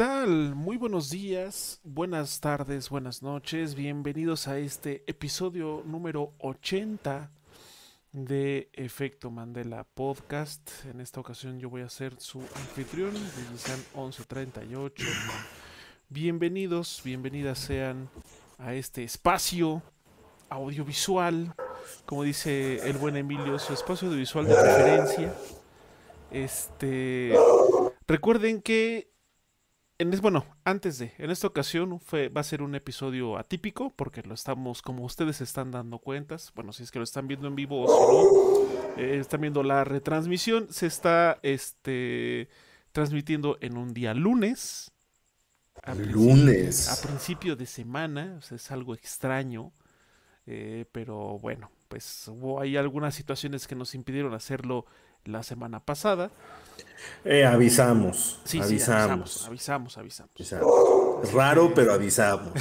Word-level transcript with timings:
¿Qué 0.00 0.06
tal? 0.06 0.54
Muy 0.54 0.78
buenos 0.78 1.10
días, 1.10 1.78
buenas 1.84 2.40
tardes, 2.40 2.88
buenas 2.88 3.22
noches. 3.22 3.74
Bienvenidos 3.74 4.48
a 4.48 4.58
este 4.58 5.04
episodio 5.06 5.82
número 5.84 6.32
80 6.38 7.30
de 8.12 8.70
Efecto 8.72 9.30
Mandela 9.30 9.84
Podcast. 9.84 10.70
En 10.86 11.02
esta 11.02 11.20
ocasión 11.20 11.60
yo 11.60 11.68
voy 11.68 11.82
a 11.82 11.90
ser 11.90 12.18
su 12.18 12.40
anfitrión, 12.40 13.12
Villisan 13.12 13.78
1138. 13.94 15.04
Bienvenidos, 16.08 17.02
bienvenidas 17.04 17.58
sean 17.58 18.08
a 18.56 18.72
este 18.72 19.04
espacio 19.04 19.82
audiovisual, 20.48 21.54
como 22.06 22.22
dice 22.22 22.88
el 22.88 22.96
buen 22.96 23.18
Emilio, 23.18 23.58
su 23.58 23.74
espacio 23.74 24.08
audiovisual 24.08 24.46
de 24.46 24.54
preferencia. 24.54 25.34
Este, 26.30 27.34
recuerden 28.06 28.62
que 28.62 29.10
en 30.00 30.10
bueno, 30.22 30.46
antes 30.64 30.98
de, 30.98 31.12
en 31.18 31.30
esta 31.30 31.46
ocasión 31.46 32.00
fue, 32.00 32.30
va 32.30 32.40
a 32.40 32.44
ser 32.44 32.62
un 32.62 32.74
episodio 32.74 33.36
atípico 33.36 33.90
porque 33.94 34.22
lo 34.22 34.32
estamos, 34.32 34.80
como 34.80 35.04
ustedes 35.04 35.36
se 35.36 35.44
están 35.44 35.70
dando 35.70 35.98
cuentas, 35.98 36.52
bueno, 36.54 36.72
si 36.72 36.84
es 36.84 36.90
que 36.90 36.98
lo 36.98 37.04
están 37.04 37.28
viendo 37.28 37.46
en 37.46 37.54
vivo 37.54 37.82
o 37.82 37.86
si 37.86 38.96
no, 38.96 39.02
eh, 39.02 39.18
están 39.18 39.42
viendo 39.42 39.62
la 39.62 39.84
retransmisión, 39.84 40.68
se 40.72 40.86
está 40.86 41.38
este, 41.42 42.48
transmitiendo 42.92 43.58
en 43.60 43.76
un 43.76 43.92
día 43.92 44.14
lunes. 44.14 44.90
A 45.82 45.94
lunes. 45.94 46.88
A 46.88 47.06
principio 47.06 47.54
de 47.54 47.66
semana, 47.66 48.36
o 48.38 48.42
sea, 48.42 48.56
es 48.56 48.70
algo 48.70 48.94
extraño, 48.94 49.70
eh, 50.46 50.86
pero 50.92 51.38
bueno, 51.38 51.70
pues 51.88 52.26
hubo 52.28 52.58
ahí 52.58 52.78
algunas 52.78 53.14
situaciones 53.14 53.66
que 53.66 53.74
nos 53.74 53.94
impidieron 53.94 54.32
hacerlo 54.32 54.86
la 55.24 55.42
semana 55.42 55.84
pasada. 55.84 56.30
Eh, 57.24 57.44
avisamos, 57.44 58.40
sí, 58.44 58.60
avisamos. 58.60 59.32
Sí, 59.32 59.46
avisamos, 59.46 59.98
avisamos, 59.98 60.32
avisamos. 60.34 61.32
Raro, 61.32 61.72
pero 61.74 61.92
avisamos. 61.92 62.52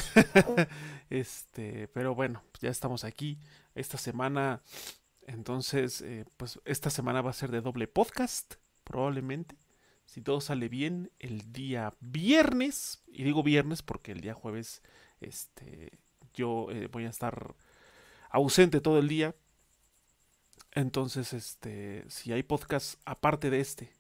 este, 1.10 1.88
pero 1.90 2.16
bueno, 2.16 2.44
ya 2.62 2.70
estamos 2.70 3.04
aquí. 3.04 3.40
Esta 3.76 3.98
semana, 3.98 4.62
entonces, 5.28 6.02
eh, 6.02 6.26
pues 6.38 6.60
esta 6.66 6.90
semana 6.90 7.22
va 7.22 7.30
a 7.30 7.34
ser 7.34 7.52
de 7.52 7.62
doble 7.62 7.88
podcast, 7.88 8.56
probablemente. 8.84 9.56
Si 10.06 10.22
todo 10.22 10.42
sale 10.42 10.70
bien, 10.70 11.12
el 11.20 11.52
día 11.52 11.94
viernes, 12.00 13.04
y 13.08 13.24
digo 13.24 13.44
viernes 13.44 13.82
porque 13.82 14.12
el 14.12 14.22
día 14.22 14.34
jueves, 14.34 14.82
este, 15.22 15.92
yo 16.34 16.68
eh, 16.72 16.88
voy 16.92 17.06
a 17.06 17.10
estar 17.10 17.56
ausente 18.32 18.82
todo 18.82 19.00
el 19.00 19.08
día, 19.08 19.36
entonces, 20.72 21.34
este, 21.34 22.06
si 22.10 22.32
hay 22.32 22.44
podcast 22.44 23.00
aparte 23.06 23.50
de 23.50 23.60
este, 23.60 23.92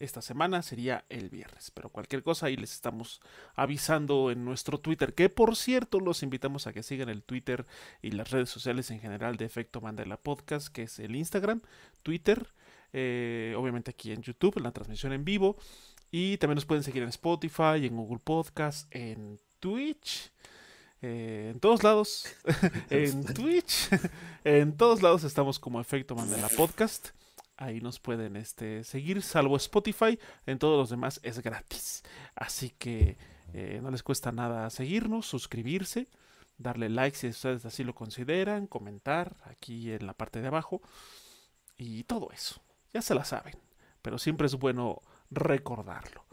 esta 0.00 0.22
semana 0.22 0.62
sería 0.62 1.04
el 1.08 1.28
viernes. 1.28 1.70
Pero 1.70 1.90
cualquier 1.90 2.22
cosa 2.22 2.46
ahí 2.46 2.56
les 2.56 2.72
estamos 2.72 3.20
avisando 3.54 4.30
en 4.30 4.44
nuestro 4.44 4.78
Twitter. 4.78 5.14
Que 5.14 5.28
por 5.28 5.54
cierto, 5.54 6.00
los 6.00 6.22
invitamos 6.22 6.66
a 6.66 6.72
que 6.72 6.82
sigan 6.82 7.08
el 7.08 7.22
Twitter 7.22 7.66
y 8.02 8.10
las 8.10 8.30
redes 8.30 8.48
sociales 8.48 8.90
en 8.90 9.00
general 9.00 9.36
de 9.36 9.44
Efecto 9.44 9.80
Mandela 9.80 10.16
Podcast, 10.16 10.68
que 10.68 10.82
es 10.84 10.98
el 10.98 11.14
Instagram, 11.14 11.60
Twitter, 12.02 12.48
eh, 12.92 13.54
obviamente 13.56 13.90
aquí 13.92 14.10
en 14.10 14.22
YouTube, 14.22 14.56
en 14.56 14.64
la 14.64 14.72
transmisión 14.72 15.12
en 15.12 15.24
vivo. 15.24 15.56
Y 16.10 16.38
también 16.38 16.56
nos 16.56 16.64
pueden 16.64 16.82
seguir 16.82 17.02
en 17.02 17.10
Spotify, 17.10 17.86
en 17.86 17.96
Google 17.96 18.20
Podcast, 18.24 18.92
en 18.94 19.38
Twitch. 19.60 20.32
Eh, 21.02 21.50
en 21.52 21.60
todos 21.60 21.82
lados, 21.82 22.26
en 22.90 23.24
Twitch, 23.24 23.88
en 24.44 24.76
todos 24.76 25.00
lados 25.00 25.24
estamos 25.24 25.58
como 25.58 25.80
Efecto 25.80 26.14
Mandela 26.14 26.48
Podcast. 26.48 27.10
Ahí 27.60 27.82
nos 27.82 28.00
pueden 28.00 28.36
este, 28.36 28.84
seguir, 28.84 29.20
salvo 29.20 29.54
Spotify. 29.58 30.18
En 30.46 30.58
todos 30.58 30.78
los 30.78 30.88
demás 30.88 31.20
es 31.22 31.40
gratis. 31.40 32.02
Así 32.34 32.70
que 32.70 33.18
eh, 33.52 33.80
no 33.82 33.90
les 33.90 34.02
cuesta 34.02 34.32
nada 34.32 34.70
seguirnos, 34.70 35.26
suscribirse, 35.26 36.08
darle 36.56 36.88
like 36.88 37.14
si 37.14 37.28
ustedes 37.28 37.66
así 37.66 37.84
lo 37.84 37.94
consideran, 37.94 38.66
comentar 38.66 39.36
aquí 39.44 39.92
en 39.92 40.06
la 40.06 40.14
parte 40.14 40.40
de 40.40 40.48
abajo. 40.48 40.80
Y 41.76 42.04
todo 42.04 42.30
eso. 42.32 42.62
Ya 42.94 43.02
se 43.02 43.14
la 43.14 43.24
saben. 43.24 43.54
Pero 44.00 44.18
siempre 44.18 44.46
es 44.46 44.54
bueno 44.54 45.02
recordarlo. 45.30 46.24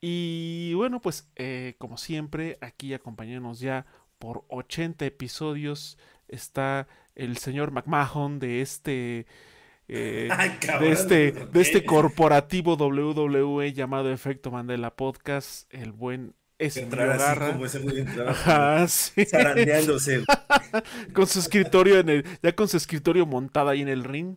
Y 0.00 0.74
bueno, 0.74 1.00
pues 1.00 1.30
eh, 1.36 1.76
como 1.78 1.96
siempre, 1.96 2.58
aquí 2.60 2.92
acompañándonos 2.92 3.60
ya 3.60 3.86
por 4.18 4.44
80 4.48 5.06
episodios 5.06 5.96
está 6.26 6.88
el 7.14 7.36
señor 7.36 7.70
McMahon 7.70 8.40
de 8.40 8.62
este... 8.62 9.26
Eh, 9.88 10.28
de 10.80 10.90
este 10.90 11.32
de 11.32 11.60
este 11.60 11.84
corporativo 11.84 12.74
WWE 12.74 13.72
llamado 13.72 14.12
Efecto 14.12 14.50
Mandela 14.50 14.94
Podcast, 14.94 15.72
el 15.72 15.92
buen 15.92 16.34
es 16.58 16.76
Garra. 16.90 18.88
sí. 18.88 19.26
con 21.12 21.26
su 21.26 21.38
escritorio 21.38 22.00
en 22.00 22.08
el, 22.08 22.24
ya 22.42 22.54
con 22.54 22.68
su 22.68 22.76
escritorio 22.76 23.26
montado 23.26 23.68
ahí 23.68 23.82
en 23.82 23.88
el 23.88 24.04
ring. 24.04 24.36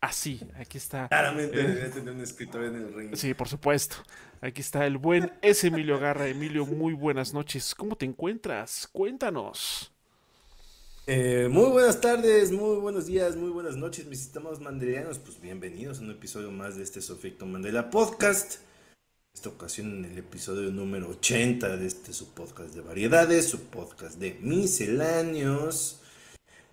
Así, 0.00 0.40
aquí 0.54 0.78
está. 0.78 1.08
Claramente 1.08 1.60
eh, 1.60 1.90
tener 1.92 2.14
un 2.14 2.20
escritorio 2.20 2.68
en 2.68 2.76
el 2.76 2.94
ring. 2.94 3.16
Sí, 3.16 3.34
por 3.34 3.48
supuesto. 3.48 3.96
Aquí 4.40 4.60
está 4.60 4.86
el 4.86 4.98
buen 4.98 5.32
es 5.42 5.64
Emilio 5.64 5.98
Garra. 5.98 6.28
Emilio, 6.28 6.66
muy 6.66 6.92
buenas 6.92 7.34
noches. 7.34 7.74
¿Cómo 7.74 7.96
te 7.96 8.06
encuentras? 8.06 8.88
Cuéntanos. 8.92 9.92
Eh, 11.08 11.46
muy 11.48 11.70
buenas 11.70 12.00
tardes, 12.00 12.50
muy 12.50 12.78
buenos 12.78 13.06
días, 13.06 13.36
muy 13.36 13.50
buenas 13.50 13.76
noches, 13.76 14.06
mis 14.06 14.22
estimados 14.22 14.60
mandelianos. 14.60 15.20
Pues 15.20 15.40
bienvenidos 15.40 16.00
a 16.00 16.02
un 16.02 16.10
episodio 16.10 16.50
más 16.50 16.76
de 16.76 16.82
este 16.82 17.00
Sofecto 17.00 17.46
Mandela 17.46 17.90
Podcast. 17.90 18.56
esta 19.32 19.50
ocasión 19.50 20.04
en 20.04 20.10
el 20.10 20.18
episodio 20.18 20.68
número 20.72 21.10
80 21.10 21.76
de 21.76 21.86
este 21.86 22.12
su 22.12 22.34
podcast 22.34 22.74
de 22.74 22.80
variedades, 22.80 23.46
su 23.46 23.60
podcast 23.66 24.18
de 24.18 24.36
misceláneos. 24.40 26.00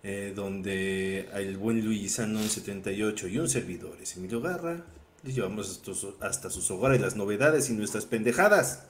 Eh, 0.02 0.32
donde 0.34 1.28
el 1.34 1.56
buen 1.56 1.84
Luis 1.84 2.14
Sanon 2.14 2.48
78 2.48 3.28
y 3.28 3.38
un 3.38 3.48
servidor 3.48 3.96
es 4.02 4.16
Emilio 4.16 4.40
Garra, 4.40 4.84
les 5.22 5.36
llevamos 5.36 5.80
hasta, 6.20 6.50
sus 6.50 6.70
hogares 6.72 7.00
las 7.00 7.14
novedades 7.14 7.70
y 7.70 7.74
nuestras 7.74 8.04
pendejadas. 8.04 8.82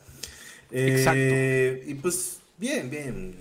Eh, 0.70 1.84
y 1.86 1.94
pues, 1.96 2.38
bien, 2.56 2.88
bien, 2.88 3.36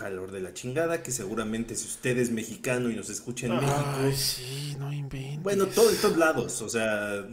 calor 0.00 0.30
de 0.30 0.40
la 0.40 0.54
chingada, 0.54 1.02
que 1.02 1.10
seguramente 1.10 1.76
si 1.76 1.86
usted 1.86 2.16
es 2.16 2.30
mexicano 2.30 2.90
y 2.90 2.96
nos 2.96 3.10
escucha 3.10 3.46
en 3.46 3.56
México... 3.56 4.12
sí, 4.16 4.74
no 4.78 4.90
inventes. 4.90 5.42
Bueno, 5.42 5.66
todo, 5.66 5.90
en 5.90 5.96
todos 5.98 6.16
lados, 6.16 6.62
o 6.62 6.70
sea, 6.70 7.28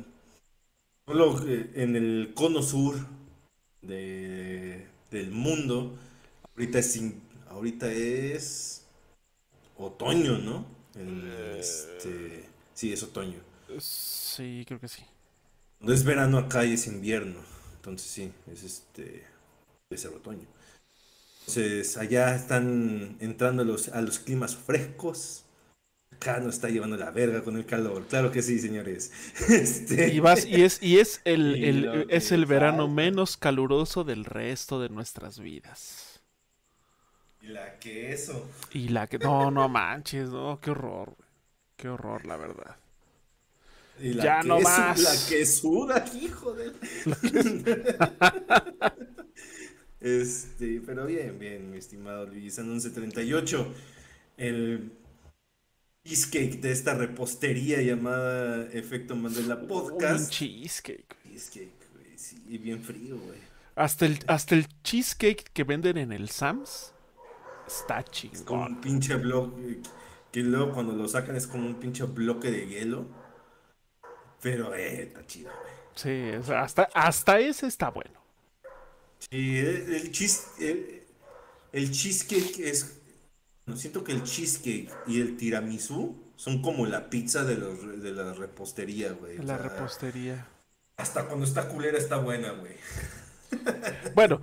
solo 1.05 1.41
en 1.47 1.95
el 1.95 2.33
cono 2.35 2.61
sur 2.61 2.97
de, 3.81 4.85
del 5.09 5.31
mundo, 5.31 5.97
ahorita 6.55 6.79
es, 6.79 7.01
ahorita 7.49 7.89
es 7.89 8.85
otoño, 9.77 10.37
¿no? 10.37 10.65
este, 11.57 12.49
sí, 12.73 12.91
es 12.91 13.01
otoño. 13.01 13.39
Sí, 13.79 14.65
creo 14.67 14.81
que 14.81 14.89
sí. 14.89 15.03
No 15.79 15.93
es 15.93 16.03
verano 16.03 16.37
acá 16.37 16.65
y 16.65 16.73
es 16.73 16.85
invierno. 16.87 17.39
Entonces 17.75 18.09
sí, 18.09 18.31
es 18.51 18.63
este. 18.63 19.23
Debe 19.89 20.01
ser 20.01 20.11
otoño. 20.11 20.56
Entonces 21.47 21.95
allá 21.95 22.35
están 22.35 23.15
entrando 23.21 23.63
los, 23.63 23.87
a 23.89 24.01
los 24.01 24.19
climas 24.19 24.57
frescos. 24.57 25.45
Acá 26.13 26.39
nos 26.39 26.55
está 26.55 26.67
llevando 26.67 26.97
la 26.97 27.11
verga 27.11 27.41
con 27.41 27.55
el 27.55 27.65
calor. 27.65 28.05
Claro 28.07 28.31
que 28.31 28.41
sí, 28.41 28.59
señores. 28.59 29.13
Este... 29.49 30.13
Y, 30.13 30.19
vas, 30.19 30.45
y 30.45 30.63
es, 30.63 30.83
y 30.83 30.99
es 30.99 31.21
el, 31.23 31.63
el 31.63 32.07
es 32.09 32.33
el 32.33 32.45
verano 32.45 32.89
menos 32.89 33.37
caluroso 33.37 34.03
del 34.03 34.25
resto 34.25 34.81
de 34.81 34.89
nuestras 34.89 35.39
vidas. 35.39 36.21
Y 37.41 37.47
la 37.47 37.79
queso. 37.79 38.49
Y 38.73 38.89
la 38.89 39.07
que. 39.07 39.17
No, 39.17 39.49
no 39.49 39.69
manches, 39.69 40.29
no, 40.29 40.59
qué 40.61 40.71
horror, 40.71 41.15
Qué 41.77 41.87
horror, 41.87 42.25
la 42.25 42.35
verdad. 42.35 42.75
Y 44.01 44.15
la 44.15 44.23
ya 44.23 44.43
no 44.43 44.59
más. 44.59 44.99
La 44.99 45.15
quesuda, 45.29 46.03
hijo 46.13 46.53
de. 46.53 46.73
este, 49.99 50.81
pero 50.85 51.05
bien, 51.05 51.37
bien, 51.39 51.71
mi 51.71 51.77
estimado 51.77 52.25
Luis. 52.25 52.57
En 52.57 52.69
1138, 52.69 53.73
el 54.37 54.91
cheesecake 56.05 56.61
de 56.61 56.71
esta 56.71 56.93
repostería 56.93 57.81
llamada 57.81 58.67
Efecto 58.71 59.15
Mandela 59.15 59.59
Podcast. 59.67 60.25
Un 60.25 60.29
cheesecake. 60.29 61.15
Cheesecake, 61.23 61.91
güey. 61.93 62.17
Sí, 62.17 62.43
y 62.47 62.57
bien 62.57 62.81
frío, 62.83 63.17
güey. 63.17 63.39
Hasta 63.75 64.05
el, 64.05 64.19
hasta 64.27 64.55
el 64.55 64.67
cheesecake 64.83 65.51
que 65.53 65.63
venden 65.63 65.97
en 65.97 66.11
el 66.11 66.29
Sams 66.29 66.93
Está 67.67 68.03
chingón. 68.03 68.37
Es 68.37 68.43
como 68.43 68.65
un 68.65 68.81
pinche 68.81 69.15
bloque. 69.15 69.81
Que 70.31 70.39
luego 70.41 70.73
cuando 70.73 70.93
lo 70.93 71.07
sacan 71.07 71.35
es 71.35 71.47
como 71.47 71.67
un 71.67 71.75
pinche 71.75 72.05
bloque 72.05 72.49
de 72.49 72.65
hielo. 72.67 73.07
Pero 74.41 74.73
eh, 74.73 75.03
está 75.03 75.25
chido, 75.25 75.51
güey. 75.51 75.73
Sí, 75.95 76.51
hasta, 76.53 76.87
hasta 76.93 77.39
ese 77.39 77.67
está 77.67 77.89
bueno. 77.89 78.16
Sí, 79.19 79.57
el, 79.57 79.93
el, 79.93 81.03
el, 81.73 81.91
cheesecake 81.91 82.59
es. 82.59 82.99
No 83.65 83.75
siento 83.75 84.03
que 84.03 84.13
el 84.13 84.23
cheesecake 84.23 84.89
y 85.07 85.19
el 85.19 85.37
tiramisú 85.37 86.15
son 86.35 86.61
como 86.61 86.85
la 86.85 87.09
pizza 87.09 87.43
de, 87.43 87.57
los, 87.57 88.01
de 88.01 88.11
la 88.11 88.33
repostería, 88.33 89.11
güey. 89.11 89.37
La 89.39 89.57
repostería. 89.57 90.47
Hasta 90.97 91.25
cuando 91.25 91.45
está 91.45 91.67
culera 91.67 91.97
está 91.97 92.17
buena, 92.17 92.51
güey. 92.51 92.73
Bueno, 94.13 94.41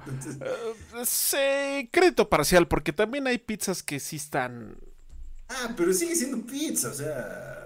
sí, 1.05 1.89
crédito 1.91 2.31
parcial, 2.31 2.69
porque 2.69 2.93
también 2.93 3.27
hay 3.27 3.39
pizzas 3.39 3.83
que 3.83 4.01
sí 4.01 4.17
están. 4.17 4.77
Ah, 5.49 5.75
pero 5.77 5.93
sigue 5.93 6.15
siendo 6.15 6.47
pizza, 6.47 6.89
o 6.89 6.95
sea. 6.95 7.64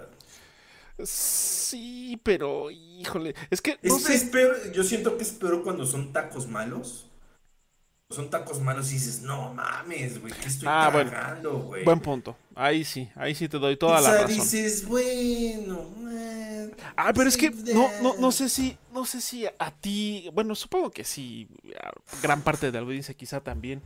Sí, 1.03 2.19
pero 2.23 2.69
híjole, 2.71 3.33
es 3.49 3.61
que 3.61 3.79
Es, 3.81 3.97
no 3.97 3.99
sé. 3.99 4.21
es 4.21 4.23
peor, 4.23 4.71
yo 4.71 4.83
siento 4.85 5.17
que 5.17 5.23
es 5.23 5.31
peor 5.33 5.63
cuando 5.63 5.85
son 5.85 6.13
tacos 6.13 6.47
malos. 6.47 7.09
Son 8.11 8.29
tacos 8.29 8.59
malos 8.59 8.89
y 8.91 8.95
dices, 8.95 9.21
no 9.21 9.53
mames, 9.53 10.19
güey, 10.21 10.33
¿qué 10.39 10.47
estoy 10.47 10.69
Ah, 10.69 10.89
bueno. 10.91 11.11
tragando, 11.11 11.59
güey? 11.59 11.85
Buen 11.85 12.01
punto. 12.01 12.37
Ahí 12.55 12.83
sí, 12.85 13.09
ahí 13.15 13.35
sí 13.35 13.49
te 13.49 13.59
doy 13.59 13.77
toda 13.77 14.01
O 14.01 14.01
la 14.01 14.13
sea, 14.13 14.13
razón. 14.13 14.53
dices, 14.53 14.85
bueno. 14.87 15.89
eh, 16.11 16.71
Ah, 16.95 17.13
pero 17.13 17.29
es 17.29 17.37
que 17.37 17.51
no, 17.69 17.93
no, 17.97 18.15
no 18.17 18.31
eh". 18.31 18.31
sé 18.31 18.49
si, 18.49 18.77
no 18.91 19.05
sé 19.05 19.21
si 19.21 19.45
a 19.45 19.71
ti, 19.79 20.29
bueno, 20.33 20.55
supongo 20.55 20.91
que 20.91 21.03
sí, 21.03 21.47
gran 22.11 22.43
parte 22.43 22.67
de 22.71 22.73
la 22.73 22.79
audiencia 22.85 23.13
quizá 23.15 23.41
también, 23.41 23.81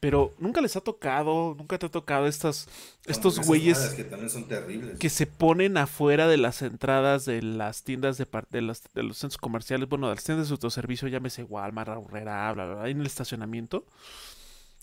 pero 0.00 0.34
nunca 0.38 0.60
les 0.60 0.76
ha 0.76 0.80
tocado, 0.80 1.54
nunca 1.58 1.78
te 1.78 1.86
ha 1.86 1.88
tocado 1.90 2.26
estas, 2.26 2.68
estos 3.06 3.40
güeyes 3.40 3.78
que 3.96 4.04
también 4.04 4.30
son 4.30 4.46
terribles. 4.46 4.98
que 4.98 5.08
se 5.10 5.26
ponen 5.26 5.76
afuera 5.78 6.28
de 6.28 6.36
las 6.36 6.62
entradas 6.62 7.24
de 7.24 7.42
las 7.42 7.82
tiendas 7.82 8.18
de, 8.18 8.26
de, 8.50 8.62
las- 8.62 8.82
de 8.94 9.02
los 9.02 9.18
centros 9.18 9.38
comerciales, 9.38 9.88
bueno, 9.88 10.08
de 10.08 10.14
las 10.14 10.24
tiendas 10.24 10.48
de 10.48 10.52
autoservicio, 10.52 11.08
llámese 11.08 11.42
Walmart, 11.44 11.88
Aurrera, 11.90 12.52
bla, 12.52 12.64
bla, 12.66 12.74
bla, 12.76 12.88
en 12.88 13.00
el 13.00 13.06
estacionamiento, 13.06 13.84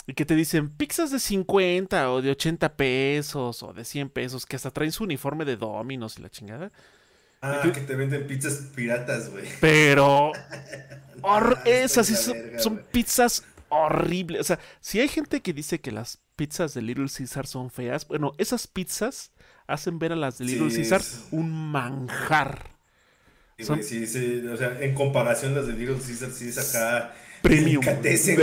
y 0.07 0.13
que 0.15 0.25
te 0.25 0.35
dicen 0.35 0.69
pizzas 0.69 1.11
de 1.11 1.19
50 1.19 2.11
o 2.11 2.21
de 2.21 2.31
80 2.31 2.73
pesos 2.75 3.63
o 3.63 3.71
de 3.71 3.85
100 3.85 4.09
pesos, 4.09 4.45
que 4.45 4.55
hasta 4.57 4.71
traen 4.71 4.91
su 4.91 5.03
uniforme 5.05 5.45
de 5.45 5.55
Domino's 5.55 6.17
y 6.17 6.21
la 6.23 6.29
chingada. 6.29 6.71
Ah, 7.41 7.59
que 7.73 7.81
te 7.81 7.95
venden 7.95 8.25
pizzas 8.25 8.55
piratas, 8.73 9.29
güey. 9.29 9.45
Pero 9.61 10.31
esas 11.65 12.07
sí 12.07 12.15
son, 12.15 12.81
pizzas 12.91 13.43
horribles. 13.73 14.41
O 14.41 14.43
sea, 14.43 14.59
si 14.79 14.99
hay 14.99 15.07
gente 15.07 15.41
que 15.41 15.53
dice 15.53 15.81
que 15.81 15.91
las 15.91 16.19
pizzas 16.35 16.73
de 16.73 16.81
Little 16.81 17.07
Caesar 17.15 17.47
son 17.47 17.69
feas, 17.69 18.07
bueno, 18.07 18.33
esas 18.37 18.67
pizzas 18.67 19.31
hacen 19.67 19.99
ver 19.99 20.11
a 20.13 20.15
las 20.15 20.37
de 20.37 20.45
Little 20.45 20.69
Sí, 20.69 20.77
Caesar 20.77 21.01
es- 21.01 21.27
un 21.31 21.51
manjar. 21.71 22.71
Sí, 23.57 23.65
Son- 23.65 23.77
güey, 23.77 23.87
sí, 23.87 24.07
sí, 24.07 24.45
o 24.47 24.57
sea, 24.57 24.79
en 24.81 24.95
comparación 24.95 25.53
las 25.55 25.67
de 25.67 25.73
Little 25.73 25.97
Caesar, 25.97 26.31
sí 26.31 26.47
es 26.49 26.57
acá. 26.75 27.13
Premium. 27.41 27.83
sí, 28.17 28.35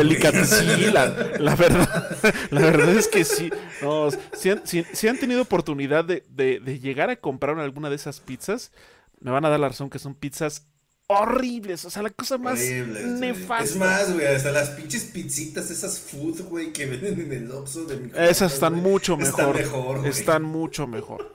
la, 0.93 1.07
la 1.39 1.57
verdad. 1.57 2.17
La 2.51 2.61
verdad 2.61 2.91
es 2.91 3.09
que 3.09 3.25
sí. 3.25 3.51
No, 3.81 4.11
si, 4.35 4.51
han, 4.51 4.67
si- 4.67 4.85
si 4.93 5.09
han 5.09 5.17
tenido 5.19 5.41
oportunidad 5.41 6.05
de, 6.05 6.23
de- 6.29 6.61
de 6.61 6.79
llegar 6.81 7.09
a 7.09 7.17
comprar 7.17 7.59
alguna 7.59 7.89
de 7.89 7.97
esas 7.97 8.21
pizzas, 8.21 8.73
me 9.21 9.31
van 9.31 9.45
a 9.47 9.49
dar 9.49 9.59
la 9.59 9.69
razón 9.69 9.89
que 9.89 9.99
son 9.99 10.15
pizzas 10.15 10.67
horribles. 11.11 11.85
O 11.85 11.91
sea, 11.91 12.03
la 12.03 12.11
cosa 12.11 12.39
más 12.39 12.59
Horribles, 12.61 13.05
nefasta. 13.07 13.65
Es 13.65 13.77
más, 13.77 14.13
güey, 14.13 14.27
hasta 14.27 14.53
las 14.53 14.71
pinches 14.71 15.05
pizzitas, 15.05 15.71
esas 15.71 15.99
food, 15.99 16.43
güey, 16.43 16.73
que 16.73 16.87
venden 16.87 17.21
en 17.21 17.33
el 17.33 17.51
Oxxo 17.51 17.85
de 17.85 17.97
mi 17.97 18.11
Esas 18.17 18.55
están 18.55 18.75
mucho 18.75 19.19
están 19.21 19.53
mejor. 19.53 19.99
güey. 20.01 20.11
Están 20.11 20.43
mucho 20.43 20.87
mejor. 20.87 21.35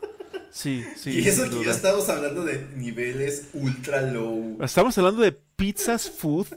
Sí, 0.51 0.85
sí. 0.95 1.09
y 1.19 1.27
eso 1.27 1.49
que 1.49 1.65
ya 1.65 1.71
estamos 1.71 2.07
hablando 2.07 2.45
de 2.45 2.65
niveles 2.77 3.47
ultra 3.53 4.01
low. 4.01 4.57
Estamos 4.63 4.97
hablando 4.97 5.21
de 5.21 5.33
pizzas 5.33 6.09
food 6.09 6.47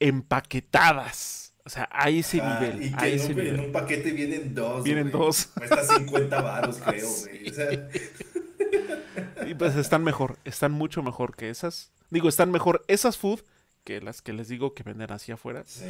empaquetadas. 0.00 1.52
O 1.66 1.70
sea, 1.70 1.88
a 1.92 2.10
ese 2.10 2.40
Ah, 2.42 2.58
nivel. 2.60 2.82
y 2.82 2.92
que 2.92 3.06
en 3.06 3.14
ese 3.14 3.32
un, 3.32 3.38
en 3.38 3.44
nivel. 3.44 3.60
un 3.60 3.72
paquete 3.72 4.10
vienen 4.10 4.54
dos. 4.54 4.84
Vienen 4.84 5.10
dos. 5.10 5.46
Cuesta 5.54 5.82
50 5.84 6.42
baros, 6.42 6.76
creo, 6.84 7.08
güey. 7.08 7.48
O 7.48 7.54
sea, 7.54 7.88
Y 9.46 9.54
pues 9.54 9.74
están 9.76 10.02
mejor. 10.04 10.36
Están 10.44 10.72
mucho 10.72 11.02
mejor 11.02 11.34
que 11.36 11.48
esas. 11.48 11.92
Digo, 12.14 12.28
están 12.30 12.50
mejor 12.50 12.82
esas 12.88 13.18
food 13.18 13.40
que 13.84 14.00
las 14.00 14.22
que 14.22 14.32
les 14.32 14.48
digo 14.48 14.72
que 14.72 14.82
venden 14.82 15.12
hacia 15.12 15.34
afuera. 15.34 15.64
sí. 15.66 15.84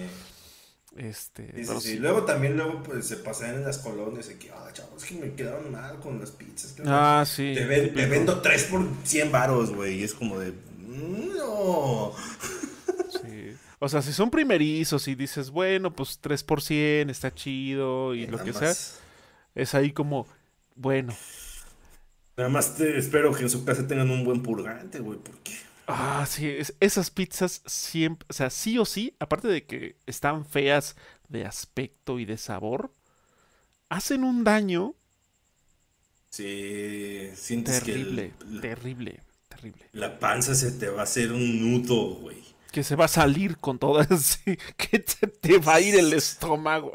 Este, 0.97 1.65
Sí. 1.81 1.97
Luego 1.99 2.23
también 2.23 2.57
luego 2.57 2.81
pues 2.85 3.09
se 3.09 3.17
pasan 3.17 3.57
en 3.57 3.65
las 3.65 3.79
colonias 3.79 4.29
de 4.29 4.39
que, 4.39 4.51
ah, 4.53 4.69
chavos, 4.73 5.03
es 5.03 5.09
que 5.09 5.17
me 5.17 5.35
quedaron 5.35 5.73
mal 5.73 5.99
con 5.99 6.21
las 6.21 6.31
pizzas. 6.31 6.71
que 6.73 6.83
Ah, 6.87 7.25
sí. 7.27 7.53
Te, 7.55 7.65
ven- 7.67 7.83
te 7.87 7.89
típico. 7.91 8.11
vendo 8.11 8.41
3 8.43 8.65
por 8.65 8.87
100 9.03 9.33
varos, 9.33 9.75
güey. 9.75 9.99
Y 10.01 10.05
es 10.05 10.15
como 10.15 10.39
de. 10.39 10.53
"Mm, 10.53 11.37
No. 11.37 12.13
Sí. 13.11 13.57
O 13.81 13.89
sea, 13.89 14.03
si 14.03 14.13
son 14.13 14.31
primerizos 14.31 15.09
y 15.09 15.17
dices, 15.17 15.51
bueno, 15.51 15.91
pues 15.93 16.19
3 16.21 16.45
por 16.45 16.63
100 16.63 17.11
está 17.11 17.35
chido 17.35 18.15
y 18.15 18.27
lo 18.29 18.39
que 18.43 18.53
más- 18.53 18.77
sea, 18.77 19.01
es 19.57 19.75
ahí 19.75 19.91
como, 19.93 20.27
bueno, 20.77 21.13
Nada 22.37 22.49
más 22.51 22.77
te 22.77 22.99
espero 22.99 23.33
que 23.33 23.43
en 23.43 23.51
su 23.51 23.65
casa 23.65 23.87
tengan 23.87 24.11
un 24.11 24.25
buen 24.25 24.43
purgante, 24.43 24.99
güey, 25.01 25.19
porque. 25.19 25.53
Ah, 25.87 26.25
sí, 26.29 26.49
es- 26.49 26.75
esas 26.81 27.11
pizzas 27.11 27.63
siempre, 27.67 28.27
o 28.31 28.33
sea, 28.33 28.49
sí 28.51 28.79
o 28.79 28.85
sí, 28.85 29.15
aparte 29.19 29.49
de 29.49 29.65
que 29.67 29.97
están 30.07 30.47
feas 30.47 30.97
de 31.29 31.45
aspecto 31.45 32.19
y 32.19 32.25
de 32.25 32.39
sabor, 32.39 32.93
hacen 33.89 34.25
un 34.25 34.45
daño 34.45 34.95
Sí, 36.31 37.31
sientes 37.37 37.81
terrible, 37.85 38.33
que 38.39 38.45
el- 38.55 38.61
terrible, 38.61 39.21
terrible. 39.49 39.87
la 39.93 40.19
panza 40.19 40.55
se 40.55 40.73
te 40.73 40.89
va 40.89 41.03
a 41.03 41.05
hacer 41.05 41.33
un 41.33 41.61
nudo, 41.61 42.17
güey. 42.17 42.43
Que 42.73 42.83
se 42.83 42.97
va 42.97 43.05
a 43.05 43.09
salir 43.09 43.59
con 43.59 43.79
todas, 43.79 44.41
que 44.77 44.99
te, 44.99 45.27
te 45.29 45.59
va 45.59 45.75
a 45.75 45.81
ir 45.81 45.95
el 45.95 46.13
estómago. 46.13 46.93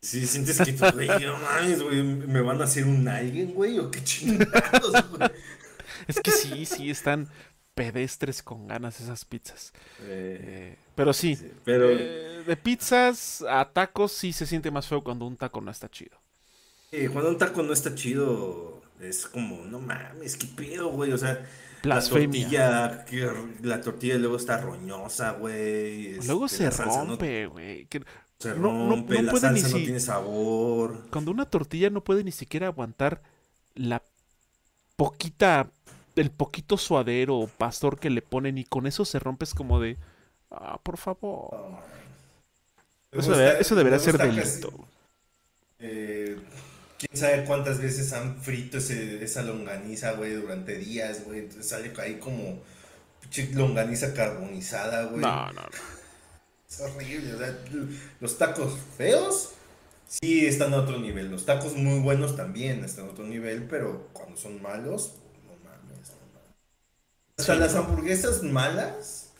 Sí, 0.00 0.26
sientes 0.28 0.58
que, 0.58 0.72
güey, 0.92 1.08
no 1.08 1.38
mames, 1.38 1.82
güey, 1.82 2.02
me 2.04 2.40
van 2.40 2.60
a 2.60 2.64
hacer 2.64 2.84
un 2.84 3.08
alguien, 3.08 3.52
güey, 3.52 3.78
o 3.80 3.90
qué 3.90 4.02
chingados, 4.04 5.10
güey. 5.10 5.30
Es 6.06 6.20
que 6.20 6.30
sí, 6.30 6.64
sí, 6.64 6.88
están 6.90 7.28
pedestres 7.74 8.42
con 8.42 8.66
ganas 8.68 9.00
esas 9.00 9.24
pizzas. 9.24 9.72
Eh, 10.02 10.38
Eh, 10.42 10.78
pero 10.94 11.12
sí, 11.12 11.36
sí, 11.36 11.50
pero. 11.64 11.88
eh, 11.90 12.42
de 12.46 12.56
pizzas 12.56 13.42
a 13.48 13.70
tacos 13.72 14.12
sí 14.12 14.32
se 14.32 14.46
siente 14.46 14.70
más 14.70 14.86
feo 14.86 15.02
cuando 15.02 15.26
un 15.26 15.36
taco 15.36 15.60
no 15.60 15.70
está 15.70 15.88
chido. 15.90 16.18
Cuando 17.12 17.30
un 17.30 17.38
taco 17.38 17.62
no 17.62 17.72
está 17.72 17.94
chido, 17.94 18.82
es 19.00 19.26
como, 19.26 19.64
no 19.64 19.80
mames, 19.80 20.36
qué 20.36 20.46
pedo, 20.48 20.90
güey. 20.90 21.12
O 21.12 21.16
sea, 21.18 21.42
Blasfemia. 21.82 22.48
la 22.50 22.90
tortilla, 23.06 23.34
la 23.62 23.80
tortilla 23.80 24.14
luego 24.18 24.36
está 24.36 24.58
roñosa, 24.60 25.30
güey. 25.32 26.16
Luego 26.26 26.44
este, 26.46 26.70
se 26.70 26.84
no- 26.84 27.04
rompe, 27.06 27.46
güey. 27.46 27.86
que- 27.86 28.04
se 28.38 28.50
no- 28.54 28.72
no- 28.74 28.90
rompe, 28.90 29.14
no 29.16 29.22
la 29.22 29.30
puede 29.32 29.52
ni 29.52 29.60
salsa 29.60 29.68
no 29.74 29.78
si- 29.78 29.84
tiene 29.84 30.00
sabor. 30.00 31.08
Cuando 31.10 31.30
una 31.30 31.46
tortilla 31.46 31.88
no 31.88 32.04
puede 32.04 32.22
ni 32.24 32.32
siquiera 32.32 32.66
aguantar 32.66 33.22
la 33.74 34.02
poquita, 34.96 35.70
el 36.16 36.30
poquito 36.30 36.76
suadero 36.76 37.36
o 37.38 37.46
pastor 37.48 37.98
que 37.98 38.10
le 38.10 38.22
ponen 38.22 38.58
y 38.58 38.64
con 38.64 38.86
eso 38.86 39.04
se 39.04 39.18
rompe 39.18 39.44
es 39.44 39.54
como 39.54 39.80
de, 39.80 39.96
ah, 40.50 40.78
por 40.82 40.96
favor. 40.98 41.78
Eso, 43.10 43.32
debería- 43.32 43.58
eso 43.58 43.74
debería 43.74 43.98
ser 43.98 44.16
casi- 44.16 44.30
delito. 44.60 44.88
eh, 45.78 46.38
Quién 46.98 47.16
sabe 47.20 47.44
cuántas 47.44 47.80
veces 47.80 48.12
han 48.12 48.36
frito 48.40 48.78
ese- 48.78 49.24
esa 49.24 49.42
longaniza, 49.42 50.12
güey, 50.12 50.34
durante 50.34 50.78
días, 50.78 51.24
güey. 51.24 51.40
Entonces 51.40 51.68
sale 51.68 51.92
ahí 51.98 52.20
como 52.20 52.60
longaniza 53.54 54.14
carbonizada, 54.14 55.06
güey. 55.06 55.20
No, 55.20 55.46
no, 55.46 55.62
no. 55.62 55.68
Es 56.70 56.80
horrible, 56.80 57.34
o 57.34 57.38
sea, 57.38 57.58
los 58.20 58.38
tacos 58.38 58.78
feos 58.96 59.50
sí 60.08 60.46
están 60.46 60.72
a 60.74 60.78
otro 60.78 60.98
nivel, 61.00 61.28
los 61.30 61.44
tacos 61.44 61.74
muy 61.74 61.98
buenos 62.00 62.36
también 62.36 62.84
están 62.84 63.06
a 63.06 63.10
otro 63.10 63.24
nivel, 63.24 63.64
pero 63.64 64.08
cuando 64.12 64.36
son 64.38 64.62
malos, 64.62 65.14
no 65.44 65.52
mames, 65.68 66.10
no 66.10 66.16
mames. 66.32 66.56
Hasta 67.36 67.54
Sí, 67.54 67.60
las 67.60 67.74
hamburguesas 67.74 68.42
malas, 68.42 69.32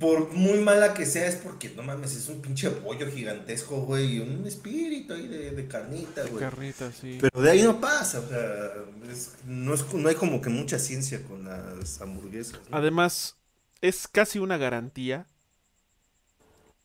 por 0.00 0.32
muy 0.32 0.58
mala 0.60 0.94
que 0.94 1.04
sea, 1.04 1.26
es 1.26 1.36
porque, 1.36 1.70
no 1.76 1.82
mames, 1.82 2.16
es 2.16 2.28
un 2.28 2.40
pinche 2.40 2.70
pollo 2.70 3.10
gigantesco, 3.10 3.82
güey, 3.82 4.16
y 4.16 4.20
un 4.20 4.46
espíritu 4.46 5.12
ahí 5.14 5.28
de, 5.28 5.50
de 5.50 5.68
carnita, 5.68 6.22
güey. 6.22 6.42
Carrita, 6.42 6.90
sí. 6.92 7.18
Pero 7.20 7.42
de 7.42 7.50
ahí 7.50 7.62
no 7.62 7.80
pasa, 7.80 8.20
o 8.20 8.28
sea, 8.28 8.72
es- 9.10 9.32
no, 9.44 9.74
es, 9.74 9.92
no 9.92 10.08
hay 10.08 10.14
como 10.14 10.40
que 10.40 10.48
mucha 10.48 10.78
ciencia 10.78 11.22
con 11.22 11.44
las 11.44 12.00
hamburguesas. 12.00 12.60
¿no? 12.70 12.76
Además, 12.78 13.36
es 13.82 14.08
casi 14.08 14.38
una 14.38 14.56
garantía 14.56 15.26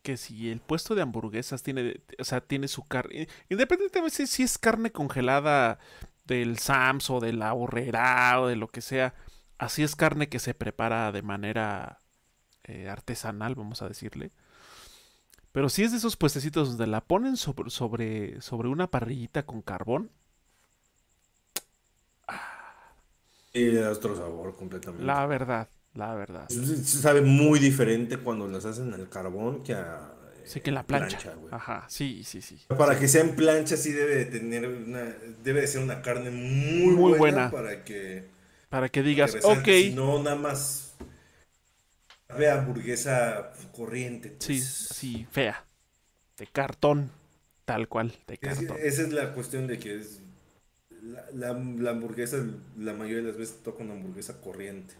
que 0.02 0.16
si 0.16 0.50
el 0.50 0.60
puesto 0.60 0.94
de 0.94 1.02
hamburguesas 1.02 1.62
tiene, 1.62 2.00
o 2.18 2.24
sea, 2.24 2.40
tiene 2.40 2.68
su 2.68 2.84
carne, 2.84 3.28
independientemente 3.50 4.26
si 4.26 4.42
es 4.42 4.56
carne 4.58 4.90
congelada 4.92 5.78
del 6.24 6.58
Sams 6.58 7.10
o 7.10 7.20
de 7.20 7.32
la 7.32 7.52
horrera 7.54 8.40
o 8.40 8.46
de 8.46 8.56
lo 8.56 8.68
que 8.68 8.80
sea, 8.80 9.14
así 9.60 9.82
es 9.82 9.96
carne 9.96 10.28
que 10.28 10.38
se 10.38 10.54
prepara 10.54 11.12
de 11.12 11.22
manera 11.22 11.98
eh, 12.64 12.88
artesanal, 12.88 13.54
vamos 13.56 13.82
a 13.82 13.88
decirle. 13.88 14.32
Pero 15.52 15.68
si 15.68 15.82
es 15.84 15.92
de 15.92 15.98
esos 15.98 16.16
puestecitos 16.16 16.70
donde 16.70 16.86
la 16.86 17.00
ponen 17.02 17.36
sobre, 17.36 17.70
sobre, 17.70 18.40
sobre 18.40 18.68
una 18.68 18.90
parrillita 18.90 19.44
con 19.44 19.62
carbón, 19.62 20.10
Y 23.52 23.64
le 23.66 23.80
da 23.80 23.90
otro 23.90 24.16
sabor 24.16 24.54
completamente. 24.56 25.04
la 25.04 25.26
verdad, 25.26 25.68
la 25.94 26.14
verdad. 26.14 26.48
Se 26.48 26.64
se 26.76 26.98
sabe 27.02 27.20
muy 27.20 27.58
diferente 27.58 28.16
cuando 28.18 28.46
las 28.46 28.64
hacen 28.64 28.94
al 28.94 29.08
carbón 29.08 29.62
que 29.64 29.74
a 29.74 30.12
eh, 30.36 30.42
Sí, 30.44 30.60
que 30.60 30.70
en 30.70 30.74
la 30.74 30.86
plancha. 30.86 31.34
güey. 31.34 31.52
Ajá, 31.52 31.84
sí, 31.88 32.22
sí, 32.24 32.40
sí. 32.42 32.60
Para 32.68 32.98
que 32.98 33.08
sea 33.08 33.22
en 33.22 33.34
plancha 33.34 33.76
sí 33.76 33.90
debe 33.92 34.14
de 34.16 34.24
tener 34.26 34.68
una, 34.68 35.00
debe 35.42 35.62
de 35.62 35.66
ser 35.66 35.82
una 35.82 36.00
carne 36.00 36.30
muy, 36.30 36.94
Muy 36.94 37.12
buena, 37.18 37.18
buena. 37.18 37.50
para 37.50 37.84
que, 37.84 38.30
Para 38.70 38.88
que 38.88 39.02
digas, 39.02 39.36
ok, 39.42 39.68
Si 39.68 39.90
no, 39.94 40.22
nada 40.22 40.36
más 40.36 40.94
Ve 42.38 42.48
hamburguesa 42.50 43.52
corriente. 43.72 44.36
Sí, 44.38 44.58
pues. 44.58 44.90
así, 44.90 45.26
fea. 45.30 45.64
De 46.38 46.46
cartón. 46.46 47.10
Tal 47.64 47.88
cual, 47.88 48.12
de 48.26 48.34
Es- 48.40 48.40
cartón. 48.40 48.76
esa 48.80 49.02
es 49.02 49.12
la 49.12 49.32
cuestión 49.34 49.66
de 49.68 49.78
que 49.78 50.00
es 50.00 50.20
la, 51.02 51.24
la- 51.32 51.52
la 51.54 51.90
hamburguesa, 51.90 52.38
la 52.78 52.94
mayoría 52.94 53.18
de 53.18 53.28
las 53.28 53.36
veces 53.38 53.62
toca 53.62 53.82
una 53.84 53.94
hamburguesa 53.94 54.40
corriente. 54.40 54.94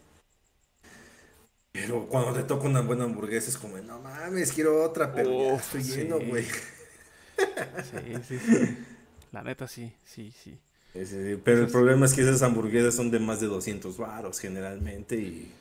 Pero 1.73 2.07
cuando 2.07 2.33
te 2.33 2.43
toca 2.43 2.67
una 2.67 2.81
buena 2.81 3.05
hamburguesa 3.05 3.49
es 3.49 3.57
como, 3.57 3.77
no 3.77 3.99
mames, 3.99 4.51
quiero 4.53 4.83
otra, 4.83 5.13
pero 5.13 5.31
ya 5.31 5.55
estoy 5.55 5.83
lleno, 5.83 6.19
sí. 6.19 6.25
güey. 6.25 6.45
Sí, 7.81 8.23
sí, 8.27 8.39
sí. 8.39 8.77
La 9.31 9.43
neta, 9.43 9.67
sí, 9.67 9.93
sí, 10.05 10.31
sí. 10.31 10.59
Pero 10.93 11.61
el 11.61 11.67
problema 11.67 12.05
es 12.05 12.13
que 12.13 12.21
esas 12.21 12.41
hamburguesas 12.43 12.95
son 12.95 13.11
de 13.11 13.19
más 13.19 13.39
de 13.39 13.47
200 13.47 13.97
varos 13.97 14.39
generalmente 14.39 15.15
y 15.15 15.51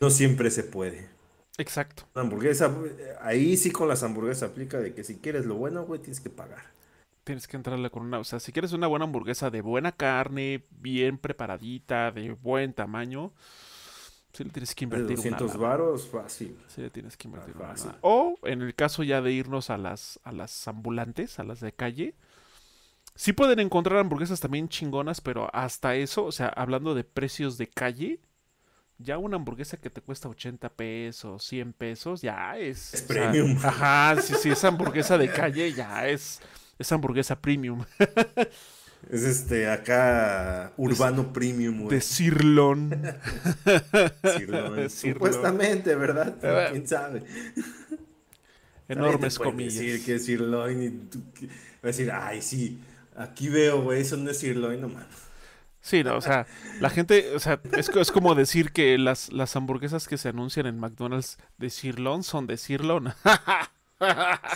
no 0.00 0.10
siempre 0.10 0.50
se 0.50 0.64
puede. 0.64 1.08
Exacto. 1.58 2.04
Una 2.14 2.22
hamburguesa, 2.24 2.74
ahí 3.20 3.56
sí 3.56 3.70
con 3.70 3.88
las 3.88 4.02
hamburguesas 4.02 4.50
aplica 4.50 4.78
de 4.78 4.94
que 4.94 5.04
si 5.04 5.16
quieres 5.16 5.46
lo 5.46 5.54
bueno, 5.54 5.84
güey, 5.84 6.00
tienes 6.00 6.20
que 6.20 6.30
pagar. 6.30 6.62
Tienes 7.24 7.48
que 7.48 7.56
entrarle 7.56 7.90
con 7.90 8.04
una, 8.04 8.20
o 8.20 8.24
sea, 8.24 8.38
si 8.38 8.52
quieres 8.52 8.72
una 8.72 8.86
buena 8.86 9.04
hamburguesa 9.04 9.50
de 9.50 9.60
buena 9.60 9.92
carne, 9.92 10.64
bien 10.70 11.18
preparadita, 11.18 12.12
de 12.12 12.30
buen 12.32 12.72
tamaño, 12.72 13.32
sí 14.32 14.44
le 14.44 14.50
tienes 14.50 14.74
que 14.74 14.86
De 14.88 14.98
invertir 14.98 15.16
200 15.16 15.56
una 15.56 15.56
varos, 15.56 16.08
fácil. 16.08 16.56
Sí 16.68 16.80
le 16.82 16.90
tienes 16.90 17.16
que 17.16 17.28
invertir 17.28 17.56
Ah, 17.60 17.66
fácil. 17.66 17.96
O 18.00 18.38
en 18.44 18.62
el 18.62 18.74
caso 18.74 19.02
ya 19.02 19.20
de 19.22 19.32
irnos 19.32 19.70
a 19.70 19.78
las, 19.78 20.20
a 20.24 20.32
las 20.32 20.68
ambulantes, 20.68 21.38
a 21.38 21.44
las 21.44 21.60
de 21.60 21.72
calle, 21.72 22.14
sí 23.16 23.32
pueden 23.32 23.58
encontrar 23.60 23.98
hamburguesas 23.98 24.38
también 24.40 24.68
chingonas, 24.68 25.20
pero 25.20 25.50
hasta 25.52 25.96
eso, 25.96 26.24
o 26.24 26.32
sea, 26.32 26.48
hablando 26.48 26.94
de 26.94 27.02
precios 27.04 27.58
de 27.58 27.66
calle, 27.68 28.20
ya 28.98 29.18
una 29.18 29.36
hamburguesa 29.36 29.76
que 29.76 29.90
te 29.90 30.00
cuesta 30.00 30.28
80 30.28 30.68
pesos, 30.70 31.44
100 31.44 31.72
pesos, 31.72 32.22
ya 32.22 32.56
es... 32.58 32.94
Es 32.94 33.02
o 33.02 33.06
sea, 33.12 33.30
premium. 33.30 33.58
ajá, 33.64 34.20
sí, 34.22 34.34
sí, 34.40 34.50
esa 34.50 34.68
hamburguesa 34.68 35.18
de 35.18 35.30
calle 35.32 35.72
ya 35.72 36.06
es... 36.08 36.40
Es 36.78 36.92
hamburguesa 36.92 37.40
premium. 37.40 37.84
Es 39.10 39.22
este, 39.22 39.68
acá, 39.70 40.72
urbano 40.76 41.32
premium, 41.32 41.82
güey. 41.82 41.90
De. 41.94 42.00
Sirloin. 42.00 42.90
Sirloin. 44.36 44.90
Supuestamente, 44.90 45.94
¿verdad? 45.94 46.34
Pero 46.40 46.60
Eh, 46.62 46.68
quién 46.72 46.88
sabe. 46.88 47.22
Enormes 48.88 49.38
comillas. 49.38 49.74
decir 49.74 50.04
que 50.04 50.14
es 50.14 50.24
sirloin 50.24 50.82
y 50.82 50.90
tú 51.10 51.22
que- 51.34 51.46
va 51.46 51.52
a 51.84 51.86
decir, 51.88 52.10
ay, 52.10 52.40
sí, 52.42 52.80
aquí 53.16 53.48
veo, 53.48 53.82
güey, 53.82 54.02
eso 54.02 54.16
no 54.16 54.30
es 54.30 54.38
sirloin, 54.38 54.80
no 54.80 54.88
mames. 54.88 55.06
Sí, 55.80 56.02
no, 56.02 56.16
o 56.16 56.20
sea, 56.20 56.46
la 56.80 56.90
gente, 56.90 57.32
o 57.36 57.38
sea, 57.38 57.60
es, 57.76 57.88
es 57.88 58.10
como 58.10 58.34
decir 58.34 58.72
que 58.72 58.98
las, 58.98 59.32
las 59.32 59.54
hamburguesas 59.54 60.08
que 60.08 60.18
se 60.18 60.30
anuncian 60.30 60.66
en 60.66 60.80
McDonald's 60.80 61.38
de 61.58 61.70
sirloin 61.70 62.22
son 62.24 62.46
de 62.46 62.56
sirloin. 62.56 63.08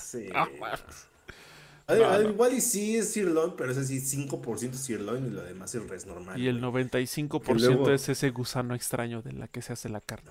Sí. 0.03 0.29
No. 0.35 0.47
Ah, 1.87 1.95
No, 1.95 2.23
no. 2.23 2.29
Igual 2.31 2.53
y 2.53 2.61
sí 2.61 2.97
es 2.97 3.13
sirloin, 3.13 3.55
pero 3.57 3.73
es 3.73 3.79
así, 3.79 3.99
5% 4.01 4.75
sirloin 4.75 5.27
y 5.27 5.31
lo 5.31 5.43
demás 5.43 5.75
es 5.75 5.89
res 5.89 6.05
normal. 6.07 6.39
Y 6.39 6.47
el 6.49 6.61
güey. 6.61 6.85
95% 6.85 7.43
Que 7.43 7.55
luego- 7.55 7.91
es 7.91 8.09
ese 8.09 8.31
gusano 8.31 8.75
extraño 8.75 9.23
de 9.23 9.33
la 9.33 9.49
que 9.49 9.63
se 9.63 9.73
hace 9.73 9.89
la 9.89 10.01
carne. 10.01 10.31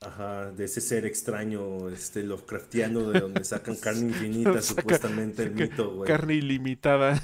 Ajá, 0.00 0.50
de 0.52 0.66
ese 0.66 0.82
ser 0.82 1.06
extraño, 1.06 1.88
este, 1.88 2.22
Lovecraftiano, 2.22 3.10
de 3.10 3.20
donde 3.20 3.42
sacan 3.44 3.76
carne 3.80 4.08
infinita, 4.10 4.60
supuestamente 4.60 5.44
el 5.44 5.52
mito, 5.52 5.90
güey. 5.94 6.06
Carne 6.06 6.34
ilimitada. 6.34 7.20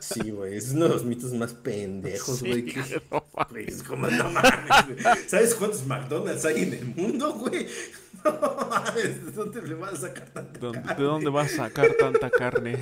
Sí, 0.00 0.30
güey, 0.30 0.56
es 0.56 0.72
uno 0.72 0.86
de 0.86 0.90
los 0.90 1.04
mitos 1.04 1.32
más 1.34 1.54
pendejos, 1.54 2.38
Sí, 2.40 2.48
güey. 2.48 2.64
que- 2.64 2.80
no 3.12 3.24
mames. 3.36 3.50
Güey, 3.52 3.66
es 3.68 3.82
como, 3.84 4.08
no 4.08 4.28
mames, 4.30 4.86
güey. 4.86 4.98
¿Sabes 5.28 5.54
cuántos 5.54 5.86
McDonald's 5.86 6.44
hay 6.44 6.62
en 6.64 6.72
el 6.74 6.84
mundo, 6.86 7.32
güey? 7.34 7.66
No 8.24 8.56
mames, 8.70 9.26
¿de 9.26 9.32
dónde 9.32 9.60
le 9.60 9.74
vas 9.74 9.92
a 9.92 9.96
sacar 10.08 10.30
tanta 10.30 10.58
¿Dónde- 10.58 10.80
carne? 10.80 10.96
¿De 11.02 11.08
dónde 11.08 11.28
vas 11.30 11.52
a 11.52 11.56
sacar 11.56 11.92
tanta 12.00 12.30
carne? 12.30 12.78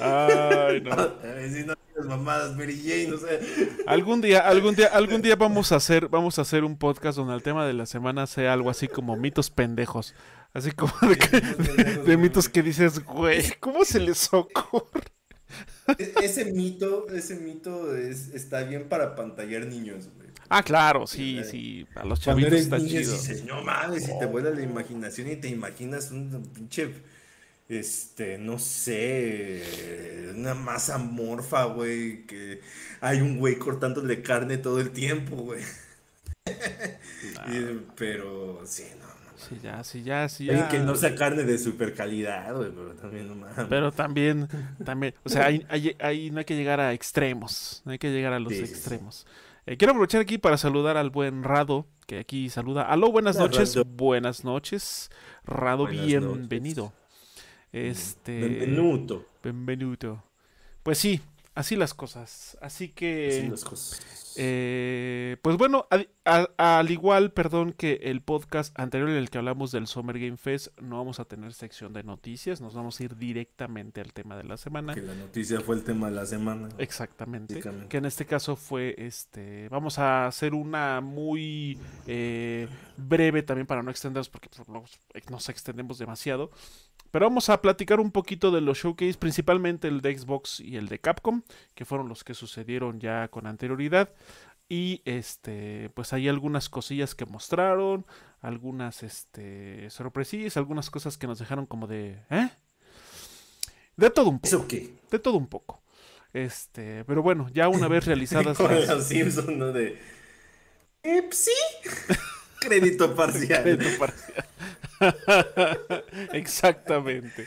Ay, 0.00 0.80
no. 0.80 0.92
Ay, 1.22 1.50
si 1.50 1.64
no 1.64 1.74
tienes 1.76 2.06
mamadas, 2.06 2.56
Mary 2.56 2.80
Jane, 2.84 3.08
no 3.08 3.18
sé. 3.18 3.40
Algún 3.86 4.20
día, 4.20 4.40
algún 4.40 4.74
día, 4.74 4.88
algún 4.88 5.22
día 5.22 5.36
vamos 5.36 5.72
a 5.72 5.76
hacer, 5.76 6.08
vamos 6.08 6.38
a 6.38 6.42
hacer 6.42 6.64
un 6.64 6.76
podcast 6.76 7.16
donde 7.16 7.34
el 7.34 7.42
tema 7.42 7.66
de 7.66 7.72
la 7.74 7.86
semana 7.86 8.26
sea 8.26 8.52
algo 8.52 8.70
así 8.70 8.88
como 8.88 9.16
mitos 9.16 9.50
pendejos. 9.50 10.14
Así 10.52 10.70
como 10.72 10.92
de, 11.08 11.16
que- 11.18 11.40
de 12.04 12.16
mitos 12.16 12.48
que 12.48 12.62
dices, 12.62 13.04
güey, 13.04 13.42
¿cómo 13.60 13.84
se 13.84 13.98
les 14.00 14.32
ocurre? 14.32 15.02
E- 15.98 16.14
Ese 16.22 16.46
mito, 16.52 17.06
ese 17.08 17.36
mito 17.36 17.94
es, 17.96 18.28
está 18.34 18.62
bien 18.62 18.88
para 18.88 19.14
pantallar 19.14 19.66
niños, 19.66 20.08
güey. 20.16 20.24
Ah, 20.48 20.62
claro, 20.62 21.06
sí, 21.06 21.40
sí, 21.50 21.86
a 21.94 22.04
los 22.04 22.20
chavitos 22.20 22.52
está 22.52 22.78
chido. 22.78 23.12
dices, 23.12 23.44
no 23.44 23.62
mames, 23.62 24.08
y 24.08 24.18
te 24.18 24.26
vuela 24.26 24.50
la 24.50 24.62
imaginación 24.62 25.30
y 25.30 25.36
te 25.36 25.48
imaginas 25.48 26.10
un 26.10 26.42
pinche, 26.54 26.90
este, 27.68 28.38
no 28.38 28.58
sé, 28.58 30.32
una 30.36 30.54
masa 30.54 30.98
morfa, 30.98 31.64
güey, 31.64 32.26
que 32.26 32.60
hay 33.00 33.20
un 33.20 33.38
güey 33.38 33.56
cortándole 33.58 34.22
carne 34.22 34.58
todo 34.58 34.80
el 34.80 34.90
tiempo, 34.90 35.36
güey. 35.36 35.62
Pero, 37.96 38.60
sí, 38.64 38.84
no, 39.00 39.06
no. 39.06 39.14
Sí, 39.36 39.58
ya, 39.62 39.84
sí, 39.84 40.02
ya, 40.02 40.28
sí, 40.28 40.46
ya. 40.46 40.68
que 40.68 40.78
no 40.78 40.94
sea 40.96 41.14
carne 41.14 41.44
de 41.44 41.58
super 41.58 41.94
calidad, 41.94 42.54
güey, 42.54 42.70
pero 42.70 42.94
también 42.94 43.28
no 43.28 43.34
mames. 43.34 43.66
Pero 43.68 43.92
también, 43.92 44.48
también, 44.84 45.14
o 45.24 45.28
sea, 45.28 45.46
ahí, 45.46 45.66
ahí- 45.68 45.96
ahí 46.00 46.30
no 46.30 46.38
hay 46.38 46.44
que 46.44 46.56
llegar 46.56 46.80
a 46.80 46.92
extremos, 46.92 47.82
no 47.84 47.92
hay 47.92 47.98
que 47.98 48.10
llegar 48.10 48.32
a 48.32 48.38
los 48.38 48.52
Sí, 48.52 48.60
sí, 48.60 48.66
sí. 48.66 48.72
extremos. 48.72 49.26
Eh, 49.66 49.76
quiero 49.76 49.92
aprovechar 49.92 50.20
aquí 50.20 50.38
para 50.38 50.56
saludar 50.58 50.96
al 50.96 51.10
buen 51.10 51.42
Rado, 51.42 51.86
que 52.06 52.18
aquí 52.18 52.48
saluda. 52.50 52.82
Aló, 52.82 53.10
buenas 53.10 53.36
noches, 53.36 53.76
buenas 53.96 54.44
noches. 54.44 55.10
Rado, 55.44 55.84
Buenas 55.84 56.06
bienvenido. 56.06 56.92
Este, 57.74 58.40
Benvenuto. 59.42 60.22
Pues 60.84 60.96
sí, 60.98 61.20
así 61.54 61.74
las 61.76 61.92
cosas. 61.92 62.56
Así 62.62 62.88
que... 62.90 63.38
Así 63.40 63.48
las 63.48 63.64
cosas. 63.64 64.00
Eh, 64.36 65.36
pues 65.42 65.56
bueno, 65.56 65.86
al, 65.90 66.08
al- 66.24 66.50
al 66.56 66.90
igual, 66.90 67.32
perdón, 67.32 67.72
que 67.72 68.00
el 68.02 68.20
podcast 68.20 68.76
anterior 68.78 69.08
en 69.08 69.16
el 69.16 69.30
que 69.30 69.38
hablamos 69.38 69.70
del 69.70 69.86
Summer 69.86 70.18
Game 70.18 70.36
Fest, 70.36 70.76
no 70.80 70.96
vamos 70.98 71.20
a 71.20 71.24
tener 71.24 71.52
sección 71.52 71.92
de 71.92 72.02
noticias, 72.02 72.60
nos 72.60 72.74
vamos 72.74 72.98
a 72.98 73.04
ir 73.04 73.16
directamente 73.16 74.00
al 74.00 74.12
tema 74.12 74.36
de 74.36 74.42
la 74.42 74.56
semana. 74.56 74.92
Que 74.94 75.02
la 75.02 75.14
noticia 75.14 75.60
fue 75.60 75.76
el 75.76 75.84
tema 75.84 76.10
de 76.10 76.16
la 76.16 76.26
semana. 76.26 76.68
Exactamente. 76.78 77.60
Que 77.88 77.96
en 77.96 78.04
este 78.06 78.26
caso 78.26 78.56
fue, 78.56 78.94
este, 78.98 79.68
vamos 79.68 80.00
a 80.00 80.26
hacer 80.26 80.52
una 80.54 81.00
muy 81.00 81.78
eh, 82.08 82.68
breve 82.96 83.42
también 83.44 83.66
para 83.68 83.82
no 83.84 83.90
extendernos 83.92 84.28
porque 84.28 84.48
pues, 84.48 84.68
nos, 84.68 84.98
nos 85.30 85.48
extendemos 85.48 85.98
demasiado. 85.98 86.50
Pero 87.14 87.26
vamos 87.26 87.48
a 87.48 87.62
platicar 87.62 88.00
un 88.00 88.10
poquito 88.10 88.50
de 88.50 88.60
los 88.60 88.78
showcase, 88.78 89.14
principalmente 89.14 89.86
el 89.86 90.00
de 90.00 90.18
Xbox 90.18 90.58
y 90.58 90.74
el 90.74 90.88
de 90.88 90.98
Capcom, 90.98 91.42
que 91.76 91.84
fueron 91.84 92.08
los 92.08 92.24
que 92.24 92.34
sucedieron 92.34 92.98
ya 92.98 93.28
con 93.28 93.46
anterioridad. 93.46 94.12
Y 94.68 95.00
este, 95.04 95.90
pues 95.94 96.12
hay 96.12 96.26
algunas 96.26 96.68
cosillas 96.68 97.14
que 97.14 97.24
mostraron, 97.24 98.04
algunas 98.40 99.04
este, 99.04 99.88
sorpresillas, 99.90 100.56
algunas 100.56 100.90
cosas 100.90 101.16
que 101.16 101.28
nos 101.28 101.38
dejaron 101.38 101.66
como 101.66 101.86
de, 101.86 102.18
¿eh? 102.30 102.50
De 103.96 104.10
todo 104.10 104.30
un 104.30 104.40
poco 104.40 104.48
¿Eso 104.48 104.66
qué? 104.66 104.96
de 105.08 105.18
todo 105.20 105.36
un 105.36 105.46
poco. 105.46 105.84
Este, 106.32 107.04
pero 107.04 107.22
bueno, 107.22 107.48
ya 107.54 107.68
una 107.68 107.86
vez 107.86 108.06
realizadas 108.06 108.56
Como 108.56 108.70
las- 108.70 108.88
los 108.88 109.04
Simpsons, 109.04 109.50
¿no? 109.50 109.70
De. 109.72 110.00
Eh, 111.04 111.22
pues 111.22 111.36
sí. 111.38 112.12
Crédito 112.58 113.14
parcial. 113.14 113.62
Crédito 113.62 113.98
parcial. 114.00 114.44
Exactamente. 116.32 117.46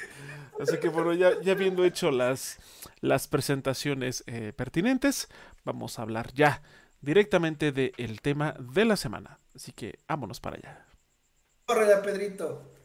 Así 0.60 0.78
que 0.78 0.90
bueno, 0.90 1.14
ya, 1.14 1.40
ya 1.42 1.52
habiendo 1.52 1.86
hecho 1.86 2.12
las, 2.12 2.58
las 3.02 3.28
presentaciones 3.28 4.24
eh, 4.28 4.54
pertinentes, 4.56 5.28
vamos 5.64 6.00
a 6.00 6.02
hablar 6.02 6.34
ya 6.34 6.62
directamente 7.02 7.72
del 7.72 8.22
tema 8.22 8.56
de 8.60 8.86
la 8.86 8.96
semana. 8.96 9.40
Así 9.56 9.72
que 9.72 10.00
vámonos 10.08 10.40
para 10.40 10.58
allá. 10.58 10.86
Corre 11.66 11.88
ya, 11.88 12.02
Pedrito. 12.02 12.77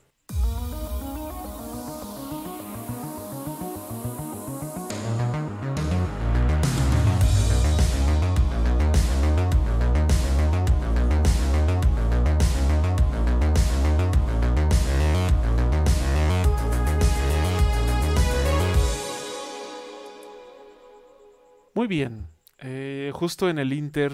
Muy 21.82 21.88
bien. 21.88 22.28
eh, 22.58 23.10
justo 23.12 23.50
en 23.50 23.58
el 23.58 23.72
Inter, 23.72 24.12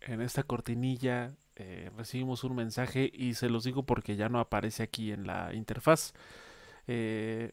en 0.00 0.22
esta 0.22 0.42
cortinilla, 0.42 1.36
eh, 1.54 1.90
recibimos 1.94 2.44
un 2.44 2.56
mensaje 2.56 3.10
y 3.12 3.34
se 3.34 3.50
los 3.50 3.64
digo 3.64 3.84
porque 3.84 4.16
ya 4.16 4.30
no 4.30 4.40
aparece 4.40 4.82
aquí 4.82 5.12
en 5.12 5.26
la 5.26 5.52
interfaz. 5.52 6.14
Eh, 6.86 7.52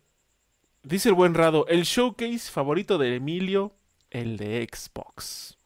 dice 0.83 1.09
el 1.09 1.15
buen 1.15 1.33
Rado, 1.33 1.67
el 1.67 1.83
showcase 1.83 2.49
favorito 2.49 2.97
de 2.97 3.15
Emilio, 3.17 3.75
el 4.09 4.37
de 4.37 4.65
Xbox. 4.73 5.57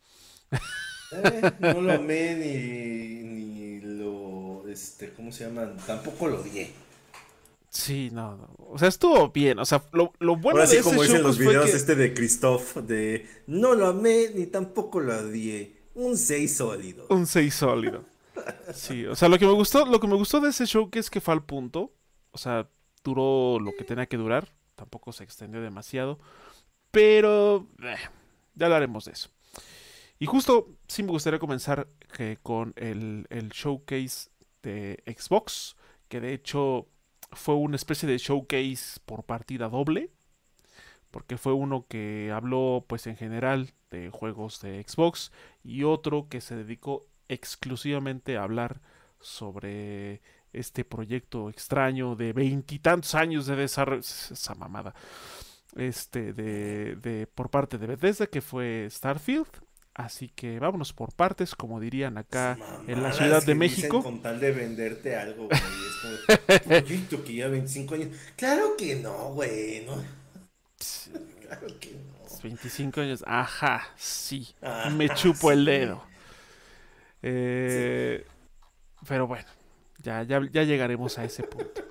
Eh, 1.12 1.52
no 1.60 1.82
lo 1.82 1.94
amé 1.94 2.36
ni, 2.36 3.22
ni 3.24 3.82
lo 3.82 4.68
este, 4.68 5.14
¿cómo 5.14 5.32
se 5.32 5.46
llama? 5.46 5.76
Tampoco 5.86 6.28
lo 6.28 6.42
odié. 6.42 6.74
Sí, 7.74 8.10
no, 8.12 8.36
no, 8.36 8.54
O 8.58 8.78
sea, 8.78 8.90
estuvo 8.90 9.30
bien. 9.30 9.58
O 9.58 9.66
sea, 9.66 9.82
lo, 9.94 10.12
lo 10.20 10.36
bueno 10.36 10.60
Ahora 10.60 10.70
de 10.70 10.78
sí, 10.78 10.84
como 10.84 11.04
ese 11.04 11.14
dicen 11.14 11.18
show 11.22 11.28
los 11.28 11.38
pues, 11.38 11.48
videos 11.48 11.66
que- 11.72 11.78
este 11.78 11.96
de 11.96 12.14
Christoph, 12.14 12.76
de 12.78 13.26
no 13.48 13.76
lo 13.76 13.88
amé 13.88 14.30
ni 14.36 14.46
tampoco 14.46 15.00
lo 15.00 15.18
odié. 15.18 15.78
Un 15.96 16.18
6 16.18 16.56
sólido. 16.58 17.06
Un 17.10 17.26
6 17.26 17.54
sólido. 17.54 18.04
Sí, 18.74 19.06
o 19.06 19.16
sea, 19.16 19.30
lo 19.30 19.38
que 19.40 19.46
me 19.46 19.54
gustó, 19.54 19.86
lo 19.86 20.00
que 20.02 20.08
me 20.08 20.16
gustó 20.16 20.40
de 20.42 20.50
ese 20.50 20.66
show 20.66 20.90
que 20.90 21.00
es 21.00 21.10
que 21.10 21.22
fue 21.22 21.34
al 21.34 21.46
punto. 21.46 21.94
O 22.32 22.38
sea, 22.38 22.70
duró 23.04 23.58
lo 23.60 23.72
que 23.78 23.86
tenía 23.86 24.06
que 24.06 24.18
durar. 24.18 24.54
Tampoco 24.76 25.14
se 25.14 25.24
extendió 25.24 25.62
demasiado. 25.62 26.20
Pero 26.92 27.68
eh, 27.84 27.96
ya 28.56 28.66
hablaremos 28.66 29.06
de 29.06 29.14
eso. 29.14 29.30
Y 30.20 30.26
justo 30.26 30.68
sí 30.88 31.04
me 31.04 31.12
gustaría 31.12 31.40
comenzar 31.40 31.88
que 32.16 32.38
con 32.44 32.74
el, 32.76 33.28
el 33.30 33.50
showcase 33.50 34.30
de 34.62 35.02
Xbox. 35.18 35.76
Que 36.10 36.20
de 36.20 36.34
hecho 36.34 36.88
fue 37.32 37.56
una 37.56 37.76
especie 37.76 38.08
de 38.08 38.18
showcase 38.18 39.00
por 39.06 39.24
partida 39.24 39.70
doble. 39.70 40.10
Porque 41.12 41.38
fue 41.38 41.52
uno 41.52 41.86
que 41.90 42.32
habló 42.34 42.86
pues 42.88 43.06
en 43.06 43.18
general 43.18 43.74
de 43.90 44.10
juegos 44.10 44.62
de 44.62 44.82
Xbox 44.88 45.34
y 45.62 45.84
otro 45.84 46.28
que 46.30 46.40
se 46.40 46.56
dedicó 46.56 47.06
exclusivamente 47.28 48.38
a 48.38 48.44
hablar 48.44 48.80
sobre 49.20 50.22
este 50.54 50.86
proyecto 50.86 51.50
extraño 51.50 52.16
de 52.16 52.32
veintitantos 52.32 53.14
años 53.14 53.46
de 53.46 53.58
desarrollo, 53.58 54.00
esa 54.00 54.56
mamada, 54.56 54.96
este, 55.76 56.32
de, 56.32 56.96
de- 56.96 57.28
por 57.28 57.50
parte 57.50 57.78
de 57.78 57.88
Bethesda 57.88 58.28
que 58.28 58.40
fue 58.42 58.88
Starfield. 58.90 59.48
Así 60.02 60.30
que 60.30 60.60
vámonos 60.60 60.94
por 60.94 61.14
partes, 61.14 61.54
como 61.54 61.80
dirían 61.80 62.18
acá 62.18 62.58
en 62.88 63.04
la 63.04 63.14
Ciudad 63.14 63.44
de 63.44 63.54
México. 63.54 64.02
Con 64.02 64.20
tal 64.20 64.40
de 64.40 64.52
venderte 64.52 65.16
algo, 65.16 65.48
güey. 65.48 65.62
Es 65.62 66.58
como, 66.58 66.60
proyecto 66.60 67.24
que 67.24 67.36
ya 67.36 67.48
25 67.48 67.94
años. 67.96 68.08
Claro 68.36 68.76
que 68.78 68.96
no, 68.96 69.34
güey. 69.34 69.86
No. 69.86 70.04
Claro 71.42 71.68
que 71.80 71.92
no. 71.92 72.12
25 72.42 73.02
años, 73.02 73.24
ajá, 73.28 73.84
sí, 73.96 74.48
Ajá, 74.62 74.90
me 74.90 75.10
chupo 75.10 75.52
el 75.52 75.64
dedo. 75.66 76.04
Eh, 77.22 78.26
Pero 79.08 79.28
bueno, 79.28 79.46
ya, 80.02 80.24
ya, 80.24 80.42
ya 80.52 80.64
llegaremos 80.64 81.20
a 81.20 81.26
ese 81.26 81.44
punto. 81.44 81.84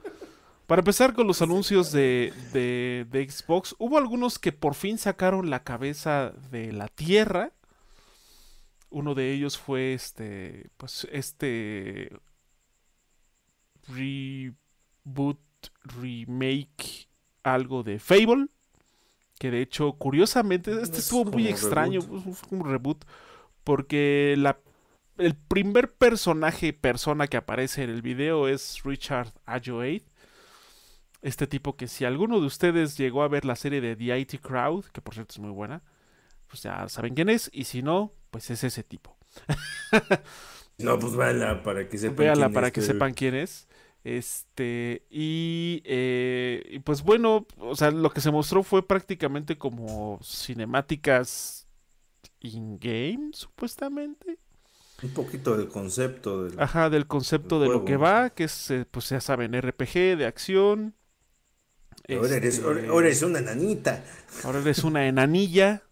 Para 0.67 0.81
empezar 0.81 1.15
con 1.15 1.29
los 1.29 1.43
anuncios 1.43 1.93
de, 1.93 2.33
de, 2.53 3.07
de 3.09 3.31
Xbox, 3.31 3.77
hubo 3.79 3.97
algunos 3.99 4.41
que 4.41 4.51
por 4.51 4.75
fin 4.75 4.99
sacaron 4.99 5.51
la 5.51 5.63
cabeza 5.63 6.33
de 6.51 6.73
la 6.73 6.89
tierra. 6.89 7.53
Uno 8.91 9.15
de 9.15 9.33
ellos 9.33 9.57
fue 9.57 9.95
este, 9.95 10.71
pues 10.77 11.07
este 11.13 12.11
reboot, 13.87 15.41
remake, 15.85 17.09
algo 17.43 17.83
de 17.83 17.99
Fable. 17.99 18.49
Que 19.39 19.51
de 19.51 19.63
hecho, 19.63 19.93
curiosamente, 19.95 20.71
este 20.83 20.99
es 20.99 21.05
estuvo 21.05 21.31
muy 21.31 21.49
extraño, 21.49 22.01
reboot. 22.01 22.35
fue 22.35 22.59
un 22.59 22.71
reboot, 22.71 23.05
porque 23.65 24.35
la, 24.37 24.59
el 25.17 25.35
primer 25.35 25.95
personaje, 25.95 26.73
persona 26.73 27.27
que 27.27 27.39
aparece 27.39 27.83
en 27.83 27.91
el 27.91 28.03
video 28.03 28.49
es 28.49 28.83
Richard 28.85 29.33
Ayoade. 29.47 30.05
Este 31.23 31.47
tipo 31.47 31.77
que 31.77 31.87
si 31.87 32.05
alguno 32.05 32.41
de 32.41 32.47
ustedes 32.47 32.97
llegó 32.99 33.23
a 33.23 33.29
ver 33.29 33.45
la 33.45 33.57
serie 33.57 33.81
de 33.81 33.97
The 33.97 34.19
IT 34.19 34.41
Crowd, 34.41 34.87
que 34.87 35.01
por 35.01 35.15
cierto 35.15 35.33
es 35.33 35.39
muy 35.39 35.51
buena, 35.51 35.83
pues 36.51 36.63
ya 36.65 36.87
saben 36.89 37.15
quién 37.15 37.29
es, 37.31 37.49
y 37.55 37.65
si 37.65 37.81
no, 37.83 38.13
pues 38.31 38.51
es 38.51 38.63
ese 38.65 38.83
tipo. 38.83 39.17
No, 40.79 40.99
pues 40.99 41.15
véala 41.15 41.63
para 41.63 41.89
que 41.89 41.99
sepan. 41.99 42.17
Véala 42.17 42.47
quién 42.47 42.55
para 42.55 42.67
es, 42.69 42.73
que 42.73 42.81
pero- 42.81 42.93
sepan 42.93 43.15
quién 43.15 43.35
es. 43.35 43.69
Este, 44.03 45.05
y, 45.11 45.83
eh, 45.85 46.63
y 46.71 46.79
pues 46.79 47.03
bueno, 47.03 47.47
o 47.59 47.77
sea, 47.77 47.91
lo 47.91 48.11
que 48.11 48.23
se 48.23 48.31
mostró 48.31 48.63
fue 48.63 48.87
prácticamente 48.87 49.59
como 49.59 50.19
cinemáticas 50.23 51.67
in-game, 52.41 53.31
supuestamente. 53.35 54.39
Un 55.03 55.11
poquito 55.11 55.57
del 55.57 55.69
concepto 55.69 56.45
del. 56.45 56.59
Ajá, 56.59 56.89
del 56.89 57.07
concepto 57.07 57.61
de 57.61 57.69
lo 57.69 57.85
que 57.85 57.97
va, 57.99 58.31
que 58.31 58.45
es, 58.45 58.71
eh, 58.71 58.87
pues 58.91 59.09
ya 59.11 59.21
saben, 59.21 59.53
RPG 59.61 60.17
de 60.17 60.25
acción. 60.27 60.95
Ahora, 62.09 62.37
eres, 62.37 62.55
Este, 62.57 62.67
ahora, 62.67 62.89
ahora 62.89 63.07
eres 63.07 63.23
una 63.23 63.41
nanita. 63.43 64.03
ahora 64.45 64.61
eres 64.61 64.83
una 64.83 65.07
enanilla. 65.07 65.83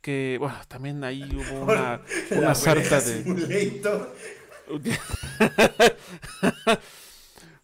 Que, 0.00 0.36
bueno, 0.40 0.56
también 0.68 1.04
ahí 1.04 1.36
hubo 1.36 1.64
una, 1.64 2.02
una 2.30 2.54
sarta 2.54 3.00
de. 3.02 3.24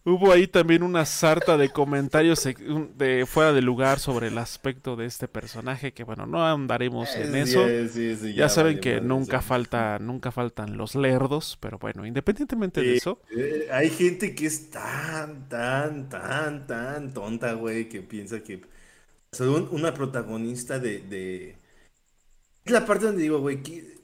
Hubo 0.03 0.31
ahí 0.31 0.47
también 0.47 0.83
una 0.83 1.05
sarta 1.05 1.57
de 1.57 1.69
comentarios 1.69 2.47
de 2.95 3.25
fuera 3.27 3.51
de 3.51 3.61
lugar 3.61 3.99
sobre 3.99 4.27
el 4.27 4.37
aspecto 4.37 4.95
de 4.95 5.05
este 5.05 5.27
personaje, 5.27 5.93
que 5.93 6.05
bueno, 6.05 6.25
no 6.25 6.45
andaremos 6.45 7.17
en 7.17 7.35
eso. 7.35 7.67
sí, 7.67 7.89
sí, 7.89 8.15
sí, 8.15 8.33
Ya 8.33 8.47
saben 8.47 8.75
vale 8.75 8.79
que 8.79 9.01
nunca 9.01 9.41
falta, 9.41 9.99
nunca 9.99 10.31
faltan 10.31 10.77
los 10.77 10.95
lerdos, 10.95 11.57
pero 11.59 11.77
bueno, 11.77 12.05
independientemente 12.05 12.83
de 12.83 12.95
eso, 12.95 13.19
Eh, 13.29 13.67
hay 13.71 13.89
gente 13.89 14.33
que 14.35 14.45
es 14.45 14.69
tan, 14.69 15.49
tan, 15.49 16.07
tan, 16.09 16.65
tan 16.67 17.13
tonta, 17.13 17.53
güey, 17.53 17.89
que 17.89 18.01
piensa 18.01 18.41
que 18.43 18.61
soy 19.31 19.47
un- 19.49 19.69
una 19.71 19.93
protagonista 19.93 20.79
de, 20.79 20.99
de... 21.01 21.57
Es 22.67 22.73
la 22.73 22.85
parte 22.85 23.05
donde 23.05 23.21
digo, 23.21 23.39
güey, 23.39 23.63
que 23.63 23.95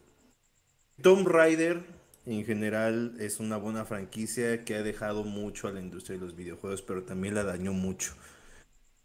Tomb 1.02 1.28
Raider 1.28 1.84
en 2.26 2.45
general 2.45 3.13
es 3.19 3.41
una 3.41 3.58
buena 3.58 3.84
franquicia 3.84 4.63
que 4.63 4.76
ha 4.76 4.84
dejado 4.84 5.26
mucho 5.26 5.67
a 5.67 5.73
la 5.73 5.82
industria 5.82 6.17
de 6.17 6.26
los 6.26 6.38
videojuegos, 6.38 6.82
pero 6.82 7.04
también 7.04 7.36
la 7.36 7.43
dañó 7.43 7.73
mucho. 7.73 8.13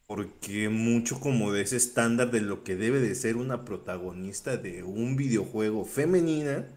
Porque 0.07 0.69
mucho 0.69 1.19
como 1.19 1.51
de 1.51 1.63
ese 1.63 1.77
estándar 1.77 2.31
de 2.31 2.41
lo 2.41 2.63
que 2.63 2.77
debe 2.77 3.01
de 3.01 3.17
ser 3.17 3.35
una 3.37 3.65
protagonista 3.65 4.57
de 4.57 4.85
un 4.85 5.17
videojuego 5.17 5.85
femenina 5.85 6.69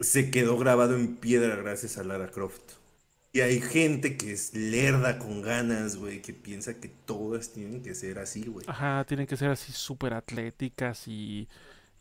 se 0.00 0.32
quedó 0.32 0.58
grabado 0.58 0.96
en 0.96 1.18
piedra 1.18 1.54
gracias 1.54 1.98
a 1.98 2.02
Lara 2.02 2.32
Croft. 2.32 2.79
Y 3.32 3.40
hay 3.42 3.60
gente 3.60 4.16
que 4.16 4.32
es 4.32 4.54
lerda 4.54 5.18
con 5.18 5.40
ganas, 5.42 5.96
güey, 5.96 6.20
que 6.20 6.32
piensa 6.32 6.80
que 6.80 6.88
todas 6.88 7.52
tienen 7.52 7.82
que 7.82 7.94
ser 7.94 8.18
así, 8.18 8.44
güey. 8.46 8.66
ajá, 8.68 9.04
tienen 9.06 9.26
que 9.26 9.36
ser 9.36 9.50
así 9.50 9.70
súper 9.72 10.14
atléticas 10.14 11.06
y, 11.06 11.48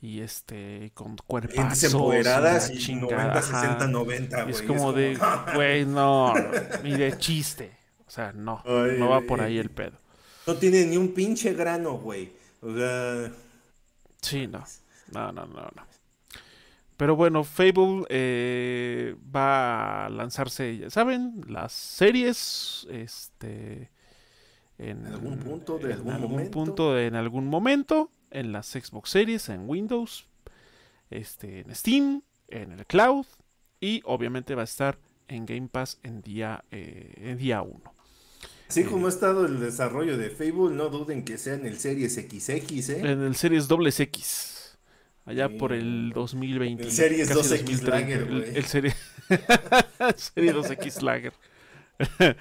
y 0.02 0.22
este, 0.22 0.92
con 0.96 1.18
Gentes 1.18 1.26
cuerpazos 1.28 1.84
y 1.84 1.86
empoderadas 1.86 2.72
y 2.72 2.78
chingada, 2.80 3.28
90, 3.34 3.40
ajá. 3.40 3.62
60, 3.62 3.88
90, 3.88 4.40
Y 4.40 4.42
güey. 4.42 4.56
es 4.56 4.62
como 4.64 4.92
de, 4.94 5.20
güey, 5.54 5.86
no, 5.86 6.34
ni 6.84 6.94
de 6.98 7.16
chiste. 7.18 7.78
O 8.08 8.12
sea, 8.12 8.32
no, 8.34 8.64
Ay, 8.66 8.98
no 8.98 9.10
va 9.10 9.22
por 9.22 9.40
ahí 9.42 9.60
el 9.60 9.70
pedo. 9.70 10.00
No 10.48 10.56
tiene 10.56 10.84
ni 10.86 10.98
un 10.98 11.14
pinche 11.14 11.54
grano, 11.54 12.00
güey. 12.00 12.32
O 12.62 12.76
sea, 12.76 13.32
Sí, 14.22 14.48
no. 14.48 14.66
No, 15.12 15.32
no, 15.32 15.46
no, 15.46 15.62
no. 15.76 15.88
Pero 17.00 17.16
bueno, 17.16 17.46
Fable 17.46 18.04
eh, 18.10 19.16
va 19.34 20.08
a 20.08 20.10
lanzarse, 20.10 20.80
ya 20.80 20.90
saben, 20.90 21.46
las 21.48 21.72
series, 21.72 22.86
este, 22.92 23.90
en, 24.78 25.06
En 25.06 25.14
algún 25.14 25.40
punto, 25.40 25.78
de 25.78 25.86
en 25.86 25.92
algún 25.94 26.12
algún 26.12 26.32
momento. 26.32 26.52
punto, 26.52 27.00
en 27.00 27.16
algún 27.16 27.48
momento, 27.48 28.12
en 28.32 28.52
las 28.52 28.68
Xbox 28.68 29.12
Series, 29.12 29.48
en 29.48 29.70
Windows, 29.70 30.28
este, 31.10 31.62
en 31.62 31.74
Steam, 31.74 32.22
en 32.50 32.74
el 32.74 32.86
Cloud 32.86 33.26
y 33.80 34.02
obviamente 34.04 34.54
va 34.54 34.64
a 34.64 34.66
estar 34.66 35.00
en 35.30 35.46
Game 35.46 35.70
Pass 35.70 36.02
en 36.04 36.22
día, 36.22 36.66
eh, 36.70 37.14
en 37.16 37.38
día 37.38 37.62
1. 37.62 37.82
así 38.68 38.84
como 38.84 39.06
ha 39.06 39.10
estado 39.10 39.46
el 39.46 39.62
desarrollo 39.62 40.18
de 40.18 40.32
Fable, 40.32 40.76
no 40.76 40.90
duden 40.90 41.24
que 41.24 41.38
sea 41.38 41.54
en 41.54 41.66
el 41.66 41.80
Series 41.80 42.16
XX, 42.16 42.90
¿eh? 42.90 43.00
En 43.00 43.22
el 43.22 43.38
Series 43.38 43.70
Dobles 43.70 44.02
Allá 45.30 45.48
por 45.58 45.74
el 45.74 46.08
Sí. 46.10 46.14
2020. 46.16 46.84
El 46.84 46.92
Series 46.92 47.28
casi 47.28 47.40
2X 47.40 47.82
2030, 47.82 47.90
Lager, 47.92 48.20
el- 48.22 48.26
güey. 48.40 48.58
El, 48.58 48.66
serie... 48.66 48.96
serie 50.16 50.54
2X 50.54 51.02
Lager. 51.02 51.34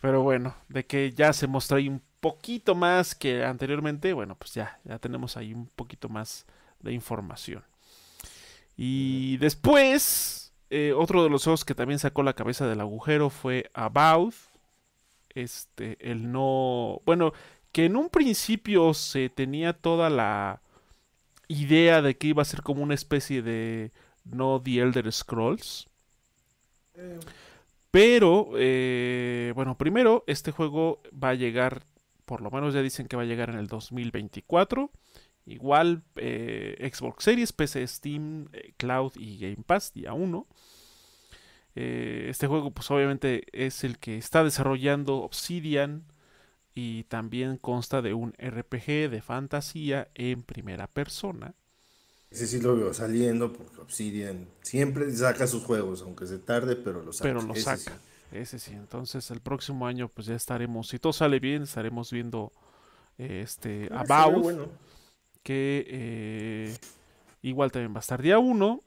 Pero 0.00 0.22
bueno, 0.22 0.56
de 0.68 0.86
que 0.86 1.12
ya 1.12 1.32
se 1.32 1.46
mostró 1.46 1.76
ahí 1.76 1.88
un 1.88 2.00
poquito 2.20 2.74
más 2.74 3.14
que 3.14 3.44
anteriormente, 3.44 4.12
bueno, 4.12 4.36
pues 4.36 4.54
ya, 4.54 4.80
ya 4.84 4.98
tenemos 4.98 5.36
ahí 5.36 5.52
un 5.52 5.66
poquito 5.66 6.08
más 6.08 6.46
de 6.80 6.92
información. 6.92 7.64
Y 8.76 9.36
después, 9.38 10.52
eh, 10.70 10.92
otro 10.96 11.24
de 11.24 11.30
los 11.30 11.42
juegos 11.44 11.64
que 11.64 11.74
también 11.74 11.98
sacó 11.98 12.22
la 12.22 12.34
cabeza 12.34 12.66
del 12.66 12.80
agujero 12.80 13.28
fue 13.28 13.70
About. 13.74 14.34
Este, 15.30 15.98
el 16.00 16.30
no. 16.32 17.00
Bueno, 17.04 17.32
que 17.72 17.84
en 17.86 17.96
un 17.96 18.08
principio 18.08 18.94
se 18.94 19.28
tenía 19.28 19.72
toda 19.72 20.10
la 20.10 20.62
idea 21.48 22.02
de 22.02 22.16
que 22.16 22.28
iba 22.28 22.42
a 22.42 22.46
ser 22.46 22.62
como 22.62 22.82
una 22.82 22.94
especie 22.94 23.42
de 23.42 23.92
no 24.24 24.60
The 24.62 24.78
Elder 24.80 25.12
Scrolls. 25.12 25.88
Pero, 27.90 28.50
eh, 28.56 29.52
bueno, 29.54 29.76
primero, 29.78 30.24
este 30.26 30.52
juego 30.52 31.02
va 31.12 31.30
a 31.30 31.34
llegar, 31.34 31.86
por 32.24 32.42
lo 32.42 32.50
menos 32.50 32.74
ya 32.74 32.82
dicen 32.82 33.08
que 33.08 33.16
va 33.16 33.22
a 33.22 33.26
llegar 33.26 33.50
en 33.50 33.56
el 33.56 33.66
2024. 33.66 34.90
Igual 35.46 36.02
eh, 36.16 36.90
Xbox 36.92 37.24
Series, 37.24 37.52
PC, 37.52 37.86
Steam, 37.86 38.48
eh, 38.52 38.74
Cloud 38.76 39.12
y 39.16 39.38
Game 39.38 39.64
Pass, 39.66 39.94
día 39.94 40.12
1. 40.12 40.46
Eh, 41.74 42.26
este 42.28 42.46
juego 42.46 42.70
pues 42.70 42.90
obviamente 42.90 43.44
es 43.52 43.84
el 43.84 43.98
que 43.98 44.18
está 44.18 44.44
desarrollando 44.44 45.18
Obsidian 45.18 46.04
y 46.80 47.02
también 47.08 47.56
consta 47.56 48.02
de 48.02 48.14
un 48.14 48.34
RPG 48.34 49.10
de 49.10 49.20
fantasía 49.20 50.06
en 50.14 50.44
primera 50.44 50.86
persona. 50.86 51.56
Ese 52.30 52.46
sí 52.46 52.60
lo 52.60 52.76
veo 52.76 52.94
saliendo 52.94 53.52
porque 53.52 53.80
Obsidian 53.80 54.46
siempre 54.62 55.10
saca 55.10 55.48
sus 55.48 55.64
juegos, 55.64 56.02
aunque 56.02 56.28
se 56.28 56.38
tarde, 56.38 56.76
pero 56.76 57.02
lo 57.02 57.12
saca. 57.12 57.28
Pero 57.28 57.42
lo 57.42 57.56
saca. 57.56 57.98
Ese 58.30 58.60
sí. 58.60 58.74
Entonces 58.74 59.28
el 59.32 59.40
próximo 59.40 59.88
año 59.88 60.08
pues 60.08 60.28
ya 60.28 60.36
estaremos, 60.36 60.86
si 60.86 61.00
todo 61.00 61.12
sale 61.12 61.40
bien, 61.40 61.64
estaremos 61.64 62.12
viendo 62.12 62.52
este 63.16 63.88
ah, 63.90 64.04
About. 64.08 64.70
Que 65.42 65.84
eh, 65.88 66.76
igual 67.42 67.72
también 67.72 67.92
va 67.92 67.98
a 67.98 68.06
estar 68.06 68.22
día 68.22 68.38
1. 68.38 68.84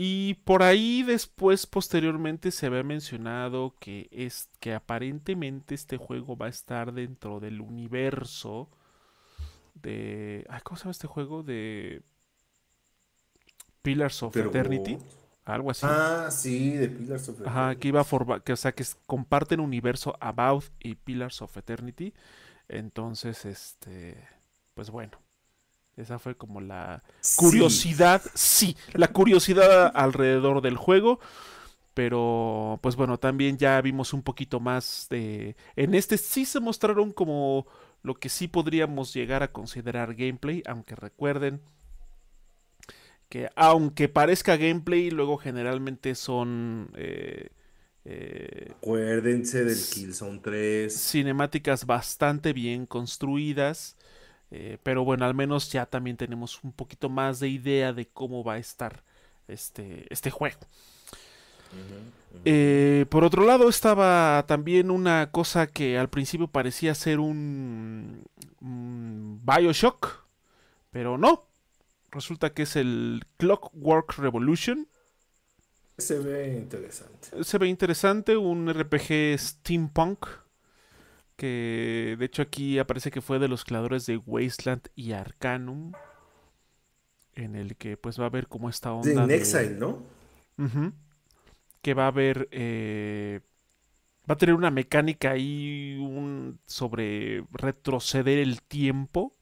Y 0.00 0.34
por 0.44 0.62
ahí 0.62 1.02
después, 1.02 1.66
posteriormente, 1.66 2.52
se 2.52 2.66
había 2.66 2.84
mencionado 2.84 3.74
que, 3.80 4.08
es, 4.12 4.48
que 4.60 4.72
aparentemente 4.72 5.74
este 5.74 5.96
juego 5.96 6.36
va 6.36 6.46
a 6.46 6.50
estar 6.50 6.92
dentro 6.92 7.40
del 7.40 7.60
universo 7.60 8.70
de... 9.74 10.46
¿Cómo 10.62 10.76
se 10.76 10.84
llama 10.84 10.92
este 10.92 11.08
juego? 11.08 11.42
De 11.42 12.02
Pillars 13.82 14.22
of 14.22 14.36
Eternity. 14.36 14.98
Algo 15.44 15.72
así. 15.72 15.84
Ah, 15.88 16.28
sí, 16.30 16.74
de 16.74 16.88
Pillars 16.90 17.28
of 17.30 17.40
Eternity. 17.40 17.58
Ajá, 17.58 17.74
que 17.74 17.88
iba 17.88 18.00
a 18.00 18.04
formar, 18.04 18.44
que, 18.44 18.52
o 18.52 18.56
sea, 18.56 18.70
que 18.70 18.84
comparten 19.04 19.58
universo 19.58 20.16
About 20.20 20.66
y 20.78 20.94
Pillars 20.94 21.42
of 21.42 21.56
Eternity. 21.56 22.14
Entonces, 22.68 23.44
este, 23.44 24.28
pues 24.74 24.90
bueno, 24.90 25.18
esa 25.98 26.18
fue 26.18 26.36
como 26.36 26.60
la 26.60 27.02
curiosidad, 27.36 28.22
sí. 28.34 28.76
la 28.94 29.08
curiosidad 29.08 29.90
alrededor 29.94 30.62
del 30.62 30.76
juego. 30.76 31.20
Pero, 31.94 32.78
pues 32.80 32.94
bueno, 32.94 33.18
también 33.18 33.58
ya 33.58 33.80
vimos 33.80 34.12
un 34.12 34.22
poquito 34.22 34.60
más 34.60 35.08
de... 35.10 35.56
En 35.74 35.96
este 35.96 36.16
sí 36.16 36.44
se 36.44 36.60
mostraron 36.60 37.12
como 37.12 37.66
lo 38.02 38.14
que 38.14 38.28
sí 38.28 38.46
podríamos 38.46 39.12
llegar 39.12 39.42
a 39.42 39.50
considerar 39.50 40.14
gameplay, 40.14 40.62
aunque 40.66 40.94
recuerden 40.94 41.60
que 43.28 43.50
aunque 43.56 44.08
parezca 44.08 44.56
gameplay, 44.56 45.10
luego 45.10 45.38
generalmente 45.38 46.14
son... 46.14 46.90
Eh, 46.94 47.48
eh, 48.04 48.72
Acuérdense 48.76 49.64
del 49.64 49.76
Killzone 49.76 50.38
3. 50.38 50.94
Cinemáticas 50.96 51.84
bastante 51.84 52.52
bien 52.52 52.86
construidas. 52.86 53.97
Eh, 54.50 54.78
pero 54.82 55.04
bueno, 55.04 55.24
al 55.24 55.34
menos 55.34 55.70
ya 55.70 55.86
también 55.86 56.16
tenemos 56.16 56.62
un 56.64 56.72
poquito 56.72 57.08
más 57.08 57.40
de 57.40 57.48
idea 57.48 57.92
de 57.92 58.06
cómo 58.06 58.42
va 58.42 58.54
a 58.54 58.58
estar 58.58 59.02
este, 59.46 60.06
este 60.10 60.30
juego. 60.30 60.60
Eh, 62.44 63.06
por 63.10 63.24
otro 63.24 63.44
lado, 63.44 63.68
estaba 63.68 64.44
también 64.46 64.90
una 64.90 65.30
cosa 65.30 65.66
que 65.66 65.98
al 65.98 66.08
principio 66.08 66.46
parecía 66.46 66.94
ser 66.94 67.20
un, 67.20 68.24
Bioshock, 68.60 70.24
pero 70.90 71.18
no. 71.18 71.44
Resulta 72.10 72.50
que 72.54 72.62
es 72.62 72.76
el 72.76 73.24
Clockwork 73.36 74.18
Revolution. 74.18 74.88
Se 75.98 76.18
ve 76.18 76.56
interesante. 76.56 77.44
Se 77.44 77.58
ve 77.58 77.66
interesante, 77.66 78.36
un 78.36 78.72
RPG 78.72 79.38
steampunk 79.38 80.26
que 81.38 82.16
de 82.18 82.24
hecho 82.24 82.42
aquí 82.42 82.80
aparece 82.80 83.12
que 83.12 83.22
fue 83.22 83.38
de 83.38 83.46
los 83.46 83.64
creadores 83.64 84.06
de 84.06 84.16
Wasteland 84.16 84.88
y 84.96 85.12
Arcanum, 85.12 85.92
en 87.34 87.54
el 87.54 87.76
que 87.76 87.96
pues 87.96 88.18
va 88.18 88.24
a 88.24 88.26
haber 88.26 88.48
como 88.48 88.68
esta 88.68 88.92
onda... 88.92 89.24
De 89.24 89.36
Exile, 89.36 89.76
¿no? 89.78 90.02
Que 91.80 91.94
va 91.94 92.04
a 92.04 92.08
haber... 92.08 92.48
Eh, 92.50 93.40
va 94.28 94.34
a 94.34 94.36
tener 94.36 94.56
una 94.56 94.72
mecánica 94.72 95.30
ahí 95.30 95.96
un, 96.00 96.58
sobre 96.66 97.44
retroceder 97.52 98.38
el 98.38 98.60
tiempo 98.60 99.36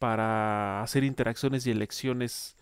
para 0.00 0.82
hacer 0.82 1.04
interacciones 1.04 1.68
y 1.68 1.70
elecciones 1.70 2.56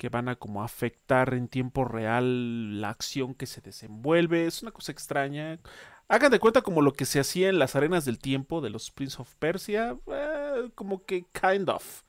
que 0.00 0.08
van 0.08 0.30
a 0.30 0.36
como 0.36 0.62
afectar 0.62 1.34
en 1.34 1.46
tiempo 1.46 1.84
real 1.84 2.80
la 2.80 2.88
acción 2.88 3.34
que 3.34 3.44
se 3.44 3.60
desenvuelve. 3.60 4.46
Es 4.46 4.62
una 4.62 4.72
cosa 4.72 4.92
extraña. 4.92 5.60
Hagan 6.08 6.30
de 6.30 6.38
cuenta 6.38 6.62
como 6.62 6.80
lo 6.80 6.94
que 6.94 7.04
se 7.04 7.20
hacía 7.20 7.50
en 7.50 7.58
las 7.58 7.76
arenas 7.76 8.06
del 8.06 8.18
tiempo 8.18 8.62
de 8.62 8.70
los 8.70 8.90
Prince 8.90 9.20
of 9.20 9.34
Persia. 9.34 9.98
Eh, 10.06 10.70
como 10.74 11.04
que 11.04 11.26
kind 11.38 11.68
of. 11.68 12.02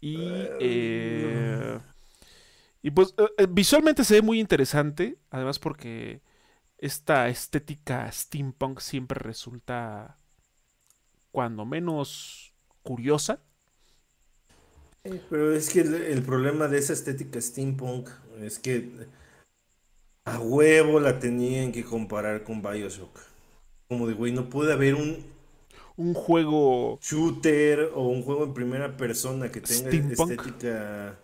Y. 0.00 0.16
Eh, 0.58 1.78
y 2.82 2.90
pues 2.90 3.14
eh, 3.38 3.46
visualmente 3.48 4.02
se 4.02 4.14
ve 4.14 4.22
muy 4.22 4.40
interesante. 4.40 5.20
Además 5.30 5.60
porque 5.60 6.20
esta 6.78 7.28
estética 7.28 8.10
steampunk 8.10 8.80
siempre 8.80 9.20
resulta 9.20 10.18
cuando 11.30 11.64
menos 11.64 12.54
curiosa. 12.82 13.38
Pero 15.30 15.54
es 15.54 15.70
que 15.70 15.80
el 15.80 16.22
problema 16.22 16.68
de 16.68 16.78
esa 16.78 16.92
estética 16.92 17.40
steampunk 17.40 18.08
es 18.40 18.58
que 18.58 18.90
a 20.24 20.40
huevo 20.40 21.00
la 21.00 21.18
tenían 21.18 21.72
que 21.72 21.84
comparar 21.84 22.44
con 22.44 22.62
Bioshock. 22.62 23.20
Como 23.88 24.06
de, 24.08 24.14
güey, 24.14 24.32
no 24.32 24.50
puede 24.50 24.72
haber 24.72 24.94
un... 24.94 25.24
Un 25.96 26.14
juego... 26.14 26.98
Shooter 27.00 27.92
o 27.94 28.08
un 28.08 28.22
juego 28.22 28.44
en 28.44 28.54
primera 28.54 28.96
persona 28.96 29.50
que 29.50 29.60
tenga 29.60 29.90
estética... 29.90 31.18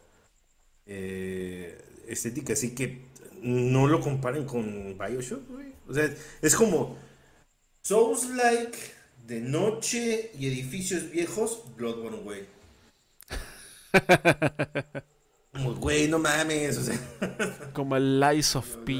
Eh, 0.87 1.81
estética 2.09 2.53
así 2.55 2.75
que 2.75 3.03
no 3.43 3.87
lo 3.87 4.01
comparen 4.01 4.45
con 4.45 4.97
Bioshock, 4.97 5.49
güey. 5.49 5.73
O 5.89 5.95
sea, 5.95 6.13
es 6.41 6.55
como 6.55 6.97
Souls-like 7.83 8.79
de 9.27 9.41
noche 9.41 10.31
y 10.39 10.47
edificios 10.47 11.11
viejos, 11.11 11.65
Bloodborne, 11.77 12.19
güey. 12.19 12.62
Como, 15.53 15.75
güey, 15.75 16.09
no 16.09 16.19
mames. 16.19 16.79
O 16.79 16.83
sea. 16.83 16.99
Como 17.73 17.97
el 17.97 18.21
Lies 18.21 18.57
of 18.57 18.77
P. 18.85 18.99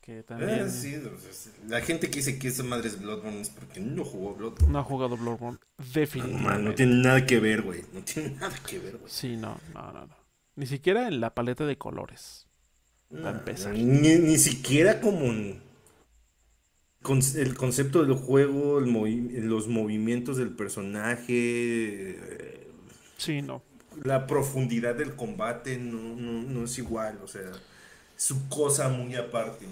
Que 0.00 0.22
también... 0.22 0.68
Eh, 0.68 1.10
la 1.66 1.80
gente 1.80 2.08
que 2.10 2.16
dice 2.16 2.38
que 2.38 2.48
esa 2.48 2.62
madre 2.62 2.88
es 2.88 3.00
Bloodborne 3.00 3.40
es 3.40 3.48
porque 3.48 3.80
no 3.80 4.04
jugó 4.04 4.34
Bloodborne. 4.34 4.70
No 4.70 4.78
ha 4.78 4.84
jugado 4.84 5.16
Bloodborne, 5.16 5.58
definitivamente. 5.94 6.62
No, 6.62 6.74
tiene 6.74 6.96
nada 6.96 7.24
que 7.24 7.40
ver, 7.40 7.62
güey. 7.62 7.84
No 7.94 8.02
tiene 8.02 8.30
nada 8.40 8.54
que 8.66 8.78
ver, 8.78 8.98
güey. 8.98 9.10
Sí, 9.10 9.38
no, 9.38 9.58
no, 9.72 9.92
no, 9.92 10.06
no. 10.06 10.14
Ni 10.56 10.66
siquiera 10.66 11.08
en 11.08 11.20
la 11.20 11.34
paleta 11.34 11.64
de 11.64 11.78
colores. 11.78 12.46
empezar. 13.10 13.72
Ni, 13.72 14.18
ni, 14.18 14.36
siquiera 14.36 15.00
como 15.00 15.24
el 15.24 15.62
concepto 17.56 18.04
del 18.04 18.14
juego, 18.14 18.80
los 18.80 19.68
movimientos 19.68 20.36
del 20.36 20.50
personaje. 20.50 21.30
Eh, 21.30 22.70
sí, 23.16 23.40
no 23.40 23.62
la 24.02 24.26
profundidad 24.26 24.94
del 24.94 25.14
combate 25.14 25.78
no, 25.78 26.64
es 26.64 26.78
igual, 26.78 27.18
o 27.22 27.28
sea, 27.28 27.52
su 28.16 28.48
cosa 28.48 28.88
muy 28.88 29.14
aparte. 29.16 29.66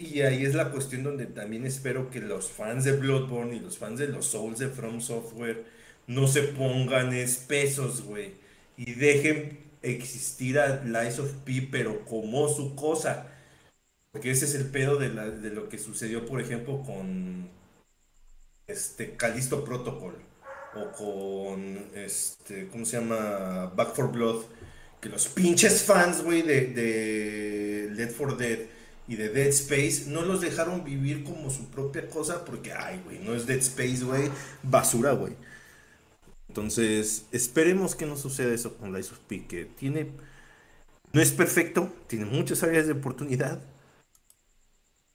Y 0.00 0.22
ahí 0.22 0.44
es 0.44 0.54
la 0.54 0.70
cuestión 0.70 1.04
donde 1.04 1.26
también 1.26 1.66
espero 1.66 2.10
que 2.10 2.20
los 2.20 2.50
fans 2.50 2.84
de 2.84 2.92
Bloodborne 2.92 3.56
y 3.56 3.60
los 3.60 3.78
fans 3.78 4.00
de 4.00 4.08
los 4.08 4.26
Souls 4.26 4.58
de 4.58 4.68
From 4.68 5.00
Software 5.00 5.64
no 6.08 6.26
se 6.26 6.42
pongan 6.42 7.12
espesos, 7.12 8.02
güey, 8.02 8.34
y 8.76 8.94
dejen 8.94 9.60
existir 9.82 10.58
a 10.58 10.82
Lies 10.84 11.18
of 11.20 11.32
P, 11.44 11.68
pero 11.70 12.04
como 12.04 12.48
su 12.48 12.74
cosa. 12.74 13.28
Porque 14.10 14.30
ese 14.30 14.46
es 14.46 14.54
el 14.54 14.66
pedo 14.66 14.96
de, 14.96 15.10
de 15.10 15.50
lo 15.50 15.68
que 15.68 15.78
sucedió, 15.78 16.26
por 16.26 16.40
ejemplo, 16.40 16.82
con 16.82 17.48
este 18.66 19.16
Callisto 19.16 19.64
Protocol 19.64 20.31
o 20.74 20.90
con, 20.92 21.90
este, 21.94 22.68
¿cómo 22.68 22.84
se 22.84 22.98
llama? 22.98 23.72
Back 23.76 23.94
for 23.94 24.10
Blood, 24.10 24.44
que 25.00 25.08
los 25.08 25.28
pinches 25.28 25.82
fans, 25.82 26.22
güey, 26.22 26.42
de, 26.42 26.66
de 26.68 27.90
Left 27.94 28.16
4 28.16 28.36
Dead 28.36 28.58
y 29.08 29.16
de 29.16 29.28
Dead 29.28 29.48
Space 29.48 30.04
no 30.06 30.22
los 30.22 30.40
dejaron 30.40 30.84
vivir 30.84 31.24
como 31.24 31.50
su 31.50 31.66
propia 31.70 32.08
cosa 32.08 32.44
porque, 32.44 32.72
ay, 32.72 33.00
güey, 33.04 33.18
no 33.18 33.34
es 33.34 33.46
Dead 33.46 33.58
Space, 33.58 34.04
güey, 34.04 34.30
basura, 34.62 35.12
güey. 35.12 35.34
Entonces, 36.48 37.26
esperemos 37.32 37.94
que 37.94 38.06
no 38.06 38.16
suceda 38.16 38.54
eso 38.54 38.76
con 38.76 38.92
Lies 38.92 39.10
of 39.12 39.18
P, 39.20 39.46
que 39.46 39.64
tiene, 39.64 40.12
no 41.12 41.20
es 41.20 41.32
perfecto, 41.32 41.92
tiene 42.06 42.26
muchas 42.26 42.62
áreas 42.62 42.86
de 42.86 42.92
oportunidad, 42.92 43.62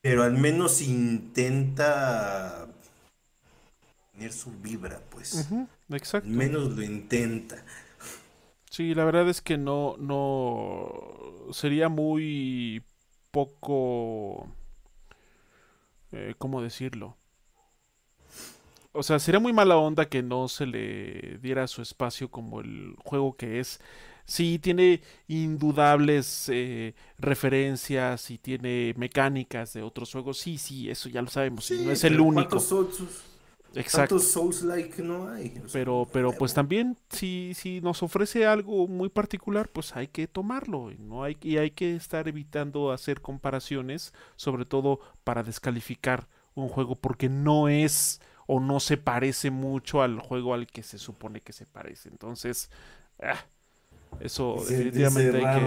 pero 0.01 0.23
al 0.23 0.33
menos 0.33 0.81
intenta 0.81 2.66
tener 4.17 4.33
su 4.33 4.51
vibra, 4.51 4.99
pues. 5.09 5.47
exacto. 5.89 6.27
Menos 6.27 6.75
lo 6.75 6.81
intenta. 6.83 7.63
Sí, 8.69 8.95
la 8.95 9.05
verdad 9.05 9.29
es 9.29 9.41
que 9.41 9.57
no, 9.57 9.95
no, 9.97 10.91
sería 11.51 11.87
muy 11.87 12.83
poco, 13.31 14.47
eh, 16.11 16.33
¿cómo 16.37 16.61
decirlo? 16.61 17.15
O 18.91 19.03
sea, 19.03 19.19
sería 19.19 19.39
muy 19.39 19.53
mala 19.53 19.77
onda 19.77 20.09
que 20.09 20.23
no 20.23 20.47
se 20.47 20.65
le 20.65 21.37
diera 21.39 21.67
su 21.67 21.83
espacio 21.83 22.29
como 22.31 22.61
el 22.61 22.95
juego 23.03 23.35
que 23.35 23.59
es. 23.59 23.79
Sí, 24.25 24.59
tiene 24.59 25.01
indudables 25.27 26.49
eh, 26.49 26.95
referencias 27.19 28.31
y 28.31 28.39
tiene 28.39 28.93
mecánicas 28.97 29.73
de 29.73 29.83
otros 29.83 30.11
juegos. 30.11 30.39
Sí, 30.39 30.57
sí, 30.57 30.89
eso 30.89 31.07
ya 31.07 31.21
lo 31.21 31.29
sabemos. 31.29 31.69
no 31.69 31.91
es 31.91 32.03
el 32.03 32.19
único. 32.19 32.59
Exacto. 33.77 34.19
Souls 34.19 34.63
like 34.63 35.01
no 35.01 35.29
hay. 35.29 35.61
pero, 35.71 36.07
pero 36.11 36.31
pues 36.31 36.53
también 36.53 36.97
si, 37.09 37.53
si 37.53 37.79
nos 37.81 38.01
ofrece 38.01 38.45
algo 38.45 38.87
muy 38.87 39.09
particular, 39.09 39.69
pues 39.69 39.95
hay 39.95 40.07
que 40.07 40.27
tomarlo. 40.27 40.91
No 40.99 41.23
hay, 41.23 41.37
y 41.41 41.57
hay 41.57 41.71
que 41.71 41.95
estar 41.95 42.27
evitando 42.27 42.91
hacer 42.91 43.21
comparaciones, 43.21 44.13
sobre 44.35 44.65
todo 44.65 44.99
para 45.23 45.43
descalificar 45.43 46.27
un 46.55 46.69
juego, 46.69 46.95
porque 46.95 47.29
no 47.29 47.69
es 47.69 48.19
o 48.47 48.59
no 48.59 48.79
se 48.79 48.97
parece 48.97 49.51
mucho 49.51 50.01
al 50.01 50.19
juego 50.19 50.53
al 50.53 50.67
que 50.67 50.81
se 50.81 50.97
supone 50.97 51.41
que 51.41 51.53
se 51.53 51.65
parece. 51.65 52.09
Entonces, 52.09 52.71
ah, 53.21 53.45
eso 54.19 54.55
definitivamente 54.67 55.45
hay 55.45 55.59
que. 55.59 55.65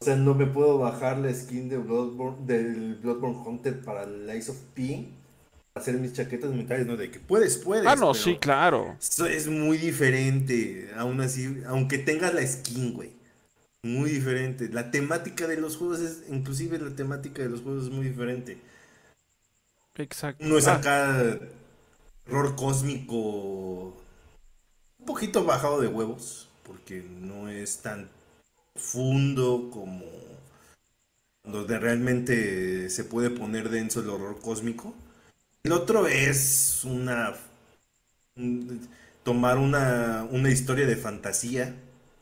O 0.00 0.04
sea, 0.04 0.14
no 0.14 0.34
me 0.34 0.46
puedo 0.46 0.78
bajar 0.78 1.18
la 1.18 1.34
skin 1.34 1.68
de 1.68 1.78
Bloodborne, 1.78 2.46
del 2.46 2.94
Bloodborne 3.02 3.38
Hunter 3.44 3.82
para 3.82 4.04
el 4.04 4.32
Ice 4.36 4.52
of 4.52 4.58
P 4.74 5.17
hacer 5.78 5.94
mis 5.96 6.12
chaquetas 6.12 6.50
mentales, 6.50 6.86
¿no? 6.86 6.96
De 6.96 7.10
que 7.10 7.18
puedes, 7.18 7.56
puedes. 7.58 7.86
Ah, 7.86 7.96
no, 7.96 8.14
sí, 8.14 8.36
claro. 8.36 8.96
Eso 9.00 9.26
es 9.26 9.48
muy 9.48 9.78
diferente, 9.78 10.90
aún 10.96 11.20
así, 11.20 11.62
aunque 11.66 11.98
tengas 11.98 12.34
la 12.34 12.46
skin, 12.46 12.94
güey. 12.94 13.12
Muy 13.82 14.10
diferente. 14.10 14.68
La 14.68 14.90
temática 14.90 15.46
de 15.46 15.56
los 15.56 15.76
juegos 15.76 16.00
es, 16.00 16.24
inclusive 16.28 16.78
la 16.78 16.94
temática 16.94 17.42
de 17.42 17.48
los 17.48 17.62
juegos 17.62 17.84
es 17.84 17.90
muy 17.90 18.06
diferente. 18.06 18.58
Exacto. 19.96 20.44
No 20.44 20.58
es 20.58 20.66
ah. 20.66 20.76
acá 20.76 21.38
horror 22.28 22.56
cósmico 22.56 23.96
un 24.98 25.06
poquito 25.06 25.44
bajado 25.44 25.80
de 25.80 25.88
huevos, 25.88 26.48
porque 26.64 27.02
no 27.02 27.48
es 27.48 27.78
tan 27.78 28.08
profundo 28.74 29.70
como 29.72 30.04
donde 31.44 31.78
realmente 31.78 32.90
se 32.90 33.04
puede 33.04 33.30
poner 33.30 33.70
denso 33.70 34.00
el 34.00 34.10
horror 34.10 34.40
cósmico. 34.40 34.94
El 35.68 35.72
otro 35.72 36.06
es 36.06 36.80
una. 36.84 37.34
tomar 39.22 39.58
una, 39.58 40.26
una 40.30 40.50
historia 40.50 40.86
de 40.86 40.96
fantasía, 40.96 41.74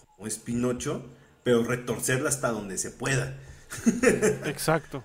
como 0.05 0.27
es 0.27 0.37
Pinocho, 0.37 1.07
pero 1.45 1.63
retorcerla 1.63 2.29
hasta 2.29 2.51
donde 2.51 2.77
se 2.77 2.91
pueda. 2.91 3.39
Exacto, 4.47 5.05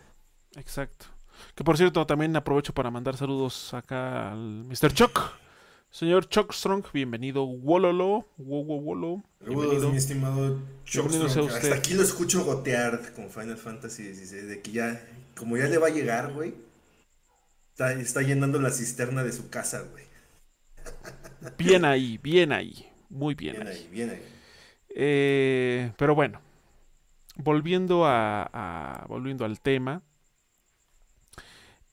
exacto. 0.55 1.05
Que 1.53 1.63
por 1.63 1.77
cierto, 1.77 2.07
también 2.07 2.35
aprovecho 2.35 2.73
para 2.73 2.89
mandar 2.89 3.15
saludos 3.15 3.75
acá 3.75 4.31
al 4.31 4.65
Mr. 4.65 4.91
Chuck. 4.91 5.19
Señor 5.91 6.27
Chuck 6.27 6.51
Strong, 6.51 6.85
bienvenido. 6.91 7.45
Wololo, 7.45 8.25
Wolo, 8.39 9.23
Saludos, 9.39 9.91
mi 9.91 9.97
estimado 9.97 10.57
Chuck 10.83 11.11
Strong. 11.11 11.47
Hasta 11.47 11.75
aquí 11.75 11.93
lo 11.93 12.01
escucho 12.01 12.43
gotear 12.43 13.13
con 13.13 13.29
Final 13.29 13.57
Fantasy 13.57 14.15
XVI, 14.15 14.47
de 14.47 14.61
que 14.63 14.71
ya, 14.71 15.07
como 15.37 15.57
ya 15.57 15.65
le 15.65 15.77
va 15.77 15.89
a 15.89 15.91
llegar, 15.91 16.33
güey 16.33 16.70
Está, 17.89 18.21
llenando 18.21 18.59
la 18.59 18.69
cisterna 18.69 19.23
de 19.23 19.31
su 19.31 19.49
casa, 19.49 19.81
güey. 19.81 20.05
Bien 21.57 21.85
ahí, 21.85 22.19
bien 22.19 22.51
ahí. 22.51 22.87
Muy 23.09 23.33
bien. 23.33 23.55
Bien 23.55 23.67
ahí, 23.67 23.87
bien 23.91 24.09
ahí. 24.11 24.21
Eh, 24.89 25.91
pero 25.97 26.13
bueno, 26.13 26.41
volviendo 27.35 28.05
a, 28.05 29.05
volviendo 29.07 29.45
al 29.45 29.59
tema, 29.59 30.03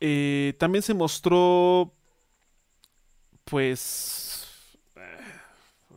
eh, 0.01 0.55
también 0.59 0.83
se 0.83 0.94
mostró, 0.94 1.94
pues, 3.44 4.46
eh, 4.96 5.01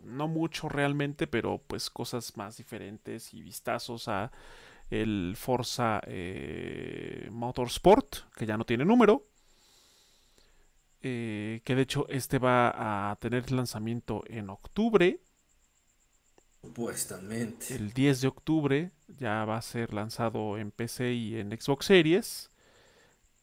no 0.03 0.27
mucho 0.27 0.69
realmente, 0.69 1.27
pero 1.27 1.61
pues 1.67 1.89
cosas 1.89 2.37
más 2.37 2.57
diferentes 2.57 3.33
y 3.33 3.41
vistazos 3.41 4.07
a 4.07 4.31
el 4.89 5.35
Forza 5.37 6.01
Motorsport, 7.29 8.31
que 8.35 8.45
ya 8.45 8.57
no 8.57 8.65
tiene 8.65 8.85
número. 8.85 9.30
Eh, 11.03 11.61
que 11.63 11.75
de 11.75 11.81
hecho 11.81 12.07
este 12.09 12.37
va 12.37 13.11
a 13.11 13.15
tener 13.15 13.51
lanzamiento 13.51 14.23
en 14.27 14.49
octubre. 14.49 15.19
Supuestamente. 16.61 17.73
El 17.73 17.91
10 17.91 18.21
de 18.21 18.27
octubre 18.27 18.91
ya 19.07 19.45
va 19.45 19.57
a 19.57 19.61
ser 19.63 19.93
lanzado 19.93 20.59
en 20.59 20.69
PC 20.71 21.13
y 21.13 21.37
en 21.37 21.59
Xbox 21.59 21.87
Series. 21.87 22.50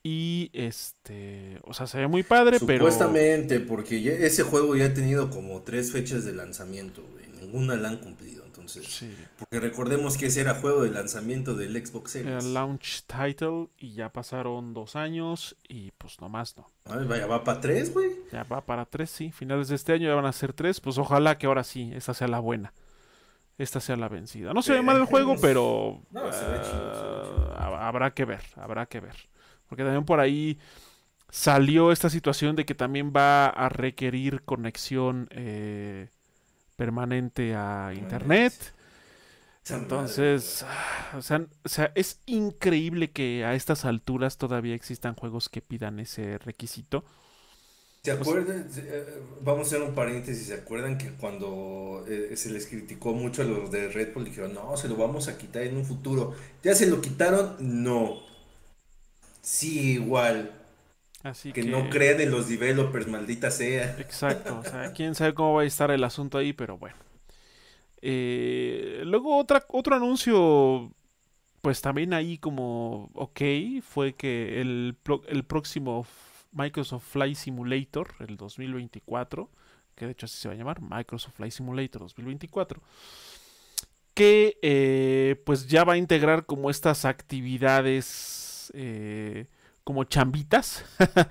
Y 0.03 0.51
este, 0.53 1.59
o 1.65 1.75
sea, 1.75 1.87
se 1.87 1.99
ve 1.99 2.07
muy 2.07 2.23
padre, 2.23 2.59
pero. 2.65 2.79
Supuestamente, 2.79 3.61
porque 3.61 4.25
ese 4.25 4.43
juego 4.43 4.77
ya 4.77 4.87
ha 4.87 4.95
tenido 4.95 5.31
como 5.31 5.63
tres 5.63 5.93
fechas 5.93 6.25
de 6.25 6.33
lanzamiento, 6.33 7.03
Ninguna 7.41 7.77
la 7.77 7.91
han 7.91 7.99
cumplido. 7.99 8.39
Porque 9.39 9.61
recordemos 9.61 10.17
que 10.17 10.27
ese 10.27 10.41
era 10.41 10.55
juego 10.55 10.83
de 10.83 10.91
lanzamiento 10.91 11.55
del 11.55 11.75
Xbox 11.85 12.13
Series. 12.13 12.33
Era 12.33 12.43
launch 12.43 13.05
title 13.07 13.69
y 13.79 13.93
ya 13.95 14.13
pasaron 14.13 14.75
dos 14.75 14.97
años 14.97 15.57
y 15.69 15.93
pues 15.93 16.21
nomás 16.21 16.57
no. 16.57 16.69
ya 17.17 17.27
va 17.27 17.45
para 17.45 17.61
tres, 17.61 17.93
güey. 17.93 18.11
Ya 18.33 18.45
va 18.45 18.61
para 18.61 18.85
tres, 18.85 19.11
sí. 19.11 19.33
Finales 19.33 19.69
de 19.69 19.77
este 19.77 19.93
año 19.93 20.09
ya 20.09 20.15
van 20.15 20.27
a 20.27 20.33
ser 20.33 20.53
tres. 20.53 20.81
Pues 20.81 20.99
ojalá 20.99 21.39
que 21.39 21.47
ahora 21.47 21.65
sí, 21.65 21.91
esta 21.95 22.15
sea 22.15 22.29
la 22.29 22.41
buena. 22.41 22.73
Esta 23.57 23.81
sea 23.81 23.97
la 23.97 24.09
vencida. 24.09 24.53
No 24.53 24.63
se 24.63 24.73
ve 24.73 24.83
mal 24.83 24.97
el 24.99 25.05
juego, 25.05 25.37
pero 25.41 26.03
ah, 26.15 27.89
habrá 27.89 28.13
que 28.13 28.25
ver, 28.25 28.43
habrá 28.55 28.87
que 28.87 29.01
ver. 29.01 29.17
Porque 29.69 29.85
también 29.85 30.05
por 30.05 30.21
ahí 30.21 30.59
salió 31.31 31.93
esta 31.93 32.11
situación 32.11 32.57
de 32.57 32.65
que 32.65 32.75
también 32.75 33.13
va 33.15 33.47
a 33.47 33.69
requerir 33.69 34.43
conexión 34.43 35.29
eh, 35.31 36.09
permanente 36.77 37.55
a 37.55 37.93
internet. 37.95 38.75
Entonces, 39.71 40.65
o 41.15 41.21
sea, 41.21 41.47
o 41.63 41.69
sea, 41.69 41.93
es 41.95 42.21
increíble 42.25 43.11
que 43.11 43.45
a 43.45 43.55
estas 43.55 43.85
alturas 43.85 44.39
todavía 44.39 44.75
existan 44.75 45.15
juegos 45.15 45.49
que 45.51 45.61
pidan 45.61 46.01
ese 46.01 46.39
requisito. 46.39 47.05
¿Se 48.03 48.13
acuerdan? 48.13 48.67
Eh, 48.77 49.23
vamos 49.43 49.67
a 49.67 49.77
hacer 49.77 49.83
un 49.83 49.95
paréntesis. 49.95 50.47
¿Se 50.47 50.55
acuerdan 50.55 50.97
que 50.97 51.11
cuando 51.13 52.05
eh, 52.09 52.35
se 52.37 52.51
les 52.51 52.67
criticó 52.67 53.13
mucho 53.13 53.43
a 53.43 53.45
los 53.45 53.71
de 53.71 53.89
Red 53.89 54.15
Bull 54.15 54.25
dijeron, 54.25 54.55
no, 54.55 54.77
se 54.77 54.89
lo 54.89 54.97
vamos 54.97 55.29
a 55.29 55.37
quitar 55.37 55.63
en 55.63 55.77
un 55.77 55.85
futuro? 55.85 56.35
¿Ya 56.63 56.75
se 56.75 56.87
lo 56.87 57.01
quitaron? 57.03 57.57
No. 57.59 58.28
Sí, 59.49 59.93
igual 59.93 60.53
que, 61.55 61.63
no 61.63 61.89
crean 61.89 62.21
en 62.21 62.31
los 62.31 62.51
developers, 62.51 63.09
maldita 63.09 63.51
sea. 63.51 63.97
Exacto, 63.99 64.59
o 64.59 64.63
sea, 64.63 64.93
quién 64.95 65.15
sabe 65.15 65.33
cómo 65.33 65.55
va 65.55 65.63
a 65.63 65.65
estar 65.65 65.91
el 65.91 66.05
asunto 66.05 66.37
ahí, 66.37 66.53
pero 66.53 66.77
bueno. 66.77 66.97
Eh, 68.03 69.01
luego 69.07 69.39
otra, 69.39 69.65
otro 69.69 69.97
anuncio, 69.97 70.93
pues 71.63 71.81
también 71.81 72.13
ahí 72.13 72.37
como, 72.37 73.11
ok, 73.15 73.41
fue 73.81 74.13
que 74.13 74.61
el, 74.61 74.99
el 75.29 75.45
próximo 75.45 76.07
Microsoft 76.53 77.07
Flight 77.11 77.37
Simulator, 77.37 78.17
el 78.21 78.37
2024, 78.37 79.51
que 79.95 80.05
de 80.05 80.13
hecho 80.13 80.27
así 80.27 80.37
se 80.37 80.49
va 80.49 80.55
a 80.55 80.59
llamar, 80.59 80.83
Microsoft 80.83 81.37
Flight 81.37 81.55
Simulator 81.55 82.03
2024, 82.03 82.83
que 84.13 84.59
eh, 84.61 85.43
pues 85.47 85.67
ya 85.69 85.85
va 85.85 85.95
a 85.95 85.97
integrar 85.97 86.45
como 86.45 86.69
estas 86.69 87.07
actividades 87.07 88.48
eh, 88.75 89.47
como 89.85 90.05
chambitas. 90.05 90.85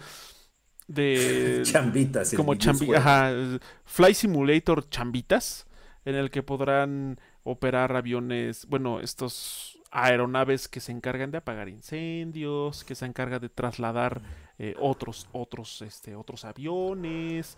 de 0.87 1.61
chambitas 1.65 2.33
como 2.33 2.55
chambitas 2.55 3.59
Fly 3.83 4.13
Simulator 4.13 4.89
chambitas 4.89 5.67
en 6.05 6.15
el 6.15 6.31
que 6.31 6.43
podrán 6.43 7.19
operar 7.43 7.95
aviones 7.95 8.65
bueno 8.67 9.01
estos 9.01 9.77
aeronaves 9.91 10.67
que 10.67 10.79
se 10.79 10.91
encargan 10.91 11.31
de 11.31 11.39
apagar 11.39 11.67
incendios 11.69 12.83
que 12.83 12.95
se 12.95 13.05
encargan 13.05 13.41
de 13.41 13.49
trasladar 13.49 14.21
eh, 14.57 14.75
otros 14.79 15.27
otros 15.33 15.81
este 15.81 16.15
otros 16.15 16.45
aviones 16.45 17.57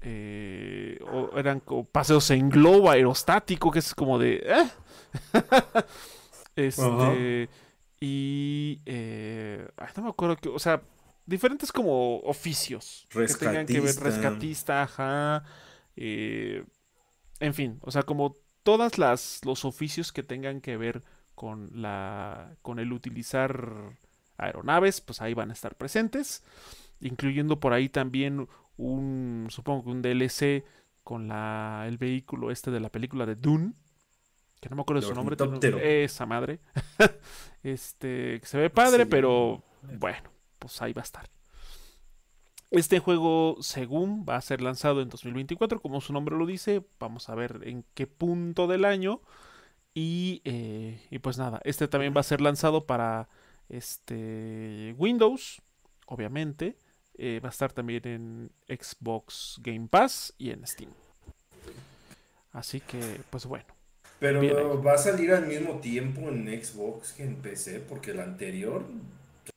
eh, 0.00 0.98
eran 1.34 1.62
paseos 1.90 2.30
en 2.30 2.50
globo 2.50 2.90
aerostático 2.90 3.70
que 3.70 3.80
es 3.80 3.94
como 3.94 4.18
de 4.18 4.36
¿eh? 4.46 4.70
este 6.54 7.48
y 8.00 8.80
eh, 8.86 9.68
no 9.96 10.02
me 10.04 10.08
acuerdo 10.10 10.36
que, 10.36 10.48
o 10.48 10.58
sea, 10.58 10.82
diferentes 11.26 11.72
como 11.72 12.20
oficios 12.20 13.06
que 13.10 13.26
tengan 13.26 13.66
que 13.66 13.80
ver, 13.80 13.96
rescatista, 13.96 14.82
ajá, 14.82 15.44
eh, 15.96 16.64
en 17.40 17.54
fin, 17.54 17.78
o 17.82 17.90
sea, 17.90 18.04
como 18.04 18.36
todas 18.62 18.98
las 18.98 19.40
los 19.44 19.64
oficios 19.64 20.12
que 20.12 20.22
tengan 20.22 20.60
que 20.60 20.76
ver 20.76 21.02
con 21.34 21.70
la 21.74 22.56
con 22.62 22.78
el 22.78 22.92
utilizar 22.92 23.96
aeronaves, 24.36 25.00
pues 25.00 25.20
ahí 25.20 25.34
van 25.34 25.50
a 25.50 25.54
estar 25.54 25.76
presentes, 25.76 26.44
incluyendo 27.00 27.58
por 27.58 27.72
ahí 27.72 27.88
también 27.88 28.48
un 28.76 29.48
supongo 29.50 29.84
que 29.84 29.90
un 29.90 30.02
DLC 30.02 30.64
con 31.02 31.28
la 31.28 31.84
el 31.88 31.98
vehículo 31.98 32.50
este 32.50 32.70
de 32.70 32.80
la 32.80 32.90
película 32.90 33.26
de 33.26 33.34
Dune 33.34 33.72
que 34.60 34.68
no 34.68 34.76
me 34.76 34.82
acuerdo 34.82 35.02
de 35.02 35.08
su 35.08 35.14
nombre, 35.14 36.04
esa 36.04 36.26
madre. 36.26 36.60
este, 37.62 38.40
que 38.40 38.46
se 38.46 38.58
ve 38.58 38.70
padre, 38.70 39.06
pero 39.06 39.62
bueno, 39.98 40.30
pues 40.58 40.80
ahí 40.82 40.92
va 40.92 41.02
a 41.02 41.04
estar. 41.04 41.28
Este 42.70 42.98
juego, 42.98 43.56
según 43.60 44.26
va 44.28 44.36
a 44.36 44.40
ser 44.42 44.60
lanzado 44.60 45.00
en 45.00 45.08
2024, 45.08 45.80
como 45.80 46.00
su 46.00 46.12
nombre 46.12 46.36
lo 46.36 46.44
dice, 46.44 46.84
vamos 46.98 47.28
a 47.28 47.34
ver 47.34 47.60
en 47.62 47.84
qué 47.94 48.06
punto 48.06 48.66
del 48.66 48.84
año. 48.84 49.22
Y, 49.94 50.42
eh, 50.44 51.06
y 51.10 51.18
pues 51.18 51.38
nada, 51.38 51.60
este 51.64 51.88
también 51.88 52.12
va 52.14 52.20
a 52.20 52.24
ser 52.24 52.40
lanzado 52.40 52.86
para 52.86 53.28
este 53.68 54.94
Windows, 54.98 55.62
obviamente. 56.06 56.76
Eh, 57.14 57.40
va 57.42 57.48
a 57.48 57.50
estar 57.50 57.72
también 57.72 58.06
en 58.06 58.52
Xbox 58.68 59.56
Game 59.60 59.88
Pass 59.88 60.34
y 60.38 60.50
en 60.50 60.64
Steam. 60.66 60.90
Así 62.52 62.80
que, 62.80 63.20
pues 63.30 63.46
bueno. 63.46 63.77
Pero 64.18 64.82
va 64.82 64.94
a 64.94 64.98
salir 64.98 65.32
al 65.32 65.46
mismo 65.46 65.78
tiempo 65.78 66.28
en 66.28 66.46
Xbox 66.62 67.12
que 67.12 67.24
en 67.24 67.36
PC, 67.36 67.80
porque 67.88 68.10
el 68.10 68.20
anterior 68.20 68.84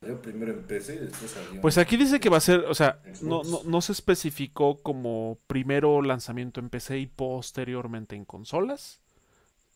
salió 0.00 0.22
primero 0.22 0.52
en 0.52 0.62
PC 0.62 0.94
y 0.94 0.98
después 0.98 1.30
salió. 1.30 1.60
Pues 1.60 1.78
aquí 1.78 1.96
dice 1.96 2.20
que 2.20 2.30
va 2.30 2.36
a 2.36 2.40
ser, 2.40 2.60
o 2.60 2.74
sea, 2.74 3.00
no, 3.22 3.42
no, 3.42 3.62
no, 3.64 3.80
se 3.80 3.92
especificó 3.92 4.80
como 4.82 5.38
primero 5.46 6.00
lanzamiento 6.02 6.60
en 6.60 6.70
PC 6.70 6.98
y 6.98 7.06
posteriormente 7.06 8.14
en 8.14 8.24
consolas. 8.24 9.00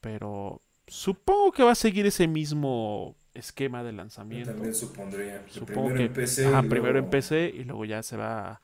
Pero 0.00 0.62
supongo 0.86 1.52
que 1.52 1.64
va 1.64 1.72
a 1.72 1.76
seguir 1.76 2.06
ese 2.06 2.28
mismo 2.28 3.16
esquema 3.34 3.82
de 3.82 3.92
lanzamiento. 3.92 4.52
también 4.52 4.74
supondría. 4.74 5.42
Supongo 5.48 5.88
primero 5.88 5.96
que 5.96 6.04
en 6.04 6.12
PC 6.12 6.46
ajá, 6.46 6.62
primero 6.62 6.98
en 6.98 7.10
PC 7.10 7.52
y 7.54 7.64
luego 7.64 7.84
ya 7.84 8.02
se 8.02 8.16
va 8.16 8.62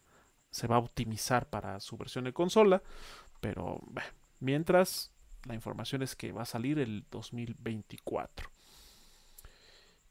se 0.51 0.67
va 0.67 0.77
a 0.77 0.79
optimizar 0.79 1.49
para 1.49 1.81
su 1.81 1.97
versión 1.97 2.25
de 2.25 2.33
consola, 2.33 2.83
pero 3.41 3.81
bah, 3.87 4.05
mientras 4.41 5.12
la 5.47 5.55
información 5.55 6.03
es 6.03 6.17
que 6.17 6.33
va 6.33 6.43
a 6.43 6.47
salir 6.47 6.79
el 6.79 7.05
2024. 7.11 8.51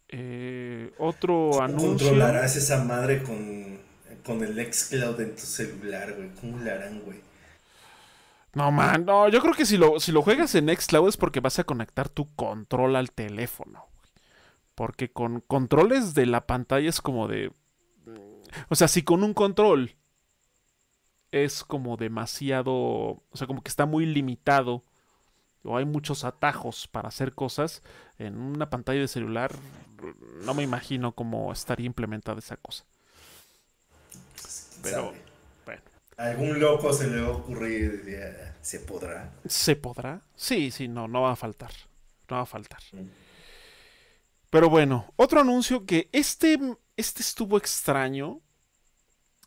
Eh, 0.10 0.94
otro 0.98 1.52
¿Cómo 1.52 1.64
anuncio. 1.64 2.10
controlarás 2.10 2.56
esa 2.58 2.84
madre 2.84 3.24
con, 3.24 3.80
con 4.24 4.44
el 4.44 4.74
xCloud 4.74 5.20
en 5.22 5.36
tu 5.36 5.42
celular, 5.42 6.14
güey? 6.14 6.30
¿Cómo 6.36 6.60
le 6.60 6.72
harán, 6.72 7.00
güey? 7.02 7.20
No, 8.54 8.70
man, 8.72 9.06
no, 9.06 9.30
yo 9.30 9.42
creo 9.42 9.54
que 9.54 9.66
si 9.66 9.78
lo, 9.78 10.00
si 10.00 10.12
lo 10.12 10.22
juegas 10.22 10.56
en 10.56 10.68
Xcloud 10.68 11.08
es 11.08 11.16
porque 11.18 11.40
vas 11.40 11.58
a 11.60 11.64
conectar 11.64 12.10
tu 12.10 12.34
control 12.36 12.98
al 12.98 13.12
teléfono. 13.12 13.86
Porque 14.76 15.12
con 15.12 15.40
controles 15.42 16.14
de 16.14 16.26
la 16.26 16.46
pantalla 16.48 16.90
es 16.90 17.02
como 17.02 17.28
de... 17.28 17.54
O 18.68 18.76
sea, 18.76 18.90
si 18.90 19.04
con 19.04 19.24
un 19.24 19.34
control 19.34 19.96
es 21.32 21.64
como 21.64 21.96
demasiado... 21.96 22.74
O 22.74 23.32
sea, 23.36 23.48
como 23.48 23.62
que 23.62 23.70
está 23.70 23.86
muy 23.86 24.06
limitado. 24.06 24.84
O 25.64 25.78
hay 25.78 25.86
muchos 25.86 26.24
atajos 26.24 26.88
para 26.88 27.10
hacer 27.10 27.34
cosas. 27.34 27.84
En 28.18 28.38
una 28.38 28.70
pantalla 28.70 29.02
de 29.02 29.08
celular 29.08 29.52
no 30.44 30.54
me 30.54 30.64
imagino 30.64 31.14
cómo 31.14 31.52
estaría 31.52 31.86
implementada 31.86 32.40
esa 32.40 32.58
cosa. 32.58 32.86
Pero... 34.82 35.14
Bueno. 35.66 35.82
Algún 36.18 36.60
loco 36.60 36.94
se 36.94 37.08
le 37.08 37.22
va 37.22 37.28
a 37.28 37.32
ocurrir, 37.32 38.04
¿se 38.62 38.80
podrá? 38.80 39.32
¿Se 39.46 39.76
podrá? 39.76 40.22
Sí, 40.36 40.72
sí, 40.72 40.88
no, 40.88 41.08
no 41.08 41.22
va 41.22 41.32
a 41.32 41.36
faltar. 41.36 41.72
No 42.30 42.38
va 42.38 42.44
a 42.44 42.46
faltar. 42.46 42.80
Pero 44.50 44.70
bueno, 44.70 45.14
otro 45.16 45.42
anuncio 45.42 45.86
que 45.86 46.10
este, 46.12 46.60
este 46.98 47.22
estuvo 47.22 47.58
extraño. 47.58 48.42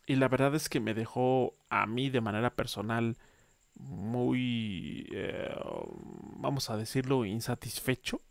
Y 0.07 0.15
la 0.15 0.27
verdad 0.27 0.53
es 0.55 0.69
que 0.69 0.79
me 0.79 0.93
dejó 0.93 1.55
a 1.69 1.85
mí 1.87 2.09
de 2.09 2.21
manera 2.21 2.55
personal 2.55 3.17
muy, 3.75 5.07
eh, 5.11 5.53
vamos 6.37 6.69
a 6.69 6.77
decirlo, 6.77 7.25
insatisfecho. 7.25 8.21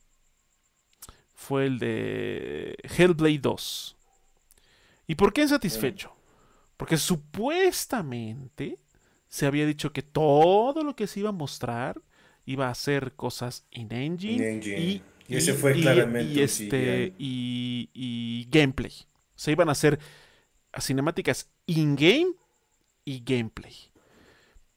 Fue 1.35 1.67
el 1.67 1.79
de 1.79 2.77
Hellblade 2.97 3.39
2. 3.39 3.97
¿Y 5.09 5.15
por 5.17 5.33
qué 5.33 5.43
insatisfecho? 5.43 6.15
Porque 6.77 6.97
supuestamente 6.97 8.79
se 9.29 9.47
había 9.47 9.67
dicho 9.67 9.93
que 9.93 10.03
todo 10.03 10.83
lo 10.83 10.97
que 10.97 11.07
se 11.07 11.21
iba 11.21 11.31
a 11.31 11.33
mostrar 11.33 12.01
iba 12.47 12.69
a 12.69 12.75
ser 12.75 13.15
cosas 13.15 13.67
in-engine 13.71 14.61
y, 14.65 15.03
Y 15.29 15.37
ese 15.37 15.55
fue 15.55 15.73
claramente 15.75 16.33
y 16.33 16.41
este 16.41 17.15
y, 17.19 17.91
y 17.93 18.47
gameplay. 18.51 18.93
Se 19.35 19.53
iban 19.53 19.69
a 19.69 19.73
hacer 19.73 19.99
cinemáticas 20.81 21.51
in-game 21.67 22.33
y 23.05 23.23
gameplay. 23.25 23.75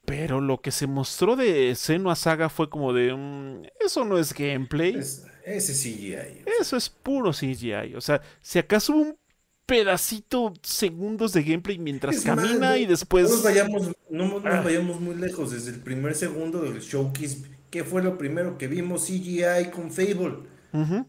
Pero 0.07 0.39
lo 0.39 0.61
que 0.61 0.71
se 0.71 0.87
mostró 0.87 1.35
de 1.35 1.75
Senua 1.75 2.15
Saga 2.15 2.47
fue 2.47 2.69
como 2.69 2.93
de 2.93 3.13
mm, 3.13 3.63
eso 3.85 4.05
no 4.05 4.17
es 4.17 4.33
gameplay, 4.33 4.95
Es- 4.95 5.25
ese 5.43 5.73
CGI. 5.73 6.43
eso 6.61 6.77
es 6.77 6.87
puro 6.89 7.33
CGI. 7.33 7.93
O 7.95 7.99
sea, 8.01 8.21
si 8.41 8.57
acaso 8.57 8.93
hubo 8.93 9.01
un 9.01 9.17
pedacito 9.65 10.53
segundos 10.61 11.33
de 11.33 11.43
gameplay 11.43 11.77
mientras 11.77 12.15
Es 12.15 12.23
camina 12.23 12.69
no- 12.71 12.77
y 12.77 12.83
No 12.85 12.89
después 12.91 13.29
nos 13.29 13.43
vayamos, 13.43 13.91
no 14.09 14.27
nos 14.39 14.45
Ah. 14.45 14.61
vayamos 14.63 15.01
muy 15.01 15.15
lejos. 15.15 15.51
Desde 15.51 15.71
el 15.71 15.81
primer 15.81 16.15
segundo 16.15 16.61
del 16.61 16.79
showcase, 16.79 17.39
¿qué 17.69 17.83
fue 17.83 18.01
lo 18.01 18.17
primero 18.17 18.57
que 18.57 18.67
vimos? 18.67 19.07
CGI 19.07 19.71
con 19.73 19.91
Fable. 19.91 20.37
Ujú, 20.71 21.05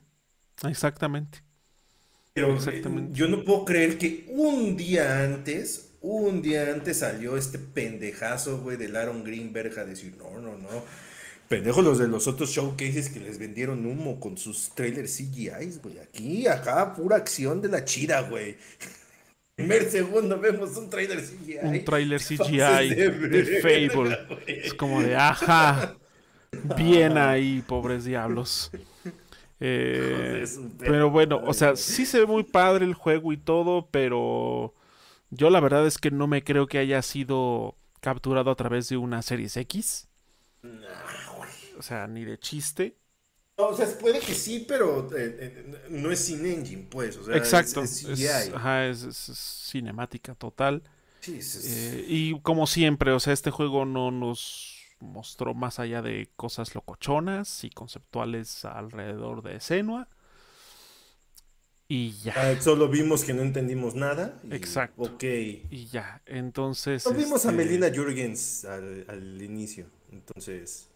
Exactamente. 0.68 1.44
Pero 2.32 2.48
eh, 2.50 2.54
Exactamente. 2.56 3.12
yo 3.16 3.28
no 3.28 3.44
puedo 3.44 3.64
creer 3.64 3.96
que 3.96 4.26
un 4.28 4.76
día 4.76 5.22
antes, 5.22 5.87
un 6.00 6.42
día 6.42 6.72
antes 6.72 6.98
salió 6.98 7.36
este 7.36 7.58
pendejazo, 7.58 8.58
güey, 8.58 8.76
del 8.76 8.96
Aaron 8.96 9.24
Greenberg 9.24 9.78
a 9.78 9.84
decir, 9.84 10.14
no, 10.18 10.40
no, 10.40 10.56
no. 10.56 10.84
Pendejos 11.48 11.82
los 11.82 11.98
de 11.98 12.08
los 12.08 12.26
otros 12.26 12.50
showcases 12.50 13.08
que 13.08 13.20
les 13.20 13.38
vendieron 13.38 13.86
humo 13.86 14.20
con 14.20 14.36
sus 14.36 14.70
trailers 14.74 15.16
CGIs, 15.16 15.80
güey. 15.82 15.98
Aquí, 15.98 16.46
acá, 16.46 16.92
pura 16.94 17.16
acción 17.16 17.62
de 17.62 17.68
la 17.68 17.84
chida, 17.84 18.20
güey. 18.22 18.56
Primer 19.56 19.90
segundo 19.90 20.38
vemos 20.38 20.76
un 20.76 20.88
trailer 20.88 21.20
CGI. 21.20 21.58
Un 21.62 21.84
trailer 21.84 22.20
CGI 22.20 22.94
de 22.94 23.60
Fable. 23.60 24.18
Es 24.46 24.74
como 24.74 25.02
de, 25.02 25.16
ajá, 25.16 25.96
bien 26.76 27.18
ahí, 27.18 27.62
pobres 27.66 28.04
diablos. 28.04 28.70
Eh, 29.60 30.44
pero 30.78 31.10
bueno, 31.10 31.42
o 31.44 31.52
sea, 31.52 31.74
sí 31.74 32.06
se 32.06 32.20
ve 32.20 32.26
muy 32.26 32.44
padre 32.44 32.84
el 32.84 32.94
juego 32.94 33.32
y 33.32 33.36
todo, 33.36 33.88
pero 33.90 34.72
yo 35.30 35.50
la 35.50 35.60
verdad 35.60 35.86
es 35.86 35.98
que 35.98 36.10
no 36.10 36.26
me 36.26 36.42
creo 36.44 36.66
que 36.66 36.78
haya 36.78 37.02
sido 37.02 37.76
capturado 38.00 38.50
a 38.50 38.56
través 38.56 38.88
de 38.88 38.96
una 38.96 39.22
Series 39.22 39.56
X. 39.56 40.08
Nah, 40.62 40.78
güey. 41.36 41.50
O 41.78 41.82
sea, 41.82 42.06
ni 42.06 42.24
de 42.24 42.38
chiste. 42.38 42.96
O 43.56 43.74
sea, 43.76 43.86
puede 43.98 44.20
que 44.20 44.34
sí, 44.34 44.64
pero 44.68 45.08
eh, 45.16 45.36
eh, 45.40 45.86
no 45.90 46.12
es 46.12 46.24
sin 46.24 46.46
engine, 46.46 46.86
pues. 46.90 47.16
O 47.16 47.24
sea, 47.24 47.34
es- 47.34 47.40
Exacto. 47.42 47.82
es 47.82 48.04
es- 48.04 48.18
CGI. 48.18 48.52
ajá, 48.54 48.86
es, 48.86 49.02
es- 49.02 49.28
es 49.30 49.38
cinemática 49.70 50.34
total. 50.34 50.82
Es- 51.22 51.54
es- 51.56 51.66
Eh, 51.66 52.04
y 52.08 52.40
como 52.40 52.66
siempre, 52.68 53.12
o 53.12 53.20
sea, 53.20 53.32
este 53.32 53.50
juego 53.50 53.84
no 53.84 54.10
nos 54.12 54.76
mostró 55.00 55.54
más 55.54 55.78
allá 55.80 56.02
de 56.02 56.30
cosas 56.36 56.74
locochonas 56.74 57.64
y 57.64 57.70
conceptuales 57.70 58.64
alrededor 58.64 59.42
de 59.42 59.60
Senua. 59.60 60.08
Y 61.90 62.10
ya, 62.22 62.34
Ah, 62.36 62.60
solo 62.60 62.88
vimos 62.88 63.24
que 63.24 63.32
no 63.32 63.40
entendimos 63.42 63.94
nada. 63.94 64.38
y- 64.44 64.54
Exacto. 64.54 65.02
Ok. 65.02 65.24
y 65.24 65.86
ya. 65.90 66.20
Entonces. 66.26 67.06
No 67.06 67.12
vimos 67.12 67.46
a 67.46 67.50
este, 67.50 67.52
Melina 67.64 67.88
Jurgens 67.94 68.64
al, 68.66 69.06
al 69.08 69.40
inicio. 69.42 69.86
Entonces. 70.12 70.88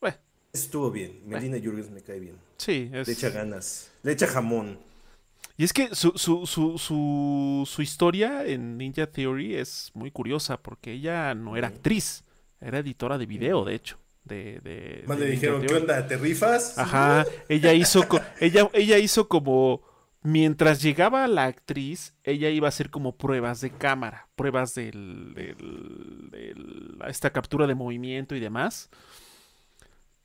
Bueno. 0.00 0.18
Estuvo 0.52 0.90
bien. 0.90 1.22
Melina 1.26 1.56
Jurgens 1.62 1.90
me 1.90 2.02
cae 2.02 2.20
bien. 2.20 2.36
Sí, 2.58 2.90
es- 2.92 3.06
Le 3.08 3.14
echa 3.14 3.30
ganas. 3.30 3.90
Le 4.02 4.12
echa 4.12 4.26
jamón. 4.26 4.78
Y 5.56 5.64
es 5.64 5.72
que 5.72 5.94
su, 5.94 6.12
su, 6.16 6.46
su, 6.46 6.76
su, 6.76 7.66
su 7.66 7.80
historia 7.82 8.44
en 8.46 8.76
Ninja 8.76 9.06
Theory 9.06 9.54
es 9.54 9.90
muy 9.94 10.10
curiosa 10.10 10.58
porque 10.62 10.92
ella 10.92 11.34
no 11.34 11.56
era 11.56 11.68
actriz, 11.68 12.24
era 12.60 12.80
editora 12.80 13.16
de 13.16 13.24
video, 13.24 13.64
de 13.64 13.74
hecho. 13.74 13.98
De, 14.24 14.60
de, 14.62 15.02
Más 15.06 15.18
de 15.18 15.24
le 15.24 15.30
Ninja 15.30 15.40
dijeron, 15.46 15.60
¿qué 15.62 15.68
Theory. 15.68 15.80
onda? 15.82 16.06
¿Te 16.06 16.18
rifas? 16.18 16.76
Ajá, 16.76 17.24
ella 17.48 17.72
hizo, 17.72 18.04
ella, 18.38 18.68
ella 18.74 18.98
hizo 18.98 19.28
como, 19.28 19.80
mientras 20.26 20.82
llegaba 20.82 21.26
la 21.28 21.44
actriz, 21.44 22.14
ella 22.24 22.50
iba 22.50 22.66
a 22.66 22.70
hacer 22.70 22.90
como 22.90 23.16
pruebas 23.16 23.60
de 23.60 23.70
cámara, 23.70 24.28
pruebas 24.34 24.74
del- 24.74 25.34
esta 27.06 27.30
captura 27.30 27.66
de 27.66 27.74
movimiento 27.74 28.34
y 28.34 28.40
demás. 28.40 28.90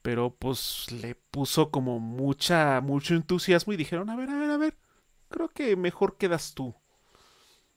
Pero 0.02 0.36
pues 0.36 0.92
le 0.92 1.14
puso 1.16 1.70
como 1.70 2.00
mucha, 2.00 2.82
mucho 2.82 3.14
entusiasmo 3.14 3.74
y 3.74 3.78
dijeron, 3.78 4.10
a 4.10 4.16
ver, 4.16 4.30
a 4.32 4.36
ver, 4.38 4.50
a 4.50 4.58
ver, 4.58 4.76
creo 5.30 5.50
que 5.50 5.76
mejor 5.76 6.18
quedas 6.18 6.54
tú. 6.56 6.74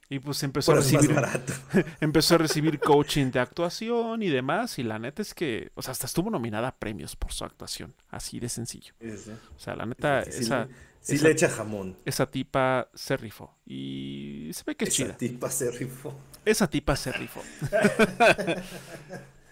Y 0.08 0.18
pues 0.20 0.42
empezó 0.42 0.72
a 0.72 0.76
recibir 0.76 1.10
empezó 2.00 2.34
a 2.34 2.38
recibir 2.38 2.78
coaching 2.78 3.30
de 3.30 3.40
actuación 3.40 4.22
y 4.22 4.28
demás. 4.28 4.78
Y 4.78 4.82
la 4.84 4.98
neta 4.98 5.20
es 5.22 5.34
que, 5.34 5.70
o 5.74 5.82
sea, 5.82 5.92
hasta 5.92 6.06
estuvo 6.06 6.30
nominada 6.30 6.68
a 6.68 6.76
premios 6.76 7.16
por 7.16 7.32
su 7.32 7.44
actuación. 7.44 7.94
Así 8.08 8.38
de 8.40 8.48
sencillo. 8.48 8.94
Sí, 9.00 9.16
sí. 9.16 9.30
O 9.56 9.58
sea, 9.58 9.74
la 9.76 9.84
neta, 9.86 10.22
Sí, 10.24 10.30
esa, 10.44 10.68
sí 11.04 11.16
esa- 11.16 11.24
le 11.26 11.30
echa 11.32 11.48
jamón. 11.50 11.96
esa 12.04 12.30
tipa 12.30 12.88
se 12.94 13.16
rifó. 13.16 13.54
Y 13.66 14.50
se 14.54 14.64
ve 14.66 14.76
que 14.76 14.86
es 14.86 14.90
Esa 14.90 14.96
chida. 14.96 15.16
tipa 15.16 15.50
se 15.50 15.70
rifó. 15.70 16.14
Esa 16.44 16.68
tipa 16.68 16.96
se 16.96 17.12
rifó. 17.12 17.42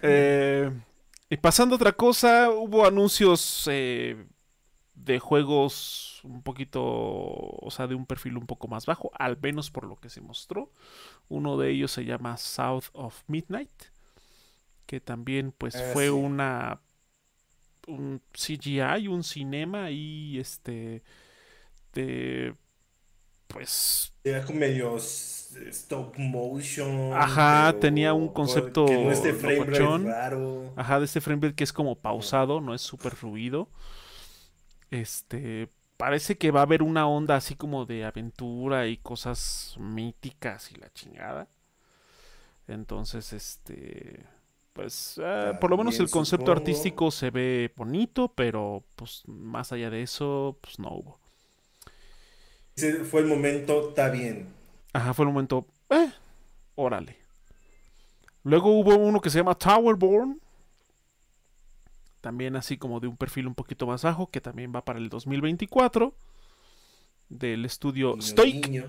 Eh, 0.02 0.70
y 1.30 1.36
pasando 1.36 1.74
a 1.74 1.76
otra 1.76 1.92
cosa, 1.92 2.50
hubo 2.50 2.84
anuncios 2.86 3.68
eh, 3.70 4.26
de 4.94 5.18
juegos 5.20 6.20
un 6.24 6.42
poquito, 6.42 6.82
o 6.84 7.68
sea, 7.70 7.86
de 7.86 7.94
un 7.94 8.06
perfil 8.06 8.36
un 8.36 8.46
poco 8.46 8.68
más 8.68 8.86
bajo, 8.86 9.10
al 9.18 9.38
menos 9.40 9.70
por 9.70 9.84
lo 9.86 9.96
que 9.96 10.10
se 10.10 10.20
mostró. 10.20 10.70
Uno 11.28 11.56
de 11.56 11.70
ellos 11.70 11.92
se 11.92 12.04
llama 12.04 12.36
South 12.36 12.86
of 12.92 13.22
Midnight, 13.28 13.70
que 14.86 15.00
también 15.00 15.52
pues 15.56 15.76
Ah, 15.76 15.90
fue 15.92 16.06
sí. 16.06 16.10
una 16.10 16.80
un 17.88 18.20
CGI, 18.32 19.08
un 19.08 19.24
cinema 19.24 19.90
y 19.90 20.38
este 20.38 21.02
de 21.92 22.54
pues 23.48 24.12
era 24.24 24.44
como 24.44 24.60
medio 24.60 24.96
stop 24.96 26.16
motion. 26.18 27.12
Ajá, 27.12 27.74
tenía 27.80 28.14
un 28.14 28.28
concepto 28.28 28.86
que 28.86 28.96
no 28.98 29.10
es 29.10 29.22
de 29.22 29.34
frame 29.34 29.64
rate 29.64 29.98
raro. 29.98 30.72
Ajá, 30.76 30.98
de 30.98 31.04
este 31.06 31.20
frame 31.20 31.42
rate 31.42 31.54
que 31.56 31.64
es 31.64 31.72
como 31.72 31.96
pausado, 31.96 32.60
no 32.60 32.74
es 32.74 32.82
súper 32.82 33.14
fluido. 33.16 33.68
Este, 34.90 35.68
parece 35.96 36.36
que 36.38 36.50
va 36.50 36.60
a 36.60 36.64
haber 36.64 36.82
una 36.82 37.06
onda 37.06 37.36
así 37.36 37.56
como 37.56 37.84
de 37.86 38.04
aventura 38.04 38.86
y 38.88 38.96
cosas 38.98 39.76
míticas 39.78 40.70
y 40.72 40.76
la 40.76 40.92
chingada. 40.92 41.48
Entonces, 42.68 43.32
este, 43.32 44.24
pues, 44.72 45.20
eh, 45.22 45.52
por 45.60 45.70
lo 45.70 45.76
menos 45.76 45.98
el 46.00 46.10
concepto 46.10 46.46
supongo. 46.46 46.60
artístico 46.60 47.10
se 47.10 47.30
ve 47.30 47.72
bonito, 47.76 48.32
pero 48.34 48.84
pues 48.96 49.22
más 49.26 49.72
allá 49.72 49.90
de 49.90 50.02
eso, 50.02 50.58
pues 50.60 50.78
no 50.78 50.90
hubo. 50.90 51.21
Ese 52.76 53.04
fue 53.04 53.20
el 53.20 53.26
momento, 53.26 53.90
está 53.90 54.08
bien. 54.08 54.48
Ajá, 54.92 55.14
fue 55.14 55.24
el 55.24 55.32
momento, 55.32 55.66
eh, 55.90 56.10
órale. 56.74 57.16
Luego 58.44 58.70
hubo 58.78 58.96
uno 58.96 59.20
que 59.20 59.30
se 59.30 59.38
llama 59.38 59.54
Towerborn. 59.54 60.40
También 62.20 62.56
así 62.56 62.76
como 62.76 63.00
de 63.00 63.08
un 63.08 63.16
perfil 63.16 63.46
un 63.46 63.54
poquito 63.54 63.86
más 63.86 64.02
bajo, 64.02 64.28
que 64.30 64.40
también 64.40 64.72
va 64.74 64.84
para 64.84 64.98
el 64.98 65.08
2024. 65.08 66.14
Del 67.28 67.64
estudio 67.64 68.12
Guiño, 68.12 68.22
Stoic. 68.22 68.66
guiño. 68.66 68.84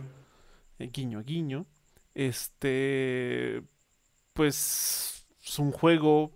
Eh, 0.80 0.90
guiño, 0.92 1.24
guiño. 1.24 1.66
Este. 2.14 3.64
Pues. 4.34 5.26
Es 5.44 5.60
un 5.60 5.72
juego. 5.72 6.32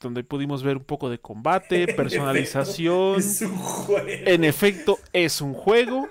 Donde 0.00 0.22
pudimos 0.22 0.62
ver 0.62 0.76
un 0.76 0.84
poco 0.84 1.10
de 1.10 1.18
combate, 1.18 1.86
personalización. 1.94 3.18
Es 3.18 3.42
un 3.42 3.56
juego. 3.56 4.08
En 4.08 4.44
efecto, 4.44 4.98
es 5.12 5.40
un 5.40 5.54
juego. 5.54 6.08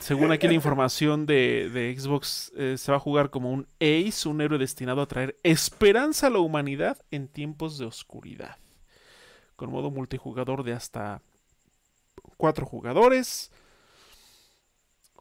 Según 0.00 0.32
aquí 0.32 0.46
la 0.48 0.54
información 0.54 1.24
de, 1.24 1.70
de 1.70 1.96
Xbox, 1.98 2.52
eh, 2.56 2.76
se 2.76 2.90
va 2.90 2.96
a 2.96 3.00
jugar 3.00 3.30
como 3.30 3.50
un 3.50 3.66
Ace, 3.80 4.28
un 4.28 4.40
héroe 4.40 4.58
destinado 4.58 5.00
a 5.00 5.06
traer 5.06 5.38
esperanza 5.42 6.26
a 6.26 6.30
la 6.30 6.40
humanidad 6.40 6.98
en 7.10 7.28
tiempos 7.28 7.78
de 7.78 7.86
oscuridad. 7.86 8.56
Con 9.56 9.70
modo 9.70 9.90
multijugador 9.90 10.64
de 10.64 10.72
hasta 10.72 11.22
cuatro 12.36 12.66
jugadores. 12.66 13.50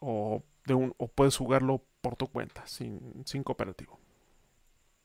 O, 0.02 0.44
de 0.66 0.74
un, 0.74 0.94
o 0.98 1.08
puedes 1.08 1.38
jugarlo 1.38 1.82
por 2.02 2.16
tu 2.16 2.28
cuenta, 2.28 2.66
sin, 2.68 3.24
sin 3.26 3.44
cooperativo. 3.44 4.03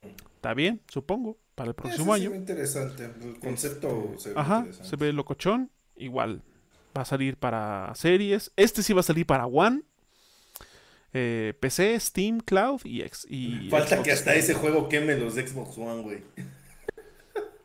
Está 0.02 0.54
bien, 0.54 0.80
supongo, 0.88 1.36
para 1.54 1.70
el 1.70 1.74
próximo 1.74 2.14
Ese 2.14 2.20
se 2.22 2.26
año. 2.26 2.30
ve 2.30 2.36
interesante. 2.36 3.04
El 3.04 3.38
concepto 3.40 4.14
se 4.18 4.30
ve 4.30 4.34
Ajá, 4.38 4.66
se 4.70 4.96
ve 4.96 5.12
locochón. 5.12 5.70
Igual 5.96 6.42
va 6.96 7.02
a 7.02 7.04
salir 7.04 7.36
para 7.36 7.92
series. 7.94 8.52
Este 8.56 8.82
sí 8.82 8.92
va 8.92 9.00
a 9.00 9.04
salir 9.04 9.26
para 9.26 9.46
One, 9.46 9.82
eh, 11.12 11.54
PC, 11.58 11.98
Steam, 11.98 12.38
Cloud 12.40 12.82
y, 12.84 13.00
X, 13.02 13.26
y 13.28 13.68
Falta 13.68 13.96
Xbox. 13.96 14.04
que 14.04 14.12
hasta 14.12 14.34
ese 14.36 14.54
juego 14.54 14.88
queme 14.88 15.16
los 15.16 15.34
de 15.34 15.46
Xbox 15.46 15.76
One, 15.76 16.02
güey. 16.02 16.22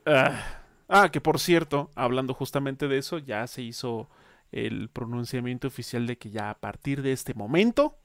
Ah, 0.05 0.61
ah, 0.89 1.09
que 1.11 1.21
por 1.21 1.39
cierto, 1.39 1.91
hablando 1.95 2.33
justamente 2.33 2.87
de 2.87 2.97
eso, 2.97 3.19
ya 3.19 3.45
se 3.47 3.61
hizo 3.61 4.09
el 4.51 4.89
pronunciamiento 4.89 5.67
oficial 5.67 6.05
de 6.07 6.17
que 6.17 6.29
ya 6.29 6.49
a 6.49 6.59
partir 6.59 7.01
de 7.01 7.11
este 7.11 7.33
momento 7.33 7.97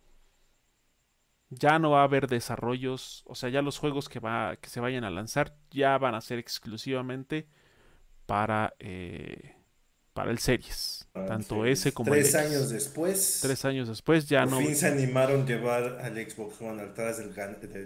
ya 1.50 1.78
no 1.78 1.90
va 1.92 2.00
a 2.00 2.04
haber 2.04 2.26
desarrollos, 2.28 3.22
o 3.26 3.34
sea, 3.34 3.48
ya 3.48 3.62
los 3.62 3.78
juegos 3.78 4.08
que, 4.08 4.20
va, 4.20 4.56
que 4.56 4.68
se 4.68 4.80
vayan 4.80 5.04
a 5.04 5.10
lanzar 5.10 5.56
ya 5.70 5.96
van 5.98 6.14
a 6.14 6.20
ser 6.20 6.38
exclusivamente 6.38 7.46
para, 8.26 8.74
eh, 8.80 9.54
para 10.12 10.30
el 10.30 10.38
series. 10.38 11.08
Tanto 11.26 11.64
ese 11.64 11.92
como 11.92 12.12
el 12.14 12.20
Tres 12.22 12.34
X. 12.34 12.46
años 12.46 12.70
después. 12.70 13.38
Tres 13.42 13.64
años 13.64 13.88
después 13.88 14.28
ya 14.28 14.42
por 14.44 14.50
no... 14.52 14.58
fin 14.58 14.76
se 14.76 14.88
animaron 14.88 15.46
llevar 15.46 15.98
al 16.02 16.14
Xbox 16.16 16.60
One 16.60 16.82
atrás 16.82 17.18
del, 17.18 17.32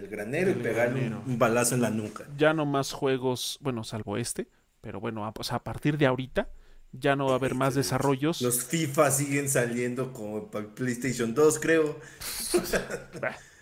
granero 0.09 0.51
y 0.51 0.55
pegarle 0.55 1.07
un- 1.07 1.39
balazo 1.39 1.75
en 1.75 1.81
la 1.81 1.89
nuca. 1.89 2.25
ya 2.37 2.53
no 2.53 2.65
más 2.65 2.91
juegos, 2.91 3.57
bueno, 3.61 3.83
salvo 3.83 4.17
este, 4.17 4.49
pero 4.81 4.99
bueno, 4.99 5.25
a, 5.25 5.33
o 5.37 5.43
sea, 5.43 5.57
a 5.57 5.63
partir 5.63 5.97
de 5.97 6.05
ahorita 6.05 6.49
ya 6.91 7.15
no 7.15 7.27
va 7.27 7.31
a 7.31 7.35
haber 7.35 7.55
más 7.55 7.73
desarrollos. 7.75 8.41
Los 8.41 8.65
FIFA 8.65 9.09
siguen 9.11 9.49
saliendo 9.49 10.11
como 10.11 10.51
para 10.51 10.65
el 10.65 10.71
PlayStation 10.71 11.33
2, 11.33 11.59
creo. 11.59 11.99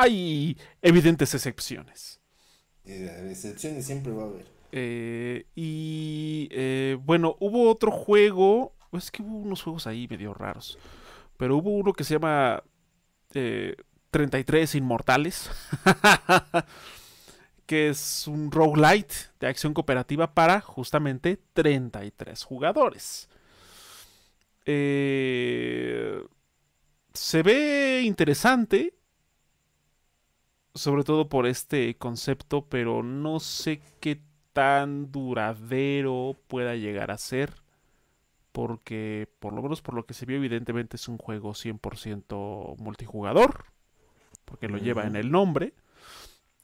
Hay 0.00 0.56
evidentes 0.80 1.34
excepciones. 1.34 2.20
Eh, 2.84 3.28
excepciones 3.30 3.84
siempre 3.84 4.12
va 4.12 4.22
a 4.22 4.26
haber. 4.26 4.46
Eh, 4.72 5.46
y 5.54 6.48
eh, 6.52 6.96
bueno, 7.04 7.36
hubo 7.40 7.70
otro 7.70 7.90
juego. 7.90 8.72
Es 8.92 9.10
que 9.10 9.22
hubo 9.22 9.38
unos 9.38 9.62
juegos 9.62 9.86
ahí 9.86 10.08
medio 10.08 10.32
raros. 10.34 10.78
Pero 11.36 11.56
hubo 11.56 11.70
uno 11.70 11.92
que 11.92 12.04
se 12.04 12.14
llama 12.14 12.62
eh, 13.34 13.76
33 14.10 14.74
Inmortales. 14.76 15.50
que 17.66 17.90
es 17.90 18.26
un 18.26 18.50
roguelite 18.50 19.14
de 19.38 19.46
acción 19.46 19.74
cooperativa 19.74 20.34
para 20.34 20.60
justamente 20.60 21.38
33 21.52 22.42
jugadores. 22.42 23.28
Eh, 24.64 26.20
se 27.14 27.42
ve 27.44 28.02
interesante. 28.04 28.94
Sobre 30.80 31.04
todo 31.04 31.28
por 31.28 31.46
este 31.46 31.98
concepto, 31.98 32.64
pero 32.64 33.02
no 33.02 33.38
sé 33.38 33.82
qué 34.00 34.22
tan 34.54 35.12
duradero 35.12 36.38
pueda 36.46 36.74
llegar 36.74 37.10
a 37.10 37.18
ser. 37.18 37.52
Porque, 38.50 39.28
por 39.40 39.52
lo 39.52 39.60
menos 39.60 39.82
por 39.82 39.92
lo 39.92 40.06
que 40.06 40.14
se 40.14 40.24
vio, 40.24 40.38
evidentemente 40.38 40.96
es 40.96 41.06
un 41.06 41.18
juego 41.18 41.50
100% 41.52 42.78
multijugador. 42.78 43.66
Porque 44.46 44.68
lo 44.68 44.78
lleva 44.78 45.04
en 45.04 45.16
el 45.16 45.30
nombre. 45.30 45.74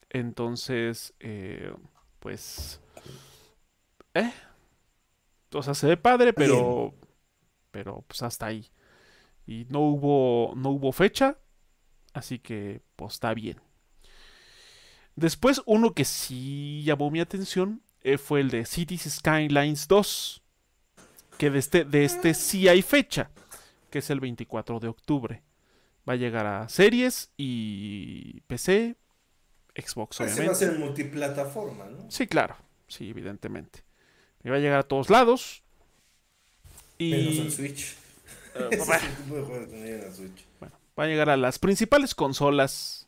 Entonces, 0.08 1.12
eh, 1.20 1.74
pues... 2.18 2.80
Eh. 4.14 4.32
O 5.52 5.62
sea, 5.62 5.74
se 5.74 5.88
ve 5.88 5.98
padre, 5.98 6.32
pero... 6.32 6.94
Pero 7.70 8.02
pues 8.08 8.22
hasta 8.22 8.46
ahí. 8.46 8.70
Y 9.46 9.66
no 9.68 9.80
hubo, 9.80 10.54
no 10.56 10.70
hubo 10.70 10.90
fecha. 10.92 11.36
Así 12.14 12.38
que, 12.38 12.80
pues 12.96 13.12
está 13.12 13.34
bien. 13.34 13.60
Después, 15.16 15.62
uno 15.66 15.92
que 15.94 16.04
sí 16.04 16.82
llamó 16.84 17.10
mi 17.10 17.20
atención 17.20 17.82
eh, 18.02 18.18
fue 18.18 18.40
el 18.40 18.50
de 18.50 18.64
Cities 18.66 19.02
Skylines 19.10 19.88
2. 19.88 20.42
Que 21.38 21.50
de 21.50 21.58
este, 21.58 21.84
de 21.84 22.04
este 22.04 22.34
sí 22.34 22.68
hay 22.68 22.82
fecha. 22.82 23.30
Que 23.90 23.98
es 24.00 24.10
el 24.10 24.20
24 24.20 24.78
de 24.80 24.88
octubre. 24.88 25.42
Va 26.08 26.12
a 26.12 26.16
llegar 26.16 26.46
a 26.46 26.68
series 26.68 27.30
y 27.36 28.40
PC, 28.46 28.94
Xbox, 29.74 30.20
Ese 30.20 30.24
va 30.24 30.30
a 30.30 30.34
obviamente. 30.34 30.54
ser 30.66 30.78
multiplataforma, 30.78 31.84
¿no? 31.86 32.10
Sí, 32.10 32.26
claro. 32.26 32.56
Sí, 32.86 33.10
evidentemente. 33.10 33.82
Y 34.44 34.48
va 34.48 34.56
a 34.56 34.60
llegar 34.60 34.78
a 34.78 34.82
todos 34.84 35.10
lados. 35.10 35.62
Menos 36.98 37.34
Y 37.34 37.40
en 37.40 37.50
Switch. 37.50 37.96
eh, 38.54 38.78
Switch. 40.14 40.44
bueno, 40.60 40.74
va 40.98 41.04
a 41.04 41.06
llegar 41.08 41.28
a 41.30 41.36
las 41.36 41.58
principales 41.58 42.14
consolas 42.14 43.05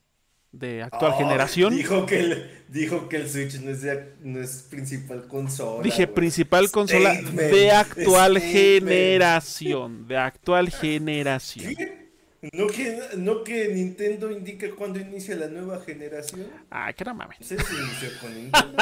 de 0.53 0.83
actual 0.83 1.13
Oh, 1.15 1.19
generación. 1.19 1.75
Dijo 1.77 2.07
que, 2.07 2.21
el, 2.21 2.51
dijo 2.69 3.09
que 3.09 3.17
el 3.17 3.29
Switch 3.29 3.61
no 3.61 3.71
es, 3.71 3.83
de- 3.83 4.15
no 4.23 4.41
es 4.41 4.63
principal 4.71 5.27
consola. 5.29 5.83
Dije 5.83 6.07
principal 6.07 6.71
consola 6.71 7.15
Statement, 7.15 7.53
de 7.53 7.71
actual 7.71 8.37
statement. 8.39 8.53
generación. 8.55 10.09
De 10.09 10.17
actual 10.17 10.71
generación. 10.71 11.75
¿Qué? 11.75 12.09
¿No 12.53 12.69
que, 12.69 13.01
¿No 13.17 13.43
que 13.43 13.69
Nintendo 13.69 14.31
indica 14.31 14.69
cuándo 14.77 15.01
inicia 15.01 15.35
la 15.37 15.49
nueva 15.49 15.81
generación? 15.81 16.47
Ah, 16.71 16.93
que 16.93 17.05
no 17.05 17.13
mames. 17.15 17.51
Inició 17.51 18.11
con 18.21 18.33
Nintendo. 18.35 18.77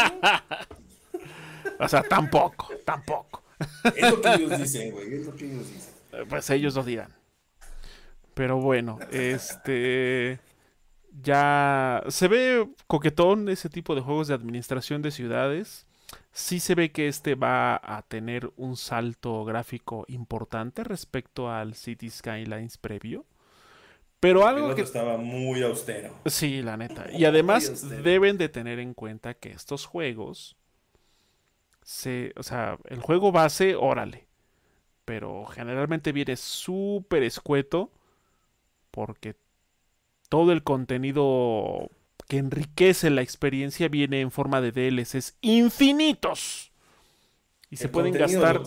O 1.79 1.89
sea, 1.89 2.03
tampoco, 2.03 2.69
tampoco. 2.85 3.43
Es 3.95 4.11
lo 4.11 4.21
que 4.21 4.35
ellos 4.35 4.59
dicen, 4.59 4.91
güey. 4.93 5.15
Es 5.15 5.27
lo 5.27 5.35
que 5.35 5.47
ellos 5.47 5.67
dicen. 5.73 5.93
Eh, 6.13 6.25
Pues 6.29 6.49
ellos 6.51 6.75
lo 6.75 6.83
dirán. 6.85 7.13
Pero 8.35 8.59
bueno, 8.59 8.99
este. 9.11 10.39
Ya 11.23 12.03
se 12.09 12.29
ve 12.29 12.69
coquetón 12.87 13.49
ese 13.49 13.69
tipo 13.69 13.95
de 13.95 14.03
juegos 14.03 14.29
de 14.29 14.35
administración 14.35 15.03
de 15.03 15.11
ciudades. 15.11 15.87
Sí 16.33 16.61
se 16.61 16.75
ve 16.75 16.93
que 16.93 17.09
este 17.09 17.35
va 17.35 17.81
a 17.83 18.03
tener 18.03 18.53
un 18.57 18.77
salto 18.77 19.45
gráfico 19.45 20.05
importante 20.09 20.85
respecto 20.85 21.51
al 21.51 21.75
City 21.75 22.11
Skylines 22.11 22.77
previo. 22.79 23.25
Pero 24.21 24.47
algo 24.47 24.75
que 24.75 24.83
estaba 24.83 25.17
muy 25.17 25.63
austero. 25.63 26.15
Sí, 26.27 26.63
la 26.63 26.77
neta. 26.77 27.11
Y 27.13 27.25
además 27.25 27.89
deben 28.03 28.39
de 28.39 28.49
tener 28.49 28.79
en 28.79 28.95
cuenta 28.95 29.35
que 29.35 29.51
estos 29.51 29.87
juegos 29.87 30.57
se, 31.83 32.33
o 32.37 32.43
sea, 32.43 32.79
el 32.87 33.01
juego 33.01 33.31
base, 33.33 33.77
órale. 33.77 34.27
Pero 35.05 35.47
generalmente 35.47 36.13
viene 36.13 36.37
súper 36.37 37.23
escueto 37.23 37.93
porque 38.91 39.37
todo 40.29 40.53
el 40.53 40.63
contenido 40.63 41.91
que 42.29 42.39
enriquece 42.39 43.11
la 43.11 43.23
experiencia 43.23 43.89
viene 43.89 44.21
en 44.21 44.31
forma 44.31 44.61
de 44.61 44.73
DLCs 44.73 45.37
infinitos. 45.41 46.73
Y 47.69 47.77
se 47.79 47.89
pueden 47.89 48.15
gastar. 48.15 48.63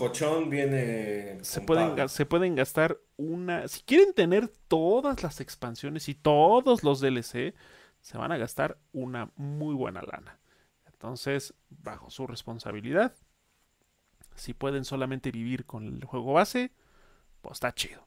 viene 0.48 1.38
se 1.42 1.62
pueden, 1.62 2.10
se 2.10 2.26
pueden 2.26 2.56
gastar 2.56 2.98
una. 3.16 3.68
Si 3.68 3.82
quieren 3.84 4.14
tener 4.14 4.50
todas 4.68 5.24
las 5.24 5.40
expansiones 5.40 6.10
y 6.10 6.16
todos 6.16 6.84
los 6.84 7.00
DLC, 7.00 7.54
se 8.02 8.18
van 8.18 8.32
a 8.32 8.38
gastar 8.38 8.78
una 8.92 9.32
muy 9.36 9.74
buena 9.74 10.02
lana. 10.02 10.40
Entonces, 10.86 11.54
bajo 11.70 12.10
su 12.10 12.28
responsabilidad, 12.28 13.16
si 14.36 14.54
pueden 14.54 14.84
solamente 14.84 15.32
vivir 15.32 15.66
con 15.66 15.86
el 15.86 16.04
juego 16.04 16.34
base, 16.34 16.72
pues 17.42 17.54
está 17.54 17.74
chido. 17.74 18.06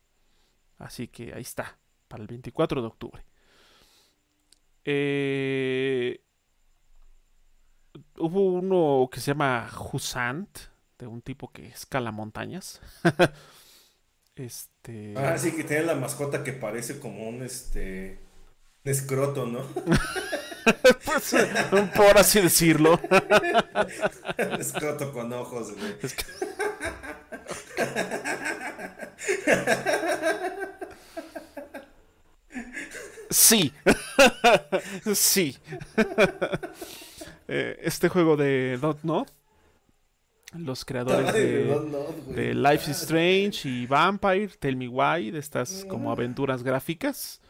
Así 0.79 1.09
que 1.09 1.33
ahí 1.33 1.43
está, 1.43 1.79
para 2.09 2.23
el 2.23 2.29
24 2.29 2.83
de 2.83 2.87
octubre. 2.87 3.25
Eh, 4.85 6.21
hubo 8.19 8.53
uno 8.53 9.09
que 9.11 9.21
se 9.21 9.33
llama 9.33 9.71
Husant, 9.93 10.59
de 10.99 11.07
un 11.07 11.23
tipo 11.23 11.51
que 11.51 11.69
escala 11.69 12.11
montañas. 12.11 12.81
este. 14.37 15.15
Ah, 15.17 15.39
sí, 15.39 15.53
que 15.53 15.65
tiene 15.65 15.85
la 15.85 15.95
mascota 15.95 16.45
que 16.45 16.53
parece 16.53 16.99
como 16.99 17.29
un 17.29 17.43
este. 17.43 18.19
escroto, 18.85 19.47
¿no? 19.47 19.63
pues, 21.05 21.35
por 21.95 22.19
así 22.19 22.41
decirlo. 22.41 23.01
escroto 24.59 25.13
con 25.13 25.33
ojos, 25.33 25.75
güey. 25.77 25.97
Sí. 33.33 33.73
sí. 35.15 35.57
Eh, 37.49 37.81
este 37.83 38.09
juego 38.09 38.37
de 38.37 38.79
Not 38.81 39.03
Not, 39.03 39.29
los 40.55 40.85
creadores 40.85 41.33
de, 41.33 42.55
Life 42.55 42.91
is 42.91 43.03
Strange 43.03 43.69
y 43.69 43.87
Vampire, 43.87 44.49
Tell 44.59 44.77
Me 44.77 44.89
Why, 44.89 45.31
de 45.31 45.39
estas 45.39 45.85
como 45.89 46.13
aventuras 46.13 46.63
gráficas. 46.63 47.41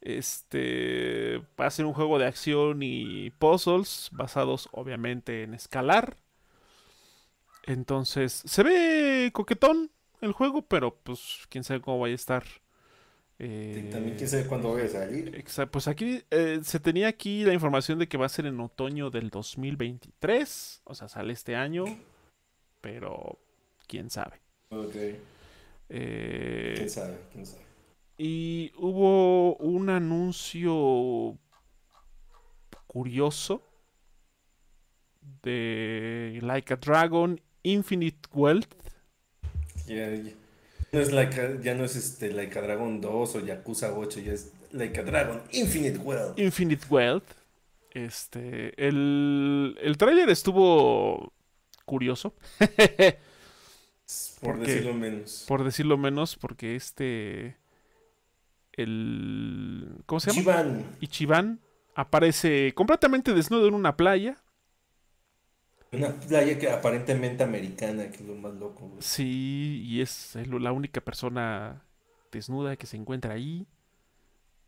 Este 0.00 1.42
va 1.60 1.66
a 1.66 1.70
ser 1.70 1.84
un 1.84 1.92
juego 1.92 2.18
de 2.18 2.26
acción 2.26 2.82
y 2.82 3.30
puzzles 3.30 4.08
basados 4.12 4.68
obviamente 4.72 5.42
en 5.42 5.54
escalar. 5.54 6.16
Entonces, 7.64 8.42
se 8.44 8.62
ve 8.62 9.30
coquetón 9.32 9.90
el 10.20 10.32
juego, 10.32 10.62
pero 10.62 10.96
pues 10.96 11.46
quién 11.48 11.64
sabe 11.64 11.80
cómo 11.80 12.00
vaya 12.00 12.12
a 12.12 12.16
estar 12.16 12.44
también 13.40 14.16
quién 14.18 14.28
sabe 14.28 14.46
cuándo 14.46 14.68
voy 14.68 14.82
a 14.82 14.88
salir. 14.88 15.44
Pues 15.70 15.88
aquí 15.88 16.22
eh, 16.30 16.60
se 16.62 16.78
tenía 16.78 17.08
aquí 17.08 17.42
la 17.44 17.54
información 17.54 17.98
de 17.98 18.06
que 18.06 18.18
va 18.18 18.26
a 18.26 18.28
ser 18.28 18.44
en 18.44 18.60
otoño 18.60 19.08
del 19.08 19.30
2023. 19.30 20.82
O 20.84 20.94
sea, 20.94 21.08
sale 21.08 21.32
este 21.32 21.56
año. 21.56 21.84
Pero 22.82 23.38
quién 23.86 24.10
sabe. 24.10 24.40
Ok. 24.68 24.94
Eh, 25.88 26.74
quién 26.76 26.90
sabe, 26.90 27.18
quién 27.32 27.46
sabe. 27.46 27.62
Y 28.18 28.72
hubo 28.76 29.56
un 29.56 29.88
anuncio 29.88 31.38
curioso 32.86 33.62
de 35.42 36.38
Like 36.42 36.74
a 36.74 36.76
Dragon 36.76 37.40
Infinite 37.62 38.28
Wealth. 38.34 38.74
No 40.92 41.00
es 41.00 41.10
ya 41.62 41.74
no 41.74 41.84
es 41.84 41.96
este 41.96 42.32
Like 42.32 42.58
a 42.58 42.62
Dragon 42.62 43.00
2 43.00 43.36
o 43.36 43.40
Yakuza 43.40 43.92
8, 43.92 44.20
ya 44.20 44.32
es 44.32 44.52
Like 44.72 44.98
a 45.00 45.02
Dragon 45.04 45.42
Infinite 45.52 45.98
Wealth. 45.98 46.38
Infinite 46.38 46.86
Wealth. 46.88 47.24
Este, 47.92 48.72
el, 48.76 49.76
el 49.80 49.96
tráiler 49.96 50.28
estuvo 50.30 51.32
curioso. 51.84 52.34
por 54.40 54.58
decirlo 54.58 54.94
menos. 54.94 55.44
Por 55.46 55.64
decirlo 55.64 55.98
menos, 55.98 56.36
porque 56.36 56.76
este. 56.76 57.56
El. 58.72 60.02
¿Cómo 60.06 60.20
se 60.20 60.30
llama? 60.30 60.40
Ichiban. 60.40 60.96
Ichiban 61.00 61.60
aparece 61.94 62.72
completamente 62.74 63.34
desnudo 63.34 63.68
en 63.68 63.74
una 63.74 63.96
playa. 63.96 64.36
Una 65.92 66.12
playa 66.12 66.56
que 66.58 66.70
aparentemente 66.70 67.42
americana, 67.42 68.10
que 68.10 68.18
es 68.18 68.22
lo 68.22 68.34
más 68.36 68.54
loco. 68.54 68.96
Sí, 69.00 69.82
y 69.84 70.00
es 70.00 70.36
la 70.46 70.70
única 70.70 71.00
persona 71.00 71.82
desnuda 72.30 72.76
que 72.76 72.86
se 72.86 72.96
encuentra 72.96 73.34
ahí. 73.34 73.66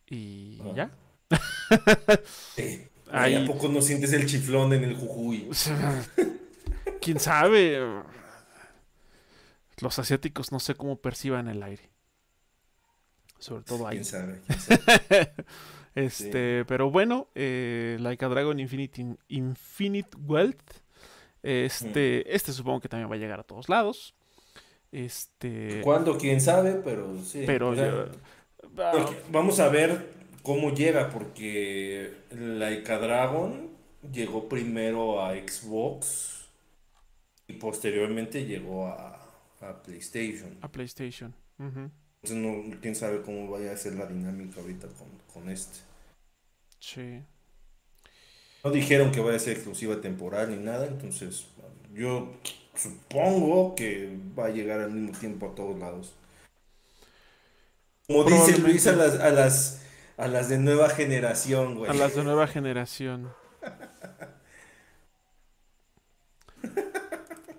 Y 0.08 0.60
ah. 0.62 0.72
ya. 0.74 0.90
sí. 2.56 2.88
¿A 3.12 3.46
poco 3.46 3.68
no 3.68 3.82
sientes 3.82 4.12
el 4.14 4.26
chiflón 4.26 4.72
en 4.72 4.84
el 4.84 4.96
jujuy? 4.96 5.48
¿Quién 7.00 7.20
sabe? 7.20 7.78
Los 9.80 9.98
asiáticos 9.98 10.50
no 10.50 10.58
sé 10.58 10.74
cómo 10.74 10.96
perciban 10.96 11.48
el 11.48 11.62
aire. 11.62 11.90
Sobre 13.38 13.64
todo 13.64 13.86
ahí. 13.86 13.96
¿Quién 13.96 14.04
sabe? 14.04 14.40
este, 15.94 16.64
pero 16.64 16.90
bueno, 16.90 17.28
eh, 17.34 17.98
Like 18.00 18.24
a 18.24 18.28
Dragon 18.28 18.58
Infinite, 18.58 19.18
Infinite 19.28 20.16
Wealth 20.16 20.81
este, 21.42 22.34
este 22.34 22.52
supongo 22.52 22.80
que 22.80 22.88
también 22.88 23.10
va 23.10 23.14
a 23.14 23.18
llegar 23.18 23.40
a 23.40 23.44
todos 23.44 23.68
lados. 23.68 24.14
Este. 24.92 25.80
¿Cuándo? 25.82 26.18
Quién 26.18 26.40
sabe, 26.40 26.74
pero 26.84 27.18
sí. 27.24 27.44
Pero 27.46 27.74
ah, 28.78 29.10
vamos 29.30 29.58
a 29.58 29.68
ver 29.68 30.12
cómo 30.42 30.74
llega, 30.74 31.10
porque 31.10 32.14
Laika 32.30 32.98
Dragon 32.98 33.70
llegó 34.12 34.48
primero 34.48 35.24
a 35.24 35.34
Xbox 35.34 36.48
y 37.48 37.54
posteriormente 37.54 38.44
llegó 38.44 38.86
a, 38.86 39.18
PlayStation. 39.84 40.58
A 40.60 40.68
PlayStation. 40.70 41.34
Entonces 41.58 42.36
no, 42.36 42.80
quién 42.80 42.96
sabe 42.96 43.22
cómo 43.22 43.48
vaya 43.48 43.72
a 43.72 43.76
ser 43.76 43.94
la 43.94 44.06
dinámica 44.06 44.60
ahorita 44.60 44.88
con, 44.88 45.08
con 45.32 45.48
este. 45.48 45.78
Sí. 46.80 47.22
No 48.64 48.70
dijeron 48.70 49.10
que 49.10 49.20
vaya 49.20 49.36
a 49.36 49.40
ser 49.40 49.54
exclusiva 49.54 50.00
temporal 50.00 50.50
ni 50.50 50.56
nada, 50.56 50.86
entonces 50.86 51.46
yo 51.92 52.32
supongo 52.74 53.74
que 53.74 54.16
va 54.38 54.46
a 54.46 54.50
llegar 54.50 54.80
al 54.80 54.92
mismo 54.92 55.18
tiempo 55.18 55.46
a 55.46 55.54
todos 55.54 55.78
lados. 55.78 56.14
Como 58.06 58.24
dice 58.24 58.58
Luis, 58.58 58.86
a 58.86 58.92
las, 58.92 59.18
a 59.18 59.30
las, 59.30 59.82
a 60.16 60.28
las 60.28 60.48
de 60.48 60.58
nueva 60.58 60.90
generación, 60.90 61.76
güey. 61.76 61.90
A 61.90 61.94
las 61.94 62.14
de 62.14 62.22
nueva 62.22 62.46
generación. 62.46 63.32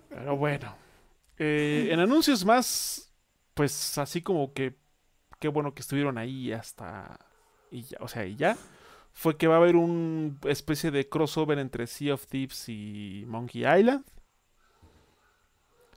Pero 0.09 0.37
bueno. 0.37 0.75
Eh, 1.37 1.89
en 1.91 1.99
anuncios 1.99 2.45
más, 2.45 3.11
pues 3.55 3.97
así 3.97 4.21
como 4.21 4.53
que 4.53 4.75
qué 5.39 5.49
bueno 5.49 5.73
que 5.73 5.81
estuvieron 5.81 6.17
ahí 6.17 6.53
hasta. 6.53 7.19
Y 7.71 7.83
ya, 7.83 7.97
o 7.99 8.07
sea, 8.07 8.25
y 8.25 8.35
ya 8.35 8.55
fue 9.13 9.37
que 9.37 9.47
va 9.47 9.55
a 9.55 9.57
haber 9.59 9.75
una 9.75 10.35
especie 10.45 10.91
de 10.91 11.07
crossover 11.07 11.59
entre 11.59 11.87
Sea 11.87 12.15
of 12.15 12.25
Thieves 12.27 12.67
y 12.67 13.23
Monkey 13.27 13.61
Island. 13.61 14.03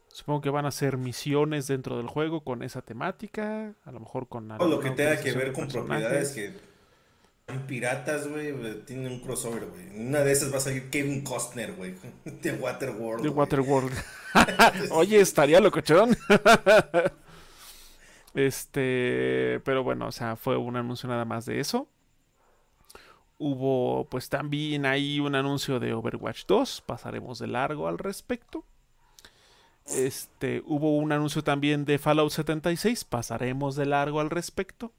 Supongo 0.08 0.42
que 0.42 0.50
van 0.50 0.64
a 0.64 0.70
ser 0.70 0.96
misiones 0.96 1.66
dentro 1.66 1.96
del 1.98 2.06
juego 2.06 2.42
con 2.42 2.62
esa 2.62 2.82
temática, 2.82 3.74
a 3.84 3.92
lo 3.92 4.00
mejor 4.00 4.28
con... 4.28 4.50
O 4.52 4.68
lo 4.68 4.80
que 4.80 4.90
tenga 4.90 5.20
que 5.20 5.32
ver 5.32 5.52
con 5.52 5.68
propiedades 5.68 6.32
que 6.32 6.54
son 7.46 7.60
piratas, 7.66 8.26
güey, 8.26 8.52
tienen 8.86 9.12
un 9.12 9.20
crossover, 9.20 9.66
güey. 9.66 10.00
una 10.00 10.20
de 10.20 10.32
esas 10.32 10.52
va 10.52 10.56
a 10.56 10.60
salir 10.60 10.90
Kevin 10.90 11.22
Costner, 11.22 11.74
güey, 11.74 11.94
de 12.24 12.52
Waterworld. 12.52 13.22
De 13.22 13.28
Waterworld. 13.28 13.92
Oye, 14.90 15.20
estaría 15.20 15.60
locochón. 15.60 16.16
este, 18.34 19.60
pero 19.64 19.84
bueno, 19.84 20.08
o 20.08 20.12
sea, 20.12 20.36
fue 20.36 20.56
un 20.56 20.76
anuncio 20.76 21.08
nada 21.08 21.24
más 21.24 21.46
de 21.46 21.60
eso. 21.60 21.88
Hubo 23.38 24.08
pues 24.08 24.28
también 24.28 24.86
ahí 24.86 25.20
un 25.20 25.34
anuncio 25.34 25.78
de 25.78 25.92
Overwatch 25.92 26.46
2, 26.46 26.82
pasaremos 26.86 27.38
de 27.38 27.46
largo 27.46 27.88
al 27.88 27.98
respecto. 27.98 28.64
Este, 29.86 30.62
hubo 30.66 30.96
un 30.96 31.12
anuncio 31.12 31.44
también 31.44 31.84
de 31.84 31.98
Fallout 31.98 32.30
76, 32.30 33.04
pasaremos 33.04 33.76
de 33.76 33.86
largo 33.86 34.20
al 34.20 34.30
respecto. 34.30 34.92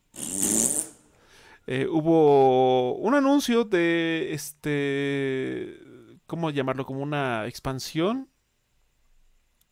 Eh, 1.66 1.86
hubo 1.88 2.96
un 2.96 3.14
anuncio 3.14 3.66
de 3.66 4.34
este, 4.34 5.78
¿cómo 6.26 6.50
llamarlo? 6.50 6.86
Como 6.86 7.02
una 7.02 7.46
expansión, 7.48 8.30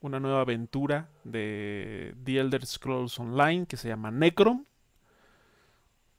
una 0.01 0.19
nueva 0.19 0.41
aventura 0.41 1.09
de 1.23 2.13
The 2.23 2.39
Elder 2.39 2.65
Scrolls 2.65 3.17
Online 3.19 3.65
que 3.65 3.77
se 3.77 3.87
llama 3.87 4.11
Necrom 4.11 4.65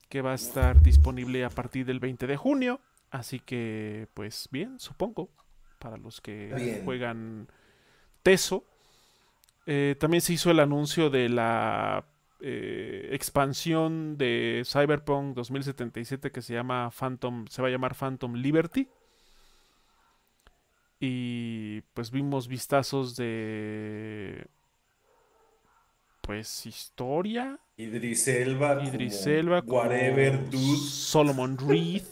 que 0.08 0.22
va 0.22 0.32
a 0.32 0.34
estar 0.34 0.82
disponible 0.82 1.44
a 1.44 1.50
partir 1.50 1.86
del 1.86 2.00
20 2.00 2.26
de 2.26 2.36
junio. 2.36 2.80
Así 3.10 3.40
que, 3.40 4.08
pues 4.14 4.48
bien, 4.50 4.78
supongo, 4.78 5.30
para 5.78 5.96
los 5.96 6.20
que 6.20 6.82
juegan 6.84 7.48
Teso. 8.22 8.64
Eh, 9.66 9.96
también 9.98 10.20
se 10.20 10.32
hizo 10.32 10.50
el 10.50 10.60
anuncio 10.60 11.10
de 11.10 11.28
la 11.28 12.04
eh, 12.40 13.08
expansión 13.12 14.18
de 14.18 14.62
Cyberpunk 14.64 15.34
2077 15.34 16.30
que 16.30 16.42
se 16.42 16.54
llama 16.54 16.90
Phantom, 16.90 17.46
se 17.48 17.62
va 17.62 17.68
a 17.68 17.70
llamar 17.70 17.94
Phantom 17.94 18.34
Liberty. 18.34 18.88
Y 21.00 21.82
pues 21.94 22.10
vimos 22.10 22.48
vistazos 22.48 23.16
de. 23.16 24.46
Pues 26.26 26.66
historia. 26.66 27.56
Idris 27.76 28.26
Elba. 28.26 28.82
Idris 28.84 29.26
Elba. 29.26 29.62
Whatever, 29.64 30.50
dude. 30.50 30.78
Solomon 30.78 31.56
Reed. 31.56 32.02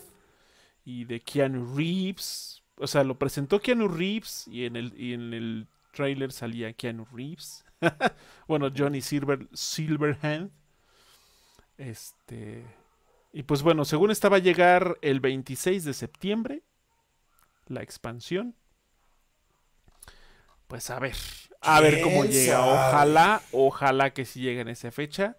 y 0.84 1.04
de 1.04 1.20
Keanu 1.20 1.74
Reeves. 1.74 2.62
O 2.76 2.86
sea, 2.86 3.02
lo 3.02 3.18
presentó 3.18 3.60
Keanu 3.60 3.88
Reeves 3.88 4.46
y 4.46 4.66
en 4.66 4.76
el, 4.76 4.94
y 4.96 5.14
en 5.14 5.34
el 5.34 5.66
trailer 5.92 6.30
salía 6.30 6.72
Keanu 6.72 7.06
Reeves. 7.12 7.64
bueno, 8.46 8.70
Johnny 8.74 9.00
Silver, 9.00 9.48
Silverhand. 9.52 10.52
Este. 11.76 12.64
Y 13.32 13.42
pues 13.42 13.62
bueno, 13.62 13.84
según 13.84 14.12
estaba 14.12 14.36
a 14.36 14.40
llegar 14.40 14.96
el 15.02 15.18
26 15.18 15.84
de 15.84 15.92
septiembre, 15.92 16.62
la 17.66 17.82
expansión. 17.82 18.54
Pues 20.68 20.88
a 20.90 20.98
ver, 21.00 21.16
a 21.64 21.80
ver 21.80 22.00
cómo 22.00 22.24
llega. 22.24 22.64
Ojalá, 22.64 23.42
ojalá 23.52 24.10
que 24.12 24.24
si 24.24 24.40
llegue 24.40 24.60
en 24.60 24.68
esa 24.68 24.90
fecha 24.90 25.36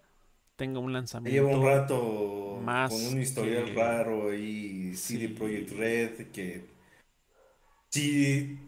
tenga 0.56 0.80
un 0.80 0.92
lanzamiento. 0.92 1.48
Lleva 1.48 1.58
un 1.58 1.64
rato 1.64 2.58
más 2.62 2.90
con 2.90 3.04
un 3.04 3.20
historial 3.20 3.74
raro 3.74 4.34
y 4.34 4.96
CD 4.96 5.28
Projekt 5.28 5.72
Red 5.72 6.30
que 6.32 6.66
si 7.90 8.58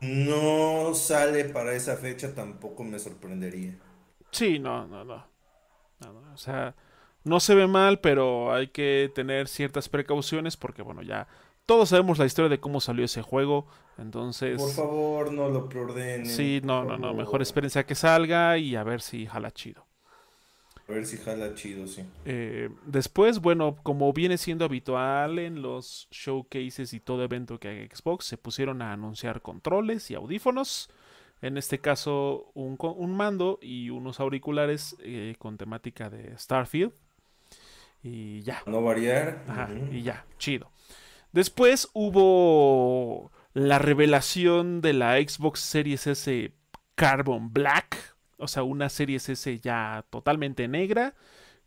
no 0.00 0.94
sale 0.94 1.44
para 1.44 1.74
esa 1.74 1.96
fecha 1.96 2.34
tampoco 2.34 2.84
me 2.84 2.98
sorprendería. 2.98 3.74
Sí, 4.30 4.58
no, 4.58 4.86
no, 4.86 5.04
no. 5.04 5.26
no 6.00 6.32
o 6.32 6.36
sea, 6.36 6.74
no 7.24 7.40
se 7.40 7.54
ve 7.54 7.66
mal, 7.66 8.00
pero 8.00 8.52
hay 8.52 8.68
que 8.68 9.10
tener 9.14 9.48
ciertas 9.48 9.88
precauciones 9.88 10.56
porque, 10.56 10.82
bueno, 10.82 11.02
ya 11.02 11.26
todos 11.64 11.88
sabemos 11.88 12.18
la 12.18 12.26
historia 12.26 12.48
de 12.48 12.60
cómo 12.60 12.80
salió 12.80 13.04
ese 13.04 13.22
juego. 13.22 13.66
Entonces. 13.98 14.60
Por 14.60 14.72
favor, 14.72 15.32
no 15.32 15.48
lo 15.48 15.68
preordenen. 15.68 16.26
Sí, 16.26 16.60
no, 16.62 16.84
no, 16.84 16.98
no. 16.98 17.14
Mejor 17.14 17.42
espérense 17.42 17.78
a 17.78 17.86
que 17.86 17.94
salga 17.94 18.58
y 18.58 18.76
a 18.76 18.82
ver 18.82 19.00
si 19.00 19.26
jala 19.26 19.50
chido. 19.50 19.86
A 20.88 20.92
ver 20.92 21.06
si 21.06 21.16
jala 21.16 21.54
chido, 21.54 21.86
sí. 21.86 22.02
Eh, 22.24 22.68
después, 22.84 23.40
bueno, 23.40 23.76
como 23.82 24.12
viene 24.12 24.38
siendo 24.38 24.64
habitual 24.64 25.38
en 25.38 25.60
los 25.60 26.06
showcases 26.12 26.92
y 26.92 27.00
todo 27.00 27.24
evento 27.24 27.58
que 27.58 27.68
hay 27.68 27.88
Xbox, 27.88 28.26
se 28.26 28.38
pusieron 28.38 28.82
a 28.82 28.92
anunciar 28.92 29.42
controles 29.42 30.10
y 30.10 30.14
audífonos. 30.14 30.88
En 31.42 31.56
este 31.56 31.80
caso, 31.80 32.50
un, 32.54 32.76
un 32.78 33.16
mando 33.16 33.58
y 33.60 33.90
unos 33.90 34.20
auriculares 34.20 34.96
eh, 35.00 35.34
con 35.38 35.56
temática 35.56 36.08
de 36.08 36.38
Starfield. 36.38 36.92
Y 38.02 38.42
ya. 38.42 38.62
No 38.66 38.80
variar. 38.82 39.44
Ajá, 39.48 39.68
y 39.90 40.02
ya, 40.02 40.24
chido. 40.38 40.70
Después 41.32 41.90
hubo 41.92 43.30
la 43.56 43.78
revelación 43.78 44.82
de 44.82 44.92
la 44.92 45.16
Xbox 45.16 45.60
Series 45.60 46.06
S 46.06 46.52
Carbon 46.94 47.54
Black. 47.54 48.14
O 48.36 48.48
sea, 48.48 48.62
una 48.62 48.90
Series 48.90 49.30
S 49.30 49.58
ya 49.60 50.04
totalmente 50.10 50.68
negra. 50.68 51.14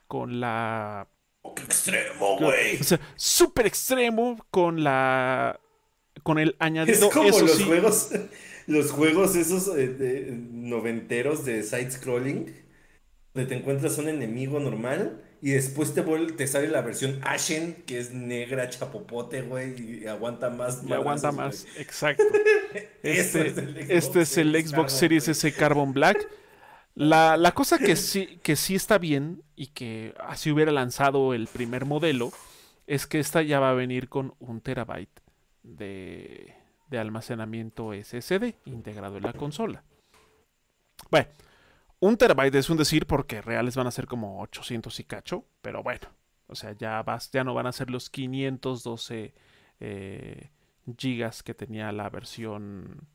Con 0.07 0.39
la. 0.39 1.07
Oh, 1.41 1.55
¡Qué 1.55 1.63
extremo, 1.63 2.37
güey! 2.37 2.79
O 2.79 2.83
sea, 2.83 2.99
súper 3.15 3.65
extremo. 3.65 4.37
Con 4.51 4.83
la. 4.83 5.59
Con 6.21 6.37
el 6.37 6.55
añadido. 6.59 7.07
Es 7.07 7.13
como 7.13 7.27
los 7.27 7.63
juegos. 7.63 8.11
Los 8.67 8.91
juegos 8.91 9.35
esos 9.35 9.75
eh, 9.75 10.27
noventeros 10.31 11.43
de 11.43 11.63
side 11.63 11.89
scrolling. 11.89 12.55
Donde 13.33 13.49
te 13.49 13.55
encuentras 13.55 13.97
un 13.97 14.09
enemigo 14.09 14.59
normal 14.59 15.23
y 15.41 15.51
después 15.51 15.93
te, 15.93 16.01
vuelve, 16.01 16.33
te 16.33 16.47
sale 16.47 16.67
la 16.67 16.81
versión 16.81 17.19
Ashen, 17.23 17.83
que 17.85 17.99
es 17.99 18.11
negra, 18.11 18.69
chapopote, 18.69 19.41
güey, 19.41 20.01
y 20.01 20.07
aguanta 20.07 20.49
más. 20.49 20.83
Y 20.85 20.91
aguanta 20.91 21.31
más, 21.31 21.65
exacto. 21.77 22.23
este, 23.03 23.47
es 23.47 23.57
este 23.89 24.21
es 24.21 24.37
el 24.37 24.53
Xbox 24.55 24.91
Series 24.93 25.27
S 25.29 25.53
Carbon 25.53 25.93
Black. 25.93 26.27
La, 26.95 27.37
la, 27.37 27.53
cosa 27.53 27.77
que 27.77 27.95
sí, 27.95 28.39
que 28.43 28.57
sí 28.57 28.75
está 28.75 28.97
bien 28.97 29.43
y 29.55 29.67
que 29.67 30.13
así 30.19 30.51
hubiera 30.51 30.71
lanzado 30.71 31.33
el 31.33 31.47
primer 31.47 31.85
modelo 31.85 32.31
es 32.85 33.07
que 33.07 33.19
esta 33.19 33.41
ya 33.41 33.59
va 33.59 33.69
a 33.69 33.75
venir 33.75 34.09
con 34.09 34.33
un 34.39 34.59
terabyte 34.59 35.21
de, 35.63 36.53
de 36.89 36.97
almacenamiento 36.97 37.91
SSD 37.93 38.55
integrado 38.65 39.17
en 39.17 39.23
la 39.23 39.33
consola. 39.33 39.83
Bueno, 41.09 41.27
un 41.99 42.17
terabyte 42.17 42.55
es 42.55 42.69
un 42.69 42.77
decir 42.77 43.05
porque 43.05 43.41
reales 43.41 43.75
van 43.75 43.87
a 43.87 43.91
ser 43.91 44.07
como 44.07 44.41
800 44.41 44.99
y 44.99 45.03
cacho, 45.03 45.45
pero 45.61 45.83
bueno, 45.83 46.07
o 46.47 46.55
sea, 46.55 46.73
ya, 46.73 47.01
vas, 47.03 47.29
ya 47.31 47.43
no 47.43 47.53
van 47.53 47.67
a 47.67 47.71
ser 47.71 47.89
los 47.89 48.09
512 48.09 49.33
eh, 49.79 50.49
gigas 50.97 51.43
que 51.43 51.53
tenía 51.53 51.91
la 51.91 52.09
versión 52.09 53.07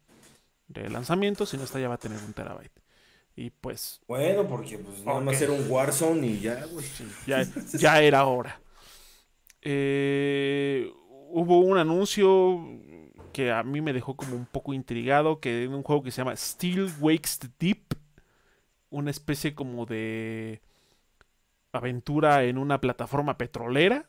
de 0.68 0.88
lanzamiento, 0.88 1.46
sino 1.46 1.64
esta 1.64 1.80
ya 1.80 1.88
va 1.88 1.94
a 1.94 1.98
tener 1.98 2.18
un 2.22 2.32
terabyte. 2.32 2.80
Y 3.36 3.50
pues... 3.50 4.00
Bueno, 4.06 4.46
porque 4.46 4.78
pues 4.78 5.04
nada 5.04 5.20
más 5.20 5.40
era 5.40 5.52
un 5.52 5.68
Warzone 5.68 6.26
y 6.26 6.40
ya, 6.40 6.64
güey. 6.66 6.86
ya, 7.26 8.00
era 8.00 8.24
hora. 8.26 8.60
Eh, 9.60 10.92
hubo 11.30 11.58
un 11.58 11.78
anuncio 11.78 12.60
que 13.32 13.50
a 13.50 13.64
mí 13.64 13.80
me 13.80 13.92
dejó 13.92 14.14
como 14.14 14.36
un 14.36 14.46
poco 14.46 14.72
intrigado, 14.72 15.40
que 15.40 15.64
en 15.64 15.74
un 15.74 15.82
juego 15.82 16.04
que 16.04 16.12
se 16.12 16.18
llama 16.18 16.36
Steel 16.36 16.88
Wakes 17.00 17.40
the 17.40 17.48
Deep 17.58 17.94
una 18.94 19.10
especie 19.10 19.54
como 19.54 19.86
de 19.86 20.62
aventura 21.72 22.44
en 22.44 22.58
una 22.58 22.80
plataforma 22.80 23.36
petrolera. 23.36 24.08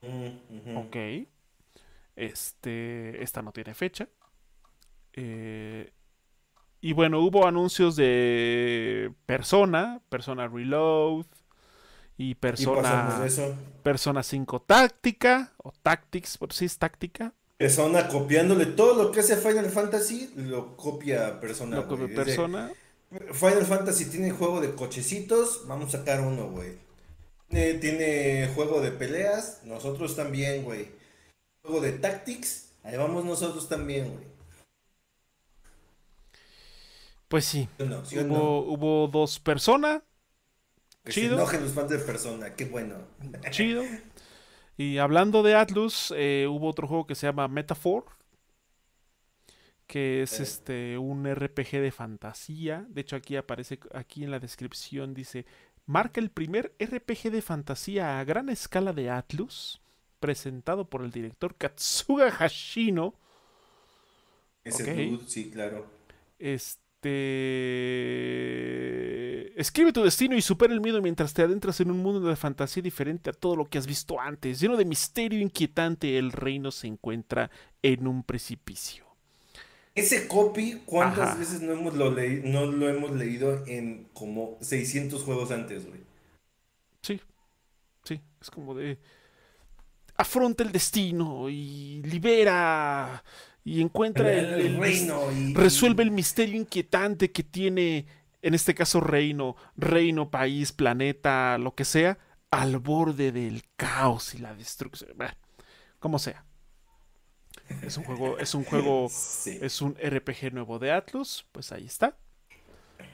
Mm, 0.00 0.76
ok. 0.76 0.96
Este, 2.16 3.22
esta 3.22 3.42
no 3.42 3.52
tiene 3.52 3.74
fecha. 3.74 4.08
Eh, 5.12 5.92
y 6.80 6.94
bueno, 6.94 7.20
hubo 7.20 7.46
anuncios 7.46 7.94
de 7.96 9.12
Persona, 9.26 10.00
Persona 10.08 10.48
Reload 10.48 11.26
y 12.16 12.34
Persona, 12.34 13.26
Persona 13.82 14.22
5 14.22 14.62
Táctica 14.62 15.52
o 15.58 15.72
Tactics, 15.82 16.38
por 16.38 16.52
si 16.54 16.64
es 16.64 16.78
táctica. 16.78 17.34
Persona 17.58 18.08
copiándole 18.08 18.66
todo 18.66 19.00
lo 19.00 19.12
que 19.12 19.20
hace 19.20 19.36
Final 19.36 19.66
Fantasy, 19.66 20.32
lo 20.36 20.74
copia 20.76 21.38
Persona. 21.38 21.76
Lo 21.76 21.86
copia 21.86 22.08
Persona. 22.08 22.72
Final 23.32 23.66
Fantasy 23.66 24.06
tiene 24.06 24.30
juego 24.30 24.60
de 24.60 24.74
cochecitos, 24.74 25.66
vamos 25.66 25.94
a 25.94 25.98
sacar 25.98 26.20
uno, 26.20 26.48
güey. 26.48 26.78
Tiene, 27.48 28.50
juego 28.54 28.80
de 28.80 28.90
peleas, 28.90 29.60
nosotros 29.64 30.16
también, 30.16 30.64
güey. 30.64 30.88
Juego 31.62 31.82
de 31.82 31.92
tactics, 31.92 32.70
ahí 32.82 32.96
vamos 32.96 33.24
nosotros 33.24 33.68
también, 33.68 34.10
güey. 34.10 34.24
Pues 37.28 37.44
sí. 37.44 37.68
hubo, 37.78 39.08
dos 39.08 39.38
personas. 39.38 40.02
Chido. 41.08 41.30
Se 41.30 41.34
enojen 41.34 41.62
los 41.62 41.72
fans 41.72 41.90
de 41.90 41.98
persona, 41.98 42.54
qué 42.54 42.64
bueno. 42.64 42.94
Chido. 43.50 43.82
Y 44.78 44.98
hablando 44.98 45.42
de 45.42 45.54
Atlus, 45.54 46.14
eh, 46.16 46.46
hubo 46.48 46.68
otro 46.68 46.88
juego 46.88 47.06
que 47.06 47.14
se 47.14 47.26
llama 47.26 47.48
Metaphor, 47.48 48.04
que 49.86 50.22
es 50.22 50.40
este 50.40 50.96
un 50.98 51.24
RPG 51.32 51.80
de 51.80 51.90
fantasía. 51.90 52.86
De 52.88 53.02
hecho, 53.02 53.16
aquí 53.16 53.36
aparece, 53.36 53.78
aquí 53.92 54.24
en 54.24 54.30
la 54.30 54.38
descripción 54.38 55.14
dice, 55.14 55.46
marca 55.86 56.20
el 56.20 56.30
primer 56.30 56.74
RPG 56.78 57.30
de 57.30 57.42
fantasía 57.42 58.18
a 58.18 58.24
gran 58.24 58.48
escala 58.48 58.92
de 58.92 59.10
Atlus, 59.10 59.80
presentado 60.20 60.88
por 60.88 61.02
el 61.02 61.10
director 61.10 61.54
Katsuga 61.56 62.30
Hashino. 62.30 63.14
Ese 64.64 65.18
sí, 65.26 65.50
claro. 65.50 65.86
Este... 66.38 66.82
Escribe 69.60 69.92
tu 69.92 70.02
destino 70.02 70.36
y 70.36 70.42
supera 70.42 70.72
el 70.72 70.80
miedo 70.80 71.02
mientras 71.02 71.34
te 71.34 71.42
adentras 71.42 71.80
en 71.80 71.90
un 71.90 71.98
mundo 71.98 72.20
de 72.20 72.36
fantasía 72.36 72.82
diferente 72.82 73.30
a 73.30 73.32
todo 73.32 73.56
lo 73.56 73.66
que 73.66 73.78
has 73.78 73.86
visto 73.86 74.20
antes. 74.20 74.60
Lleno 74.60 74.76
de 74.76 74.84
misterio 74.84 75.40
inquietante, 75.40 76.16
el 76.18 76.32
reino 76.32 76.70
se 76.70 76.86
encuentra 76.86 77.50
en 77.82 78.06
un 78.06 78.22
precipicio. 78.22 79.11
Ese 79.94 80.26
copy, 80.26 80.80
¿cuántas 80.86 81.38
veces 81.38 81.60
no, 81.60 81.72
hemos 81.72 81.94
lo, 81.94 82.10
no 82.10 82.66
lo 82.66 82.88
hemos 82.88 83.12
leído 83.12 83.62
en 83.66 84.08
como 84.14 84.56
600 84.62 85.22
juegos 85.22 85.50
antes, 85.50 85.86
güey? 85.86 86.00
Sí, 87.02 87.20
sí, 88.02 88.20
es 88.40 88.50
como 88.50 88.74
de... 88.74 88.98
Afronta 90.16 90.62
el 90.62 90.72
destino 90.72 91.48
y 91.50 92.02
libera 92.04 93.22
y 93.64 93.80
encuentra 93.82 94.32
el, 94.32 94.78
reino. 94.78 95.30
Y... 95.32 95.52
Resuelve 95.54 96.02
el 96.02 96.10
misterio 96.10 96.56
inquietante 96.56 97.30
que 97.30 97.42
tiene, 97.42 98.06
en 98.40 98.54
este 98.54 98.74
caso, 98.74 99.00
reino, 99.00 99.56
reino, 99.76 100.30
país, 100.30 100.72
planeta, 100.72 101.58
lo 101.58 101.74
que 101.74 101.84
sea, 101.84 102.18
al 102.50 102.78
borde 102.78 103.32
del 103.32 103.62
caos 103.76 104.34
y 104.34 104.38
la 104.38 104.54
destrucción. 104.54 105.10
como 105.98 106.18
sea. 106.18 106.44
Es 107.82 107.96
un 107.96 108.04
juego, 108.04 108.38
es 108.38 108.54
un 108.54 108.64
juego, 108.64 109.06
es 109.46 109.82
un 109.82 109.96
RPG 109.96 110.52
nuevo 110.52 110.78
de 110.78 110.92
Atlus, 110.92 111.46
pues 111.52 111.72
ahí 111.72 111.86
está. 111.86 112.16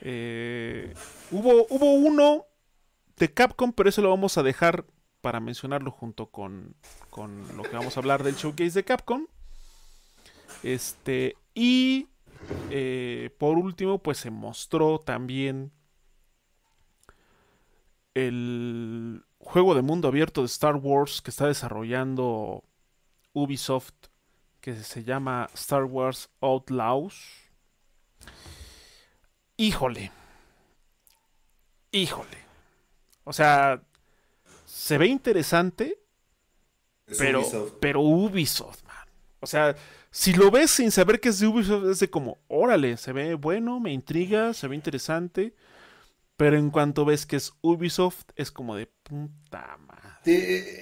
Eh, 0.00 0.94
hubo, 1.30 1.66
hubo 1.70 1.92
uno 1.94 2.46
de 3.16 3.32
Capcom, 3.32 3.72
pero 3.72 3.88
eso 3.88 4.02
lo 4.02 4.10
vamos 4.10 4.38
a 4.38 4.42
dejar 4.42 4.84
para 5.20 5.40
mencionarlo 5.40 5.90
junto 5.90 6.30
con, 6.30 6.76
con 7.10 7.56
lo 7.56 7.62
que 7.62 7.76
vamos 7.76 7.96
a 7.96 8.00
hablar 8.00 8.22
del 8.22 8.36
showcase 8.36 8.72
de 8.72 8.84
Capcom. 8.84 9.26
Este, 10.62 11.36
y 11.54 12.08
eh, 12.70 13.30
por 13.38 13.58
último, 13.58 13.98
pues 14.02 14.18
se 14.18 14.30
mostró 14.30 15.00
también 15.00 15.72
el 18.14 19.24
juego 19.38 19.74
de 19.74 19.82
mundo 19.82 20.08
abierto 20.08 20.40
de 20.40 20.46
Star 20.46 20.76
Wars 20.76 21.22
que 21.22 21.30
está 21.30 21.46
desarrollando 21.46 22.64
Ubisoft, 23.32 24.07
que 24.76 24.82
se 24.82 25.02
llama 25.02 25.48
Star 25.54 25.84
Wars 25.84 26.28
Outlaws. 26.42 27.14
Híjole. 29.56 30.12
Híjole. 31.90 32.36
O 33.24 33.32
sea, 33.32 33.82
se 34.66 34.98
ve 34.98 35.06
interesante, 35.06 35.98
pero 37.16 37.40
Ubisoft. 37.40 37.72
pero 37.80 38.00
Ubisoft, 38.02 38.84
man. 38.84 39.08
O 39.40 39.46
sea, 39.46 39.74
si 40.10 40.34
lo 40.34 40.50
ves 40.50 40.70
sin 40.70 40.90
saber 40.90 41.18
que 41.18 41.30
es 41.30 41.38
de 41.38 41.46
Ubisoft, 41.46 41.86
es 41.86 42.00
de 42.00 42.10
como, 42.10 42.36
órale, 42.48 42.98
se 42.98 43.14
ve 43.14 43.34
bueno, 43.36 43.80
me 43.80 43.92
intriga, 43.92 44.52
se 44.52 44.68
ve 44.68 44.74
interesante. 44.74 45.54
Pero 46.36 46.58
en 46.58 46.70
cuanto 46.70 47.06
ves 47.06 47.24
que 47.24 47.36
es 47.36 47.54
Ubisoft, 47.62 48.26
es 48.36 48.52
como 48.52 48.76
de 48.76 48.86
puta 48.86 49.78
madre. 49.78 50.17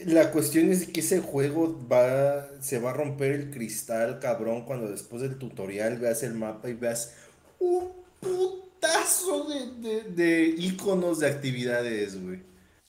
La 0.06 0.30
cuestión 0.32 0.72
es 0.72 0.86
que 0.88 1.00
ese 1.00 1.20
juego 1.20 1.86
va, 1.90 2.48
se 2.60 2.78
va 2.78 2.90
a 2.90 2.94
romper 2.94 3.32
el 3.32 3.50
cristal, 3.50 4.18
cabrón, 4.18 4.64
cuando 4.64 4.88
después 4.88 5.22
del 5.22 5.38
tutorial 5.38 5.98
veas 5.98 6.22
el 6.22 6.34
mapa 6.34 6.68
y 6.68 6.74
veas 6.74 7.14
un 7.58 7.92
putazo 8.20 9.46
de, 9.48 10.02
de, 10.10 10.54
iconos 10.58 11.20
de 11.20 11.28
actividades, 11.28 12.20
güey. 12.20 12.42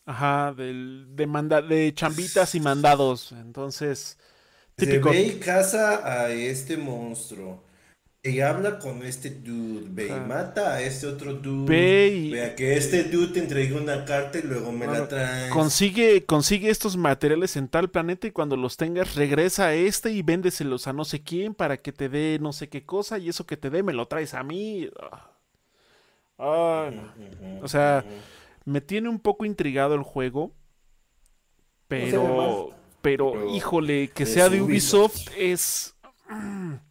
Ajá, 0.05 0.53
del, 0.53 1.07
de, 1.15 1.27
manda, 1.27 1.61
de 1.61 1.93
chambitas 1.93 2.55
y 2.55 2.59
mandados. 2.59 3.33
Entonces, 3.33 4.17
típico. 4.75 5.11
Se 5.11 5.15
ve 5.15 5.27
y 5.27 5.39
caza 5.39 6.05
a 6.05 6.31
este 6.31 6.77
monstruo 6.77 7.66
y 8.29 8.41
habla 8.41 8.79
con 8.79 9.03
este 9.03 9.29
dude, 9.29 9.85
ve, 9.89 10.07
y 10.07 10.27
mata 10.27 10.75
a 10.75 10.81
este 10.81 11.07
otro 11.07 11.33
dude. 11.33 11.67
Ve 11.67 12.07
y... 12.07 12.31
Vea 12.31 12.55
que 12.55 12.75
este 12.75 13.03
dude 13.03 13.33
te 13.33 13.39
entrega 13.39 13.77
una 13.77 14.05
carta 14.05 14.39
y 14.39 14.43
luego 14.43 14.71
me 14.71 14.87
la 14.87 15.07
trae. 15.07 15.49
Consigue, 15.49 16.25
consigue 16.25 16.69
estos 16.69 16.97
materiales 16.97 17.55
en 17.55 17.67
tal 17.67 17.89
planeta 17.89 18.27
y 18.27 18.31
cuando 18.31 18.55
los 18.55 18.77
tengas 18.77 19.15
regresa 19.15 19.67
a 19.67 19.73
este 19.73 20.11
y 20.11 20.21
véndeselos 20.21 20.87
a 20.87 20.93
no 20.93 21.05
sé 21.05 21.21
quién 21.23 21.53
para 21.53 21.77
que 21.77 21.91
te 21.91 22.09
dé 22.09 22.37
no 22.41 22.53
sé 22.53 22.69
qué 22.69 22.85
cosa 22.85 23.17
y 23.17 23.29
eso 23.29 23.45
que 23.45 23.57
te 23.57 23.69
dé 23.69 23.83
me 23.83 23.93
lo 23.93 24.07
traes 24.07 24.33
a 24.33 24.43
mí. 24.43 24.89
o 26.37 27.67
sea, 27.67 28.05
me 28.65 28.81
tiene 28.81 29.09
un 29.09 29.19
poco 29.19 29.45
intrigado 29.45 29.95
el 29.95 30.03
juego, 30.03 30.53
pero, 31.87 32.71
pero, 33.01 33.55
híjole, 33.55 34.09
que 34.09 34.25
sea 34.25 34.49
de 34.49 34.61
Ubisoft 34.61 35.29
es... 35.37 35.95
Mm, 36.29 36.73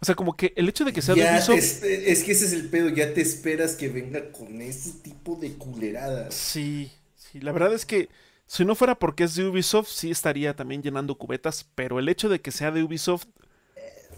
o 0.00 0.04
sea, 0.04 0.14
como 0.14 0.36
que 0.36 0.52
el 0.56 0.68
hecho 0.68 0.84
de 0.84 0.92
que 0.92 1.02
sea 1.02 1.14
de 1.14 1.22
Ubisoft. 1.22 1.82
Es 1.84 2.22
que 2.22 2.32
ese 2.32 2.46
es 2.46 2.52
el 2.52 2.68
pedo, 2.68 2.88
ya 2.88 3.12
te 3.14 3.20
esperas 3.20 3.74
que 3.74 3.88
venga 3.88 4.30
con 4.30 4.60
ese 4.60 4.92
tipo 5.02 5.36
de 5.36 5.54
culeradas. 5.54 6.34
Sí, 6.34 6.92
sí, 7.16 7.40
la 7.40 7.50
verdad 7.50 7.74
es 7.74 7.84
que 7.84 8.08
si 8.46 8.64
no 8.64 8.76
fuera 8.76 8.94
porque 8.94 9.24
es 9.24 9.34
de 9.34 9.46
Ubisoft, 9.46 9.88
sí 9.88 10.10
estaría 10.10 10.54
también 10.54 10.82
llenando 10.82 11.16
cubetas, 11.16 11.66
pero 11.74 11.98
el 11.98 12.08
hecho 12.08 12.28
de 12.28 12.40
que 12.40 12.52
sea 12.52 12.70
de 12.70 12.84
Ubisoft 12.84 13.26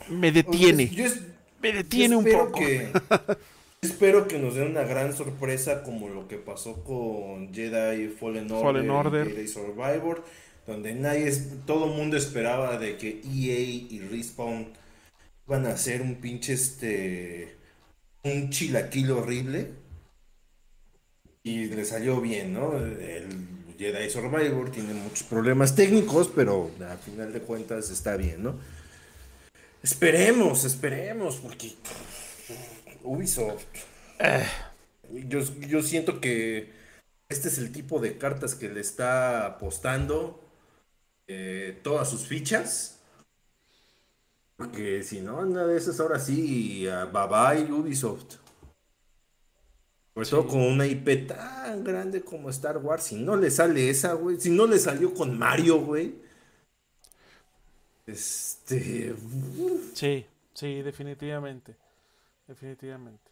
me 0.09 0.33
detiene. 0.33 0.91
me 1.63 1.73
detiene 1.73 2.17
un 2.17 2.25
poco. 2.25 2.59
Que, 2.59 2.93
espero 3.81 4.29
que 4.29 4.39
nos 4.39 4.55
den 4.55 4.69
una 4.69 4.83
gran 4.83 5.17
sorpresa 5.17 5.83
como 5.83 6.11
lo 6.11 6.29
que 6.29 6.37
pasó 6.37 6.85
con 6.85 7.55
Jedi 7.55 8.09
Fallen 8.09 8.53
Order, 8.53 8.65
Fallen 8.65 8.91
Order. 8.91 9.29
Jedi 9.29 9.49
Survivor, 9.49 10.25
donde 10.67 10.95
nadie, 10.95 11.33
todo 11.67 11.87
el 11.87 11.93
mundo 11.93 12.19
esperaba 12.19 12.77
de 12.77 12.99
que 12.99 13.23
EA 13.25 13.61
y 13.61 13.99
Respawn 14.11 14.80
van 15.51 15.67
a 15.67 15.71
hacer 15.71 16.01
un 16.01 16.15
pinche 16.15 16.53
este 16.53 17.57
un 18.23 18.51
chilaquil 18.51 19.11
horrible 19.11 19.73
y 21.43 21.65
le 21.65 21.85
salió 21.85 22.21
bien, 22.21 22.55
¿no? 22.55 22.77
El 22.77 23.75
Jedi 23.77 24.11
Survivor 24.11 24.71
tiene 24.71 24.95
muchos 24.95 25.25
problemas 25.25 25.75
técnicos, 25.75 26.31
pero 26.33 26.71
a 26.89 26.97
final 26.99 27.33
de 27.33 27.41
cuentas 27.41 27.91
está 27.91 28.17
bien, 28.17 28.45
¿no? 28.45 28.61
Esperemos, 29.83 30.65
esperemos, 30.65 31.37
porque 31.37 31.73
Ubisoft. 33.03 33.65
Yo, 35.27 35.41
yo 35.67 35.83
siento 35.83 36.21
que 36.21 36.71
este 37.29 37.49
es 37.49 37.59
el 37.59 37.73
tipo 37.73 37.99
de 37.99 38.19
cartas 38.19 38.55
que 38.55 38.69
le 38.69 38.81
está 38.81 39.47
apostando 39.47 40.45
eh, 41.27 41.81
todas 41.83 42.09
sus 42.09 42.29
fichas 42.29 43.00
porque 44.61 45.03
si 45.03 45.23
no, 45.23 45.39
una 45.39 45.65
de 45.65 45.79
esas 45.79 45.99
ahora 46.01 46.19
sí, 46.19 46.87
bye 47.11 47.27
bye 47.27 47.73
Ubisoft. 47.73 48.35
Por 50.13 50.29
todo 50.29 50.47
con 50.47 50.61
una 50.61 50.87
IP 50.87 51.29
tan 51.29 51.83
grande 51.83 52.21
como 52.21 52.51
Star 52.51 52.77
Wars. 52.77 53.05
Si 53.05 53.15
no 53.17 53.37
le 53.37 53.51
sale 53.51 53.89
esa, 53.89 54.13
güey. 54.13 54.39
Si 54.39 54.51
no 54.51 54.67
le 54.67 54.79
salió 54.79 55.15
con 55.15 55.39
Mario, 55.39 55.81
güey. 55.81 56.15
Este. 58.07 59.15
Sí, 59.95 60.27
sí, 60.53 60.83
definitivamente. 60.83 61.77
Definitivamente. 62.47 63.31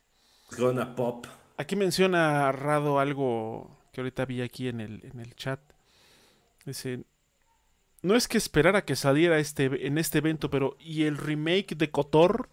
Gonna 0.56 0.96
pop. 0.96 1.26
Aquí 1.58 1.76
menciona 1.76 2.50
Rado 2.52 3.00
algo 3.00 3.76
que 3.92 4.00
ahorita 4.00 4.24
vi 4.24 4.40
aquí 4.40 4.68
en 4.68 4.80
el, 4.80 5.04
en 5.04 5.20
el 5.20 5.34
chat. 5.34 5.60
Dice, 6.64 7.04
no 8.02 8.14
es 8.14 8.28
que 8.28 8.38
esperara 8.38 8.84
que 8.84 8.96
saliera 8.96 9.38
este, 9.38 9.86
en 9.86 9.98
este 9.98 10.18
evento, 10.18 10.50
pero 10.50 10.76
¿y 10.78 11.04
el 11.04 11.16
remake 11.16 11.76
de 11.76 11.90
Kotor? 11.90 12.48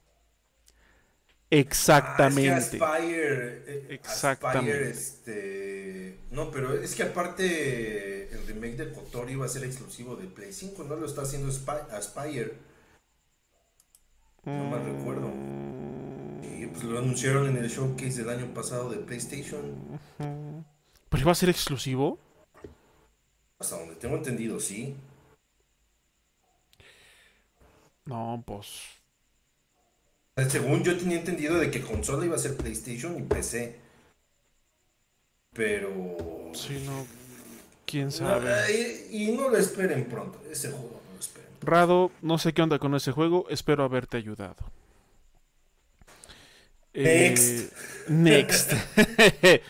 Exactamente. 1.51 2.51
Ah, 2.51 2.57
es 2.57 2.69
que 2.69 2.83
Aspire, 2.83 3.63
eh, 3.67 3.87
Exactamente. 3.89 4.89
este... 4.89 6.19
No, 6.31 6.49
pero 6.51 6.73
es 6.73 6.95
que 6.95 7.03
aparte 7.03 8.33
el 8.33 8.47
remake 8.47 8.75
de 8.77 8.91
Kotor 8.91 9.29
iba 9.29 9.45
a 9.45 9.49
ser 9.49 9.63
exclusivo 9.63 10.15
de 10.15 10.25
Play 10.25 10.51
5, 10.51 10.83
no 10.83 10.95
lo 10.95 11.05
está 11.05 11.21
haciendo 11.21 11.49
Aspire. 11.49 12.53
No 14.43 14.65
mal 14.65 14.83
recuerdo. 14.83 15.31
Y 16.43 16.67
pues 16.67 16.83
lo 16.83 16.99
anunciaron 16.99 17.47
en 17.47 17.57
el 17.57 17.69
showcase 17.69 18.23
del 18.23 18.29
año 18.29 18.53
pasado 18.53 18.89
de 18.89 18.97
PlayStation. 18.97 19.99
¿Pero 20.17 21.21
iba 21.21 21.31
a 21.31 21.35
ser 21.35 21.49
exclusivo? 21.49 22.19
Hasta 23.59 23.77
donde 23.77 23.95
tengo 23.95 24.17
entendido, 24.17 24.59
sí. 24.59 24.95
No, 28.05 28.43
pues. 28.45 28.67
Según 30.49 30.83
yo 30.83 30.97
tenía 30.97 31.17
entendido 31.17 31.57
de 31.57 31.71
que 31.71 31.81
consola 31.81 32.25
iba 32.25 32.35
a 32.35 32.39
ser 32.39 32.55
PlayStation 32.57 33.17
y 33.17 33.23
PC. 33.23 33.79
Pero. 35.53 36.17
Sí, 36.53 36.83
no. 36.85 37.05
Quién 37.85 38.11
sabe. 38.11 39.07
y, 39.11 39.31
no 39.31 39.49
lo 39.49 39.57
esperen 39.57 40.05
pronto. 40.05 40.41
Ese 40.51 40.69
juego 40.69 41.01
no 41.05 41.13
lo 41.13 41.19
esperen. 41.19 41.49
Rado, 41.61 42.11
no 42.21 42.37
sé 42.37 42.53
qué 42.53 42.61
onda 42.61 42.79
con 42.79 42.93
ese 42.95 43.11
juego. 43.11 43.47
Espero 43.49 43.83
haberte 43.83 44.17
ayudado. 44.17 44.71
Next. 46.93 47.71
Eh, 47.71 47.71
next. 48.09 48.73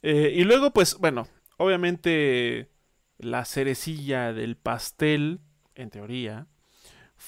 Eh, 0.00 0.32
y 0.36 0.44
luego, 0.44 0.72
pues, 0.72 0.96
bueno, 0.98 1.26
obviamente 1.56 2.70
la 3.18 3.44
cerecilla 3.44 4.32
del 4.32 4.56
pastel, 4.56 5.40
en 5.74 5.90
teoría, 5.90 6.46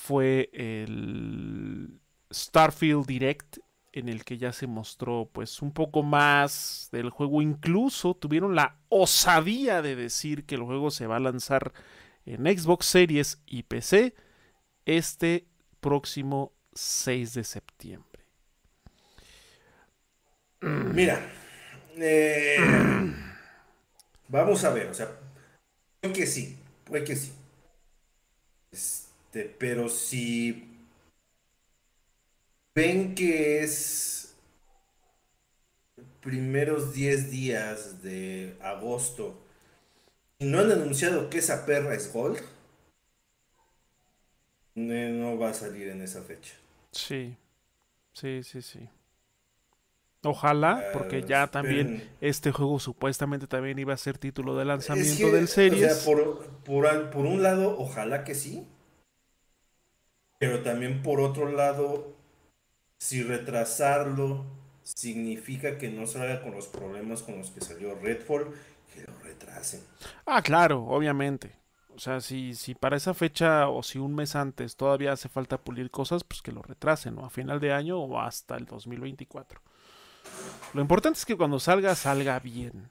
fue 0.01 0.48
el 0.55 2.01
Starfield 2.32 3.07
Direct 3.07 3.59
en 3.92 4.09
el 4.09 4.24
que 4.24 4.38
ya 4.38 4.53
se 4.53 4.66
mostró 4.66 5.28
pues 5.30 5.61
un 5.61 5.72
poco 5.72 6.03
más 6.03 6.88
del 6.90 7.11
juego. 7.11 7.42
Incluso 7.42 8.14
tuvieron 8.14 8.55
la 8.55 8.78
osadía 8.88 9.82
de 9.82 9.96
decir 9.96 10.46
que 10.46 10.55
el 10.55 10.62
juego 10.62 10.90
se 10.90 11.07
va 11.07 11.16
a 11.16 11.20
lanzar 11.20 11.72
en 12.24 12.46
Xbox 12.46 12.86
Series 12.86 13.42
y 13.46 13.64
PC 13.64 14.14
este 14.86 15.46
próximo 15.80 16.55
6 16.72 17.34
de 17.34 17.44
septiembre. 17.44 18.24
Mira, 20.61 21.20
eh, 21.96 22.57
vamos 24.28 24.64
a 24.64 24.70
ver, 24.70 24.88
o 24.88 24.94
sea, 24.94 25.09
puede 26.01 26.14
que 26.14 26.26
sí, 26.26 26.59
puede 26.84 27.05
que 27.05 27.16
sí. 27.16 27.32
Este, 29.30 29.44
pero 29.44 29.88
si 29.88 30.76
ven 32.74 33.14
que 33.14 33.62
es 33.62 34.34
primeros 36.20 36.92
10 36.92 37.30
días 37.30 38.02
de 38.02 38.56
agosto 38.60 39.40
y 40.40 40.46
no 40.46 40.58
han 40.58 40.72
anunciado 40.72 41.30
que 41.30 41.38
esa 41.38 41.64
perra 41.64 41.94
es 41.94 42.12
Gold, 42.12 42.40
no 44.74 45.38
va 45.38 45.50
a 45.50 45.54
salir 45.54 45.86
en 45.90 46.02
esa 46.02 46.22
fecha. 46.22 46.54
Sí, 46.90 47.36
sí, 48.12 48.42
sí, 48.42 48.62
sí. 48.62 48.88
Ojalá, 50.24 50.90
porque 50.92 51.22
ya 51.22 51.46
también 51.46 52.02
este 52.20 52.50
juego 52.50 52.80
supuestamente 52.80 53.46
también 53.46 53.78
iba 53.78 53.94
a 53.94 53.96
ser 53.96 54.18
título 54.18 54.56
de 54.56 54.64
lanzamiento 54.64 55.30
del 55.30 55.46
series. 55.46 55.98
por, 56.04 56.48
por 56.64 57.26
un 57.26 57.44
lado, 57.44 57.78
ojalá 57.78 58.24
que 58.24 58.34
sí. 58.34 58.66
Pero 60.41 60.62
también 60.62 61.03
por 61.03 61.20
otro 61.20 61.53
lado, 61.53 62.16
si 62.97 63.22
retrasarlo 63.22 64.47
significa 64.82 65.76
que 65.76 65.91
no 65.91 66.07
salga 66.07 66.41
con 66.41 66.53
los 66.53 66.66
problemas 66.66 67.22
con 67.22 67.36
los 67.36 67.51
que 67.51 67.61
salió 67.61 67.95
Redfall, 67.95 68.47
que 68.95 69.03
lo 69.03 69.18
retrasen. 69.18 69.82
Ah, 70.24 70.41
claro, 70.41 70.82
obviamente. 70.84 71.53
O 71.95 71.99
sea, 71.99 72.22
si, 72.22 72.55
si 72.55 72.74
para 72.74 72.97
esa 72.97 73.12
fecha 73.12 73.68
o 73.68 73.82
si 73.82 73.99
un 73.99 74.14
mes 74.14 74.34
antes 74.34 74.76
todavía 74.76 75.12
hace 75.12 75.28
falta 75.28 75.59
pulir 75.59 75.91
cosas, 75.91 76.24
pues 76.24 76.41
que 76.41 76.53
lo 76.53 76.62
retrasen, 76.62 77.16
¿no? 77.16 77.26
A 77.26 77.30
final 77.30 77.61
de 77.61 77.74
año 77.74 77.99
o 77.99 78.18
hasta 78.18 78.57
el 78.57 78.64
2024. 78.64 79.61
Lo 80.72 80.80
importante 80.80 81.18
es 81.18 81.26
que 81.26 81.36
cuando 81.36 81.61
salga, 81.61 81.95
salga 81.95 82.41
bien. 82.41 82.88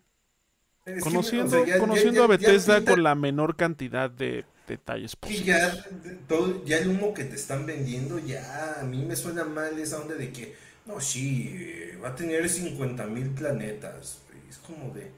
conociendo 1.01 1.65
conociendo 1.79 2.23
a 2.23 2.27
Bethesda 2.27 2.85
con 2.85 3.01
la 3.01 3.15
menor 3.15 3.55
cantidad 3.55 4.11
de 4.11 4.45
detalles 4.69 5.15
posibles. 5.15 5.45
ya, 5.45 5.85
todo, 6.27 6.63
ya 6.63 6.77
el 6.77 6.89
humo 6.89 7.13
que 7.13 7.25
te 7.25 7.35
están 7.35 7.65
vendiendo, 7.65 8.19
ya 8.19 8.79
a 8.79 8.83
mí 8.83 9.03
me 9.03 9.15
suena 9.17 9.43
mal 9.43 9.77
esa 9.77 9.99
onda 9.99 10.15
de 10.15 10.31
que, 10.31 10.55
no, 10.85 11.01
sí, 11.01 11.91
va 12.01 12.09
a 12.09 12.15
tener 12.15 12.47
50 12.47 13.05
mil 13.07 13.29
planetas. 13.31 14.19
Es 14.49 14.57
como 14.57 14.93
de, 14.93 15.11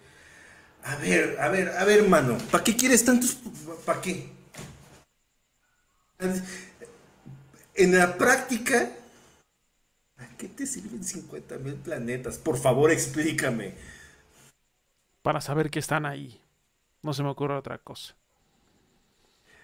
a 0.84 0.96
ver, 0.96 1.40
a 1.40 1.50
ver, 1.50 1.70
a 1.70 1.86
ver, 1.86 2.00
hermano, 2.00 2.38
¿para 2.50 2.64
qué 2.64 2.76
quieres 2.76 3.06
tantos? 3.06 3.38
¿Para 3.86 4.02
qué? 4.02 4.30
En 7.76 7.98
la 7.98 8.18
práctica, 8.18 8.92
¿a 10.18 10.28
qué 10.38 10.48
te 10.48 10.66
sirven 10.68 11.04
50 11.04 11.58
mil 11.60 11.76
planetas? 11.76 12.38
Por 12.38 12.58
favor, 12.58 12.92
explícame. 12.92 13.74
Para 15.22 15.42
saber 15.42 15.70
que 15.70 15.80
están 15.80 16.06
ahí. 16.06 16.42
No 17.04 17.14
se 17.14 17.24
me 17.24 17.30
ocurre 17.30 17.56
otra 17.56 17.78
cosa. 17.80 18.16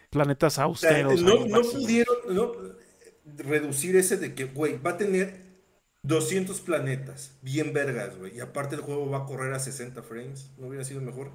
Planetas 0.09 0.59
austeros. 0.59 1.21
no, 1.21 1.45
no 1.45 1.61
pudieron 1.61 2.77
reducir 3.37 3.95
ese 3.95 4.17
de 4.17 4.33
que, 4.33 4.45
güey, 4.45 4.77
va 4.77 4.91
a 4.91 4.97
tener 4.97 5.47
200 6.03 6.61
planetas, 6.61 7.37
bien 7.41 7.73
vergas, 7.73 8.17
güey. 8.17 8.35
Y 8.35 8.39
aparte 8.39 8.75
el 8.75 8.81
juego 8.81 9.09
va 9.09 9.19
a 9.19 9.25
correr 9.25 9.53
a 9.53 9.59
60 9.59 10.01
frames. 10.03 10.51
¿No 10.57 10.67
hubiera 10.67 10.85
sido 10.85 11.01
mejor? 11.01 11.31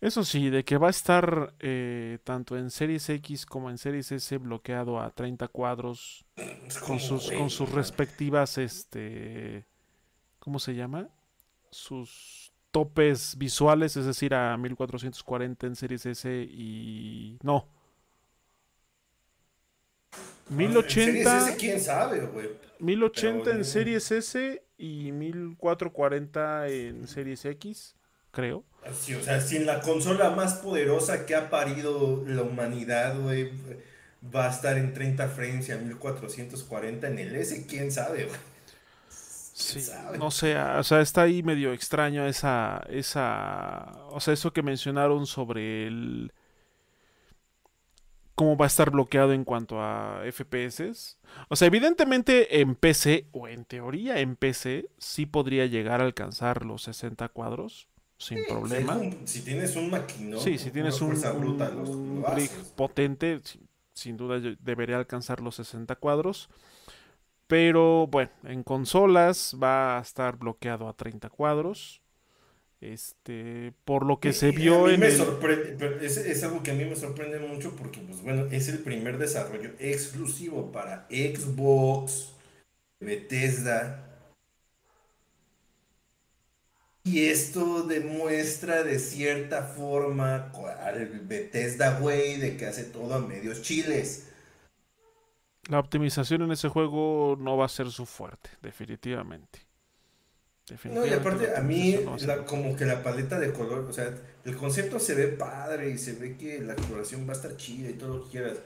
Eso 0.00 0.24
sí, 0.24 0.50
de 0.50 0.64
que 0.64 0.76
va 0.76 0.88
a 0.88 0.90
estar 0.90 1.54
eh, 1.60 2.18
tanto 2.24 2.56
en 2.56 2.70
Series 2.70 3.08
X 3.08 3.46
como 3.46 3.70
en 3.70 3.78
Series 3.78 4.12
S 4.12 4.36
bloqueado 4.38 5.00
a 5.00 5.10
30 5.10 5.48
cuadros 5.48 6.24
con 6.86 7.00
sus, 7.00 7.30
con 7.30 7.50
sus 7.50 7.70
respectivas, 7.70 8.58
este, 8.58 9.66
¿cómo 10.38 10.58
se 10.58 10.74
llama? 10.74 11.08
Sus 11.70 12.47
topes 12.78 13.36
visuales, 13.36 13.96
es 13.96 14.06
decir, 14.06 14.32
a 14.34 14.56
1440 14.56 15.66
en 15.66 15.74
Series 15.74 16.06
S 16.06 16.30
y... 16.30 17.36
No, 17.42 17.66
1080. 20.48 21.56
quién 21.58 21.80
sabe, 21.80 22.20
güey. 22.20 22.50
1080 22.78 23.50
en 23.50 23.64
Series 23.64 24.12
S 24.12 24.62
y 24.76 25.10
1440 25.10 26.68
en 26.68 27.08
Series 27.08 27.44
X, 27.46 27.96
creo. 28.30 28.62
Sí, 28.92 29.16
o 29.16 29.20
sea, 29.20 29.40
sin 29.40 29.66
la 29.66 29.80
consola 29.80 30.30
más 30.30 30.54
poderosa 30.54 31.26
que 31.26 31.34
ha 31.34 31.50
parido 31.50 32.22
la 32.28 32.42
humanidad, 32.42 33.18
güey, 33.20 33.50
va 34.32 34.46
a 34.46 34.50
estar 34.50 34.78
en 34.78 34.94
30 34.94 35.26
frames 35.30 35.68
y 35.68 35.72
a 35.72 35.78
1440 35.78 37.08
en 37.08 37.18
el 37.18 37.34
S, 37.34 37.66
quién 37.66 37.90
sabe, 37.90 38.26
güey. 38.26 38.38
Sí, 39.58 39.90
no 40.20 40.30
sé, 40.30 40.56
o 40.56 40.84
sea, 40.84 41.00
está 41.00 41.22
ahí 41.22 41.42
medio 41.42 41.72
extraño 41.72 42.24
esa, 42.26 42.80
esa, 42.88 43.90
o 44.10 44.20
sea, 44.20 44.32
eso 44.34 44.52
que 44.52 44.62
mencionaron 44.62 45.26
sobre 45.26 45.88
el, 45.88 46.32
cómo 48.36 48.56
va 48.56 48.66
a 48.66 48.68
estar 48.68 48.92
bloqueado 48.92 49.32
en 49.32 49.42
cuanto 49.42 49.82
a 49.82 50.22
FPS. 50.30 51.16
O 51.48 51.56
sea, 51.56 51.66
evidentemente 51.66 52.60
en 52.60 52.76
PC, 52.76 53.26
o 53.32 53.48
en 53.48 53.64
teoría 53.64 54.20
en 54.20 54.36
PC, 54.36 54.88
sí 54.96 55.26
podría 55.26 55.66
llegar 55.66 56.00
a 56.00 56.04
alcanzar 56.04 56.64
los 56.64 56.82
60 56.82 57.28
cuadros 57.30 57.88
sin 58.16 58.38
problema. 58.48 58.96
Si, 59.24 59.42
tienes 59.42 59.74
un 59.74 59.90
maquinón, 59.90 60.40
sí, 60.40 60.56
si 60.56 60.70
tienes 60.70 61.00
un, 61.00 61.16
un, 61.16 62.24
potente, 62.76 63.40
sin 63.92 64.16
duda 64.16 64.38
debería 64.60 64.98
alcanzar 64.98 65.40
los 65.40 65.56
60 65.56 65.96
cuadros. 65.96 66.48
Pero 67.48 68.06
bueno, 68.06 68.30
en 68.44 68.62
consolas 68.62 69.56
va 69.60 69.98
a 69.98 70.02
estar 70.02 70.36
bloqueado 70.36 70.86
a 70.86 70.92
30 70.92 71.30
cuadros. 71.30 72.02
Este, 72.80 73.72
por 73.84 74.06
lo 74.06 74.20
que 74.20 74.32
se 74.32 74.52
vio 74.52 74.88
en. 74.88 75.00
Me 75.00 75.10
sorprende, 75.10 76.06
es, 76.06 76.44
algo 76.44 76.62
que 76.62 76.70
a 76.70 76.74
mí 76.74 76.84
me 76.84 76.94
sorprende 76.94 77.40
mucho 77.40 77.74
porque, 77.74 78.00
pues 78.00 78.22
bueno, 78.22 78.46
es 78.52 78.68
el 78.68 78.78
primer 78.78 79.18
desarrollo 79.18 79.70
exclusivo 79.80 80.70
para 80.70 81.08
Xbox, 81.10 82.34
Bethesda. 83.00 84.04
Y 87.02 87.24
esto 87.26 87.84
demuestra 87.84 88.84
de 88.84 88.98
cierta 88.98 89.62
forma 89.62 90.52
al 90.84 91.06
Bethesda, 91.24 91.98
güey, 91.98 92.36
de 92.36 92.58
que 92.58 92.66
hace 92.66 92.84
todo 92.84 93.14
a 93.14 93.20
medios 93.20 93.62
chiles. 93.62 94.27
La 95.68 95.78
optimización 95.78 96.42
en 96.42 96.52
ese 96.52 96.68
juego 96.68 97.36
no 97.38 97.56
va 97.56 97.66
a 97.66 97.68
ser 97.68 97.90
su 97.90 98.06
fuerte, 98.06 98.50
definitivamente. 98.62 99.68
No, 100.84 101.06
y 101.06 101.10
aparte 101.10 101.56
a 101.56 101.60
mí 101.62 101.98
como 102.46 102.76
que 102.76 102.84
la 102.84 103.02
paleta 103.02 103.38
de 103.38 103.52
color, 103.52 103.86
o 103.88 103.92
sea, 103.92 104.14
el 104.44 104.56
concepto 104.56 104.98
se 104.98 105.14
ve 105.14 105.28
padre 105.28 105.90
y 105.90 105.98
se 105.98 106.12
ve 106.14 106.36
que 106.36 106.60
la 106.60 106.74
exploración 106.74 107.26
va 107.26 107.32
a 107.32 107.36
estar 107.36 107.56
chida 107.56 107.88
y 107.88 107.94
todo 107.94 108.18
lo 108.18 108.24
que 108.24 108.30
quieras. 108.30 108.58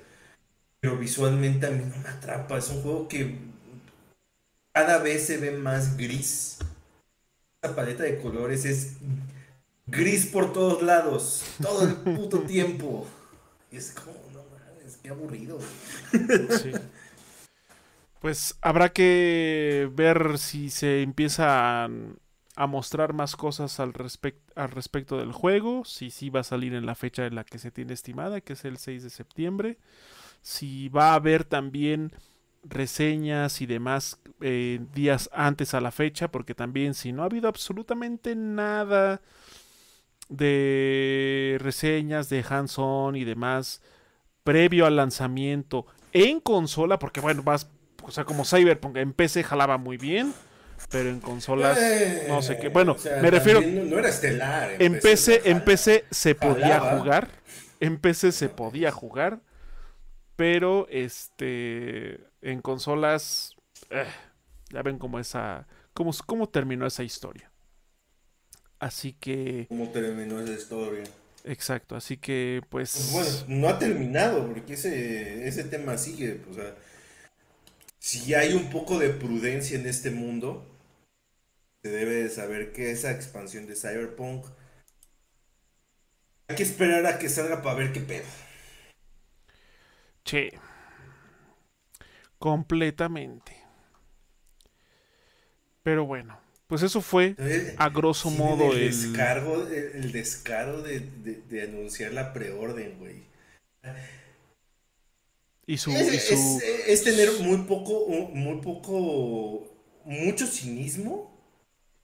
Pero 0.81 0.97
visualmente 0.97 1.67
a 1.67 1.71
mí 1.71 1.85
no 1.85 1.97
me 2.03 2.09
atrapa. 2.09 2.59
Es 2.59 2.69
un 2.71 2.83
juego 2.83 3.07
que 3.07 3.39
cada 4.73 4.99
vez 4.99 5.27
se 5.27 5.37
ve 5.39 5.53
más 5.53 5.97
gris. 5.97 6.59
La 7.63 7.75
paleta 7.77 8.03
de 8.03 8.19
colores 8.19 8.65
es 8.65 8.95
gris 9.87 10.27
por 10.27 10.53
todos 10.53 10.83
lados, 10.83 11.45
todo 11.63 11.87
el 11.87 11.95
puto 11.95 12.41
tiempo. 12.47 13.07
Y 13.71 13.77
es 13.77 13.93
como, 13.93 14.17
no 14.33 14.43
mames, 14.51 14.97
qué 14.97 15.11
aburrido. 15.11 15.61
Sí. 16.11 16.73
Pues 18.23 18.57
habrá 18.61 18.93
que 18.93 19.91
ver 19.93 20.39
si 20.39 20.71
se 20.71 21.03
empiezan 21.03 22.21
a 22.55 22.67
mostrar 22.69 23.15
más 23.15 23.35
cosas 23.35 23.81
al, 23.81 23.93
al 24.55 24.71
respecto 24.71 25.19
del 25.19 25.33
juego, 25.33 25.85
si 25.85 26.11
sí 26.11 26.31
va 26.31 26.39
a 26.41 26.45
salir 26.45 26.73
en 26.75 26.87
la 26.87 26.95
fecha 26.95 27.27
en 27.27 27.35
la 27.35 27.43
que 27.43 27.59
se 27.59 27.73
tiene 27.73 27.95
estimada, 27.95 28.41
que 28.41 28.53
es 28.53 28.65
el 28.65 28.79
6 28.79 29.03
de 29.03 29.11
septiembre, 29.11 29.79
si 30.41 30.89
va 30.89 31.11
a 31.11 31.15
haber 31.17 31.43
también 31.43 32.13
reseñas 32.63 33.61
y 33.61 33.67
demás 33.67 34.21
eh, 34.41 34.79
días 34.95 35.29
antes 35.33 35.75
a 35.75 35.81
la 35.81 35.91
fecha, 35.91 36.31
porque 36.31 36.55
también 36.55 36.95
si 36.95 37.11
no 37.11 37.23
ha 37.23 37.27
habido 37.27 37.49
absolutamente 37.49 38.37
nada 38.37 39.21
de 40.29 41.59
reseñas 41.61 42.29
de 42.29 42.45
hands-on 42.49 43.17
y 43.17 43.25
demás 43.25 43.83
previo 44.45 44.87
al 44.87 44.95
lanzamiento 44.95 45.87
en 46.13 46.39
consola, 46.39 47.01
porque 47.01 47.21
bueno, 47.21 47.43
vas 47.43 47.69
o 48.03 48.11
sea, 48.11 48.25
como 48.25 48.45
Cyberpunk 48.45 48.97
en 48.97 49.13
PC 49.13 49.45
jalaba 49.45 49.79
muy 49.79 49.97
bien, 49.97 50.33
pero 50.91 51.09
en 51.09 51.21
consolas 51.21 51.79
eh, 51.79 52.27
no 52.29 52.43
sé 52.43 52.59
qué. 52.59 52.69
Bueno, 52.69 52.97
me 53.21 53.31
refiero 53.31 53.61
no, 53.61 53.99
era 53.99 54.09
estelar. 54.09 54.77
En, 54.79 54.99
PC, 55.01 55.43
en 55.45 55.65
PC 55.65 56.05
se 56.11 56.35
podía 56.35 56.81
jugar, 56.81 57.29
en 57.81 57.99
PC 57.99 58.33
se 58.33 58.49
podía 58.49 58.91
jugar, 58.91 59.41
pero 60.37 60.87
este 60.91 62.21
en 62.41 62.61
consolas 62.61 63.57
eh, 63.91 64.07
ya 64.71 64.83
ven 64.83 64.99
cómo 64.99 65.19
esa 65.19 65.67
cómo, 65.93 66.13
cómo 66.27 66.49
terminó 66.49 66.87
esa 66.87 67.03
historia. 67.03 67.51
Así 68.79 69.13
que 69.13 69.67
cómo 69.69 69.91
terminó 69.91 70.41
esa 70.41 70.53
historia. 70.53 71.05
Exacto, 71.45 71.97
así 71.97 72.17
que 72.17 72.63
pues... 72.69 73.11
pues 73.13 73.45
bueno, 73.47 73.61
no 73.61 73.69
ha 73.69 73.79
terminado 73.79 74.47
porque 74.47 74.75
ese, 74.75 75.47
ese 75.47 75.65
tema 75.65 75.99
sigue, 75.99 76.41
o 76.49 76.55
sea, 76.55 76.75
si 78.03 78.35
hay 78.35 78.53
un 78.53 78.69
poco 78.69 78.99
de 78.99 79.11
prudencia 79.11 79.79
en 79.79 79.87
este 79.87 80.11
mundo, 80.11 80.67
se 81.83 81.89
debe 81.89 82.15
de 82.15 82.31
saber 82.31 82.73
que 82.73 82.91
esa 82.91 83.13
expansión 83.13 83.69
de 83.69 83.77
Cyberpunk 83.77 84.45
hay 86.49 86.57
que 86.57 86.65
esperar 86.65 87.07
a 87.07 87.21
que 87.21 87.29
salga 87.29 87.63
para 87.63 87.77
ver 87.77 87.93
qué 87.93 88.01
pedo. 88.01 88.27
Che. 90.25 90.51
Completamente. 92.41 93.57
Pero 95.85 96.05
bueno, 96.05 96.41
pues 96.67 96.83
eso 96.83 97.03
fue 97.03 97.37
a 97.79 97.89
grosso 97.89 98.31
modo 98.31 98.73
el, 98.73 98.81
descargo, 98.81 99.69
el, 99.69 100.11
descaro 100.11 100.83
de, 100.83 100.99
de 100.99 101.63
anunciar 101.63 102.13
la 102.13 102.33
preorden, 102.33 102.99
güey. 102.99 103.23
Y 105.73 105.79
su, 105.79 105.91
es, 105.91 107.03
tener 107.03 107.31
muy 107.41 107.63
poco, 107.63 108.07
muy 108.07 108.61
poco, 108.61 109.67
mucho 110.05 110.47
cinismo, 110.47 111.35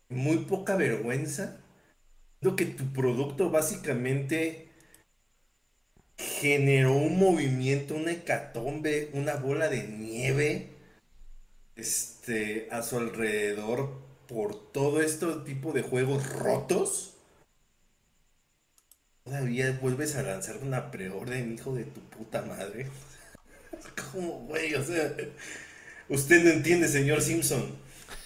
muy 0.09 0.39
poca 0.39 0.75
vergüenza. 0.75 1.61
Lo 2.41 2.57
que 2.57 2.65
tu 2.65 2.91
producto 2.95 3.51
básicamente 3.51 4.71
generó 6.17 6.95
un 6.95 7.19
movimiento, 7.19 7.95
una 7.95 8.13
hecatombe, 8.13 9.11
una 9.13 9.35
bola 9.35 9.69
de 9.69 9.87
nieve 9.87 10.71
este, 11.77 12.69
a 12.71 12.83
su 12.83 12.97
alrededor 12.97 14.01
por 14.29 14.73
todo 14.73 15.03
este 15.03 15.27
tipo 15.45 15.75
de 15.75 15.83
juegos 15.83 16.27
rotos. 16.27 17.19
Todavía 19.25 19.79
vuelves 19.83 20.17
a 20.17 20.23
lanzar 20.23 20.57
una 20.63 20.91
preorden, 20.91 21.53
hijo 21.53 21.75
de 21.75 21.85
tu 21.85 22.01
puta 22.01 22.41
madre. 22.41 22.87
Como, 24.13 24.41
güey, 24.47 24.75
o 24.75 24.85
sea, 24.85 25.15
usted 26.09 26.45
no 26.45 26.51
entiende, 26.51 26.89
señor 26.89 27.21
Simpson. 27.21 27.77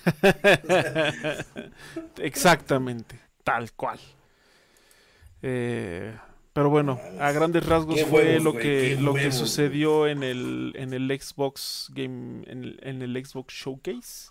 Exactamente, 2.18 3.18
tal 3.44 3.72
cual. 3.72 3.98
Eh, 5.42 6.14
pero 6.52 6.70
bueno, 6.70 7.00
a 7.18 7.32
grandes 7.32 7.64
rasgos 7.64 8.02
fue 8.04 8.38
lo 8.38 8.54
que 8.54 8.96
lo 9.00 9.14
que 9.14 9.32
sucedió 9.32 10.06
en 10.06 10.22
el 10.22 10.72
en 10.76 10.92
el 10.92 11.08
Xbox 11.20 11.90
Game 11.94 12.44
en 12.46 13.02
el, 13.02 13.24
Xbox 13.24 13.54
Showcase. 13.54 14.30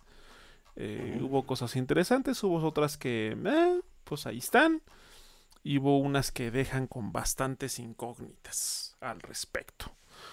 Eh, 0.75 1.19
hubo 1.21 1.45
cosas 1.45 1.75
interesantes, 1.75 2.41
hubo 2.43 2.65
otras 2.65 2.97
que 2.97 3.35
eh, 3.45 3.79
pues 4.03 4.27
ahí 4.27 4.37
están. 4.37 4.81
Y 5.63 5.77
hubo 5.77 5.99
unas 5.99 6.31
que 6.31 6.49
dejan 6.49 6.87
con 6.87 7.11
bastantes 7.11 7.77
incógnitas 7.77 8.97
al 8.99 9.19
respecto. 9.19 9.91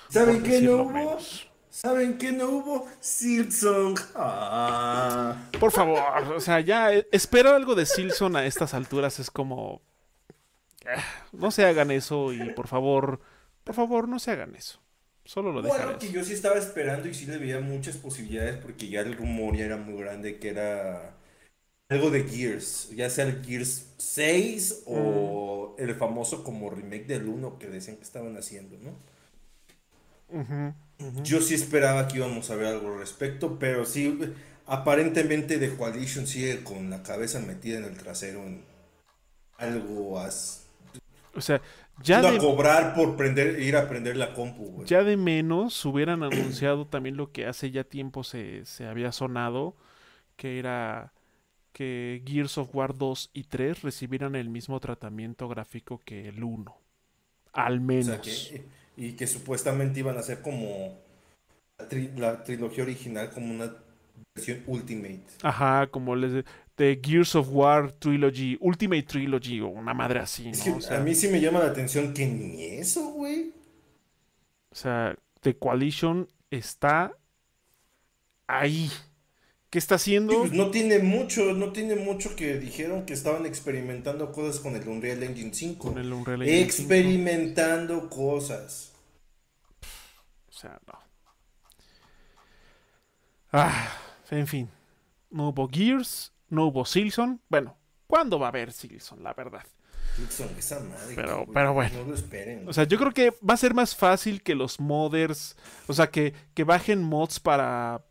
¿Saben 0.09 0.42
qué 0.42 0.61
no 0.61 0.82
hubo? 0.82 1.18
¿Saben 1.70 2.18
qué 2.18 2.32
no 2.32 2.48
hubo? 2.48 2.88
Silson. 2.98 3.94
Ah. 4.14 5.48
Por 5.61 5.70
favor, 5.70 6.02
o 6.34 6.40
sea, 6.40 6.61
ya 6.61 6.92
eh, 6.92 7.06
espero 7.12 7.54
algo 7.54 7.74
de 7.74 7.86
Silson 7.86 8.34
a 8.36 8.46
estas 8.46 8.74
alturas. 8.74 9.20
Es 9.20 9.30
como. 9.30 9.80
Eh, 10.84 11.00
no 11.32 11.50
se 11.50 11.64
hagan 11.64 11.90
eso 11.90 12.32
y 12.32 12.50
por 12.50 12.66
favor, 12.66 13.20
por 13.64 13.74
favor, 13.74 14.09
no 14.09 14.18
se 14.18 14.32
hagan 14.32 14.56
eso. 14.56 14.80
Solo 15.24 15.52
lo 15.52 15.61
dejaré. 15.61 15.84
Bueno, 15.84 15.98
que 15.98 16.11
yo 16.11 16.24
sí 16.24 16.32
estaba 16.32 16.56
esperando 16.56 17.06
y 17.06 17.14
sí 17.14 17.26
le 17.26 17.36
veía 17.36 17.61
muchas 17.61 17.96
posibilidades 17.98 18.56
porque 18.56 18.88
ya 18.88 19.02
el 19.02 19.14
rumor 19.14 19.56
ya 19.56 19.66
era 19.66 19.76
muy 19.76 20.00
grande 20.00 20.38
que 20.38 20.48
era 20.48 21.14
algo 21.90 22.11
de 22.11 22.24
Gears, 22.24 22.90
ya 22.90 23.11
sea 23.11 23.26
el 23.26 23.44
Gears 23.44 23.92
6 23.98 24.84
o 24.86 25.76
el 25.78 25.94
famoso 25.94 26.42
como 26.42 26.70
remake 26.70 27.06
del 27.06 27.28
1 27.28 27.59
que 27.59 27.66
decían 27.66 27.98
que 27.98 28.04
estaban 28.04 28.36
haciendo, 28.36 28.78
¿no? 28.78 28.92
Yo 31.22 31.41
sí 31.41 31.55
esperaba 31.55 32.09
que 32.09 32.18
íbamos 32.18 32.51
a 32.51 32.57
ver 32.57 32.66
algo 32.66 32.93
al 32.93 32.99
respecto, 32.99 33.59
pero 33.59 33.85
sí, 33.85 34.18
aparentemente 34.66 35.59
The 35.59 35.76
Coalition 35.76 36.26
sigue 36.26 36.62
con 36.64 36.91
la 36.91 37.03
cabeza 37.03 37.41
metida 37.41 37.79
en 37.79 37.85
el 37.85 37.97
trasero 37.97 38.43
en 38.45 38.62
algo 39.57 40.18
as... 40.18 40.66
O 41.35 41.41
sea, 41.41 41.61
ya 42.03 42.20
de... 42.20 42.37
a 42.37 42.39
cobrar 42.39 42.95
por 42.95 43.16
prender, 43.16 43.61
ir 43.61 43.76
a 43.76 43.89
prender 43.89 44.16
la 44.16 44.35
compu, 44.35 44.85
Ya 44.85 45.05
de 45.05 45.16
menos 45.16 45.85
hubieran 45.85 46.22
anunciado 46.24 46.87
también 46.87 47.16
lo 47.16 47.33
que 47.33 47.47
hace 47.47 47.70
ya 47.70 47.85
tiempo 47.85 48.24
se, 48.24 48.64
se 48.64 48.87
había 48.87 49.12
sonado, 49.12 49.76
que 50.37 50.59
era 50.59 51.12
que 51.72 52.22
Gears 52.26 52.59
of 52.59 52.74
War 52.74 52.97
2 52.97 53.31
y 53.35 53.45
3 53.45 53.83
recibieran 53.83 54.35
el 54.35 54.49
mismo 54.49 54.81
tratamiento 54.81 55.49
gráfico 55.49 56.01
que 56.05 56.29
el 56.29 56.43
1. 56.43 56.76
Al 57.53 57.81
menos. 57.81 58.53
Y 58.99 59.12
que 59.12 59.28
supuestamente 59.28 60.01
iban 60.01 60.18
a 60.18 60.22
ser 60.22 60.42
como 60.42 60.99
la, 62.16 62.42
trilogía 62.42 62.82
original, 62.82 63.30
como 63.30 63.55
una 63.55 63.72
versión 64.34 64.64
Ultimate. 64.66 65.22
Ajá, 65.42 65.86
como 65.86 66.16
les 66.16 66.44
de 66.76 67.01
Gears 67.01 67.36
of 67.36 67.49
War 67.53 67.92
Trilogy, 67.92 68.59
Ultimate 68.61 69.05
Trilogy 69.05 69.61
o 69.61 69.68
una 69.68 69.94
madre 69.94 70.18
así. 70.18 70.51
a 70.90 70.99
mí 70.99 71.14
sí 71.14 71.28
me 71.28 71.40
llama 71.40 71.61
la 71.61 71.66
atención 71.66 72.12
que 72.12 72.26
ni 72.26 72.64
eso, 72.64 73.12
güey. 73.12 73.53
O 74.70 74.74
sea, 74.74 75.16
The 75.42 75.57
Coalition 75.57 76.28
está 76.51 77.12
ahí. 78.49 78.90
¿Qué 79.71 79.79
está 79.79 79.97
haciendo? 79.97 80.39
Pues 80.41 80.53
no 80.53 80.71
tiene 80.71 80.99
mucho, 80.99 81.53
no 81.53 81.73
tiene 81.73 81.95
mucho 81.95 82.35
que 82.37 82.59
dijeron 82.59 83.05
que 83.05 83.12
estaban 83.12 83.45
experimentando 83.45 84.33
cosas 84.33 84.61
con 84.61 84.75
el 84.75 84.89
Unreal 84.89 85.23
Engine 85.23 85.53
5. 85.53 85.89
Con 85.91 85.99
el 85.99 86.11
Unreal 86.11 86.43
Engine 86.43 86.62
experimentando 86.62 88.09
cosas. 88.09 88.93
O 90.49 90.53
sea, 90.53 90.81
no. 90.87 90.99
Ah, 93.53 93.93
en 94.31 94.47
fin. 94.47 94.71
No 95.31 95.49
hubo 95.49 95.69
Gears, 95.69 96.33
no 96.49 96.66
hubo 96.66 96.87
Silson. 96.87 97.41
Bueno, 97.51 97.77
¿cuándo 98.07 98.39
va 98.39 98.47
a 98.47 98.49
haber 98.49 98.73
Silson, 98.73 99.23
la 99.23 99.35
verdad? 99.35 99.66
Silson, 100.16 100.49
esa 100.59 100.81
madre. 100.81 101.14
Pero, 101.14 101.47
pero 101.53 101.75
bueno. 101.75 101.99
No 101.99 102.09
lo 102.09 102.14
esperen. 102.14 102.66
O 102.66 102.73
sea, 102.73 102.85
yo 102.85 102.99
creo 102.99 103.12
que 103.12 103.35
va 103.47 103.53
a 103.53 103.59
ser 103.59 103.75
más 103.75 103.95
fácil 103.95 104.43
que 104.43 104.55
los 104.55 104.81
modders. 104.81 105.57
O 105.87 105.93
sea, 105.93 106.11
que, 106.11 106.33
que 106.55 106.64
bajen 106.64 107.03
mods 107.03 107.39
para, 107.39 108.07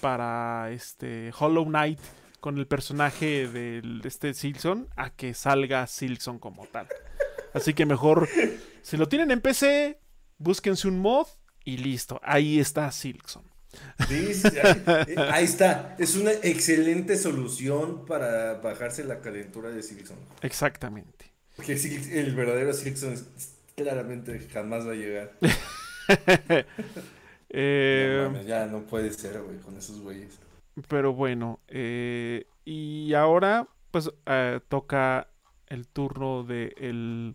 para 0.00 0.70
este 0.70 1.32
Hollow 1.38 1.64
Knight 1.64 2.00
con 2.40 2.58
el 2.58 2.66
personaje 2.66 3.48
de 3.48 3.82
este 4.04 4.34
Silson 4.34 4.88
a 4.96 5.10
que 5.10 5.34
salga 5.34 5.86
Silson 5.86 6.38
como 6.38 6.66
tal. 6.66 6.86
Así 7.54 7.74
que 7.74 7.86
mejor, 7.86 8.28
si 8.82 8.96
lo 8.96 9.08
tienen 9.08 9.30
en 9.30 9.40
PC, 9.40 9.98
búsquense 10.38 10.86
un 10.88 10.98
mod 10.98 11.26
y 11.64 11.78
listo. 11.78 12.20
Ahí 12.22 12.60
está 12.60 12.92
Silson. 12.92 13.44
ahí, 15.32 15.44
está. 15.44 15.96
Es 15.98 16.16
una 16.16 16.32
excelente 16.32 17.16
solución 17.16 18.06
para 18.06 18.54
bajarse 18.54 19.04
la 19.04 19.20
calentura 19.20 19.70
de 19.70 19.82
Silson. 19.82 20.18
Exactamente. 20.42 21.32
Porque 21.56 21.72
el 22.12 22.34
verdadero 22.34 22.72
Silson 22.72 23.16
claramente 23.74 24.46
jamás 24.52 24.86
va 24.86 24.92
a 24.92 24.94
llegar. 24.94 25.32
Eh, 27.48 28.44
ya 28.46 28.66
no 28.66 28.82
puede 28.82 29.12
ser, 29.12 29.40
güey, 29.42 29.58
con 29.58 29.76
esos 29.76 30.00
güeyes. 30.00 30.38
Pero 30.88 31.12
bueno, 31.14 31.60
eh, 31.68 32.46
y 32.64 33.14
ahora 33.14 33.66
pues 33.90 34.10
eh, 34.26 34.60
toca 34.68 35.28
el 35.68 35.86
turno 35.88 36.42
de 36.42 36.74
el 36.76 37.34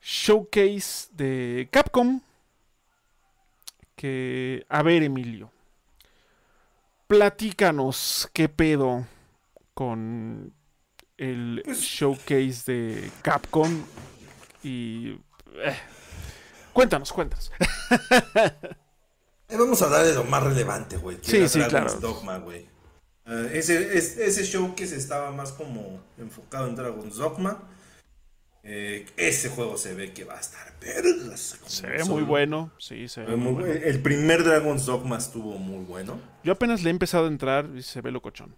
showcase 0.00 1.08
de 1.12 1.68
Capcom. 1.70 2.20
Que, 3.96 4.64
a 4.68 4.82
ver, 4.82 5.02
Emilio, 5.02 5.50
platícanos 7.06 8.28
qué 8.34 8.48
pedo 8.48 9.06
con 9.72 10.52
el 11.16 11.62
pues 11.64 11.80
showcase 11.80 12.72
de 12.72 13.10
Capcom 13.22 13.84
y 14.62 15.18
Cuéntanos, 16.76 17.10
cuéntanos. 17.10 17.50
Eh, 19.48 19.56
vamos 19.56 19.80
a 19.80 19.84
hablar 19.84 20.04
de 20.04 20.12
lo 20.12 20.24
más 20.24 20.42
relevante, 20.42 20.96
güey. 20.96 21.18
Sí, 21.22 21.48
sí, 21.48 21.60
claro. 21.68 21.94
Dogma, 22.00 22.38
güey. 22.38 22.66
Eh, 23.26 23.50
ese, 23.52 23.96
ese 23.96 24.44
show 24.44 24.74
que 24.74 24.88
se 24.88 24.96
estaba 24.96 25.30
más 25.30 25.52
como 25.52 26.00
enfocado 26.18 26.66
en 26.66 26.74
Dragon's 26.74 27.14
Dogma. 27.14 27.62
Eh, 28.64 29.06
ese 29.16 29.48
juego 29.50 29.78
se 29.78 29.94
ve 29.94 30.12
que 30.12 30.24
va 30.24 30.34
a 30.34 30.40
estar 30.40 30.74
vergas. 30.80 31.60
Se 31.64 31.86
ve 31.86 32.02
muy 32.02 32.24
bueno, 32.24 32.72
sí, 32.78 33.06
se 33.06 33.22
ve 33.22 33.36
muy, 33.36 33.52
bueno. 33.52 33.72
El 33.72 34.02
primer 34.02 34.42
Dragon's 34.42 34.84
Dogma 34.84 35.16
estuvo 35.16 35.56
muy 35.58 35.84
bueno. 35.84 36.18
Yo 36.42 36.54
apenas 36.54 36.82
le 36.82 36.90
he 36.90 36.92
empezado 36.92 37.26
a 37.26 37.28
entrar 37.28 37.70
y 37.72 37.82
se 37.82 38.00
ve 38.00 38.10
locochón. 38.10 38.52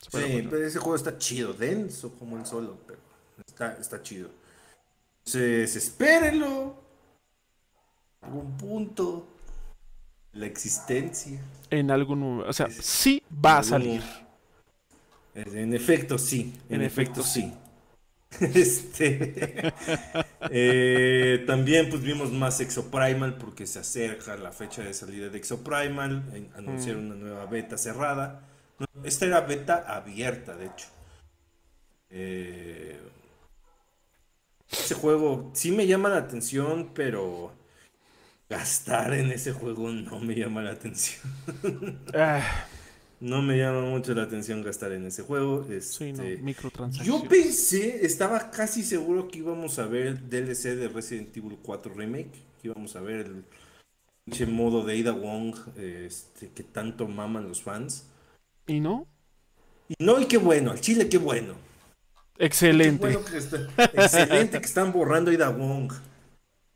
sí, 0.00 0.48
pero 0.50 0.66
ese 0.66 0.80
juego 0.80 0.96
está 0.96 1.18
chido, 1.18 1.52
denso 1.52 2.18
como 2.18 2.36
el 2.36 2.46
solo, 2.46 2.78
pero 2.84 2.98
está, 3.46 3.76
está 3.80 4.02
chido. 4.02 4.28
Entonces, 5.24 5.76
espérenlo 5.76 6.83
algún 8.24 8.56
punto 8.56 9.26
la 10.32 10.46
existencia. 10.46 11.40
En 11.70 11.90
algún 11.90 12.42
o 12.46 12.52
sea, 12.52 12.68
sí 12.70 13.22
va 13.44 13.58
a 13.58 13.62
salir. 13.62 14.02
En 15.34 15.74
efecto, 15.74 16.16
sí. 16.16 16.54
En, 16.68 16.82
efecto, 16.82 17.22
sí. 17.22 17.52
este 18.40 19.72
eh, 20.50 21.44
también 21.46 21.88
pues 21.88 22.02
vimos 22.02 22.32
más 22.32 22.60
Exoprimal 22.60 23.36
porque 23.36 23.66
se 23.66 23.78
acerca 23.78 24.36
la 24.36 24.52
fecha 24.52 24.82
de 24.82 24.92
salida 24.92 25.28
de 25.28 25.38
Exoprimal 25.38 26.50
anunciaron 26.56 27.04
mm. 27.04 27.10
una 27.12 27.16
nueva 27.16 27.46
beta 27.46 27.78
cerrada 27.78 28.42
esta 29.04 29.26
era 29.26 29.40
beta 29.42 29.84
abierta 29.86 30.56
de 30.56 30.66
hecho 30.66 30.86
eh, 32.10 33.00
ese 34.68 34.94
juego 34.94 35.52
sí 35.54 35.70
me 35.70 35.86
llama 35.86 36.08
la 36.08 36.18
atención 36.18 36.90
pero 36.92 37.52
gastar 38.48 39.14
en 39.14 39.30
ese 39.30 39.52
juego 39.52 39.90
no 39.90 40.20
me 40.20 40.34
llama 40.34 40.62
la 40.62 40.72
atención. 40.72 41.22
Ah. 42.14 42.66
No 43.20 43.40
me 43.40 43.56
llama 43.56 43.80
mucho 43.80 44.12
la 44.12 44.24
atención 44.24 44.62
gastar 44.62 44.92
en 44.92 45.06
ese 45.06 45.22
juego. 45.22 45.66
Este, 45.70 46.12
yo 47.02 47.24
pensé, 47.26 48.04
estaba 48.04 48.50
casi 48.50 48.82
seguro 48.82 49.28
que 49.28 49.38
íbamos 49.38 49.78
a 49.78 49.86
ver 49.86 50.06
el 50.06 50.28
DLC 50.28 50.76
de 50.76 50.88
Resident 50.88 51.34
Evil 51.34 51.58
4 51.62 51.94
Remake. 51.94 52.32
Que 52.60 52.68
íbamos 52.68 52.96
a 52.96 53.00
ver 53.00 53.30
el 54.26 54.48
modo 54.48 54.84
de 54.84 55.00
Ada 55.00 55.12
Wong 55.12 55.54
este, 55.78 56.50
que 56.50 56.64
tanto 56.64 57.08
maman 57.08 57.48
los 57.48 57.62
fans. 57.62 58.04
¿Y 58.66 58.80
no? 58.80 59.06
Y 59.88 59.94
no, 60.04 60.20
y 60.20 60.26
qué 60.26 60.36
bueno, 60.36 60.72
al 60.72 60.80
chile 60.80 61.08
qué 61.08 61.18
bueno. 61.18 61.54
Excelente. 62.38 63.18
excelente 63.94 64.58
que 64.58 64.66
están 64.66 64.92
borrando 64.92 65.30
Ada 65.30 65.48
Wong. 65.50 65.92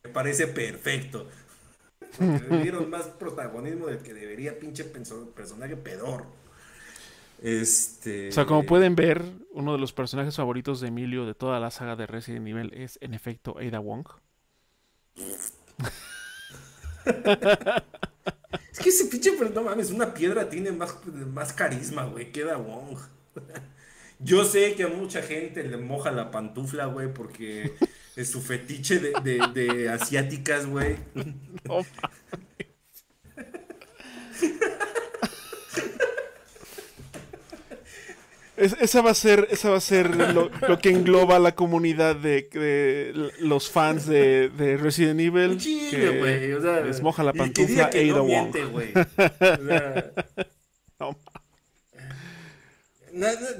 Me 0.05 0.11
parece 0.11 0.47
perfecto. 0.47 1.29
Le 2.21 2.63
dieron 2.63 2.91
más 2.91 3.07
protagonismo 3.07 3.87
del 3.87 3.99
que 3.99 4.15
debería, 4.15 4.59
pinche 4.59 4.85
personaje 4.85 5.77
pedor. 5.77 6.25
Este. 7.41 8.29
O 8.29 8.33
sea, 8.33 8.47
como 8.47 8.65
pueden 8.65 8.97
ver, 8.97 9.25
uno 9.53 9.73
de 9.73 9.79
los 9.79 9.93
personajes 9.93 10.37
favoritos 10.37 10.81
de 10.81 10.89
Emilio 10.89 11.25
de 11.25 11.35
toda 11.35 11.61
la 11.61 11.71
saga 11.71 11.95
de 11.95 12.07
Resident 12.07 12.49
Evil 12.49 12.73
es, 12.75 12.99
en 13.01 13.15
efecto, 13.15 13.57
Ada 13.59 13.79
Wong. 13.79 14.09
es 15.15 15.53
que 18.81 18.89
ese 18.89 19.05
pinche, 19.07 19.33
pero 19.39 19.51
no 19.51 19.63
mames, 19.63 19.91
una 19.91 20.13
piedra 20.13 20.49
tiene 20.49 20.73
más, 20.73 20.97
más 21.33 21.53
carisma, 21.53 22.07
güey, 22.07 22.33
que 22.33 22.43
Ada 22.43 22.57
Wong. 22.57 22.99
Yo 24.21 24.45
sé 24.45 24.75
que 24.75 24.85
a 24.85 24.89
mucha 24.89 25.23
gente 25.23 25.63
le 25.63 25.77
moja 25.77 26.11
la 26.11 26.31
pantufla, 26.31 26.87
güey, 26.87 27.13
porque 27.13 27.73
es 28.17 28.31
su 28.31 28.41
fetiche 28.41 28.99
de, 28.99 29.41
de, 29.55 29.89
asiáticas, 29.89 30.67
güey. 30.67 30.97
No 31.65 31.85
esa 38.59 39.03
va 39.03 39.11
a 39.11 39.15
ser, 39.15 39.49
esa 39.51 39.71
va 39.71 39.77
a 39.77 39.81
ser 39.81 40.15
lo, 40.17 40.51
que 40.79 40.91
engloba 40.91 41.37
a 41.37 41.39
la 41.39 41.55
comunidad 41.55 42.17
de, 42.17 43.31
los 43.41 43.71
fans 43.71 44.07
de, 44.07 44.79
Resident 44.81 45.21
Evil. 45.21 45.59
Chile. 45.59 46.55
O 46.55 46.61
sea, 46.61 46.81
les 46.81 47.01
moja 47.01 47.23
la 47.23 47.33
pantufla 47.33 47.91
que 47.91 48.05
no 48.07 48.25
miente, 48.25 48.65
güey. 48.65 48.93
O 48.93 49.67
sea, 49.67 50.13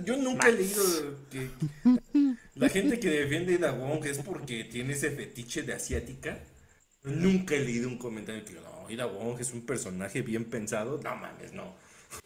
yo 0.05 0.17
nunca 0.17 0.49
he 0.49 0.53
leído 0.53 0.83
que 1.31 1.51
la 2.55 2.69
gente 2.69 2.99
que 2.99 3.11
defiende 3.11 3.55
a 3.55 3.57
Ida 3.57 3.73
Wong 3.73 4.05
es 4.05 4.19
porque 4.19 4.65
tiene 4.65 4.95
ese 4.95 5.11
fetiche 5.11 5.63
de 5.63 5.75
asiática. 5.75 6.39
Nunca 7.05 7.55
he 7.55 7.61
leído 7.61 7.89
un 7.89 7.99
comentario 7.99 8.45
que 8.45 8.55
no, 8.55 8.91
Ida 8.91 9.07
Wong 9.07 9.41
es 9.41 9.53
un 9.53 9.65
personaje 9.65 10.23
bien 10.23 10.45
pensado. 10.45 11.01
No 11.03 11.17
mames, 11.17 11.53
no. 11.53 11.75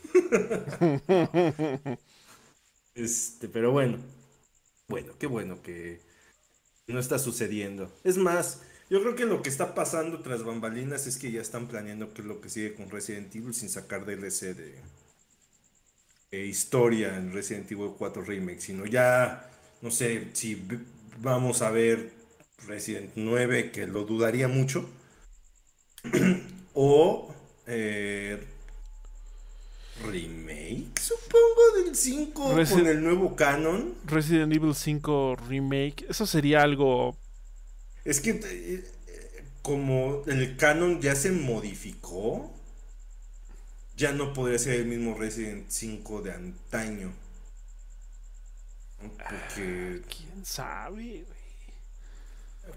este, 2.94 3.48
pero 3.48 3.72
bueno. 3.72 3.98
Bueno, 4.88 5.14
qué 5.18 5.26
bueno 5.26 5.62
que 5.62 6.00
no 6.86 6.98
está 6.98 7.18
sucediendo. 7.18 7.90
Es 8.04 8.18
más, 8.18 8.62
yo 8.90 9.00
creo 9.00 9.14
que 9.14 9.24
lo 9.24 9.42
que 9.42 9.48
está 9.48 9.74
pasando 9.74 10.20
tras 10.20 10.42
bambalinas 10.42 11.06
es 11.06 11.16
que 11.16 11.32
ya 11.32 11.40
están 11.40 11.68
planeando 11.68 12.12
qué 12.12 12.22
es 12.22 12.28
lo 12.28 12.40
que 12.40 12.50
sigue 12.50 12.74
con 12.74 12.90
Resident 12.90 13.34
Evil 13.34 13.54
sin 13.54 13.70
sacar 13.70 14.04
DLC 14.04 14.54
de, 14.54 14.74
historia 16.32 17.16
en 17.16 17.32
Resident 17.32 17.70
Evil 17.70 17.92
4 17.96 18.22
Remake, 18.22 18.60
sino 18.60 18.86
ya, 18.86 19.50
no 19.82 19.90
sé, 19.90 20.28
si 20.32 20.62
vamos 21.18 21.62
a 21.62 21.70
ver 21.70 22.12
Resident 22.66 23.12
9, 23.16 23.70
que 23.70 23.86
lo 23.86 24.04
dudaría 24.04 24.48
mucho, 24.48 24.88
o 26.74 27.34
eh, 27.66 28.42
remake, 30.04 30.98
supongo, 31.00 31.84
del 31.84 31.94
5 31.94 32.54
con 32.70 32.86
el 32.86 33.02
nuevo 33.02 33.36
canon. 33.36 33.94
Resident 34.06 34.52
Evil 34.54 34.74
5 34.74 35.36
remake, 35.48 36.06
eso 36.08 36.26
sería 36.26 36.62
algo... 36.62 37.16
Es 38.04 38.20
que 38.20 38.40
eh, 38.42 38.84
como 39.60 40.24
el 40.26 40.56
canon 40.56 41.00
ya 41.00 41.14
se 41.14 41.30
modificó, 41.30 42.52
ya 43.96 44.12
no 44.12 44.32
podría 44.32 44.58
ser 44.58 44.74
el 44.74 44.86
mismo 44.86 45.16
Resident 45.16 45.68
5 45.68 46.22
de 46.22 46.32
antaño. 46.32 47.12
Porque. 48.98 50.02
¿Quién 50.08 50.44
sabe, 50.44 51.24
güey? 51.26 51.42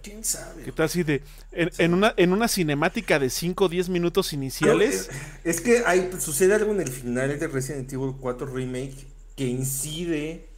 ¿Quién 0.01 0.24
sabe? 0.24 0.63
¿Qué 0.63 0.72
tal 0.72 0.89
si 0.89 1.03
de. 1.03 1.22
En, 1.51 1.93
una, 1.93 2.13
en 2.18 2.34
una 2.34 2.47
cinemática 2.47 3.20
de 3.20 3.30
5 3.30 3.66
o 3.66 3.70
10 3.70 3.89
minutos 3.89 4.34
iniciales. 4.34 5.09
es, 5.43 5.61
que 5.61 5.84
hay, 5.86 6.09
sucede 6.20 6.55
algo 6.55 6.72
en 6.72 6.82
el 6.82 6.89
final 6.89 7.39
de 7.39 7.47
Resident 7.47 7.91
Evil 7.93 8.16
4 8.20 8.47
Remake 8.47 9.07
que 9.36 9.45
incide. 9.45 10.49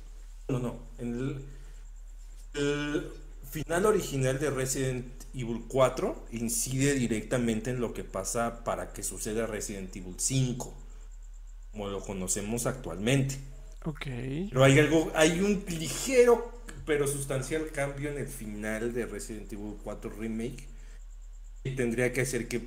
No, 0.48 0.60
no. 0.60 0.80
En 0.98 1.46
el 2.54 3.12
final 3.52 3.86
original 3.86 4.40
de 4.40 4.50
Resident 4.50 5.06
Evil 5.34 5.66
4 5.68 6.28
incide 6.32 6.94
directamente 6.96 7.70
en 7.70 7.80
lo 7.80 7.94
que 7.94 8.04
pasa 8.04 8.64
para 8.64 8.94
que 8.94 9.04
suceda 9.04 9.48
Resident 9.48 9.96
Evil 9.96 10.16
5, 10.18 10.74
como 11.72 11.88
lo 11.90 12.02
conocemos 12.02 12.66
actualmente. 12.66 13.36
Ok. 13.86 14.06
Pero 14.50 14.64
hay 14.64 14.80
algo, 14.80 15.12
hay 15.16 15.40
un 15.40 15.64
ligero 15.68 16.58
pero 16.86 17.06
sustancial 17.06 17.70
cambio 17.72 18.10
en 18.10 18.18
el 18.18 18.28
final 18.28 18.94
de 18.94 19.06
Resident 19.06 19.52
Evil 19.52 19.76
4 19.84 20.10
Remake. 20.18 20.66
Y 21.64 21.72
tendría 21.72 22.14
que 22.14 22.22
hacer 22.22 22.48
que 22.48 22.62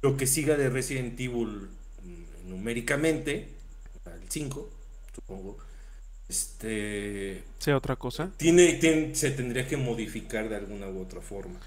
lo 0.00 0.16
que 0.16 0.26
siga 0.26 0.56
de 0.56 0.70
Resident 0.70 1.18
Evil 1.18 1.68
mm, 2.02 2.48
numéricamente, 2.48 3.48
el 4.06 4.30
5, 4.30 4.70
supongo, 5.14 5.58
este 6.28 7.44
sea 7.58 7.76
otra 7.76 7.96
cosa 7.96 8.30
tiene, 8.38 9.14
se 9.14 9.30
tendría 9.32 9.66
que 9.68 9.76
modificar 9.76 10.48
de 10.48 10.56
alguna 10.56 10.88
u 10.88 11.02
otra 11.02 11.20
forma 11.20 11.60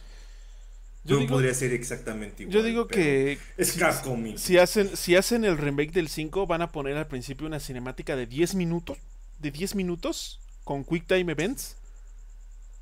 yo 1.06 1.20
no 1.20 1.28
podría 1.28 1.54
ser 1.54 1.72
exactamente 1.72 2.44
igual 2.44 2.54
yo 2.54 2.64
digo 2.64 2.88
que 2.88 3.38
es 3.58 3.70
si, 3.70 3.80
Capcom 3.80 4.38
si 4.38 4.58
hacen 4.58 4.96
si 4.98 5.16
hacen 5.16 5.46
el 5.46 5.58
remake 5.58 5.92
del 5.92 6.10
5 6.10 6.48
van 6.48 6.62
a 6.62 6.72
poner 6.72 6.98
al 6.98 7.08
principio 7.08 7.48
una 7.48 7.60
cinemática 7.60 8.16
de 8.16 8.26
10 8.26 8.56
minutos 8.56 8.98
de 9.40 9.52
10 9.52 9.76
minutos 9.76 10.40
con 10.64 10.84
quick 10.84 11.06
time 11.08 11.32
events 11.32 11.78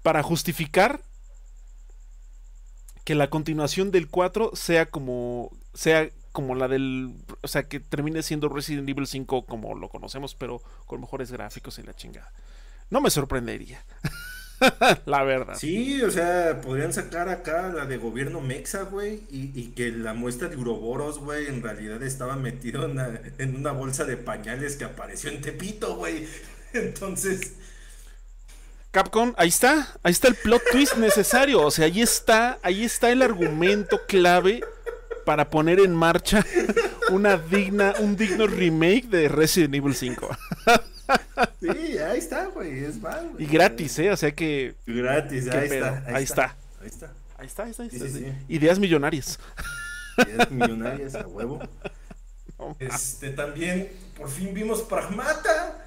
para 0.02 0.24
justificar 0.24 1.02
que 3.04 3.16
la 3.16 3.30
continuación 3.30 3.92
del 3.92 4.08
4 4.08 4.52
sea 4.54 4.86
como 4.86 5.52
sea 5.74 6.10
como 6.34 6.56
la 6.56 6.68
del. 6.68 7.14
O 7.42 7.48
sea, 7.48 7.70
que 7.70 7.80
termine 7.80 8.22
siendo 8.24 8.50
Resident 8.50 8.90
Evil 8.90 9.08
5 9.08 9.46
como 9.46 9.76
lo 9.76 9.88
conocemos, 9.88 10.36
pero 10.36 10.62
con 10.86 11.00
mejores 11.00 11.32
gráficos 11.32 11.80
y 11.80 11.84
la 11.84 11.94
chingada. 11.94 12.34
No 12.90 13.00
me 13.00 13.10
sorprendería. 13.10 13.86
la 15.06 15.24
verdad. 15.24 15.56
Sí, 15.56 16.02
o 16.02 16.12
sea, 16.12 16.62
podrían 16.62 16.94
sacar 16.94 17.30
acá 17.30 17.72
la 17.74 17.86
de 17.86 17.98
gobierno 17.98 18.42
mexa, 18.42 18.84
güey, 18.84 19.24
y, 19.30 19.72
que 19.76 19.92
la 19.92 20.14
muestra 20.14 20.50
de 20.50 20.58
Uroboros, 20.58 21.20
güey, 21.20 21.48
en 21.48 21.62
realidad 21.62 22.02
estaba 22.04 22.36
metido 22.36 22.86
en 22.86 22.92
una, 22.92 23.22
en 23.38 23.56
una 23.56 23.72
bolsa 23.72 24.06
de 24.06 24.18
pañales 24.18 24.76
que 24.76 24.86
apareció 24.86 25.30
en 25.30 25.42
Tepito, 25.42 25.96
güey. 25.96 26.28
Entonces. 26.74 27.54
Capcom, 28.92 29.34
ahí 29.38 29.50
está, 29.50 29.88
ahí 30.04 30.12
está 30.12 30.28
el 30.28 30.36
plot 30.36 30.62
twist 30.72 30.98
necesario, 30.98 31.62
o 31.62 31.72
sea, 31.72 31.86
ahí 31.86 32.02
está, 32.02 32.60
ahí 32.62 32.84
está 32.84 33.10
el 33.10 33.24
argumento 33.24 34.02
clave 34.08 34.62
para 35.26 35.50
poner 35.50 35.80
en 35.80 35.96
marcha 35.96 36.46
una 37.10 37.38
digna, 37.38 37.94
un 38.00 38.16
digno 38.16 38.46
remake 38.46 39.08
de 39.08 39.30
Resident 39.30 39.74
Evil 39.74 39.96
5. 39.96 40.30
Sí, 41.62 41.98
ahí 41.98 42.20
está, 42.20 42.48
güey, 42.48 42.84
es 42.84 43.00
mal. 43.00 43.32
Y 43.38 43.46
gratis, 43.46 43.98
¿eh? 44.00 44.12
O 44.12 44.18
sea 44.18 44.32
que... 44.32 44.76
Gratis, 44.86 45.48
ahí, 45.50 45.66
está, 45.66 46.04
ahí, 46.04 46.04
está, 46.04 46.16
ahí 46.16 46.24
está. 46.24 46.58
Ahí 46.82 46.88
está. 46.88 47.14
Ahí 47.38 47.48
está, 47.48 47.68
Ideas 48.48 48.80
millonarias. 48.80 49.40
Ideas 50.18 50.52
millonarias 50.52 51.16
a 51.16 51.28
huevo. 51.28 51.60
este, 52.80 53.32
también, 53.32 53.92
por 54.18 54.30
fin 54.30 54.54
vimos 54.54 54.82
Pragmata. 54.82 55.80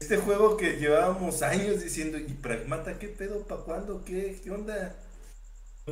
Este 0.00 0.16
juego 0.16 0.56
que 0.56 0.76
llevábamos 0.76 1.42
años 1.42 1.82
diciendo, 1.82 2.18
¿y 2.18 2.32
Pragmata 2.34 2.98
qué 2.98 3.08
pedo? 3.08 3.46
¿Para 3.46 3.62
cuándo? 3.62 4.04
¿Qué? 4.04 4.40
¿Qué 4.42 4.50
onda? 4.50 4.94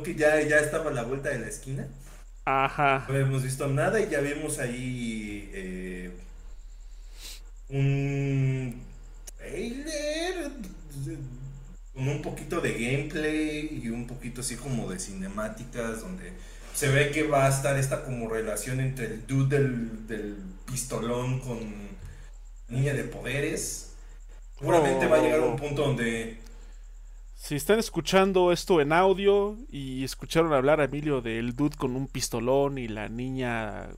Que 0.03 0.15
ya, 0.15 0.41
ya 0.41 0.57
estaba 0.57 0.91
a 0.91 0.93
la 0.93 1.03
vuelta 1.03 1.29
de 1.29 1.39
la 1.39 1.47
esquina. 1.47 1.87
Ajá. 2.45 3.05
No 3.07 3.15
hemos 3.15 3.43
visto 3.43 3.67
nada 3.67 3.99
y 3.99 4.09
ya 4.09 4.21
vemos 4.21 4.59
ahí 4.59 5.49
eh, 5.53 6.11
un 7.69 8.81
trailer 9.37 10.51
con 11.93 12.07
un 12.07 12.21
poquito 12.21 12.61
de 12.61 12.73
gameplay 12.73 13.81
y 13.83 13.89
un 13.89 14.05
poquito 14.05 14.41
así 14.41 14.55
como 14.55 14.89
de 14.89 14.99
cinemáticas 14.99 16.01
donde 16.01 16.33
se 16.73 16.89
ve 16.89 17.11
que 17.11 17.23
va 17.23 17.45
a 17.45 17.49
estar 17.49 17.77
esta 17.77 18.03
como 18.03 18.29
relación 18.29 18.79
entre 18.81 19.05
el 19.05 19.27
dude 19.27 19.57
del, 19.57 20.07
del 20.07 20.37
pistolón 20.65 21.39
con 21.39 21.59
niña 22.67 22.93
de 22.93 23.03
poderes. 23.05 23.93
Seguramente 24.59 25.07
va 25.07 25.17
a 25.17 25.21
llegar 25.21 25.39
a 25.39 25.45
un 25.45 25.55
punto 25.55 25.83
donde 25.83 26.39
si 27.45 27.53
están 27.53 27.77
escuchando 27.77 28.51
esto 28.51 28.81
en 28.81 28.91
audio 28.91 29.55
y 29.69 30.03
escucharon 30.03 30.51
hablar 30.51 30.81
a 30.81 30.85
Emilio 30.85 31.21
del 31.21 31.55
dude 31.55 31.77
con 31.77 31.95
un 31.95 32.07
pistolón 32.07 32.79
y 32.79 32.87
la 32.87 33.07
niña... 33.07 33.89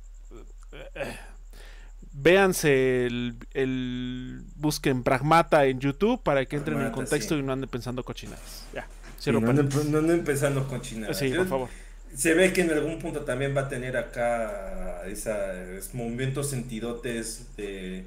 Véanse 2.19 3.05
el, 3.05 4.43
busquen 4.55 5.03
Pragmata 5.03 5.65
en 5.65 5.79
YouTube 5.79 6.23
para 6.23 6.45
que 6.45 6.55
entren 6.55 6.81
en 6.81 6.91
contexto 6.91 7.37
y 7.37 7.43
no 7.43 7.53
anden 7.53 7.69
pensando 7.69 8.03
cochinadas. 8.03 8.65
Ya. 8.73 8.87
no, 9.31 9.47
anden, 9.47 10.23
pensando 10.23 10.67
cochinadas. 10.67 11.19
Sí, 11.19 11.29
por 11.29 11.47
favor. 11.47 11.69
Se 12.15 12.33
ve 12.33 12.53
que 12.53 12.61
en 12.61 12.71
algún 12.71 12.97
punto 12.97 13.21
también 13.21 13.55
va 13.55 13.61
a 13.61 13.69
tener 13.69 13.97
acá 13.97 15.03
esos 15.05 15.93
momentos 15.93 16.49
sentidotes 16.49 17.55
de 17.55 18.05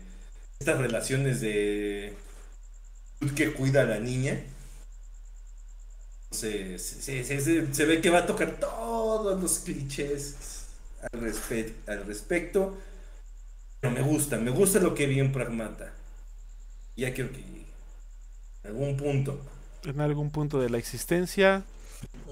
estas 0.59 0.79
relaciones 0.79 1.41
de 1.41 2.15
que 3.37 3.53
cuida 3.53 3.83
a 3.83 3.85
la 3.85 4.01
niña 4.01 4.41
Se, 6.33 6.79
se, 6.81 7.23
se, 7.23 7.73
se, 7.73 7.85
ve 7.85 8.01
que 8.01 8.11
va 8.11 8.21
a 8.21 8.27
tocar 8.27 8.57
todos 8.59 9.41
los 9.41 9.61
clichés 9.61 10.67
al, 11.13 11.33
al 11.87 12.07
respecto. 12.07 12.77
Pero 13.81 13.95
me 13.95 14.03
gusta, 14.03 14.39
me 14.39 14.51
gusta 14.51 14.79
lo 14.79 14.95
que 14.95 15.07
vi 15.07 15.21
en 15.21 15.33
Pragmata. 15.33 15.93
Ya 16.97 17.15
creo 17.15 17.33
que 17.33 17.39
en 17.39 17.67
algún 18.65 18.97
punto. 18.97 19.41
En 19.85 20.01
algún 20.01 20.31
punto 20.31 20.61
de 20.61 20.69
la 20.69 20.79
existencia. 20.79 21.65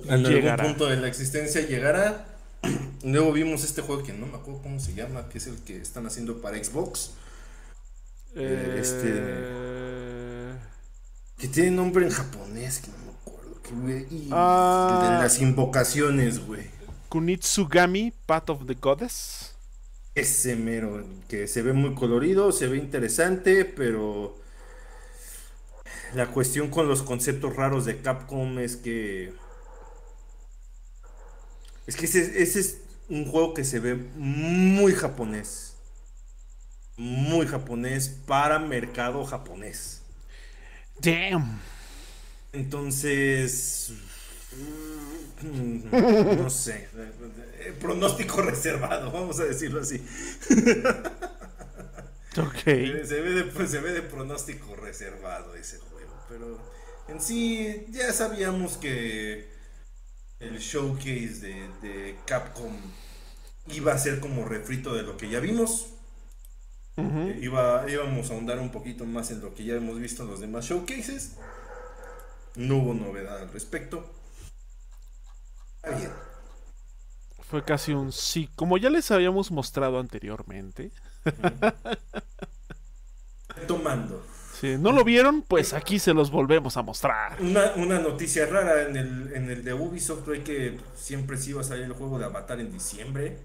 En 0.07 0.25
llegará. 0.25 0.63
algún 0.63 0.77
punto 0.77 0.87
de 0.91 0.97
la 0.99 1.09
existencia 1.09 1.63
llegará. 1.67 2.27
Luego 3.03 3.33
vimos 3.33 3.65
este 3.65 3.83
juego 3.83 4.03
que 4.03 4.13
no 4.13 4.27
me 4.27 4.37
acuerdo 4.37 4.63
cómo 4.63 4.79
se 4.81 4.95
llama, 4.95 5.29
que 5.29 5.39
es 5.39 5.47
el 5.47 5.57
que 5.63 5.79
están 5.79 6.07
haciendo 6.07 6.43
para 6.43 6.63
Xbox. 6.63 7.13
Eh, 8.35 8.77
este. 8.81 9.09
Que 11.39 11.49
tiene 11.49 11.71
nombre 11.71 12.05
en 12.05 12.11
japonés, 12.11 12.81
que 12.81 12.91
no 12.91 12.99
me 12.99 13.13
acuerdo. 13.13 14.07
y 14.11 14.29
ah. 14.33 15.17
de 15.17 15.23
las 15.23 15.41
invocaciones, 15.41 16.45
güey. 16.45 16.67
Kunitsugami, 17.09 18.13
Path 18.27 18.51
of 18.51 18.67
the 18.67 18.75
Goddess. 18.75 19.55
Ese 20.19 20.57
mero, 20.57 21.05
que 21.29 21.47
se 21.47 21.63
ve 21.63 21.73
muy 21.73 21.95
colorido, 21.95 22.51
se 22.51 22.67
ve 22.67 22.77
interesante, 22.77 23.65
pero 23.65 24.37
la 26.15 26.27
cuestión 26.27 26.71
con 26.71 26.89
los 26.89 27.03
conceptos 27.03 27.55
raros 27.55 27.85
de 27.85 28.01
Capcom 28.01 28.59
es 28.59 28.77
que 28.77 29.33
es 31.87 31.97
que 31.97 32.07
ese, 32.07 32.43
es 32.43 32.79
un 33.09 33.27
juego 33.27 33.55
que 33.55 33.65
se 33.65 33.79
ve 33.79 33.95
muy 33.95 34.93
japonés. 34.93 35.77
Muy 36.97 37.47
japonés 37.47 38.09
para 38.27 38.59
mercado 38.59 39.25
japonés. 39.25 40.03
Damn. 41.01 41.61
Entonces, 42.53 43.93
no 45.43 46.51
sé, 46.51 46.89
pronóstico 47.73 48.43
reservado, 48.43 49.11
vamos 49.11 49.41
a 49.41 49.45
decirlo 49.45 49.81
así. 49.81 50.05
Ok. 52.37 52.63
Se 52.65 53.21
ve, 53.21 53.31
de, 53.31 53.67
se 53.67 53.81
ve 53.81 53.93
de 53.93 54.03
pronóstico 54.03 54.77
reservado 54.77 55.55
ese 55.55 55.79
juego, 55.79 56.13
pero 56.29 56.59
en 57.09 57.21
sí 57.21 57.87
ya 57.91 58.13
sabíamos 58.13 58.77
que 58.77 59.49
el 60.41 60.59
showcase 60.59 61.41
de, 61.83 62.17
Capcom 62.27 62.77
iba 63.69 63.93
a 63.93 63.99
ser 63.99 64.21
como 64.21 64.45
refrito 64.45 64.95
de 64.95 65.03
lo 65.03 65.17
que 65.17 65.29
ya 65.29 65.41
vimos. 65.41 65.95
Eh, 66.97 67.39
iba, 67.43 67.85
íbamos 67.89 68.31
a 68.31 68.35
ahondar 68.35 68.59
un 68.59 68.71
poquito 68.71 69.05
más 69.05 69.31
en 69.31 69.41
lo 69.41 69.55
que 69.55 69.65
ya 69.65 69.75
hemos 69.75 69.99
visto 70.01 70.25
en 70.25 70.31
los 70.31 70.41
demás 70.41 70.65
showcases. 70.65 71.37
No 72.57 72.79
hubo 72.79 72.95
novedad 72.95 73.39
al 73.39 73.53
respecto. 73.53 74.13
Fue 77.49 77.65
casi 77.65 77.93
un 77.93 78.13
sí, 78.13 78.51
como 78.57 78.77
ya 78.77 78.91
les 78.91 79.11
habíamos 79.11 79.51
mostrado 79.51 79.99
anteriormente. 79.99 80.91
Tomando. 83.67 84.23
Si 84.61 84.77
no 84.77 84.93
lo 84.93 85.03
vieron, 85.03 85.41
pues 85.41 85.73
aquí 85.73 85.99
se 85.99 86.13
los 86.13 86.31
volvemos 86.31 86.77
a 86.77 86.83
mostrar. 86.83 87.41
Una, 87.41 88.01
noticia 88.01 88.45
rara 88.45 88.83
en 88.83 88.97
el, 88.97 89.33
en 89.35 89.51
el 89.51 89.65
de 89.65 89.73
Ubisoft 89.73 90.27
fue 90.27 90.43
que 90.43 90.79
siempre 90.95 91.39
se 91.39 91.51
iba 91.51 91.63
a 91.63 91.65
salir 91.65 91.85
el 91.85 91.95
juego 91.95 92.19
de 92.19 92.27
Avatar 92.27 92.61
en 92.61 92.71
diciembre. 92.71 93.39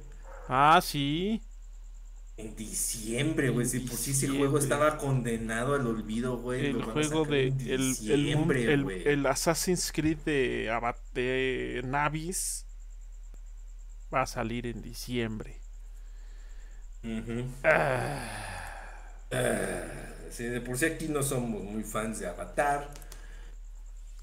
Ah, 0.50 0.82
sí. 0.84 1.42
En 2.36 2.58
diciembre, 2.58 3.52
güey. 3.52 3.66
Si 3.66 3.80
por 3.80 3.96
sí 3.96 4.12
ese 4.12 4.28
juego 4.28 4.58
estaba 4.58 4.98
condenado 4.98 5.76
al 5.76 5.88
olvido, 5.88 6.38
güey. 6.38 6.66
El 6.66 6.84
juego 6.84 7.24
de. 7.24 7.48
El, 7.48 9.04
el, 9.06 9.26
Assassin's 9.28 9.94
Creed 9.94 10.18
de, 10.26 10.70
de 11.14 11.82
Navis 11.86 12.63
va 14.14 14.22
a 14.22 14.28
salir 14.28 14.68
en 14.68 14.82
diciembre. 14.82 15.60
ah 17.64 18.44
de 20.42 20.62
por 20.62 20.78
sí 20.78 20.86
aquí 20.86 21.08
no 21.08 21.22
somos 21.22 21.64
muy 21.64 21.84
fans 21.84 22.20
de 22.20 22.28
Avatar. 22.28 22.90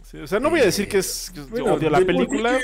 o 0.00 0.26
sea, 0.26 0.40
no 0.40 0.50
voy 0.50 0.60
a 0.60 0.64
decir 0.64 0.88
que 0.88 0.98
es 0.98 1.32
odio 1.52 1.90
la 1.90 2.00
película. 2.00 2.58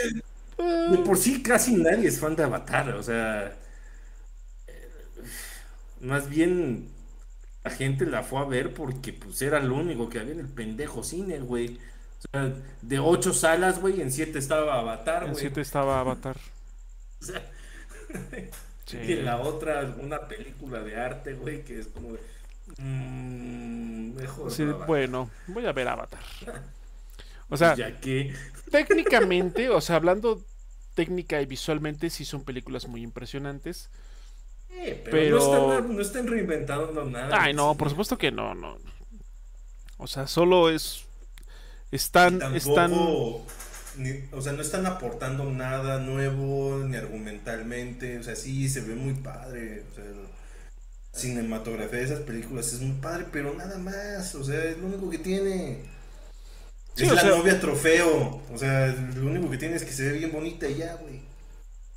de 0.58 0.98
por 1.04 1.18
sí 1.18 1.42
casi 1.42 1.74
nadie 1.74 2.08
es 2.08 2.18
fan 2.18 2.34
de 2.34 2.44
Avatar, 2.44 2.90
o 2.94 3.02
sea, 3.02 3.56
más 6.00 6.28
bien 6.28 6.88
la 7.64 7.70
gente 7.70 8.06
la 8.06 8.22
fue 8.22 8.40
a 8.40 8.44
ver 8.44 8.74
porque 8.74 9.12
pues 9.12 9.40
era 9.42 9.60
lo 9.60 9.76
único 9.76 10.08
que 10.08 10.20
había 10.20 10.32
en 10.32 10.40
el 10.40 10.48
pendejo 10.48 11.02
cine, 11.02 11.40
güey. 11.40 11.78
O 12.18 12.28
sea, 12.32 12.54
de 12.80 12.98
ocho 12.98 13.34
salas, 13.34 13.80
güey, 13.80 14.00
en 14.00 14.10
siete 14.10 14.38
estaba 14.38 14.78
Avatar, 14.78 15.22
güey. 15.22 15.32
En 15.32 15.36
siete 15.36 15.60
estaba 15.60 16.00
Avatar. 16.00 16.36
O 17.20 17.24
sea, 17.24 17.42
y 19.06 19.12
en 19.12 19.24
la 19.24 19.38
otra 19.38 19.94
una 20.00 20.28
película 20.28 20.80
de 20.80 20.96
arte, 20.96 21.34
güey, 21.34 21.64
que 21.64 21.80
es 21.80 21.88
como 21.88 22.12
de 22.12 22.20
Mm, 22.78 24.14
mejor. 24.14 24.86
bueno, 24.86 25.30
voy 25.46 25.66
a 25.66 25.72
ver 25.72 25.88
Avatar. 25.88 26.20
O 27.48 27.56
sea, 27.56 27.76
ya 27.76 28.00
que... 28.00 28.34
técnicamente, 28.72 29.70
o 29.70 29.80
sea, 29.80 29.94
hablando 29.94 30.42
técnica 30.94 31.40
y 31.40 31.46
visualmente, 31.46 32.10
sí 32.10 32.24
son 32.24 32.42
películas 32.42 32.88
muy 32.88 33.02
impresionantes. 33.02 33.88
Eh, 34.68 35.00
pero, 35.08 35.38
No, 35.80 36.00
están, 36.00 36.26
reinventando 36.26 37.04
nada. 37.04 37.40
Ay, 37.40 37.54
no, 37.54 37.76
por 37.76 37.88
supuesto 37.88 38.18
que 38.18 38.32
no, 38.32 38.56
no. 38.56 38.78
O 39.96 40.08
sea, 40.08 40.26
solo 40.26 40.70
es. 40.70 41.04
Están. 41.92 42.42
están... 42.56 42.90
o 44.32 44.40
sea, 44.40 44.52
no 44.52 44.62
están 44.62 44.86
aportando 44.86 45.50
nada 45.50 46.00
nuevo, 46.00 46.78
ni 46.86 46.96
argumentalmente. 46.96 48.18
O 48.18 48.22
sea, 48.22 48.36
sí, 48.36 48.68
se 48.68 48.80
ve 48.80 48.94
muy 48.94 49.14
padre. 49.14 49.84
O 49.90 49.94
sea, 49.94 50.04
cinematografía 51.16 51.98
de 51.98 52.04
esas 52.04 52.20
películas 52.20 52.72
es 52.72 52.80
muy 52.80 52.96
padre, 53.00 53.26
pero 53.32 53.54
nada 53.54 53.78
más, 53.78 54.34
o 54.34 54.44
sea, 54.44 54.62
es 54.64 54.78
lo 54.78 54.86
único 54.86 55.10
que 55.10 55.18
tiene. 55.18 55.80
es 56.96 57.12
la 57.12 57.24
novia 57.24 57.58
trofeo, 57.58 58.42
o 58.52 58.58
sea, 58.58 58.88
lo 58.88 59.26
único 59.26 59.50
que 59.50 59.58
tiene 59.58 59.76
es 59.76 59.84
que 59.84 59.92
se 59.92 60.12
ve 60.12 60.18
bien 60.18 60.32
bonita 60.32 60.68
y 60.68 60.76
ya, 60.76 60.94
güey. 60.96 61.22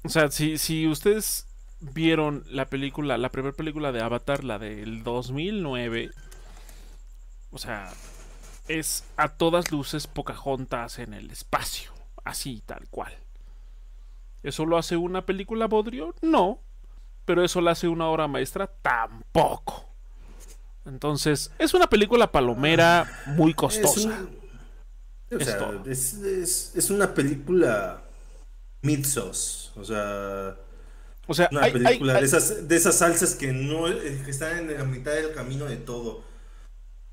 O 0.03 0.09
sea, 0.09 0.31
si, 0.31 0.57
si 0.57 0.87
ustedes 0.87 1.45
vieron 1.81 2.45
la 2.49 2.69
película, 2.69 3.17
la 3.17 3.29
primera 3.29 3.55
película 3.55 3.91
de 3.91 4.01
Avatar, 4.01 4.43
la 4.43 4.57
del 4.57 5.03
2009, 5.03 6.11
o 7.51 7.57
sea, 7.57 7.91
es 8.69 9.03
a 9.17 9.27
todas 9.27 9.71
luces 9.71 10.07
Pocahontas 10.07 10.99
en 10.99 11.13
el 11.13 11.29
espacio, 11.31 11.91
así 12.23 12.63
tal 12.65 12.87
cual. 12.89 13.11
¿Eso 14.43 14.65
lo 14.65 14.77
hace 14.77 14.95
una 14.95 15.25
película 15.25 15.67
Bodrio? 15.67 16.15
No, 16.21 16.61
pero 17.25 17.43
eso 17.43 17.59
la 17.59 17.71
hace 17.71 17.89
una 17.89 18.07
obra 18.07 18.27
maestra 18.27 18.67
tampoco. 18.67 19.85
Entonces, 20.85 21.51
es 21.59 21.73
una 21.73 21.87
película 21.87 22.31
palomera 22.31 23.09
muy 23.27 23.53
costosa. 23.53 24.27
Es, 25.29 26.89
una 26.89 27.13
película 27.13 28.01
Mitzos. 28.81 29.73
O 29.75 29.83
sea. 29.83 30.55
O 31.27 31.33
sea, 31.35 31.47
una 31.51 31.61
película 31.61 32.13
de, 32.13 32.25
esas, 32.25 32.67
de 32.67 32.75
esas 32.75 32.95
salsas 32.95 33.35
que 33.35 33.53
no 33.53 33.87
eh, 33.87 34.21
que 34.25 34.31
están 34.31 34.57
en 34.57 34.75
la 34.75 34.83
mitad 34.83 35.11
del 35.11 35.31
camino 35.33 35.65
de 35.65 35.77
todo. 35.77 36.23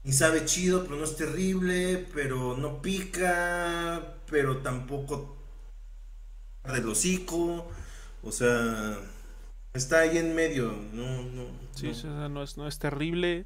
Y 0.07 0.13
sabe 0.13 0.47
chido, 0.47 0.85
pero 0.85 0.97
no 0.97 1.05
es 1.05 1.17
terrible, 1.17 2.07
pero 2.15 2.57
no 2.57 2.81
pica, 2.81 4.15
pero 4.31 4.59
tampoco 4.59 5.37
del 6.65 6.89
hocico. 6.89 7.69
O 8.23 8.33
sea, 8.33 8.99
Está 9.77 10.01
ahí 10.01 10.17
en 10.17 10.35
medio, 10.35 10.73
no, 10.95 11.23
no. 11.23 11.45
Sí, 11.75 11.93
no. 12.05 12.43
es, 12.43 12.57
no 12.57 12.67
es 12.67 12.79
terrible, 12.79 13.45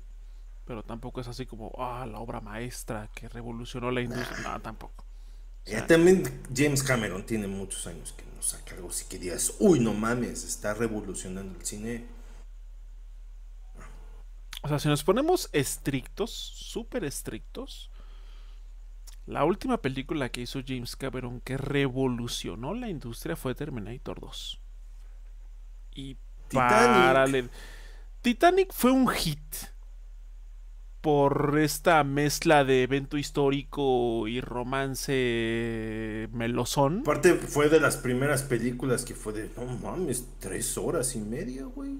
pero 0.64 0.84
tampoco 0.84 1.20
es 1.20 1.26
así 1.26 1.44
como, 1.44 1.72
ah, 1.76 2.06
la 2.06 2.20
obra 2.20 2.40
maestra 2.40 3.10
que 3.16 3.28
revolucionó 3.28 3.90
la 3.90 4.00
industria. 4.00 4.38
No, 4.44 4.60
tampoco. 4.60 5.04
también 5.88 6.22
James 6.54 6.84
Cameron 6.84 7.26
tiene 7.26 7.48
muchos 7.48 7.84
años 7.88 8.14
que 8.16 8.22
no 8.36 8.40
saca 8.42 8.76
algo 8.76 8.90
así 8.90 9.06
que 9.08 9.18
digas, 9.18 9.54
uy, 9.58 9.80
no 9.80 9.92
mames, 9.92 10.44
está 10.44 10.72
revolucionando 10.72 11.58
el 11.58 11.66
cine. 11.66 12.06
O 14.62 14.68
sea, 14.68 14.78
si 14.78 14.88
nos 14.88 15.04
ponemos 15.04 15.48
estrictos, 15.52 16.30
súper 16.30 17.04
estrictos, 17.04 17.90
la 19.26 19.44
última 19.44 19.80
película 19.80 20.28
que 20.28 20.42
hizo 20.42 20.60
James 20.66 20.96
Cameron 20.96 21.40
que 21.40 21.56
revolucionó 21.56 22.74
la 22.74 22.88
industria 22.88 23.36
fue 23.36 23.54
Terminator 23.54 24.20
2. 24.20 24.60
Y 25.94 26.16
Titanic. 26.48 27.50
Titanic 28.22 28.72
fue 28.72 28.90
un 28.90 29.08
hit 29.08 29.38
por 31.00 31.58
esta 31.58 32.04
mezcla 32.04 32.64
de 32.64 32.82
evento 32.82 33.16
histórico 33.16 34.28
y 34.28 34.40
romance 34.40 36.28
melosón. 36.32 37.00
Aparte 37.00 37.34
fue 37.34 37.68
de 37.68 37.80
las 37.80 37.96
primeras 37.96 38.42
películas 38.42 39.04
que 39.04 39.14
fue 39.14 39.32
de, 39.32 39.50
no 39.56 39.64
mames, 39.78 40.26
tres 40.38 40.76
horas 40.76 41.16
y 41.16 41.20
media, 41.20 41.64
güey. 41.64 41.98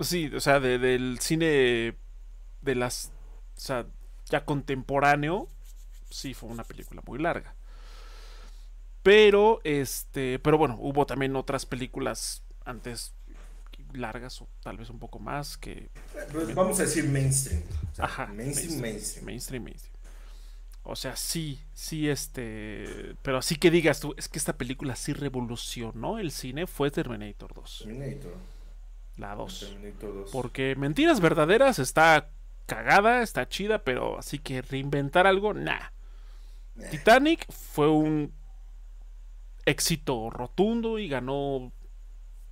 Sí, 0.00 0.30
o 0.34 0.40
sea, 0.40 0.60
del 0.60 1.18
cine 1.20 1.96
de 2.62 2.74
las, 2.74 3.12
o 3.56 3.60
sea, 3.60 3.86
ya 4.26 4.44
contemporáneo, 4.44 5.48
sí 6.10 6.34
fue 6.34 6.48
una 6.50 6.64
película 6.64 7.02
muy 7.06 7.18
larga. 7.18 7.54
Pero, 9.02 9.60
este, 9.64 10.38
pero 10.38 10.58
bueno, 10.58 10.76
hubo 10.80 11.06
también 11.06 11.34
otras 11.36 11.66
películas 11.66 12.42
antes 12.64 13.14
largas 13.94 14.42
o 14.42 14.48
tal 14.62 14.76
vez 14.76 14.90
un 14.90 14.98
poco 14.98 15.18
más 15.18 15.56
que... 15.56 15.88
Pues 16.32 16.54
vamos 16.54 16.78
a 16.78 16.82
decir 16.82 17.08
mainstream. 17.08 17.62
Ajá. 17.96 18.26
Mainstream, 18.26 18.80
mainstream. 18.80 19.24
Mainstream, 19.24 19.64
mainstream. 19.64 19.94
O 20.82 20.96
sea, 20.96 21.16
sí, 21.16 21.60
sí, 21.74 22.08
este... 22.08 23.14
Pero 23.22 23.38
así 23.38 23.56
que 23.56 23.70
digas 23.70 24.00
tú, 24.00 24.14
es 24.16 24.28
que 24.28 24.38
esta 24.38 24.56
película 24.56 24.96
sí 24.96 25.12
revolucionó 25.12 26.18
el 26.18 26.30
cine, 26.30 26.66
fue 26.66 26.90
Terminator 26.90 27.54
2. 27.54 27.84
Terminator. 27.84 28.34
La 29.18 29.34
2. 29.34 29.60
Terminator 29.60 30.14
2. 30.14 30.30
Porque 30.32 30.74
Mentiras 30.76 31.20
Verdaderas 31.20 31.78
está 31.78 32.30
cagada, 32.66 33.22
está 33.22 33.48
chida, 33.48 33.82
pero 33.84 34.18
así 34.18 34.38
que 34.38 34.62
reinventar 34.62 35.26
algo, 35.26 35.52
nah. 35.54 35.78
Nah. 36.76 36.88
Titanic 36.90 37.50
fue 37.52 37.88
un 37.90 38.32
éxito 39.66 40.30
rotundo 40.30 40.98
y 40.98 41.08
ganó 41.08 41.72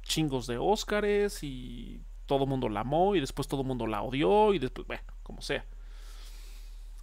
chingos 0.03 0.47
de 0.47 0.59
Óscares 0.59 1.43
y 1.43 2.01
todo 2.27 2.45
el 2.45 2.51
mundo 2.51 2.69
la 2.69 2.81
amó 2.81 3.15
y 3.15 3.21
después 3.21 3.49
todo 3.49 3.61
el 3.63 3.67
mundo 3.67 3.87
la 3.87 4.03
odió 4.03 4.53
y 4.53 4.59
después, 4.59 4.87
bueno, 4.87 5.03
como 5.23 5.41
sea. 5.41 5.65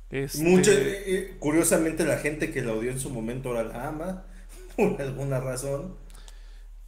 Este, 0.09 0.43
Mucha- 0.43 0.71
eh, 0.73 1.03
eh, 1.07 1.35
curiosamente 1.39 2.05
la 2.05 2.17
gente 2.17 2.51
que 2.51 2.61
la 2.61 2.73
odió 2.73 2.91
en 2.91 2.99
su 2.99 3.09
momento 3.09 3.49
ahora 3.49 3.63
la 3.63 3.87
ama, 3.87 4.25
por 4.75 5.01
alguna 5.01 5.39
razón. 5.39 5.95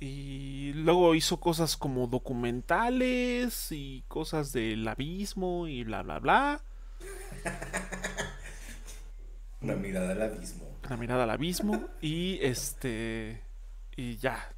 Y 0.07 0.73
luego 0.73 1.15
hizo 1.15 1.39
cosas 1.39 1.75
como 1.77 2.05
documentales 2.05 3.71
y 3.71 4.03
cosas 4.07 4.53
del 4.53 4.87
abismo 4.87 5.67
y 5.67 5.83
bla, 5.83 6.03
bla, 6.03 6.19
bla. 6.19 6.61
Una 9.61 9.75
mirada 9.75 10.11
al 10.11 10.21
abismo. 10.21 10.67
La 10.87 10.97
mirada 10.97 11.23
al 11.23 11.29
abismo 11.31 11.87
y 12.01 12.37
este... 12.41 13.41
Y 13.95 14.17
ya. 14.17 14.51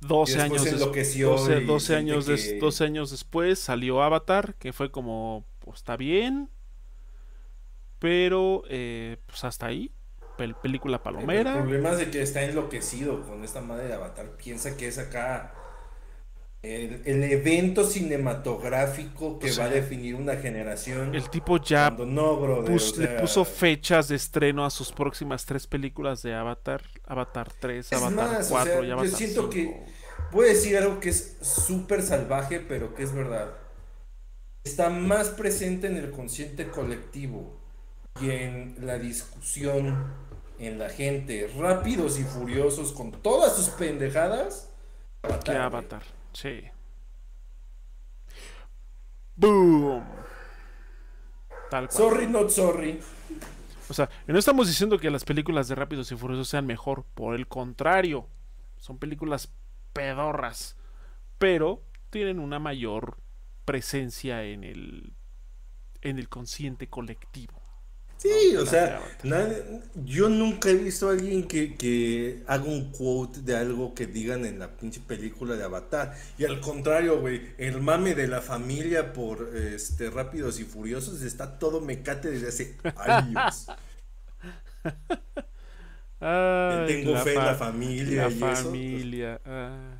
12 0.00 0.32
Y 0.32 0.36
después 0.36 0.50
años, 0.60 0.64
des- 0.64 0.72
enloqueció 0.74 1.30
12, 1.32 1.60
y 1.60 1.64
12 1.66 1.86
siente 1.86 2.12
años, 2.12 2.26
des- 2.26 2.48
que- 2.48 2.58
12 2.58 2.84
años 2.84 3.10
después 3.10 3.58
salió 3.58 4.02
Avatar, 4.02 4.54
que 4.54 4.72
fue 4.72 4.90
como, 4.90 5.44
pues 5.58 5.78
está 5.80 5.96
bien, 5.96 6.48
pero 7.98 8.62
eh, 8.68 9.18
pues 9.26 9.44
hasta 9.44 9.66
ahí, 9.66 9.92
Pel- 10.42 10.54
película 10.60 10.96
El 10.96 11.02
palomera. 11.02 11.54
problema 11.54 11.90
es 11.92 11.98
de 11.98 12.10
que 12.10 12.22
está 12.22 12.42
enloquecido 12.42 13.22
con 13.26 13.44
esta 13.44 13.60
madre 13.60 13.88
de 13.88 13.94
Avatar. 13.94 14.26
Piensa 14.36 14.76
que 14.76 14.88
es 14.88 14.98
acá 14.98 15.54
el, 16.62 17.02
el 17.06 17.24
evento 17.24 17.84
cinematográfico 17.84 19.38
que 19.38 19.50
O 19.50 19.52
sea, 19.52 19.64
va 19.64 19.70
a 19.70 19.74
definir 19.74 20.14
una 20.14 20.36
generación. 20.36 21.14
El 21.14 21.28
tipo 21.28 21.58
ya 21.60 21.86
Cuando 21.94 22.06
no, 22.06 22.36
brother, 22.36 22.72
pus- 22.72 22.96
o 22.96 23.00
le 23.00 23.08
puso 23.20 23.44
fechas 23.44 24.08
de 24.08 24.16
estreno 24.16 24.64
a 24.64 24.70
sus 24.70 24.92
próximas 24.92 25.44
tres 25.44 25.66
películas 25.66 26.22
de 26.22 26.34
Avatar, 26.34 26.82
Avatar 27.06 27.50
3, 27.58 27.86
Es 27.86 27.92
Avatar 27.92 28.14
más, 28.38 28.46
o 28.46 28.50
4 28.50 28.72
sea, 28.72 28.82
y 28.84 28.86
yo 28.86 28.92
Avatar 28.94 29.10
siento 29.18 29.40
5. 29.42 29.50
que- 29.50 30.02
Voy 30.30 30.46
a 30.46 30.48
decir 30.50 30.76
algo 30.78 30.98
que 31.00 31.10
es 31.10 31.36
súper 31.42 32.00
salvaje, 32.02 32.60
pero 32.60 32.94
que 32.94 33.02
es 33.02 33.12
verdad. 33.12 33.52
Está 34.64 34.88
más 34.88 35.28
presente 35.30 35.88
en 35.88 35.96
el 35.96 36.10
consciente 36.12 36.68
colectivo 36.68 37.58
y 38.20 38.30
en 38.30 38.76
la 38.80 38.98
discusión 38.98 40.04
en 40.66 40.78
la 40.78 40.88
gente. 40.88 41.50
Rápidos 41.58 42.18
y 42.18 42.24
furiosos 42.24 42.92
con 42.92 43.12
todas 43.12 43.56
sus 43.56 43.68
pendejadas. 43.70 44.70
Avatar. 45.22 45.56
Avatar, 45.56 46.02
sí. 46.32 46.62
Boom. 49.36 50.04
Tal 51.70 51.88
cual. 51.88 51.90
Sorry, 51.90 52.26
not 52.26 52.50
sorry. 52.50 53.00
O 53.88 53.94
sea, 53.94 54.08
no 54.26 54.38
estamos 54.38 54.68
diciendo 54.68 54.98
que 54.98 55.10
las 55.10 55.24
películas 55.24 55.68
de 55.68 55.74
Rápidos 55.74 56.10
y 56.12 56.16
Furiosos 56.16 56.48
sean 56.48 56.66
mejor, 56.66 57.04
por 57.14 57.34
el 57.34 57.46
contrario, 57.46 58.26
son 58.78 58.98
películas 58.98 59.52
pedorras, 59.92 60.76
pero 61.38 61.82
tienen 62.10 62.38
una 62.38 62.58
mayor 62.58 63.18
presencia 63.64 64.44
en 64.44 64.64
el 64.64 65.12
en 66.02 66.18
el 66.18 66.28
consciente 66.28 66.88
colectivo. 66.88 67.61
Sí, 68.22 68.52
¿no? 68.54 68.60
o 68.62 68.66
sea, 68.66 69.00
nadie- 69.24 69.80
yo 70.04 70.28
nunca 70.28 70.70
he 70.70 70.74
visto 70.74 71.08
a 71.08 71.12
alguien 71.12 71.48
que, 71.48 71.74
que 71.76 72.42
haga 72.46 72.64
un 72.64 72.92
quote 72.92 73.40
de 73.40 73.56
algo 73.56 73.94
que 73.94 74.06
digan 74.06 74.46
en 74.46 74.60
la 74.60 74.76
pinche 74.76 75.00
película 75.00 75.56
de 75.56 75.64
Avatar. 75.64 76.14
Y 76.38 76.44
al 76.44 76.60
contrario, 76.60 77.20
güey, 77.20 77.54
el 77.58 77.80
mame 77.80 78.14
de 78.14 78.28
la 78.28 78.40
familia 78.40 79.12
por 79.12 79.56
este 79.56 80.08
Rápidos 80.10 80.60
y 80.60 80.64
Furiosos 80.64 81.22
está 81.22 81.58
todo 81.58 81.80
mecate 81.80 82.30
desde 82.30 82.48
hace 82.48 82.76
años. 82.96 83.66
Ay, 86.20 86.86
Tengo 86.86 87.16
fe 87.16 87.34
en 87.34 87.44
la 87.44 87.54
familia 87.54 88.28
la 88.28 88.30
y 88.30 88.34
eso. 88.34 88.40
pues, 88.46 88.58
familia. 88.62 89.40
ah. 89.44 89.98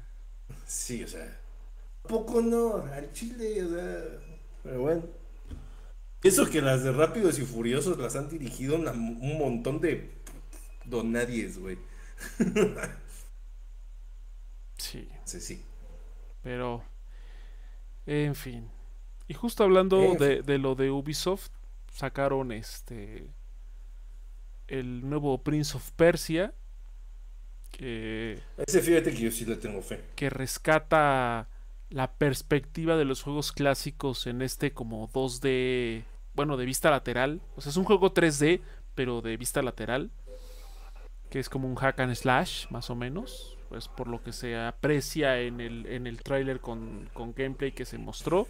Sí, 0.67 1.03
o 1.03 1.09
sea, 1.09 1.25
¿a 2.05 2.09
poco 2.09 2.41
no? 2.41 2.77
Al 2.93 3.13
chile, 3.13 3.65
o 3.65 3.69
sea, 3.71 4.05
pero 4.63 4.81
bueno. 4.83 5.22
Eso 6.23 6.49
que 6.49 6.63
las 6.63 6.85
de 6.85 6.93
Rápidos 6.93 7.39
y 7.39 7.43
Furiosos 7.45 7.99
las 7.99 8.15
han 8.17 8.29
dirigido 8.29 8.77
una- 8.77 8.93
un 8.93 9.39
montón 9.39 9.81
de 9.81 10.11
donadies, 10.85 11.59
güey. 11.59 11.79
Sí, 14.77 15.09
Sí, 15.25 15.41
sí. 15.41 15.63
pero 16.43 16.83
en 18.07 18.35
fin. 18.35 18.69
Y 19.29 19.35
justo 19.35 19.65
hablando 19.65 20.15
de 20.17 20.59
lo 20.59 20.75
de 20.75 20.91
Ubisoft, 20.91 21.51
sacaron 21.93 22.53
este 22.53 23.29
el 24.69 25.09
nuevo 25.09 25.39
Prince 25.43 25.77
of 25.77 25.91
Persia 25.93 26.55
que 27.71 28.39
Ese 28.67 28.81
fíjate 28.83 29.13
que 29.13 29.21
yo 29.21 29.31
sí 29.31 29.45
le 29.45 29.57
tengo 29.57 29.83
fe. 29.83 30.01
que 30.17 30.31
rescata 30.31 31.49
la 31.91 32.13
perspectiva 32.15 32.97
de 32.97 33.05
los 33.05 33.23
juegos 33.23 33.53
clásicos 33.53 34.27
en 34.27 34.43
este 34.43 34.73
como 34.73 35.09
2D, 35.13 36.05
bueno, 36.35 36.57
de 36.57 36.65
vista 36.65 36.91
lateral. 36.91 37.41
O 37.57 37.61
sea, 37.61 37.71
es 37.71 37.77
un 37.77 37.85
juego 37.85 38.13
3D, 38.13 38.61
pero 38.95 39.23
de 39.23 39.37
vista 39.37 39.63
lateral, 39.63 40.11
que 41.31 41.39
es 41.39 41.49
como 41.49 41.69
un 41.69 41.77
hack 41.77 42.01
and 42.01 42.15
slash, 42.15 42.67
más 42.71 42.91
o 42.91 42.95
menos, 42.95 43.57
pues 43.69 43.89
por 43.89 44.09
lo 44.09 44.23
que 44.23 44.33
se 44.33 44.57
aprecia 44.59 45.41
en 45.41 45.61
el, 45.61 45.87
en 45.87 46.07
el 46.07 46.23
tráiler 46.23 46.61
con, 46.61 47.09
con 47.15 47.35
gameplay 47.35 47.73
que 47.73 47.85
se 47.85 47.99
mostró. 47.99 48.47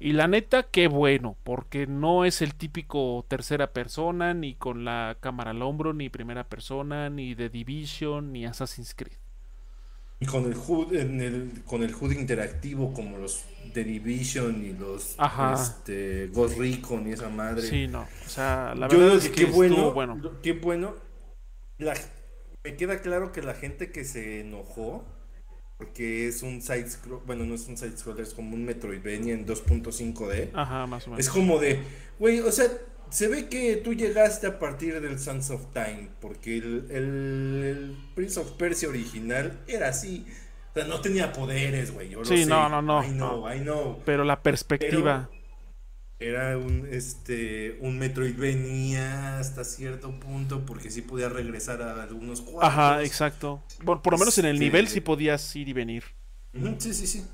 Y 0.00 0.12
la 0.12 0.28
neta, 0.28 0.62
qué 0.62 0.86
bueno, 0.86 1.36
porque 1.42 1.86
no 1.88 2.24
es 2.24 2.40
el 2.40 2.54
típico 2.54 3.24
tercera 3.26 3.72
persona, 3.72 4.32
ni 4.32 4.54
con 4.54 4.84
la 4.84 5.16
cámara 5.18 5.50
al 5.50 5.62
hombro, 5.62 5.92
ni 5.92 6.08
primera 6.08 6.44
persona, 6.44 7.10
ni 7.10 7.34
The 7.34 7.48
Division, 7.48 8.32
ni 8.32 8.46
Assassin's 8.46 8.94
Creed. 8.94 9.16
Y 10.20 10.26
con 10.26 10.44
el 10.46 10.56
HUD, 10.56 10.94
en 10.94 11.20
el, 11.20 11.62
con 11.64 11.82
el 11.82 11.94
HUD 11.94 12.12
interactivo 12.12 12.92
como 12.92 13.18
los 13.18 13.44
The 13.72 13.84
Division 13.84 14.64
y 14.64 14.72
los 14.72 15.14
Ajá. 15.18 15.54
este, 15.54 16.28
Ghost 16.28 16.58
Recon 16.58 17.08
y 17.08 17.12
esa 17.12 17.28
madre. 17.28 17.62
Sí, 17.62 17.86
no. 17.86 18.00
O 18.02 18.28
sea, 18.28 18.74
la 18.74 18.88
Yo 18.88 18.98
verdad 18.98 19.12
digo 19.14 19.22
es 19.24 19.28
que 19.28 19.44
qué 19.44 19.50
bueno, 19.50 19.92
bueno. 19.92 20.20
qué 20.42 20.52
bueno. 20.54 20.96
La- 21.78 21.94
me 22.64 22.76
queda 22.76 23.00
claro 23.00 23.30
que 23.30 23.42
la 23.42 23.54
gente 23.54 23.92
que 23.92 24.04
se 24.04 24.40
enojó 24.40 25.04
porque 25.76 26.26
es 26.26 26.42
un 26.42 26.60
side 26.60 26.90
scroll, 26.90 27.22
bueno, 27.24 27.44
no 27.44 27.54
es 27.54 27.68
un 27.68 27.76
side 27.76 27.96
scroller, 27.96 28.24
es 28.24 28.34
como 28.34 28.56
un 28.56 28.64
Metroidvania 28.64 29.32
en 29.32 29.46
2.5D. 29.46 30.50
Ajá, 30.52 30.86
más 30.88 31.06
o 31.06 31.10
menos. 31.10 31.24
Es 31.24 31.30
como 31.30 31.60
de, 31.60 31.78
güey, 32.18 32.40
o 32.40 32.50
sea, 32.50 32.66
se 33.10 33.28
ve 33.28 33.48
que 33.48 33.76
tú 33.76 33.94
llegaste 33.94 34.46
a 34.46 34.58
partir 34.58 35.00
del 35.00 35.18
Sons 35.18 35.50
of 35.50 35.72
Time, 35.72 36.08
porque 36.20 36.58
el, 36.58 36.86
el- 36.90 37.62
el 37.64 37.96
Prince 38.14 38.38
of 38.40 38.52
Persia 38.52 38.88
original 38.88 39.58
era 39.66 39.88
así. 39.88 40.26
O 40.70 40.74
sea, 40.74 40.84
no 40.86 41.00
tenía 41.00 41.32
poderes, 41.32 41.92
güey. 41.92 42.10
Yo 42.10 42.20
lo 42.20 42.24
Sí, 42.24 42.38
sé. 42.44 42.46
no, 42.46 42.68
no, 42.68 42.82
no, 42.82 43.02
I 43.04 43.08
know, 43.08 43.40
no. 43.48 43.54
I 43.54 43.58
know. 43.60 44.02
Pero 44.04 44.24
la 44.24 44.42
perspectiva. 44.42 45.30
Era 46.20 46.58
un, 46.58 46.86
este, 46.90 47.78
un 47.80 47.96
Metroidvania 47.98 49.38
hasta 49.38 49.62
cierto 49.62 50.18
punto, 50.18 50.66
porque 50.66 50.90
sí 50.90 51.00
podía 51.02 51.28
regresar 51.28 51.80
a 51.80 52.02
algunos 52.02 52.40
cuadros. 52.40 52.64
Ajá, 52.64 53.04
exacto. 53.04 53.62
Por, 53.84 54.02
por 54.02 54.14
lo 54.14 54.18
menos 54.18 54.36
en 54.38 54.46
el 54.46 54.56
Este- 54.56 54.64
nivel 54.64 54.88
sí 54.88 55.00
podías 55.00 55.54
ir 55.54 55.68
y 55.68 55.72
venir. 55.72 56.02
Sí, 56.78 56.92
sí, 56.92 57.06
sí. 57.06 57.24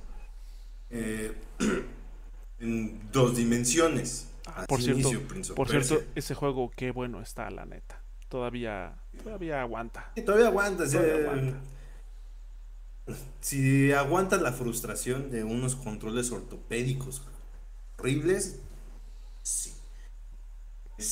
Eh, 0.91 1.33
en 2.61 3.01
dos 3.11 3.37
dimensiones. 3.37 4.29
Ah, 4.47 4.65
Por 4.69 4.81
cierto, 4.83 5.11
por 5.55 5.69
cierto, 5.69 6.03
ese 6.15 6.35
juego 6.35 6.71
qué 6.77 6.91
bueno 6.91 7.21
está, 7.21 7.51
la 7.51 7.65
neta. 7.65 8.01
Todavía, 8.29 8.95
todavía 9.23 9.63
aguanta. 9.63 10.11
Sí, 10.15 10.23
todavía 10.23 10.49
aguanta. 10.49 10.85
Todavía 10.87 11.15
aguanta. 11.15 11.61
Si 13.41 13.93
aguanta 13.93 14.37
la 14.39 14.53
frustración 14.53 15.31
de 15.31 15.45
unos 15.45 15.77
controles 15.77 16.31
ortopédicos 16.33 17.23
horribles, 17.99 18.61
sí. 19.43 19.75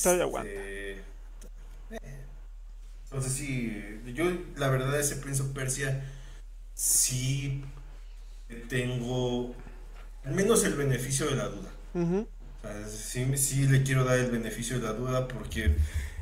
Todavía 0.01 0.23
Este, 0.23 0.23
aguanta. 0.23 0.49
eh, 0.51 1.03
Entonces 3.05 3.33
sí, 3.33 4.01
yo 4.13 4.25
la 4.57 4.69
verdad 4.69 4.99
ese 4.99 5.17
Prince 5.17 5.41
of 5.43 5.49
Persia 5.49 6.03
sí 6.73 7.63
tengo 8.69 9.55
al 10.25 10.33
menos 10.33 10.63
el 10.65 10.75
beneficio 10.75 11.27
de 11.27 11.35
la 11.35 11.47
duda. 11.49 11.69
O 11.93 12.42
sea, 12.67 12.87
sí, 12.87 13.37
sí 13.37 13.67
le 13.67 13.83
quiero 13.83 14.03
dar 14.03 14.19
el 14.19 14.31
beneficio 14.31 14.79
de 14.79 14.83
la 14.85 14.93
duda 14.93 15.27
porque 15.27 15.75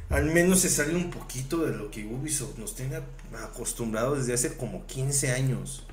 al 0.10 0.26
menos 0.26 0.62
se 0.62 0.70
sale 0.70 0.96
un 0.96 1.10
poquito 1.10 1.66
de 1.66 1.76
lo 1.76 1.90
que 1.90 2.06
Ubisoft 2.06 2.58
nos 2.58 2.76
tiene 2.76 3.00
acostumbrado 3.44 4.16
desde 4.16 4.34
hace 4.34 4.58
como 4.58 4.86
15 4.86 5.32
años. 5.32 5.86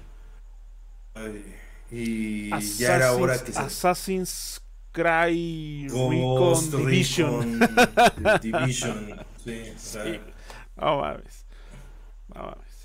y 1.90 2.50
ya 2.76 2.96
era 2.96 3.12
hora 3.12 3.38
que 3.42 3.52
se... 3.52 3.58
Assassin's 3.58 4.60
Creed 4.92 5.90
Recon 5.90 6.70
Division. 6.70 7.60
Division. 8.42 9.20
sí, 9.44 9.72
sí. 9.76 10.20
No 10.76 11.00
mames. 11.00 11.44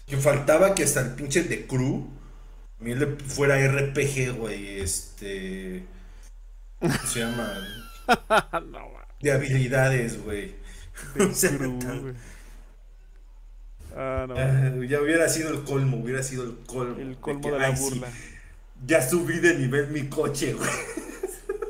Que 0.06 0.18
faltaba 0.18 0.76
que 0.76 0.84
hasta 0.84 1.02
el 1.02 1.14
pinche 1.14 1.44
de 1.44 1.65
Crew 1.65 2.07
le 2.80 3.07
fuera 3.18 3.56
RPG, 3.56 4.38
güey. 4.38 4.80
Este. 4.80 5.85
¿Cómo 6.84 6.93
se 7.05 7.19
llama? 7.22 7.49
no, 8.69 8.91
de 9.22 9.31
habilidades, 9.31 10.22
güey. 10.22 10.55
Ah, 13.95 14.26
no. 14.27 14.34
Eh, 14.35 14.88
ya 14.88 14.99
hubiera 15.01 15.30
sido 15.30 15.51
el 15.51 15.64
colmo, 15.64 15.97
hubiera 15.97 16.23
sido 16.23 16.45
el 16.45 16.57
colmo. 16.65 16.99
El 16.99 17.15
colmo 17.18 17.51
de, 17.51 17.60
la 17.60 17.69
burla. 17.69 18.07
ya 18.88 19.07
subí 19.07 19.38
de 19.38 19.53
nivel 19.53 19.89
mi 19.89 20.10
coche, 20.10 20.53
güey. 20.53 20.68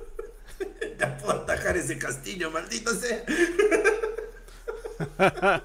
ya 0.97 1.17
puedo 1.17 1.33
atajar 1.41 1.75
ese 1.75 1.97
castillo, 1.97 2.49
maldito 2.49 2.93
sea. 2.95 3.25
Ah, 5.19 5.61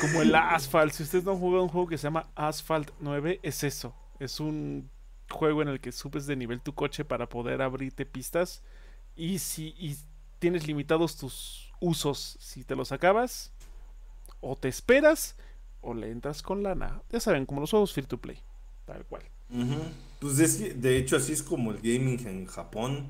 como 0.00 0.22
el 0.22 0.34
Asphalt. 0.34 0.92
Si 0.92 1.04
ustedes 1.04 1.22
no 1.22 1.30
han 1.30 1.38
jugado 1.38 1.62
un 1.62 1.68
juego 1.68 1.86
que 1.86 1.96
se 1.96 2.08
llama 2.08 2.26
Asphalt 2.34 2.90
9, 2.98 3.38
es 3.44 3.62
eso. 3.62 3.94
Es 4.18 4.40
un 4.40 4.90
juego 5.30 5.62
en 5.62 5.68
el 5.68 5.80
que 5.80 5.92
subes 5.92 6.26
de 6.26 6.36
nivel 6.36 6.60
tu 6.60 6.74
coche 6.74 7.04
para 7.04 7.28
poder 7.28 7.62
abrirte 7.62 8.06
pistas. 8.06 8.62
Y 9.16 9.38
si 9.38 9.74
y 9.78 9.96
tienes 10.38 10.66
limitados 10.66 11.16
tus 11.16 11.72
usos, 11.80 12.36
si 12.40 12.64
te 12.64 12.76
los 12.76 12.92
acabas, 12.92 13.52
o 14.40 14.56
te 14.56 14.68
esperas, 14.68 15.36
o 15.80 15.94
le 15.94 16.10
entras 16.10 16.42
con 16.42 16.62
lana. 16.62 17.02
Ya 17.10 17.20
saben, 17.20 17.46
como 17.46 17.60
los 17.60 17.70
juegos 17.70 17.92
free 17.92 18.04
to 18.04 18.18
play. 18.18 18.38
Tal 18.86 19.04
cual. 19.06 19.22
Pues 20.20 20.36
de 20.36 20.96
hecho, 20.96 21.16
así 21.16 21.32
es 21.32 21.42
como 21.42 21.70
el 21.70 21.78
gaming 21.78 22.26
en 22.26 22.46
Japón. 22.46 23.08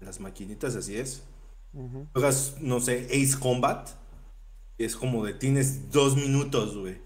Las 0.00 0.20
maquinitas, 0.20 0.76
así 0.76 0.96
es. 0.96 1.22
Juegas, 2.12 2.56
no 2.60 2.80
sé, 2.80 3.06
Ace 3.06 3.38
Combat. 3.38 3.88
Es 4.78 4.96
como 4.96 5.24
de 5.24 5.34
tienes 5.34 5.90
dos 5.90 6.16
minutos, 6.16 6.76
güey. 6.76 6.98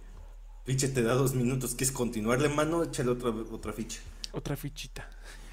Ficha 0.65 0.93
te 0.95 1.03
da 1.03 1.15
dos 1.15 1.35
minutos. 1.35 1.75
¿Quieres 1.75 1.93
continuarle 1.93 2.49
mano? 2.49 2.85
Échale 2.85 3.11
otra, 3.11 3.31
otra 3.31 3.73
ficha. 3.73 4.01
Otra 4.35 4.57
fichita. 4.57 5.09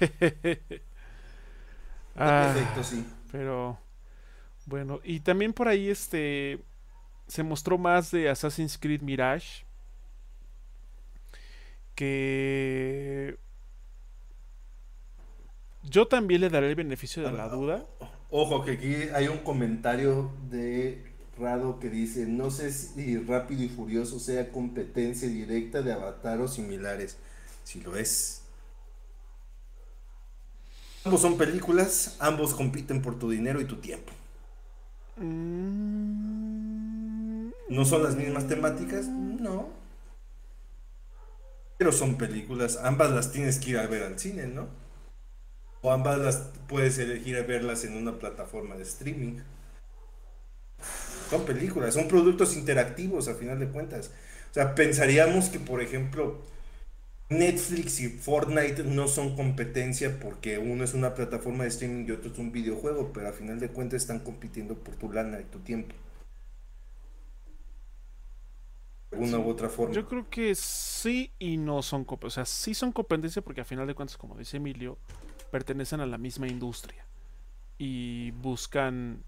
ah, 2.16 2.52
Perfecto, 2.52 2.84
sí. 2.84 3.06
Pero 3.30 3.78
bueno, 4.66 5.00
y 5.04 5.20
también 5.20 5.52
por 5.52 5.68
ahí 5.68 5.88
este 5.88 6.58
se 7.28 7.42
mostró 7.42 7.78
más 7.78 8.10
de 8.10 8.28
Assassin's 8.28 8.76
Creed 8.76 9.00
Mirage 9.00 9.64
que 11.94 13.38
yo 15.82 16.08
también 16.08 16.40
le 16.40 16.50
daré 16.50 16.68
el 16.68 16.74
beneficio 16.74 17.22
de 17.22 17.32
la 17.32 17.48
duda. 17.48 17.86
Ojo, 18.30 18.64
que 18.64 18.72
aquí 18.72 18.94
hay 19.14 19.28
un 19.28 19.38
comentario 19.38 20.32
de 20.50 21.04
Rado 21.38 21.78
que 21.78 21.90
dice, 21.90 22.26
no 22.26 22.50
sé 22.50 22.72
si 22.72 23.18
Rápido 23.18 23.62
y 23.62 23.68
Furioso 23.68 24.18
sea 24.18 24.50
competencia 24.50 25.28
directa 25.28 25.82
de 25.82 25.92
Avatar 25.92 26.40
o 26.40 26.48
similares. 26.48 27.16
Si 27.64 27.80
lo 27.80 27.96
es, 27.96 28.41
Ambos 31.04 31.20
son 31.20 31.36
películas, 31.36 32.16
ambos 32.20 32.54
compiten 32.54 33.02
por 33.02 33.18
tu 33.18 33.28
dinero 33.30 33.60
y 33.60 33.64
tu 33.64 33.76
tiempo. 33.76 34.12
Mm. 35.16 36.22
¿No 37.68 37.84
son 37.84 38.02
las 38.04 38.14
mismas 38.16 38.46
temáticas? 38.46 39.06
No. 39.08 39.70
Pero 41.78 41.90
son 41.90 42.16
películas, 42.16 42.78
ambas 42.82 43.10
las 43.10 43.32
tienes 43.32 43.58
que 43.58 43.70
ir 43.70 43.78
a 43.78 43.86
ver 43.86 44.04
al 44.04 44.18
cine, 44.18 44.46
¿no? 44.46 44.68
O 45.80 45.90
ambas 45.90 46.18
las 46.18 46.50
puedes 46.68 46.98
elegir 46.98 47.36
a 47.36 47.42
verlas 47.42 47.84
en 47.84 47.96
una 47.96 48.18
plataforma 48.18 48.76
de 48.76 48.84
streaming. 48.84 49.38
Son 51.30 51.44
películas, 51.44 51.94
son 51.94 52.06
productos 52.06 52.56
interactivos 52.56 53.26
a 53.26 53.34
final 53.34 53.58
de 53.58 53.68
cuentas. 53.68 54.12
O 54.50 54.54
sea, 54.54 54.76
pensaríamos 54.76 55.48
que, 55.48 55.58
por 55.58 55.80
ejemplo, 55.80 56.42
Netflix 57.38 58.00
y 58.00 58.08
Fortnite 58.08 58.84
no 58.84 59.08
son 59.08 59.36
competencia 59.36 60.18
porque 60.20 60.58
uno 60.58 60.84
es 60.84 60.94
una 60.94 61.14
plataforma 61.14 61.64
de 61.64 61.70
streaming 61.70 62.06
y 62.06 62.12
otro 62.12 62.30
es 62.30 62.38
un 62.38 62.52
videojuego, 62.52 63.12
pero 63.12 63.28
a 63.28 63.32
final 63.32 63.58
de 63.60 63.68
cuentas 63.68 64.02
están 64.02 64.20
compitiendo 64.20 64.74
por 64.74 64.94
tu 64.96 65.12
lana 65.12 65.40
y 65.40 65.44
tu 65.44 65.58
tiempo. 65.60 65.94
De 69.10 69.18
una 69.18 69.38
u 69.38 69.48
otra 69.48 69.68
forma. 69.68 69.94
Yo 69.94 70.06
creo 70.08 70.28
que 70.30 70.54
sí 70.54 71.32
y 71.38 71.56
no 71.56 71.82
son 71.82 72.04
competencia. 72.04 72.42
O 72.42 72.44
sea, 72.44 72.54
sí 72.54 72.74
son 72.74 72.92
competencia 72.92 73.42
porque 73.42 73.60
a 73.60 73.64
final 73.64 73.86
de 73.86 73.94
cuentas, 73.94 74.16
como 74.16 74.36
dice 74.36 74.56
Emilio, 74.56 74.98
pertenecen 75.50 76.00
a 76.00 76.06
la 76.06 76.18
misma 76.18 76.48
industria 76.48 77.06
y 77.78 78.30
buscan, 78.32 79.22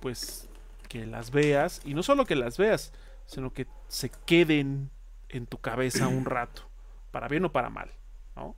pues, 0.00 0.48
que 0.88 1.06
las 1.06 1.30
veas 1.30 1.80
y 1.84 1.94
no 1.94 2.02
solo 2.02 2.24
que 2.24 2.34
las 2.34 2.56
veas, 2.56 2.92
sino 3.26 3.52
que 3.52 3.66
se 3.88 4.10
queden 4.26 4.90
en 5.28 5.46
tu 5.46 5.58
cabeza 5.58 6.08
un 6.08 6.24
rato 6.24 6.67
para 7.10 7.28
bien 7.28 7.44
o 7.44 7.52
para 7.52 7.70
mal, 7.70 7.90
¿no? 8.36 8.56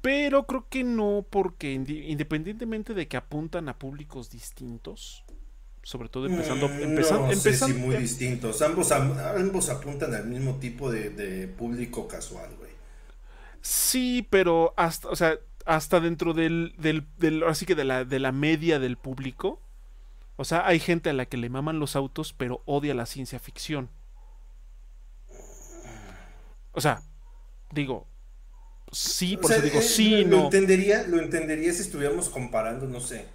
Pero 0.00 0.46
creo 0.46 0.68
que 0.68 0.84
no, 0.84 1.26
porque 1.28 1.72
independientemente 1.72 2.92
de 2.92 3.08
que 3.08 3.16
apuntan 3.16 3.68
a 3.70 3.78
públicos 3.78 4.30
distintos, 4.30 5.24
sobre 5.82 6.08
todo 6.08 6.26
empezando, 6.26 6.68
mm, 6.68 6.82
empezando, 6.82 7.32
empezando 7.32 7.78
muy 7.78 7.96
distintos. 7.96 8.60
Ambos, 8.62 8.92
ambos 8.92 9.68
apuntan 9.70 10.14
al 10.14 10.26
mismo 10.26 10.56
tipo 10.56 10.90
de, 10.90 11.48
público 11.56 12.08
casual, 12.08 12.54
güey. 12.58 12.70
Sí, 13.60 14.26
pero 14.28 14.74
hasta, 14.76 15.08
o 15.08 15.16
sea, 15.16 15.38
hasta 15.64 16.00
dentro 16.00 16.34
del, 16.34 16.74
del, 16.76 17.06
del 17.16 17.42
así 17.44 17.64
que 17.64 17.74
de 17.74 17.84
la, 17.84 18.04
de 18.04 18.18
la 18.18 18.32
media 18.32 18.78
del 18.78 18.96
público. 18.96 19.60
O 20.36 20.44
sea, 20.44 20.66
hay 20.66 20.80
gente 20.80 21.10
a 21.10 21.12
la 21.12 21.26
que 21.26 21.36
le 21.36 21.48
maman 21.48 21.78
los 21.78 21.96
autos, 21.96 22.32
pero 22.32 22.62
odia 22.66 22.94
la 22.94 23.06
ciencia 23.06 23.38
ficción. 23.38 23.88
O 26.74 26.80
sea, 26.80 27.02
digo, 27.70 28.06
sí, 28.92 29.36
por 29.36 29.52
eso 29.52 29.62
digo, 29.62 29.78
eh, 29.78 29.82
sí, 29.82 30.24
lo, 30.24 30.36
no. 30.36 30.44
Entendería, 30.44 31.06
lo 31.06 31.20
entendería 31.20 31.72
si 31.72 31.82
estuviéramos 31.82 32.28
comparando, 32.28 32.86
no 32.86 33.00
sé, 33.00 33.26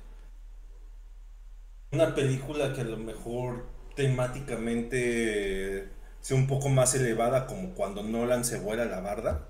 una 1.91 2.14
película 2.14 2.74
que 2.74 2.82
a 2.82 2.86
lo 2.86 2.98
mejor 2.98 3.66
temáticamente 3.95 5.90
sea 6.22 6.38
un 6.38 6.48
poco 6.48 6.70
más 6.70 6.94
elevada, 6.95 7.48
como 7.48 7.74
cuando 7.74 8.03
Nolan 8.03 8.45
se 8.45 8.60
vuela 8.60 8.86
la 8.86 8.99
barda. 8.99 9.48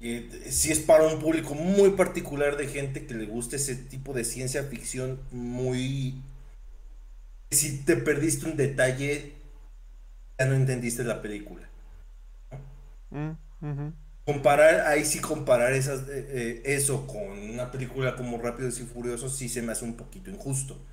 Y 0.00 0.28
si 0.50 0.70
es 0.70 0.80
para 0.80 1.04
un 1.04 1.20
público 1.20 1.54
muy 1.54 1.90
particular 1.90 2.56
de 2.56 2.68
gente 2.68 3.06
que 3.06 3.14
le 3.14 3.26
guste 3.26 3.56
ese 3.56 3.74
tipo 3.76 4.12
de 4.12 4.24
ciencia 4.24 4.64
ficción 4.64 5.20
muy... 5.30 6.22
Si 7.50 7.78
te 7.84 7.96
perdiste 7.96 8.46
un 8.46 8.56
detalle, 8.56 9.34
ya 10.38 10.46
no 10.46 10.54
entendiste 10.54 11.04
la 11.04 11.22
película. 11.22 11.68
Mm, 13.14 13.92
comparar, 14.24 14.88
ahí 14.88 15.04
sí 15.04 15.20
comparar 15.20 15.72
eh, 15.72 15.82
eh, 16.08 16.62
eso 16.64 17.06
con 17.06 17.22
una 17.22 17.70
película 17.70 18.16
como 18.16 18.38
Rápidos 18.38 18.80
y 18.80 18.82
Furiosos 18.82 19.36
sí 19.36 19.48
se 19.48 19.62
me 19.62 19.72
hace 19.72 19.84
un 19.84 19.96
poquito 19.96 20.30
injusto. 20.30 20.84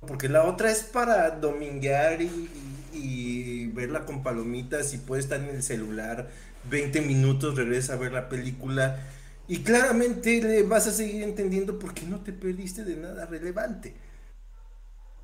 Porque 0.00 0.28
la 0.28 0.44
otra 0.44 0.70
es 0.70 0.84
para 0.84 1.30
dominguear 1.30 2.20
y, 2.22 3.66
verla 3.74 4.04
con 4.04 4.22
palomitas 4.24 4.92
y 4.92 4.98
puedes 4.98 5.26
estar 5.26 5.40
en 5.40 5.50
el 5.50 5.62
celular 5.62 6.30
20 6.68 7.00
minutos, 7.02 7.54
regresa 7.54 7.92
a 7.92 7.96
ver 7.96 8.12
la 8.12 8.28
película 8.28 8.98
y 9.46 9.58
claramente 9.62 10.42
le 10.42 10.64
vas 10.64 10.88
a 10.88 10.92
seguir 10.92 11.22
entendiendo 11.22 11.78
porque 11.78 12.02
no 12.02 12.20
te 12.20 12.32
perdiste 12.32 12.84
de 12.84 12.96
nada 12.96 13.26
relevante. 13.26 13.94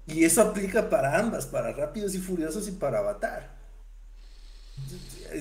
Y 0.07 0.25
eso 0.25 0.43
aplica 0.43 0.89
para 0.89 1.19
ambas, 1.19 1.47
para 1.47 1.73
Rápidos 1.73 2.15
y 2.15 2.19
Furiosos 2.19 2.69
y 2.69 2.73
para 2.73 2.99
Avatar 2.99 3.54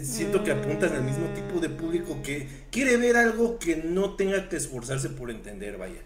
siento 0.02 0.44
que 0.44 0.52
apuntan 0.52 0.94
al 0.94 1.04
mismo 1.04 1.28
tipo 1.34 1.60
de 1.60 1.70
público 1.70 2.22
que 2.24 2.48
quiere 2.72 2.98
ver 2.98 3.18
algo 3.18 3.60
que 3.60 3.78
no 3.78 4.16
tenga 4.16 4.50
que 4.50 4.56
esforzarse 4.56 5.10
por 5.10 5.30
entender, 5.30 5.78
vaya. 5.78 6.02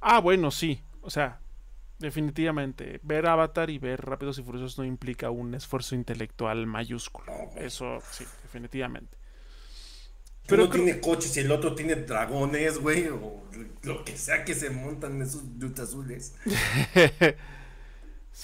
Ah, 0.00 0.20
bueno, 0.20 0.50
sí. 0.50 0.82
O 1.02 1.10
sea, 1.10 1.40
definitivamente. 1.98 3.00
Ver 3.02 3.26
Avatar 3.26 3.70
y 3.70 3.78
ver 3.78 4.04
Rápidos 4.04 4.38
y 4.38 4.42
Furiosos 4.42 4.78
no 4.78 4.84
implica 4.84 5.30
un 5.30 5.54
esfuerzo 5.54 5.94
intelectual 5.94 6.66
mayúsculo. 6.66 7.32
Eso 7.56 7.98
sí, 8.10 8.24
definitivamente. 8.42 9.16
Pero 10.46 10.64
uno 10.64 10.72
tiene 10.72 11.00
coches 11.00 11.36
y 11.36 11.40
el 11.40 11.50
otro 11.50 11.74
tiene 11.74 11.96
dragones, 11.96 12.78
güey, 12.78 13.08
o 13.08 13.42
lo 13.82 14.04
que 14.04 14.16
sea 14.16 14.44
que 14.44 14.54
se 14.54 14.70
montan 14.70 15.20
esos 15.20 15.58
dutas 15.58 15.88
azules. 15.88 16.34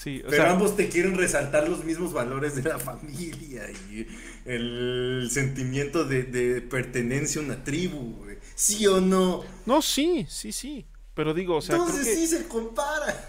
Pero 0.03 0.49
ambos 0.49 0.75
te 0.75 0.89
quieren 0.89 1.15
resaltar 1.15 1.69
los 1.69 1.83
mismos 1.83 2.13
valores 2.13 2.55
de 2.55 2.63
la 2.63 2.79
familia 2.79 3.69
y 3.91 4.07
el 4.45 5.29
sentimiento 5.31 6.03
de, 6.05 6.61
pertenencia 6.61 7.41
a 7.41 7.45
una 7.45 7.63
tribu, 7.63 8.25
¿Sí 8.55 8.85
o 8.87 9.01
no? 9.01 9.43
No, 9.65 9.81
sí, 9.81 10.25
sí, 10.29 10.51
sí. 10.51 10.85
Pero 11.13 11.33
digo, 11.33 11.57
o 11.57 11.61
sea. 11.61 11.75
Entonces 11.75 12.07
sí 12.07 12.27
se 12.27 12.47
compara. 12.47 13.27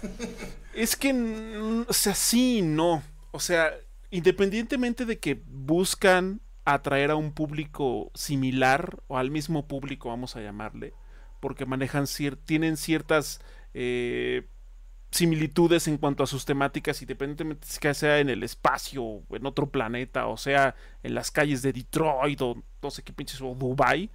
Es 0.73 0.95
que, 0.95 1.13
o 1.87 1.93
sea, 1.93 2.15
sí 2.15 2.57
y 2.57 2.61
no. 2.61 3.03
O 3.31 3.39
sea, 3.39 3.73
independientemente 4.11 5.05
de 5.05 5.19
que 5.19 5.41
buscan 5.47 6.41
atraer 6.63 7.11
a 7.11 7.15
un 7.15 7.31
público 7.31 8.11
similar 8.15 9.01
o 9.07 9.17
al 9.17 9.31
mismo 9.31 9.67
público, 9.67 10.09
vamos 10.09 10.35
a 10.35 10.41
llamarle, 10.41 10.93
porque 11.39 11.65
manejan 11.65 12.05
tienen 12.43 12.75
ciertas 12.75 13.39
eh, 13.73 14.47
similitudes 15.15 15.87
en 15.87 15.97
cuanto 15.97 16.23
a 16.23 16.27
sus 16.27 16.43
temáticas, 16.43 17.01
independientemente 17.01 17.65
que 17.79 17.93
sea 17.93 18.19
en 18.19 18.29
el 18.29 18.43
espacio 18.43 19.23
en 19.29 19.45
otro 19.45 19.69
planeta, 19.69 20.27
o 20.27 20.35
sea 20.35 20.75
en 21.03 21.15
las 21.15 21.31
calles 21.31 21.61
de 21.61 21.71
Detroit 21.71 22.41
o 22.41 22.61
no 22.81 22.91
sé 22.91 23.01
qué 23.01 23.13
pinches, 23.13 23.39
o 23.41 23.55
Dubai. 23.55 24.11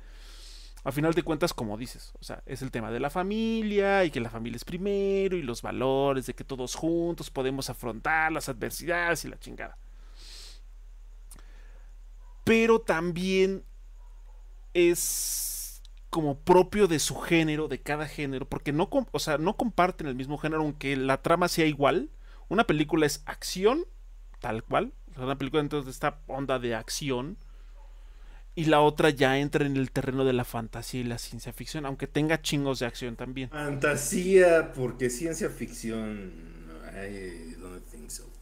A 0.84 0.92
final 0.92 1.12
de 1.14 1.22
cuentas, 1.22 1.54
como 1.54 1.76
dices, 1.78 2.12
o 2.20 2.24
sea, 2.24 2.42
es 2.44 2.60
el 2.62 2.70
tema 2.70 2.90
de 2.90 3.00
la 3.00 3.08
familia 3.08 4.04
y 4.04 4.10
que 4.10 4.20
la 4.20 4.30
familia 4.30 4.56
es 4.56 4.64
primero 4.64 5.36
y 5.36 5.42
los 5.42 5.62
valores 5.62 6.26
de 6.26 6.34
que 6.34 6.44
todos 6.44 6.74
juntos 6.74 7.30
podemos 7.30 7.70
afrontar 7.70 8.32
las 8.32 8.48
adversidades 8.50 9.24
y 9.24 9.28
la 9.28 9.38
chingada. 9.38 9.78
Pero 12.44 12.80
también 12.80 13.64
es 14.74 15.49
como 16.10 16.40
propio 16.40 16.88
de 16.88 16.98
su 16.98 17.16
género, 17.16 17.68
de 17.68 17.80
cada 17.80 18.06
género, 18.06 18.46
porque 18.46 18.72
no, 18.72 18.90
o 19.12 19.18
sea, 19.18 19.38
no 19.38 19.56
comparten 19.56 20.08
el 20.08 20.16
mismo 20.16 20.38
género, 20.38 20.62
aunque 20.62 20.96
la 20.96 21.22
trama 21.22 21.48
sea 21.48 21.66
igual. 21.66 22.10
Una 22.48 22.64
película 22.64 23.06
es 23.06 23.22
acción, 23.26 23.84
tal 24.40 24.64
cual, 24.64 24.92
una 25.16 25.38
película 25.38 25.62
dentro 25.62 25.82
de 25.82 25.90
esta 25.90 26.20
onda 26.26 26.58
de 26.58 26.74
acción, 26.74 27.38
y 28.56 28.64
la 28.64 28.80
otra 28.80 29.10
ya 29.10 29.38
entra 29.38 29.64
en 29.64 29.76
el 29.76 29.92
terreno 29.92 30.24
de 30.24 30.32
la 30.32 30.44
fantasía 30.44 31.00
y 31.00 31.04
la 31.04 31.18
ciencia 31.18 31.52
ficción, 31.52 31.86
aunque 31.86 32.08
tenga 32.08 32.42
chingos 32.42 32.80
de 32.80 32.86
acción 32.86 33.14
también. 33.14 33.48
Fantasía, 33.48 34.72
porque 34.74 35.08
ciencia 35.08 35.48
ficción, 35.48 36.32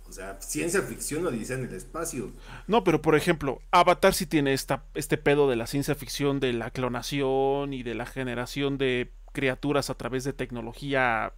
o 0.09 0.13
sea, 0.13 0.41
ciencia 0.41 0.81
ficción 0.83 1.23
lo 1.23 1.31
dice 1.31 1.55
en 1.55 1.65
el 1.65 1.75
espacio. 1.75 2.33
No, 2.67 2.83
pero 2.83 3.03
por 3.03 3.15
ejemplo, 3.15 3.61
Avatar 3.71 4.15
sí 4.15 4.25
tiene 4.27 4.55
esta, 4.55 4.85
este 4.95 5.19
pedo 5.19 5.51
de 5.51 5.57
la 5.57 5.67
ciencia 5.67 5.95
ficción, 5.95 6.41
de 6.41 6.55
la 6.55 6.71
clonación 6.71 7.75
y 7.75 7.83
de 7.83 7.95
la 7.95 8.07
generación 8.07 8.79
de 8.79 9.13
criaturas 9.33 9.91
a 9.91 9.95
través 9.95 10.25
de 10.25 10.33
tecnología 10.33 11.35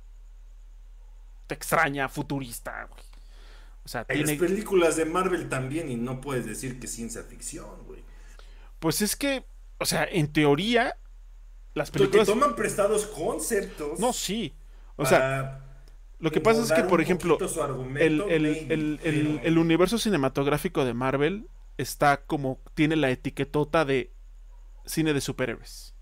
extraña, 1.49 2.09
futurista. 2.09 2.89
O 3.85 3.89
sea, 3.89 4.07
Hay 4.09 4.23
tiene... 4.23 4.39
películas 4.39 4.97
de 4.97 5.05
Marvel 5.05 5.49
también 5.49 5.91
y 5.91 5.97
no 5.97 6.21
puedes 6.21 6.47
decir 6.47 6.79
que 6.79 6.87
es 6.87 6.93
ciencia 6.93 7.25
ficción, 7.25 7.85
güey. 7.87 8.05
Pues 8.79 9.03
es 9.03 9.17
que, 9.17 9.45
o 9.79 9.85
sea, 9.85 10.05
en 10.05 10.33
teoría, 10.33 10.97
las 11.75 11.91
películas... 11.91 12.29
Que 12.29 12.33
toman 12.33 12.55
prestados 12.55 13.07
conceptos. 13.07 13.99
No, 13.99 14.13
sí. 14.13 14.55
O 14.95 15.05
sea 15.05 15.65
lo 16.21 16.31
que 16.31 16.41
pasa 16.41 16.63
es 16.63 16.73
que, 16.73 16.85
por 16.85 17.01
ejemplo, 17.01 17.39
el, 17.99 19.59
universo 19.59 19.99
cinematográfico 19.99 20.85
de 20.85 20.95
Marvel 20.95 21.49
está 21.79 22.23
como, 22.25 22.61
tiene 22.75 22.97
la 22.97 23.11
etiquetota 23.11 23.85
de 23.85 24.13
cine 24.85 25.15
de 25.15 25.21
superhéroes. 25.21 25.95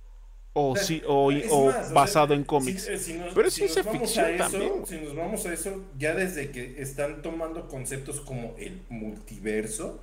O, 0.54 0.74
sí, 0.76 1.02
o, 1.06 1.30
basado 1.92 2.34
en 2.34 2.42
cómics. 2.42 2.88
Eh, 2.88 3.30
Pero 3.32 3.46
es 3.46 3.54
ciencia 3.54 3.84
ficción 3.84 4.36
también. 4.36 4.84
Si 4.86 4.96
nos 4.96 5.14
vamos 5.14 5.46
a 5.46 5.52
eso, 5.52 5.84
ya 5.96 6.14
desde 6.14 6.50
que 6.50 6.82
están 6.82 7.22
tomando 7.22 7.68
conceptos 7.68 8.20
como 8.20 8.56
el 8.58 8.82
multiverso, 8.88 10.02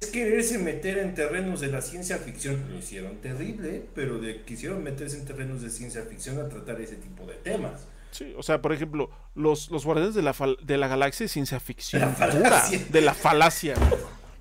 es 0.00 0.08
quererse 0.08 0.58
meter 0.58 0.98
en 0.98 1.14
terrenos 1.14 1.60
de 1.60 1.68
la 1.68 1.82
ciencia 1.82 2.18
ficción. 2.18 2.68
Lo 2.68 2.78
hicieron 2.78 3.18
terrible, 3.18 3.86
pero 3.94 4.18
de, 4.18 4.42
quisieron 4.42 4.82
meterse 4.82 5.18
en 5.18 5.24
terrenos 5.24 5.62
de 5.62 5.70
ciencia 5.70 6.02
ficción 6.02 6.40
a 6.40 6.48
tratar 6.48 6.80
ese 6.80 6.96
tipo 6.96 7.24
de 7.26 7.34
temas. 7.34 7.86
Sí, 8.12 8.34
o 8.36 8.42
sea, 8.42 8.60
por 8.60 8.74
ejemplo, 8.74 9.10
los, 9.34 9.70
los 9.70 9.86
guardianes 9.86 10.14
de 10.14 10.20
la, 10.20 10.34
de 10.62 10.76
la 10.76 10.86
galaxia 10.86 11.24
es 11.24 11.32
ciencia 11.32 11.58
ficción 11.58 12.14
pura, 12.14 12.68
de 12.90 13.00
la 13.00 13.14
falacia. 13.14 13.74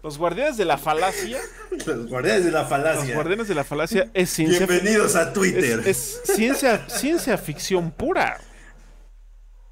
Los 0.03 0.17
guardianes 0.17 0.57
de 0.57 0.65
la 0.65 0.77
falacia. 0.77 1.39
Los 1.85 2.09
guardianes 2.09 2.43
de 2.43 2.51
la 2.51 2.65
falacia. 2.65 3.05
Los 3.05 3.13
guardianes 3.13 3.47
de 3.47 3.55
la 3.55 3.63
falacia 3.63 4.11
es 4.13 4.29
ciencia 4.29 4.65
Bienvenidos 4.65 5.15
a 5.15 5.31
Twitter. 5.31 5.83
Es, 5.85 6.21
ciencia, 6.25 6.89
ciencia 6.89 7.37
ficción 7.37 7.91
pura. 7.91 8.41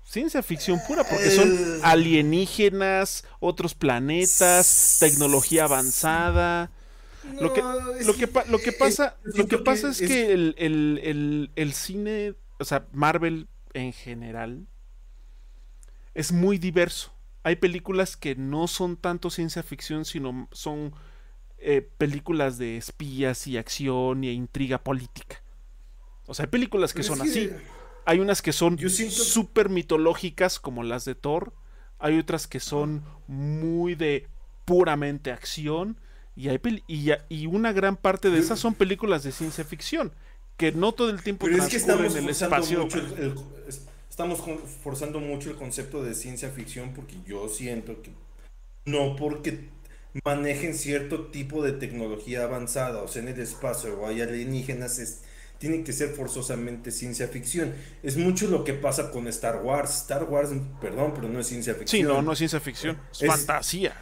Ciencia 0.06 0.42
ficción 0.42 0.80
pura, 0.88 1.04
porque 1.04 1.30
son 1.30 1.80
alienígenas, 1.84 3.26
otros 3.40 3.76
planetas, 3.76 4.98
tecnología 5.00 5.66
avanzada. 5.66 6.72
lo 7.40 7.54
que, 7.54 7.62
lo 7.62 8.16
que, 8.16 8.30
lo 8.48 8.60
que 8.60 8.72
pasa, 8.72 9.18
lo 9.24 9.48
que 9.48 9.58
pasa 9.58 9.90
es 9.90 10.00
que 10.00 10.32
el, 10.32 10.56
el, 10.58 11.52
el 11.56 11.74
cine, 11.74 12.36
o 12.60 12.66
sea, 12.66 12.86
Marvel 12.94 13.48
en 13.74 13.94
general 13.94 14.68
es 16.14 16.32
muy 16.32 16.58
diverso. 16.58 17.14
Hay 17.44 17.56
películas 17.56 18.18
que 18.18 18.36
no 18.36 18.68
son 18.68 18.98
tanto 18.98 19.30
ciencia 19.30 19.64
ficción, 19.64 20.06
sino 20.06 20.48
son 20.52 20.94
eh, 21.58 21.88
películas 21.98 22.58
de 22.58 22.78
espías 22.78 23.48
y 23.48 23.58
acción 23.58 24.24
y 24.24 24.32
intriga 24.32 24.84
política. 24.84 25.42
O 26.28 26.34
sea, 26.34 26.46
hay 26.46 26.52
películas 26.52 26.94
que 26.94 27.04
son 27.04 27.22
así. 27.22 27.50
Hay 28.06 28.20
unas 28.20 28.42
que 28.42 28.54
son 28.54 28.78
súper 28.90 29.70
mitológicas, 29.70 30.60
como 30.60 30.84
las 30.84 31.06
de 31.06 31.16
Thor. 31.16 31.54
Hay 32.00 32.18
otras 32.18 32.48
que 32.48 32.60
son 32.60 33.04
muy 33.28 33.96
de 33.96 34.28
puramente 34.66 35.32
acción. 35.32 35.98
Y, 36.36 36.50
hay 36.50 36.60
y, 36.88 37.12
y 37.30 37.46
una 37.48 37.72
gran 37.72 37.98
parte 37.98 38.30
de 38.30 38.40
esas 38.40 38.60
son 38.60 38.74
películas 38.74 39.24
de 39.24 39.32
ciencia 39.32 39.64
ficción 39.64 40.14
que 40.60 40.74
no 40.74 40.92
todo 40.92 41.10
el 41.10 41.24
tiempo 41.24 41.46
Pero 41.46 41.64
es 41.64 41.70
que 41.70 41.78
estamos 41.78 42.16
en 42.16 42.26
el 42.26 42.30
espacio. 42.30 42.88
estamos 44.10 44.44
forzando 44.84 45.22
mucho 45.22 45.50
el 45.50 45.56
concepto 45.56 46.04
de 46.04 46.14
ciencia 46.14 46.50
ficción 46.50 46.94
porque 46.94 47.16
yo 47.26 47.48
siento 47.48 48.02
que 48.02 48.12
no 48.86 49.16
porque 49.16 49.70
manejen 50.26 50.76
cierto 50.76 51.28
tipo 51.28 51.64
de 51.64 51.72
tecnología 51.72 52.44
avanzada, 52.44 53.02
o 53.02 53.08
sea, 53.08 53.22
en 53.22 53.30
el 53.30 53.40
espacio 53.40 53.98
o 53.98 54.06
hay 54.06 54.22
alienígenas, 54.22 55.00
es, 55.00 55.22
tiene 55.60 55.86
que 55.86 55.94
ser 55.94 56.10
forzosamente 56.10 56.92
ciencia 56.92 57.30
ficción. 57.30 57.74
Es 58.04 58.18
mucho 58.18 58.48
lo 58.48 58.66
que 58.66 58.74
pasa 58.74 59.12
con 59.12 59.30
Star 59.30 59.62
Wars. 59.64 60.02
Star 60.02 60.26
Wars, 60.26 60.50
perdón, 60.82 61.14
pero 61.16 61.30
no 61.30 61.40
es 61.40 61.48
ciencia 61.48 61.74
ficción. 61.74 62.02
Sí, 62.02 62.04
no, 62.04 62.22
no 62.22 62.34
es 62.34 62.38
ciencia 62.38 62.60
ficción, 62.60 63.00
es, 63.14 63.26
fantasía. 63.26 63.96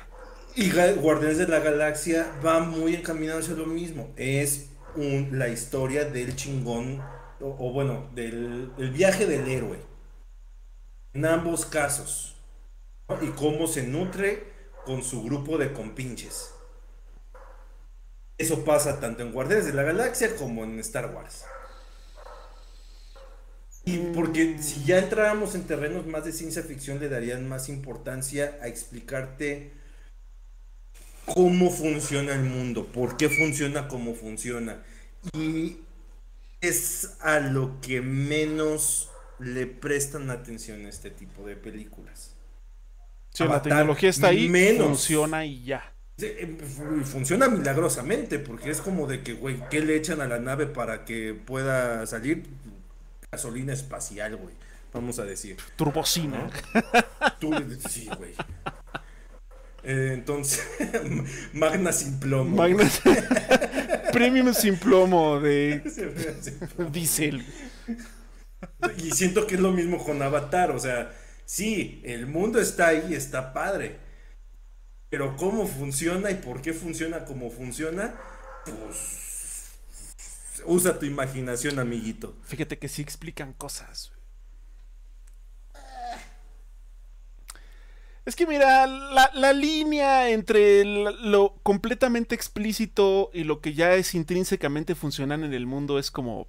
Y 0.56 0.72
Guardianes 0.72 1.38
de 1.38 1.48
la 1.48 1.60
Galaxia 1.60 2.32
va 2.44 2.62
muy 2.62 2.96
encaminado 2.96 3.42
hacia 3.42 3.54
lo 3.54 3.68
mismo. 3.68 4.12
Es 4.16 4.70
la 4.98 5.50
historia 5.50 6.06
del 6.06 6.36
chingón, 6.36 7.02
o, 7.40 7.72
bueno, 7.72 8.10
del 8.14 8.72
viaje 8.94 9.26
del 9.26 9.48
héroe. 9.48 9.80
En 11.14 11.26
ambos 11.26 11.66
casos. 11.66 12.36
Y 13.22 13.28
cómo 13.28 13.68
se 13.68 13.84
nutre 13.84 14.52
con 14.86 15.04
su 15.04 15.24
grupo 15.24 15.58
de 15.58 15.72
compinches. 15.72 16.52
Eso 18.38 18.66
pasa 18.66 19.00
tanto 19.00 19.24
en 19.24 19.32
Guardianes 19.32 19.66
de 19.66 19.74
la 19.74 19.84
Galaxia 19.84 20.36
como 20.36 20.64
en 20.64 20.80
Star 20.80 21.14
Wars. 21.16 21.46
Y 23.86 23.98
porque 24.14 24.62
si 24.62 24.84
ya 24.84 25.00
entráramos 25.00 25.56
en 25.56 25.64
terrenos 25.64 26.06
más 26.06 26.26
de 26.26 26.34
ciencia 26.34 26.62
ficción, 26.62 27.00
le 27.00 27.08
darían 27.08 27.48
más 27.48 27.70
importancia 27.70 28.60
a 28.62 28.68
explicarte 28.68 29.74
cómo 31.34 31.70
funciona 31.70 32.34
el 32.34 32.44
mundo, 32.44 32.88
por 32.88 33.18
qué 33.18 33.30
funciona 33.30 33.88
como 33.88 34.16
funciona. 34.16 34.84
Y 35.34 35.78
es 36.62 37.18
a 37.22 37.40
lo 37.40 37.80
que 37.82 38.02
menos 38.02 39.12
le 39.40 39.68
prestan 39.68 40.32
atención 40.32 40.86
a 40.86 40.90
este 40.90 41.12
tipo 41.12 41.46
de 41.46 41.56
películas. 41.56 42.34
Sí, 43.34 43.44
la 43.44 43.62
tecnología 43.62 44.10
está 44.10 44.30
ahí, 44.30 44.50
funciona 44.78 45.46
y 45.46 45.64
ya. 45.64 45.94
Eh, 46.20 46.58
funciona 47.04 47.48
milagrosamente, 47.48 48.40
porque 48.40 48.72
es 48.72 48.82
como 48.82 49.06
de 49.06 49.22
que, 49.22 49.34
güey, 49.34 49.62
¿qué 49.70 49.82
le 49.82 49.96
echan 49.96 50.22
a 50.22 50.28
la 50.28 50.40
nave 50.40 50.66
para 50.66 51.06
que 51.06 51.36
pueda 51.36 52.08
salir? 52.08 52.44
Gasolina 53.32 53.74
espacial, 53.74 54.38
güey. 54.38 54.56
Vamos 54.94 55.20
a 55.20 55.26
decir. 55.26 55.58
Turbocina. 55.76 56.50
sí, 57.88 58.10
güey. 58.18 58.34
Eh, 59.88 60.12
entonces, 60.14 60.68
Magna 61.54 61.94
sin 61.94 62.20
plomo. 62.20 62.58
Magna 62.58 62.92
Premium 64.12 64.54
sin 64.54 64.76
plomo 64.76 65.40
de 65.40 65.82
Diesel. 66.92 67.46
Y 68.98 69.12
siento 69.12 69.48
que 69.48 69.56
es 69.56 69.62
lo 69.62 69.72
mismo 69.72 70.04
con 70.04 70.22
Avatar, 70.22 70.72
o 70.72 70.80
sea, 70.80 71.16
sí, 71.46 72.02
el 72.04 72.28
mundo 72.28 72.60
está 72.60 72.88
ahí, 72.88 73.14
está 73.14 73.54
padre. 73.54 73.96
Pero 75.10 75.38
cómo 75.38 75.66
funciona 75.66 76.32
y 76.32 76.36
por 76.36 76.62
qué 76.62 76.74
funciona 76.74 77.24
como 77.24 77.50
funciona, 77.50 78.14
pues 78.66 79.70
usa 80.66 81.00
tu 81.00 81.06
imaginación, 81.06 81.80
amiguito. 81.80 82.36
Fíjate 82.44 82.78
que 82.78 82.90
sí 82.90 83.02
explican 83.02 83.54
cosas. 83.54 84.12
Es 88.28 88.36
que 88.36 88.46
mira, 88.46 88.86
la, 88.86 89.54
línea 89.54 90.30
entre 90.32 90.84
lo 90.84 91.56
completamente 91.64 92.36
explícito 92.36 93.32
y 93.34 93.46
lo 93.46 93.62
que 93.62 93.74
ya 93.74 93.94
es 93.96 94.14
intrínsecamente 94.16 94.96
funcional 94.96 95.46
en 95.46 95.54
el 95.54 95.66
mundo 95.66 95.98
es 95.98 96.12
como... 96.12 96.46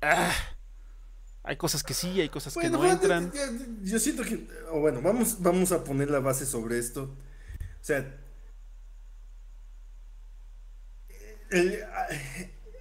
Ah, 0.00 0.32
Hay 1.42 1.56
cosas 1.56 1.82
que 1.82 1.92
sí, 1.92 2.22
hay 2.22 2.30
cosas 2.30 2.54
que 2.54 2.70
no 2.70 2.82
entran. 2.90 3.30
Yo 3.82 3.98
siento 3.98 4.22
que, 4.22 4.48
bueno, 4.72 5.02
vamos, 5.02 5.42
vamos 5.42 5.72
a 5.72 5.84
poner 5.84 6.10
la 6.10 6.20
base 6.20 6.46
sobre 6.46 6.78
esto. 6.78 7.02
O 7.02 7.84
sea, 7.84 8.16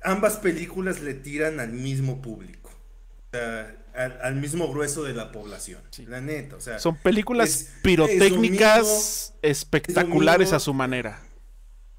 ambas 0.01 0.37
películas 0.37 1.01
le 1.01 1.13
tiran 1.13 1.59
al 1.59 1.73
mismo 1.73 2.21
público. 2.21 2.69
O 2.69 3.29
sea, 3.31 3.78
al, 3.99 4.35
mismo 4.35 4.71
grueso 4.71 5.03
de 5.03 5.13
la 5.13 5.31
población. 5.31 5.81
La 6.07 6.21
neta, 6.21 6.55
o 6.55 6.61
sea. 6.61 6.79
Son 6.79 6.95
películas 6.95 7.73
pirotécnicas 7.83 9.33
espectaculares 9.41 10.53
a 10.53 10.59
su 10.59 10.73
manera. 10.73 11.21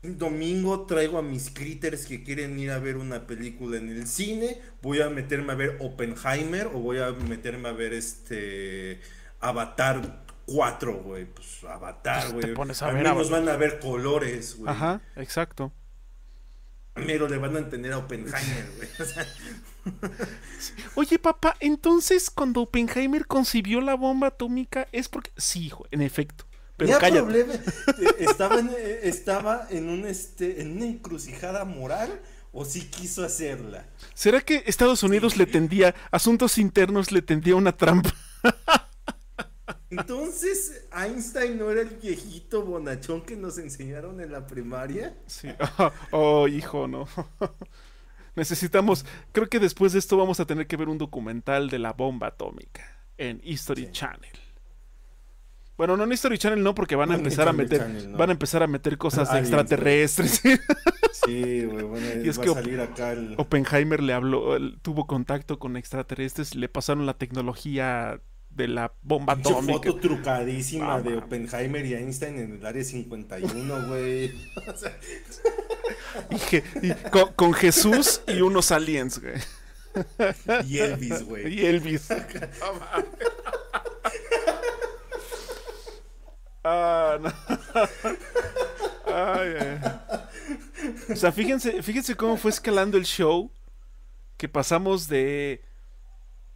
Domingo 0.03 0.87
traigo 0.87 1.19
a 1.19 1.23
mis 1.23 1.51
critters 1.51 2.07
que 2.07 2.23
quieren 2.23 2.59
ir 2.59 2.71
a 2.71 2.79
ver 2.79 2.97
una 2.97 3.27
película 3.27 3.77
en 3.77 3.91
el 3.91 4.07
cine. 4.07 4.59
Voy 4.81 5.03
a 5.03 5.11
meterme 5.11 5.53
a 5.53 5.57
ver 5.57 5.77
Oppenheimer 5.81 6.69
o 6.69 6.79
voy 6.79 7.01
a 7.01 7.11
meterme 7.11 7.69
a 7.69 7.73
ver 7.73 7.93
este 7.93 9.01
Avatar 9.41 10.25
4, 10.47 11.03
güey. 11.03 11.27
Pues 11.27 11.65
Avatar, 11.65 12.33
güey. 12.33 12.55
Te 12.55 12.85
a 12.85 12.89
Al 12.89 12.95
menos 12.95 13.29
van 13.29 13.47
a 13.51 13.57
ver 13.57 13.79
colores, 13.79 14.57
güey. 14.57 14.73
Ajá, 14.73 15.03
exacto. 15.17 15.71
Pero 16.95 17.29
le 17.29 17.37
van 17.37 17.57
a 17.57 17.59
entender 17.59 17.93
a 17.93 17.99
Oppenheimer, 17.99 18.71
güey. 18.77 18.89
Oye, 20.95 21.19
papá, 21.19 21.57
entonces 21.61 22.31
cuando 22.31 22.63
Oppenheimer 22.63 23.27
concibió 23.27 23.81
la 23.81 23.95
bomba 23.95 24.29
atómica 24.29 24.89
es 24.93 25.09
porque. 25.09 25.31
Sí, 25.37 25.67
hijo, 25.67 25.87
en 25.91 26.03
efecto. 26.03 26.47
Pero 26.77 26.99
Problema, 26.99 27.53
estaba, 28.19 28.59
en, 28.59 28.71
estaba 29.03 29.67
en, 29.69 29.91
un, 29.91 30.07
este, 30.07 30.63
en 30.63 30.79
una 30.79 30.87
encrucijada 30.87 31.67
moral 31.67 32.23
o 32.53 32.65
si 32.65 32.87
quiso 32.87 33.23
hacerla. 33.23 33.87
¿Será 34.15 34.41
que 34.41 34.63
Estados 34.67 35.03
Unidos 35.03 35.37
le 35.37 35.45
tendía, 35.45 35.95
asuntos 36.11 36.57
internos 36.57 37.13
le 37.13 37.21
tendía 37.21 37.55
una 37.55 37.77
trampa? 37.77 38.15
Entonces, 39.91 40.87
Einstein 40.93 41.59
no 41.59 41.71
era 41.71 41.83
el 41.83 41.91
viejito 41.91 42.63
bonachón 42.63 43.23
que 43.23 43.37
nos 43.37 43.59
enseñaron 43.59 44.21
en 44.21 44.33
la 44.33 44.47
primaria. 44.47 45.17
Sí. 45.27 45.49
Oh, 46.13 46.49
hijo, 46.49 46.87
no. 46.89 47.09
Necesitamos, 48.41 49.05
creo 49.33 49.51
que 49.51 49.59
después 49.61 49.93
de 49.93 49.99
esto 49.99 50.17
vamos 50.17 50.41
a 50.41 50.47
tener 50.47 50.67
que 50.67 50.79
ver 50.79 50.89
un 50.89 50.97
documental 50.97 51.69
de 51.69 51.79
la 51.79 51.93
bomba 51.93 52.29
atómica 52.29 53.05
en 53.19 53.39
History 53.45 53.93
Channel. 53.93 54.33
Bueno, 55.77 55.95
no 55.99 56.05
en 56.05 56.13
History 56.13 56.39
Channel 56.39 56.63
no, 56.63 56.75
porque 56.75 56.97
van 56.97 57.13
a 57.13 57.17
empezar 57.17 57.49
a 57.49 57.53
meter, 57.53 58.09
van 58.17 58.31
a 58.31 58.33
empezar 58.33 58.63
a 58.63 58.67
meter 58.67 58.97
cosas 58.97 59.29
extraterrestres. 59.35 60.41
Sí, 61.13 61.65
güey, 61.65 61.85
bueno, 61.85 62.07
y 62.25 62.29
es 62.31 62.39
que 62.39 62.49
salir 62.49 62.81
acá 62.81 63.15
Oppenheimer 63.37 64.03
le 64.03 64.15
habló, 64.15 64.57
tuvo 64.81 65.07
contacto 65.07 65.59
con 65.59 65.77
extraterrestres, 65.77 66.55
le 66.55 66.71
pasaron 66.71 67.05
la 67.05 67.19
tecnología 67.19 68.23
de 68.51 68.69
la 68.69 68.93
bomba 69.03 69.35
atómica. 69.35 69.73
foto 69.73 69.97
trucadísima 69.97 71.01
de 71.01 71.17
Oppenheimer 71.17 71.87
y 71.87 71.95
Einstein 71.95 72.39
en 72.39 72.55
el 72.57 72.67
área 72.67 72.85
51, 72.85 73.89
güey. 73.89 74.33
y, 76.83 76.93
con, 77.37 77.53
Jesús 77.55 78.23
y 78.27 78.41
unos 78.41 78.71
aliens, 78.73 79.21
güey. 79.21 79.35
Y 80.67 80.79
Elvis, 80.79 81.23
güey. 81.25 81.55
Y 81.55 81.67
Elvis. 81.67 82.09
Ah, 86.63 87.19
o 91.11 91.17
sea, 91.17 91.33
fíjense, 91.33 91.83
fíjense 91.83 92.15
cómo 92.17 92.37
fue 92.37 92.51
escalando 92.51 92.99
el 92.99 93.05
show. 93.05 93.51
Que 94.37 94.47
pasamos 94.47 95.09
de 95.09 95.63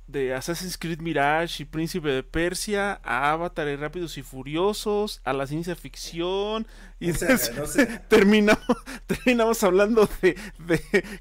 de 0.06 0.35
Assassin's 0.35 0.78
Creed 0.78 1.01
Mirage 1.01 1.62
y 1.62 1.66
Príncipe 1.66 2.09
de 2.09 2.22
Persia 2.22 3.01
a 3.02 3.32
Avatar 3.32 3.68
y 3.68 3.76
Rápidos 3.76 4.18
y 4.18 4.22
Furiosos, 4.22 5.20
a 5.24 5.32
la 5.32 5.47
ciencia 5.47 5.74
ficción 5.76 6.66
y 7.01 7.12
terminamos, 8.09 8.64
terminamos 9.06 9.62
hablando 9.62 10.09
de, 10.20 10.36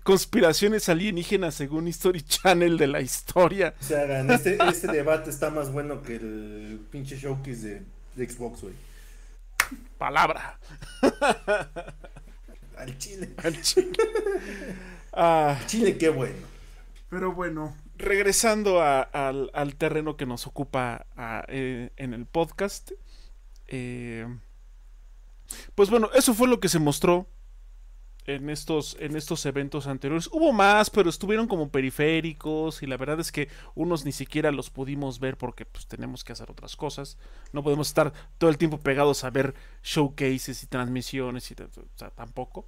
conspiraciones 0.04 0.90
alienígenas 0.90 1.56
según 1.56 1.88
History 1.88 2.22
Channel 2.22 2.78
de 2.78 2.88
la 2.88 3.02
historia. 3.02 3.74
O 3.80 3.84
sea, 3.84 4.22
este, 4.34 4.58
este 4.70 4.92
debate 4.92 5.30
está 5.30 5.50
más 5.50 5.72
bueno 5.72 6.02
que 6.02 6.16
el 6.16 6.82
pinche 6.92 7.18
showcase 7.18 7.68
de 7.68 7.94
de 8.16 8.30
Xbox, 8.30 8.62
güey. 8.62 8.74
Palabra. 9.98 10.60
Al 12.78 12.98
chile. 12.98 13.30
Al 13.44 13.62
chile. 13.62 13.98
Ah, 15.14 15.60
chile, 15.68 15.98
qué 15.98 16.10
bueno. 16.10 16.48
Pero 17.10 17.34
bueno, 17.34 17.76
regresando 18.04 18.82
al, 18.82 19.76
terreno 19.78 20.18
que 20.18 20.26
nos 20.26 20.48
ocupa 20.48 21.06
eh, 21.48 21.92
en 21.98 22.14
el 22.14 22.26
podcast. 22.26 22.92
Eh, 23.68 24.28
pues 25.76 25.90
bueno, 25.90 26.10
eso 26.14 26.34
fue 26.34 26.48
lo 26.48 26.60
que 26.60 26.70
se 26.70 26.80
mostró 26.80 27.28
en 28.26 28.50
estos, 28.50 28.96
en 29.00 29.16
estos 29.16 29.46
eventos 29.46 29.88
anteriores. 29.88 30.30
Hubo 30.32 30.52
más, 30.52 30.90
pero 30.90 31.10
estuvieron 31.10 31.48
como 31.48 31.70
periféricos 31.70 32.84
y 32.84 32.88
la 32.88 32.98
verdad 32.98 33.20
es 33.20 33.32
que 33.32 33.50
unos 33.76 34.06
ni 34.06 34.12
siquiera 34.12 34.52
los 34.52 34.70
pudimos 34.70 35.20
ver 35.20 35.38
porque 35.38 35.66
pues 35.66 35.88
tenemos 35.88 36.24
que 36.24 36.34
hacer 36.34 36.50
otras 36.50 36.76
cosas. 36.76 37.18
No 37.52 37.64
podemos 37.64 37.88
estar 37.88 38.14
todo 38.38 38.50
el 38.50 38.58
tiempo 38.58 38.80
pegados 38.80 39.24
a 39.24 39.30
ver 39.30 39.54
showcases 39.84 40.64
y 40.64 40.68
transmisiones 40.68 41.52
y 41.52 41.56
tampoco. 42.16 42.66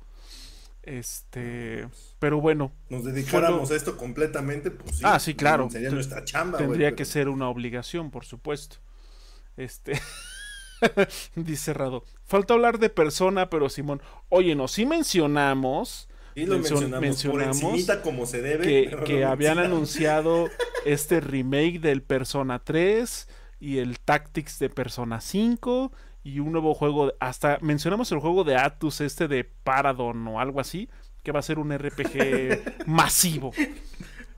Este, 0.85 1.87
pero 2.19 2.39
bueno. 2.39 2.71
Nos 2.89 3.03
dedicáramos 3.03 3.71
a 3.71 3.75
esto 3.75 3.97
completamente, 3.97 4.69
pues 4.69 4.97
sí. 4.97 5.03
Ah, 5.03 5.19
sí, 5.19 5.33
claro. 5.33 5.67
Sería 5.69 5.89
nuestra 5.89 6.23
chamba. 6.23 6.59
Tendría 6.59 6.95
que 6.95 7.05
ser 7.05 7.27
una 7.27 7.49
obligación, 7.49 8.11
por 8.11 8.23
supuesto. 8.23 8.77
Este. 9.57 9.99
Dice 11.35 11.73
Rado. 11.73 12.03
Falta 12.23 12.53
hablar 12.53 12.77
de 12.77 12.89
persona, 12.89 13.49
pero 13.49 13.69
Simón. 13.69 14.01
Oye, 14.29 14.55
no, 14.55 14.67
sí 14.67 14.85
mencionamos. 14.85 16.07
Y 16.35 16.45
lo 16.45 16.59
mencionamos, 16.59 17.87
como 18.03 18.25
se 18.25 18.41
debe. 18.41 18.91
Que, 19.05 19.23
habían 19.23 19.57
anunciado 19.57 20.49
este 20.85 21.21
remake 21.21 21.79
del 21.79 22.03
Persona 22.03 22.59
3 22.59 23.27
y 23.61 23.77
el 23.77 23.99
Tactics 23.99 24.59
de 24.59 24.69
Persona 24.69 25.21
5 25.21 25.93
y 26.25 26.39
un 26.39 26.51
nuevo 26.51 26.73
juego. 26.73 27.13
Hasta 27.21 27.59
mencionamos 27.61 28.11
el 28.11 28.19
juego 28.19 28.43
de 28.43 28.57
Atus, 28.57 28.99
este 28.99 29.29
de 29.29 29.45
Paradon 29.45 30.27
o 30.27 30.41
algo 30.41 30.59
así, 30.59 30.89
que 31.23 31.31
va 31.31 31.39
a 31.39 31.43
ser 31.43 31.59
un 31.59 31.71
RPG 31.71 32.83
masivo. 32.87 33.53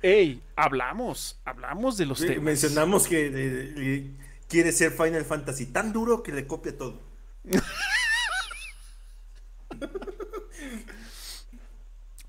Ey, 0.02 0.44
hablamos, 0.56 1.40
hablamos 1.46 1.98
de 1.98 2.06
los 2.06 2.20
temas. 2.20 2.44
Mencionamos 2.44 3.08
que 3.08 4.12
quiere 4.48 4.72
ser 4.74 4.92
Final 4.92 5.26
Fantasy 5.26 5.66
tan 5.68 5.92
duro 5.94 6.22
que 6.22 6.34
le 6.34 6.46
copia 6.46 6.78
todo. 6.78 7.02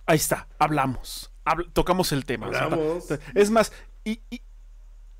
Ahí 0.07 0.17
está, 0.17 0.49
hablamos. 0.59 1.31
tocamos 1.75 2.13
el 2.13 2.25
tema. 2.25 2.49
es 3.35 3.51
más, 3.51 3.73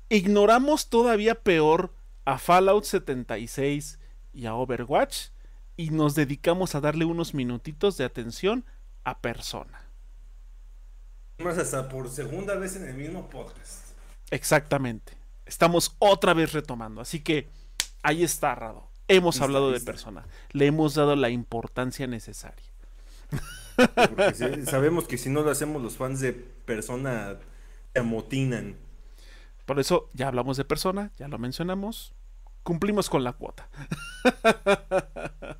ignoramos 0.07 0.89
todavía 0.89 1.35
peor 1.35 1.93
a 2.25 2.39
Fallout 2.39 2.85
76 2.85 3.98
y 4.39 4.47
a 4.47 4.55
Overwatch 4.55 5.27
y 5.77 5.91
nos 5.91 6.15
dedicamos 6.15 6.75
a 6.75 6.81
darle 6.81 7.05
unos 7.05 7.33
minutitos 7.33 7.97
de 7.97 8.05
atención 8.05 8.65
a 9.03 9.19
persona. 9.19 9.81
Más 11.39 11.57
hasta 11.57 11.87
por 11.87 12.09
segunda 12.09 12.55
vez 12.55 12.75
en 12.75 12.87
el 12.87 12.95
mismo 12.95 13.29
podcast. 13.29 13.91
Exactamente 14.31 15.19
estamos 15.49 15.95
otra 15.99 16.33
vez 16.33 16.53
retomando. 16.53 17.01
Así 17.01 17.19
que 17.19 17.49
ahí 18.03 18.23
está, 18.23 18.55
Rado. 18.55 18.87
Hemos 19.07 19.41
hablado 19.41 19.71
de 19.71 19.79
persona. 19.79 20.25
Le 20.51 20.67
hemos 20.67 20.93
dado 20.93 21.15
la 21.15 21.29
importancia 21.29 22.05
necesaria. 22.05 22.69
sabemos 24.65 25.07
que 25.07 25.17
si 25.17 25.29
no 25.29 25.41
lo 25.41 25.49
hacemos 25.49 25.81
los 25.81 25.97
fans 25.97 26.19
de 26.19 26.33
persona 26.33 27.37
se 27.93 27.99
amotinan. 27.99 28.75
Por 29.65 29.79
eso 29.79 30.09
ya 30.13 30.27
hablamos 30.27 30.57
de 30.57 30.65
persona, 30.65 31.11
ya 31.17 31.27
lo 31.27 31.39
mencionamos. 31.39 32.13
Cumplimos 32.63 33.09
con 33.09 33.23
la 33.23 33.33
cuota. 33.33 33.69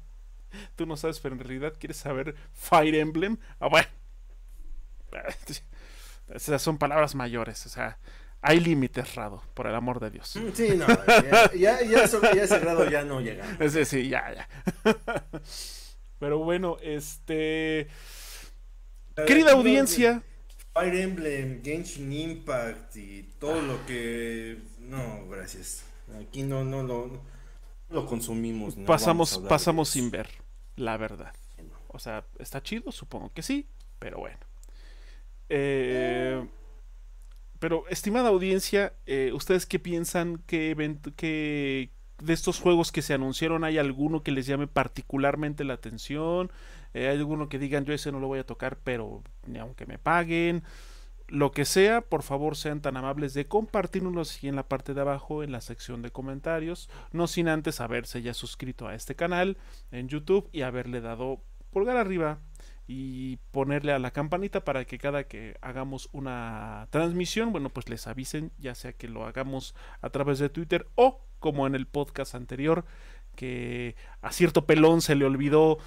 Tú 0.75 0.85
no 0.85 0.97
sabes, 0.97 1.19
pero 1.19 1.35
en 1.35 1.39
realidad 1.39 1.73
quieres 1.77 1.97
saber 1.97 2.35
Fire 2.53 2.95
Emblem. 2.95 3.37
Ah, 3.59 3.67
bueno. 3.67 3.87
Esas 6.33 6.61
son 6.61 6.77
palabras 6.77 7.15
mayores. 7.15 7.65
O 7.65 7.69
sea, 7.69 7.97
hay 8.41 8.59
límites, 8.59 9.15
Rado, 9.15 9.43
por 9.53 9.67
el 9.67 9.75
amor 9.75 9.99
de 9.99 10.11
Dios. 10.11 10.35
Mm, 10.35 10.49
sí, 10.53 10.69
no, 10.77 10.87
ya, 11.55 11.81
ya, 11.83 12.03
ese 12.03 12.59
grado 12.59 12.89
ya 12.89 13.03
no 13.03 13.19
llega. 13.21 13.45
Sí, 13.69 13.85
sí, 13.85 14.09
ya, 14.09 14.33
ya. 14.33 14.49
Pero 16.19 16.39
bueno, 16.39 16.77
este. 16.81 17.87
Querida 19.27 19.51
audiencia. 19.51 20.23
Fire 20.73 20.95
Emblem, 20.95 21.63
Genshin 21.63 22.13
Impact 22.13 22.95
y 22.95 23.23
todo 23.39 23.61
lo 23.61 23.85
que. 23.85 24.59
No, 24.79 25.27
gracias. 25.27 25.83
Aquí 26.17 26.43
no, 26.43 26.63
no, 26.63 26.83
lo, 26.83 27.21
lo 27.89 28.05
consumimos. 28.05 28.75
pasamos 28.85 29.37
pasamos 29.47 29.89
sin 29.89 30.11
ver, 30.11 30.29
la 30.75 30.97
verdad. 30.97 31.33
O 31.87 31.99
sea, 31.99 32.25
está 32.37 32.61
chido, 32.61 32.91
supongo 32.91 33.31
que 33.33 33.41
sí, 33.41 33.67
pero 33.99 34.19
bueno. 34.19 34.37
Eh 35.49 36.43
pero, 37.59 37.83
estimada 37.89 38.29
audiencia, 38.29 38.93
eh, 39.05 39.31
¿ustedes 39.33 39.65
qué 39.65 39.79
piensan? 39.79 40.41
¿Qué, 40.47 40.97
qué, 41.17 41.89
de 42.21 42.33
estos 42.33 42.59
juegos 42.59 42.91
que 42.93 43.01
se 43.01 43.13
anunciaron 43.13 43.65
hay 43.65 43.77
alguno 43.77 44.23
que 44.23 44.31
les 44.31 44.45
llame 44.45 44.67
particularmente 44.67 45.65
la 45.65 45.73
atención? 45.73 46.51
Eh, 46.93 47.09
¿Hay 47.09 47.17
alguno 47.17 47.49
que 47.49 47.59
digan 47.59 47.83
yo 47.83 47.93
ese 47.93 48.13
no 48.13 48.21
lo 48.21 48.27
voy 48.27 48.39
a 48.39 48.45
tocar, 48.45 48.77
pero 48.81 49.23
ni 49.45 49.59
aunque 49.59 49.85
me 49.85 49.99
paguen? 49.99 50.63
Lo 51.29 51.51
que 51.51 51.65
sea, 51.65 52.01
por 52.01 52.23
favor 52.23 52.55
sean 52.55 52.81
tan 52.81 52.97
amables 52.97 53.35
de 53.35 53.47
compartirnos 53.47 54.35
aquí 54.35 54.47
en 54.47 54.55
la 54.55 54.67
parte 54.67 54.95
de 54.95 55.01
abajo 55.01 55.43
en 55.43 55.51
la 55.51 55.61
sección 55.61 56.01
de 56.01 56.11
comentarios, 56.11 56.89
no 57.11 57.27
sin 57.27 57.47
antes 57.47 57.81
haberse 57.81 58.23
ya 58.23 58.33
suscrito 58.33 58.87
a 58.87 58.95
este 58.95 59.15
canal 59.15 59.57
en 59.91 60.09
YouTube 60.09 60.49
y 60.51 60.63
haberle 60.63 61.01
dado 61.01 61.41
pulgar 61.69 61.97
arriba 61.97 62.39
y 62.87 63.37
ponerle 63.51 63.91
a 63.91 63.99
la 63.99 64.09
campanita 64.09 64.65
para 64.65 64.85
que 64.85 64.97
cada 64.97 65.25
que 65.25 65.55
hagamos 65.61 66.09
una 66.13 66.87
transmisión, 66.89 67.51
bueno, 67.51 67.69
pues 67.69 67.87
les 67.89 68.07
avisen, 68.07 68.51
ya 68.57 68.73
sea 68.73 68.93
que 68.93 69.07
lo 69.07 69.25
hagamos 69.25 69.75
a 70.01 70.09
través 70.09 70.39
de 70.39 70.49
Twitter 70.49 70.87
o 70.95 71.21
como 71.37 71.67
en 71.67 71.75
el 71.75 71.85
podcast 71.85 72.33
anterior, 72.33 72.85
que 73.35 73.95
a 74.21 74.31
cierto 74.31 74.65
pelón 74.65 75.01
se 75.01 75.13
le 75.13 75.25
olvidó 75.25 75.77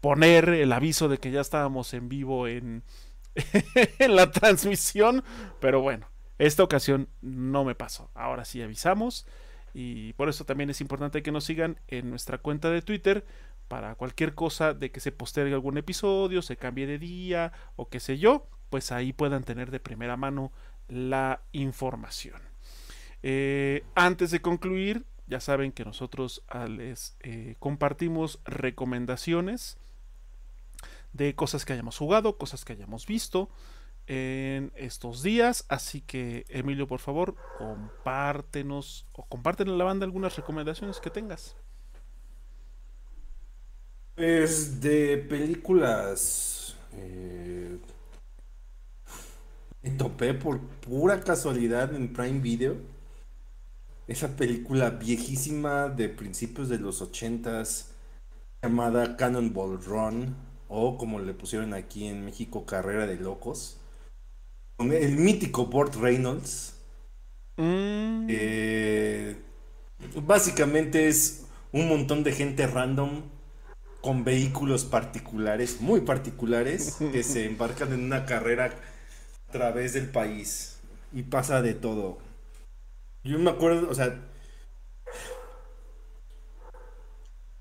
poner 0.00 0.48
el 0.48 0.72
aviso 0.72 1.08
de 1.08 1.18
que 1.18 1.30
ya 1.30 1.42
estábamos 1.42 1.92
en 1.92 2.08
vivo 2.08 2.48
en, 2.48 2.82
en 3.98 4.16
la 4.16 4.30
transmisión, 4.30 5.22
pero 5.60 5.80
bueno, 5.80 6.08
esta 6.38 6.62
ocasión 6.62 7.08
no 7.20 7.64
me 7.64 7.74
pasó. 7.74 8.10
Ahora 8.14 8.44
sí 8.44 8.62
avisamos 8.62 9.26
y 9.74 10.12
por 10.14 10.28
eso 10.28 10.44
también 10.44 10.70
es 10.70 10.80
importante 10.80 11.22
que 11.22 11.32
nos 11.32 11.44
sigan 11.44 11.78
en 11.88 12.10
nuestra 12.10 12.38
cuenta 12.38 12.70
de 12.70 12.82
Twitter 12.82 13.26
para 13.68 13.94
cualquier 13.96 14.34
cosa 14.34 14.74
de 14.74 14.90
que 14.90 15.00
se 15.00 15.12
postergue 15.12 15.54
algún 15.54 15.76
episodio, 15.76 16.42
se 16.42 16.56
cambie 16.56 16.86
de 16.86 16.98
día 16.98 17.52
o 17.74 17.88
qué 17.88 18.00
sé 18.00 18.18
yo, 18.18 18.46
pues 18.70 18.92
ahí 18.92 19.12
puedan 19.12 19.44
tener 19.44 19.70
de 19.70 19.80
primera 19.80 20.16
mano 20.16 20.52
la 20.88 21.42
información. 21.52 22.40
Eh, 23.22 23.84
antes 23.94 24.30
de 24.30 24.40
concluir, 24.40 25.04
ya 25.26 25.40
saben 25.40 25.72
que 25.72 25.84
nosotros 25.84 26.44
ah, 26.48 26.66
les 26.66 27.16
eh, 27.20 27.56
compartimos 27.58 28.40
recomendaciones 28.44 29.78
de 31.16 31.34
cosas 31.34 31.64
que 31.64 31.72
hayamos 31.72 31.96
jugado, 31.96 32.38
cosas 32.38 32.64
que 32.64 32.74
hayamos 32.74 33.06
visto 33.06 33.48
en 34.06 34.72
estos 34.76 35.22
días. 35.22 35.64
Así 35.68 36.00
que, 36.00 36.44
Emilio, 36.48 36.86
por 36.86 37.00
favor, 37.00 37.34
compártenos 37.58 39.06
o 39.12 39.24
compártenle 39.24 39.74
a 39.74 39.78
la 39.78 39.84
banda 39.84 40.04
algunas 40.04 40.36
recomendaciones 40.36 41.00
que 41.00 41.10
tengas. 41.10 41.56
Es 44.16 44.80
de 44.80 45.18
películas. 45.18 46.76
Eh, 46.92 47.78
me 49.82 49.90
topé 49.90 50.34
por 50.34 50.60
pura 50.60 51.20
casualidad 51.20 51.94
en 51.94 52.12
Prime 52.12 52.40
Video. 52.40 52.76
Esa 54.08 54.36
película 54.36 54.90
viejísima 54.90 55.88
de 55.88 56.08
principios 56.08 56.68
de 56.68 56.78
los 56.78 57.02
ochentas 57.02 57.92
llamada 58.62 59.16
Cannonball 59.16 59.82
Run 59.84 60.45
o 60.68 60.98
como 60.98 61.18
le 61.20 61.34
pusieron 61.34 61.74
aquí 61.74 62.06
en 62.06 62.24
México 62.24 62.66
Carrera 62.66 63.06
de 63.06 63.16
Locos 63.16 63.78
con 64.76 64.92
el 64.92 65.16
mítico 65.16 65.66
Burt 65.66 65.94
Reynolds 65.94 66.74
mm. 67.56 68.26
eh, 68.28 69.36
básicamente 70.22 71.08
es 71.08 71.46
un 71.72 71.88
montón 71.88 72.24
de 72.24 72.32
gente 72.32 72.66
random 72.66 73.22
con 74.00 74.22
vehículos 74.22 74.84
particulares, 74.84 75.80
muy 75.80 76.00
particulares, 76.02 76.96
que 77.10 77.24
se 77.24 77.44
embarcan 77.46 77.92
en 77.92 78.04
una 78.04 78.24
carrera 78.24 78.70
a 79.48 79.52
través 79.52 79.94
del 79.94 80.08
país 80.08 80.78
y 81.12 81.24
pasa 81.24 81.60
de 81.60 81.74
todo. 81.74 82.18
Yo 83.24 83.38
me 83.38 83.50
acuerdo, 83.50 83.90
o 83.90 83.94
sea, 83.94 84.20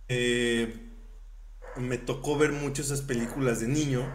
eh, 0.07 0.84
me 1.77 1.97
tocó 1.97 2.37
ver 2.37 2.51
muchas 2.51 2.87
esas 2.87 3.01
películas 3.01 3.59
de 3.59 3.67
niño 3.67 4.05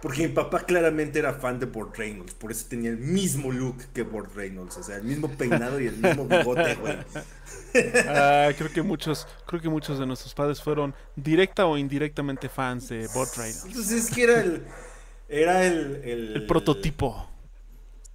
porque 0.00 0.28
mi 0.28 0.32
papá 0.32 0.60
claramente 0.60 1.18
era 1.18 1.34
fan 1.34 1.58
de 1.58 1.66
Burt 1.66 1.96
Reynolds, 1.96 2.34
por 2.34 2.52
eso 2.52 2.66
tenía 2.68 2.90
el 2.90 2.98
mismo 2.98 3.50
look 3.50 3.78
que 3.92 4.02
Burt 4.02 4.34
Reynolds, 4.34 4.76
o 4.76 4.82
sea, 4.82 4.96
el 4.96 5.02
mismo 5.02 5.28
peinado 5.28 5.80
y 5.80 5.88
el 5.88 5.96
mismo 5.96 6.24
bigote, 6.26 6.74
güey. 6.76 6.96
Ah, 8.06 8.48
creo 8.56 8.70
que 8.72 8.80
muchos, 8.80 9.26
creo 9.46 9.60
que 9.60 9.68
muchos 9.68 9.98
de 9.98 10.06
nuestros 10.06 10.32
padres 10.34 10.62
fueron 10.62 10.94
directa 11.16 11.66
o 11.66 11.76
indirectamente 11.76 12.48
fans 12.48 12.88
de 12.88 13.08
Burt 13.08 13.36
Reynolds. 13.36 13.64
Entonces 13.66 14.04
es 14.06 14.14
que 14.14 14.22
era 14.22 14.40
el, 14.40 14.64
era 15.28 15.66
el, 15.66 16.00
el, 16.04 16.46
prototipo. 16.46 17.28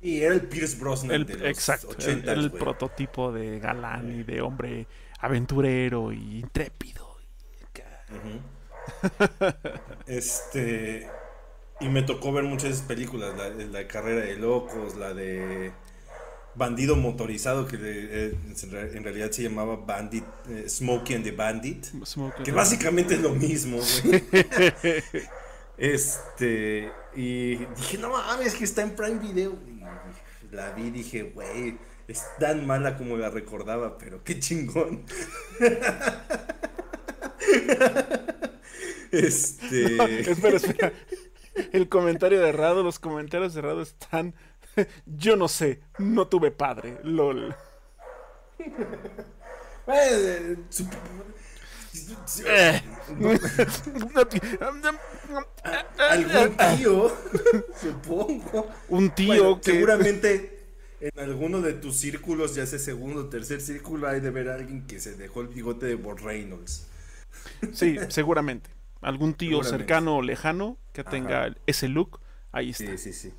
Y 0.02 0.22
era 0.22 0.34
el 0.34 0.42
Pierce 0.42 0.78
Brosnan 0.78 1.26
de 1.26 1.34
los 1.36 1.48
exacto, 1.48 1.90
80, 1.90 2.32
era 2.32 2.42
el 2.42 2.52
prototipo 2.52 3.32
de 3.32 3.60
galán 3.60 4.20
y 4.20 4.24
de 4.24 4.42
hombre 4.42 4.88
aventurero 5.20 6.12
y 6.12 6.40
intrépido. 6.40 7.03
Este 10.08 11.08
y 11.80 11.90
me 11.90 12.04
tocó 12.04 12.32
ver 12.32 12.44
muchas 12.46 12.82
películas, 12.82 13.36
la, 13.38 13.50
la 13.50 13.88
carrera 13.88 14.26
de 14.26 14.38
locos, 14.38 14.96
la 14.96 15.14
de 15.14 15.74
bandido 16.56 16.96
motorizado, 16.96 17.68
que 17.68 17.78
eh, 17.82 18.38
en 18.94 19.04
realidad 19.04 19.32
se 19.32 19.44
llamaba 19.44 19.76
Bandit, 19.76 20.24
eh, 20.50 20.66
Smokey 20.68 21.16
and 21.16 21.26
the 21.26 21.32
Bandit, 21.32 21.88
que 22.44 22.52
básicamente 22.52 23.16
es 23.16 23.22
lo 23.22 23.32
mismo, 23.32 23.80
este, 25.78 26.92
y 27.16 27.56
dije, 27.56 27.98
no 27.98 28.10
mames, 28.10 28.54
que 28.54 28.64
está 28.64 28.84
en 28.84 28.96
Prime 28.96 29.20
Video. 29.20 29.58
Y 29.68 30.56
la 30.56 30.72
vi 30.72 30.92
dije, 30.92 31.24
güey, 31.24 31.78
es 32.08 32.24
tan 32.40 32.66
mala 32.68 32.96
como 32.98 33.18
la 33.18 33.30
recordaba, 33.30 33.98
pero 33.98 34.24
qué 34.24 34.40
chingón. 34.40 35.04
este. 39.12 40.30
espera, 40.32 40.58
espera 40.58 40.94
el 41.72 41.90
comentario 41.90 42.42
de 42.42 42.52
Rado, 42.52 42.84
los 42.84 43.00
comentarios 43.00 43.54
de 43.54 43.62
Rado 43.62 43.82
están. 43.82 44.34
Yo 45.06 45.36
no 45.36 45.48
sé, 45.48 45.82
no 46.00 46.28
tuve 46.28 46.52
padre, 46.52 47.00
lol. 47.04 47.56
Algún 55.98 56.58
tío, 56.58 57.12
supongo. 57.80 58.68
Un 58.90 59.12
tío 59.12 59.62
que. 59.62 59.72
Seguramente 59.72 60.54
en 61.00 61.20
alguno 61.20 61.62
de 61.62 61.74
tus 61.74 61.98
círculos, 61.98 62.56
ya 62.56 62.66
sea 62.66 62.80
segundo 62.80 63.22
o 63.22 63.26
tercer 63.26 63.62
círculo, 63.62 64.08
hay 64.08 64.22
de 64.22 64.32
ver 64.32 64.50
a 64.50 64.56
alguien 64.56 64.88
que 64.88 65.00
se 65.00 65.16
dejó 65.16 65.42
el 65.42 65.50
bigote 65.50 65.86
de 65.86 65.96
Bob 65.96 66.20
Reynolds. 66.20 66.88
Sí, 67.74 67.98
seguramente 68.10 68.70
algún 69.04 69.34
tío 69.34 69.64
cercano 69.64 70.18
o 70.18 70.22
lejano 70.22 70.78
que 70.94 71.04
tenga 71.04 71.54
ese 71.68 71.88
look, 71.88 72.20
ahí 72.52 72.72
está. 72.72 72.98
Sí, 72.98 72.98
sí, 72.98 73.14
sí. 73.14 73.34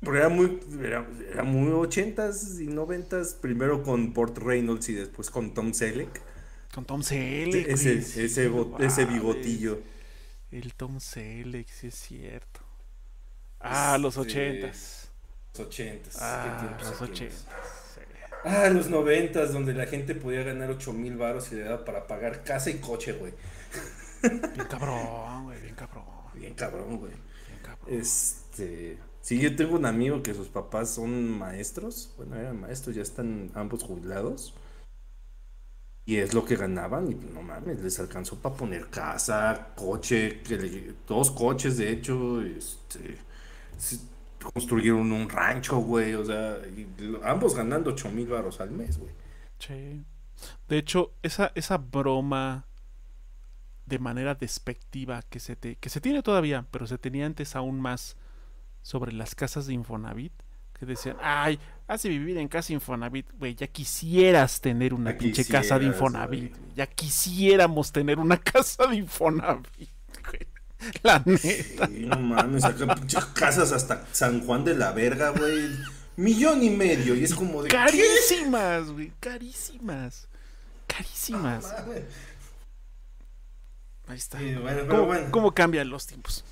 Porque 0.00 0.20
era 0.20 0.28
muy, 0.28 0.60
era, 0.80 1.42
muy 1.42 1.72
ochentas 1.72 2.60
y 2.60 2.68
noventas, 2.68 3.34
primero 3.34 3.82
con 3.82 4.12
Port 4.12 4.38
Reynolds 4.38 4.88
y 4.88 4.94
después 4.94 5.28
con 5.30 5.54
Tom 5.54 5.74
Selleck. 5.74 6.22
Con 6.72 6.84
Tom 6.84 7.02
Selleck. 7.02 7.66
Ese, 7.68 7.98
ese, 7.98 8.24
ese 8.78 9.04
bigotillo. 9.06 9.80
El 10.52 10.74
Tom 10.74 11.00
Selleck, 11.00 11.68
sí 11.68 11.88
es 11.88 11.96
cierto. 11.96 12.60
Ah, 13.58 13.98
los 14.00 14.16
este, 14.16 14.30
ochentas. 14.30 15.10
Los 15.54 15.66
ochentas. 15.66 16.16
Ah, 16.20 16.78
los 16.80 17.02
ochentas. 17.02 17.46
Ah, 18.44 18.68
los 18.70 18.88
noventas, 18.88 19.52
donde 19.52 19.74
la 19.74 19.86
gente 19.86 20.14
podía 20.14 20.42
ganar 20.42 20.70
ocho 20.70 20.92
mil 20.92 21.16
baros 21.16 21.50
y 21.52 21.56
le 21.56 21.62
daba 21.62 21.84
para 21.84 22.06
pagar 22.06 22.44
casa 22.44 22.70
y 22.70 22.78
coche, 22.78 23.12
güey. 23.12 23.32
Bien 24.22 24.66
cabrón, 24.68 25.44
güey, 25.44 25.60
bien 25.60 25.74
cabrón. 25.74 26.04
Bien 26.34 26.54
cabrón, 26.54 26.98
güey. 26.98 27.12
Bien 27.12 27.60
cabrón. 27.62 28.00
Este. 28.00 28.98
Sí, 29.20 29.40
yo 29.40 29.54
tengo 29.56 29.76
un 29.76 29.86
amigo 29.86 30.22
que 30.22 30.34
sus 30.34 30.48
papás 30.48 30.90
son 30.90 31.38
maestros. 31.38 32.14
Bueno, 32.16 32.36
eran 32.36 32.60
maestros, 32.60 32.96
ya 32.96 33.02
están 33.02 33.50
ambos 33.54 33.82
jubilados. 33.82 34.54
Y 36.06 36.16
es 36.16 36.32
lo 36.32 36.46
que 36.46 36.56
ganaban, 36.56 37.12
y 37.12 37.14
no 37.14 37.42
mames, 37.42 37.82
les 37.82 38.00
alcanzó 38.00 38.36
para 38.36 38.54
poner 38.54 38.88
casa, 38.88 39.74
coche, 39.76 40.40
dos 41.06 41.30
coches 41.30 41.76
de 41.76 41.92
hecho, 41.92 42.40
este, 42.40 43.18
construyeron 44.38 45.12
un 45.12 45.28
rancho, 45.28 45.78
güey, 45.78 46.14
o 46.14 46.24
sea, 46.24 46.58
ambos 47.24 47.54
ganando 47.54 47.90
8 47.90 48.10
mil 48.10 48.28
baros 48.28 48.60
al 48.60 48.70
mes, 48.70 48.98
güey. 48.98 49.10
Sí. 49.58 50.04
De 50.68 50.78
hecho, 50.78 51.12
esa, 51.22 51.52
esa 51.54 51.78
broma 51.78 52.66
de 53.86 53.98
manera 53.98 54.34
despectiva 54.34 55.22
que 55.22 55.40
se, 55.40 55.56
te, 55.56 55.76
que 55.76 55.88
se 55.88 56.00
tiene 56.00 56.22
todavía, 56.22 56.66
pero 56.70 56.86
se 56.86 56.98
tenía 56.98 57.26
antes 57.26 57.56
aún 57.56 57.80
más 57.80 58.16
sobre 58.82 59.12
las 59.12 59.34
casas 59.34 59.66
de 59.66 59.74
Infonavit, 59.74 60.32
que 60.78 60.86
decían, 60.86 61.16
ay, 61.20 61.58
hace 61.88 62.08
vivir 62.08 62.36
en 62.38 62.48
casa 62.48 62.72
Infonavit, 62.72 63.30
güey, 63.38 63.54
ya 63.54 63.66
quisieras 63.66 64.60
tener 64.60 64.94
una 64.94 65.16
pinche 65.16 65.44
casa 65.44 65.78
de 65.78 65.86
Infonavit, 65.86 66.54
ya 66.76 66.86
quisiéramos 66.86 67.90
tener 67.90 68.18
una 68.18 68.36
casa 68.40 68.86
de 68.86 68.96
Infonavit, 68.96 69.90
La 71.02 71.22
neta. 71.24 71.86
Sí, 71.88 72.06
no 72.06 72.18
mames, 72.18 72.64
acá 72.64 72.94
pinches 72.94 73.24
casas 73.26 73.72
hasta 73.72 74.06
San 74.12 74.44
Juan 74.44 74.64
de 74.64 74.74
la 74.74 74.92
Verga, 74.92 75.30
güey. 75.30 75.70
Millón 76.16 76.62
y 76.62 76.70
medio. 76.70 77.14
Y 77.14 77.24
es 77.24 77.34
como 77.34 77.62
de. 77.62 77.68
Carísimas, 77.68 78.90
güey. 78.90 79.12
Carísimas. 79.20 80.28
Carísimas. 80.86 81.64
Mames. 81.64 82.02
Ahí 84.08 84.16
está. 84.16 84.38
Sí, 84.38 84.54
bueno, 84.54 84.88
¿Cómo, 84.88 85.04
bueno. 85.04 85.26
cómo 85.30 85.52
cambian 85.52 85.90
los 85.90 86.06
tiempos? 86.06 86.44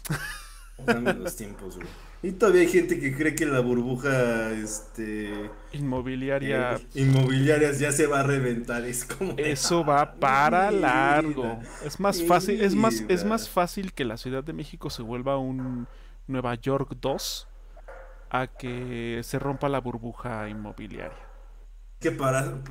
Cambian 0.85 1.23
los 1.25 1.35
tiempos, 1.37 1.77
güey. 1.77 1.89
Y 2.27 2.33
todavía 2.33 2.63
hay 2.63 2.69
gente 2.69 2.99
que 2.99 3.15
cree 3.17 3.35
que 3.35 3.47
la 3.47 3.61
burbuja 3.61 4.53
este, 4.53 5.51
Inmobiliaria. 5.73 6.75
eh, 6.75 6.89
inmobiliaria 6.95 7.73
ya 7.73 7.93
se 7.93 8.07
va 8.07 8.21
a 8.21 8.23
reventar. 8.23 8.85
Es 8.85 9.05
como. 9.05 9.35
Eso 9.37 9.85
va 9.85 10.01
"Ah, 10.03 10.15
para 10.19 10.71
largo. 10.71 11.57
vida". 11.61 11.63
Es 11.81 12.01
más 12.01 12.23
fácil, 12.23 12.61
es 12.63 12.75
más, 12.75 13.05
es 13.09 13.25
más 13.25 13.49
fácil 13.49 13.93
que 13.93 14.05
la 14.05 14.17
Ciudad 14.17 14.45
de 14.45 14.53
México 14.53 14.91
se 14.91 15.03
vuelva 15.03 15.39
un 15.39 15.89
Nueva 16.27 16.55
York 16.57 16.97
2 17.01 17.49
a 18.31 18.47
que 18.49 19.21
se 19.25 19.39
rompa 19.39 19.69
la 19.69 19.81
burbuja 19.81 20.49
inmobiliaria. 20.49 21.29
que 22.01 22.11
para 22.13 22.63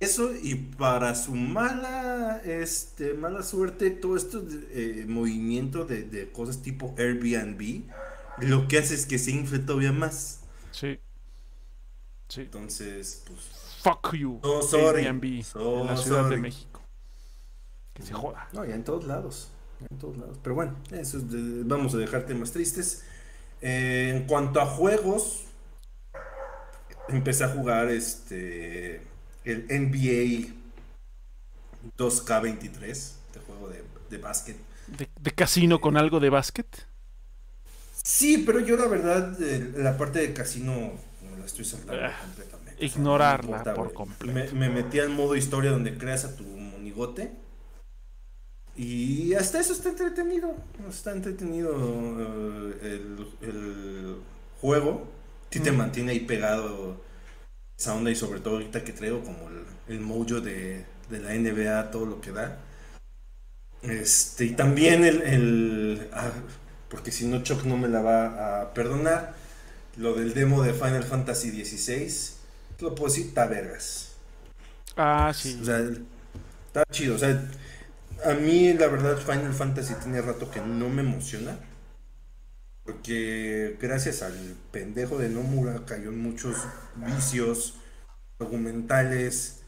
eso 0.00 0.30
y 0.42 0.54
para 0.54 1.14
su 1.14 1.34
mala 1.34 2.40
este 2.44 3.14
mala 3.14 3.42
suerte 3.42 3.90
todo 3.90 4.16
esto 4.16 4.42
eh, 4.70 5.04
movimiento 5.08 5.84
de, 5.84 6.04
de 6.04 6.30
cosas 6.30 6.62
tipo 6.62 6.94
Airbnb 6.98 7.84
lo 8.42 8.68
que 8.68 8.78
hace 8.78 8.94
es 8.94 9.06
que 9.06 9.18
se 9.18 9.30
infle 9.32 9.58
todavía 9.60 9.92
más 9.92 10.40
Sí. 10.70 10.98
Sí. 12.28 12.42
entonces 12.42 13.22
pues 13.26 13.40
Fuck 13.82 14.14
you. 14.14 14.40
So 14.42 14.62
sorry. 14.62 15.06
Airbnb 15.06 15.42
So 15.44 15.80
en 15.82 15.86
la 15.86 15.96
Ciudad 15.96 16.28
de. 16.28 16.36
México. 16.36 16.82
Que 17.94 18.02
se 18.02 18.12
joda. 18.12 18.48
no 18.52 18.64
ya 18.64 18.74
en 18.74 18.84
todos 18.84 19.04
lados 19.04 19.50
en 19.90 19.98
todos 19.98 20.16
lados 20.18 20.38
pero 20.42 20.54
bueno 20.56 20.76
eso 20.90 21.18
es 21.18 21.30
de- 21.30 21.62
vamos 21.64 21.94
a 21.94 21.98
dejar 21.98 22.26
temas 22.26 22.52
tristes 22.52 23.04
Eh, 23.60 24.12
en 24.14 24.26
cuanto 24.26 24.60
a 24.60 24.66
juegos 24.66 25.44
empecé 27.08 27.42
a 27.44 27.48
jugar 27.48 27.88
este 27.88 29.02
el 29.44 29.66
NBA 29.68 30.52
2K23 31.96 32.84
este 32.86 33.40
juego 33.46 33.68
de, 33.68 33.82
de 34.10 34.18
básquet 34.18 34.56
¿De, 34.86 35.08
de 35.20 35.30
casino 35.32 35.80
con 35.80 35.96
algo 35.96 36.20
de 36.20 36.30
básquet? 36.30 36.86
Sí, 38.02 38.38
pero 38.46 38.60
yo 38.60 38.76
la 38.76 38.86
verdad, 38.86 39.40
eh, 39.42 39.72
la 39.76 39.96
parte 39.96 40.20
de 40.20 40.32
casino 40.32 40.92
me 41.30 41.38
la 41.38 41.44
estoy 41.46 41.64
saltando 41.64 42.02
Ah, 42.02 42.16
completamente. 42.16 42.84
O 42.84 42.88
sea, 42.88 43.02
ignorarla 43.02 43.58
no 43.58 43.58
importa, 43.58 43.74
por 43.74 43.92
completo. 43.92 44.34
Me, 44.34 44.50
me 44.52 44.68
metí 44.70 44.98
al 45.00 45.10
modo 45.10 45.36
historia 45.36 45.70
donde 45.70 45.96
creas 45.98 46.24
a 46.24 46.36
tu 46.36 46.44
monigote. 46.44 47.32
Y 48.76 49.34
hasta 49.34 49.58
eso 49.60 49.72
está 49.72 49.88
entretenido. 49.88 50.54
Está 50.88 51.12
entretenido 51.12 51.72
eh, 52.20 52.74
el, 52.82 53.26
el 53.42 54.16
juego. 54.60 55.08
Sí 55.50 55.60
te 55.60 55.72
Mm. 55.72 55.76
mantiene 55.76 56.12
ahí 56.12 56.20
pegado 56.20 57.00
esa 57.78 57.94
onda 57.94 58.10
y 58.10 58.16
sobre 58.16 58.40
todo 58.40 58.54
ahorita 58.56 58.84
que 58.84 58.92
traigo 58.92 59.22
como 59.24 59.48
el, 59.50 59.64
el 59.96 60.00
mojo 60.00 60.40
de, 60.40 60.84
de 61.10 61.20
la 61.20 61.34
NBA, 61.34 61.90
todo 61.90 62.06
lo 62.06 62.20
que 62.20 62.32
da. 62.32 62.58
Este, 63.82 64.44
y 64.46 64.50
también 64.54 65.04
el, 65.04 65.22
el- 65.22 66.08
ah, 66.12 66.32
porque 66.88 67.12
si 67.12 67.26
no 67.26 67.42
Chuck 67.42 67.64
no 67.64 67.76
me 67.76 67.88
la 67.88 68.00
va 68.00 68.60
a 68.62 68.74
perdonar, 68.74 69.34
lo 69.96 70.14
del 70.14 70.34
demo 70.34 70.62
de 70.62 70.72
Final 70.72 71.04
Fantasy 71.04 71.50
XVI, 71.64 72.10
lo 72.80 72.94
puedo 72.94 73.10
decir, 73.10 73.26
está 73.26 73.46
vergas. 73.46 74.12
Ah, 74.96 75.32
sí. 75.34 75.58
O 75.60 75.64
sea, 75.64 75.80
está 76.66 76.84
chido. 76.90 77.16
O 77.16 77.18
sea, 77.18 77.48
a 78.24 78.34
mí 78.34 78.72
la 78.74 78.86
verdad 78.88 79.18
Final 79.18 79.52
Fantasy 79.52 79.94
tiene 79.94 80.20
rato 80.20 80.50
que 80.50 80.60
no 80.60 80.88
me 80.88 81.02
emociona. 81.02 81.58
Porque 82.84 83.76
gracias 83.80 84.22
al 84.22 84.56
pendejo 84.70 85.18
de 85.18 85.28
Nomura 85.28 85.84
cayó 85.84 86.08
en 86.08 86.22
muchos 86.22 86.56
vicios 86.96 87.74
argumentales 88.38 89.60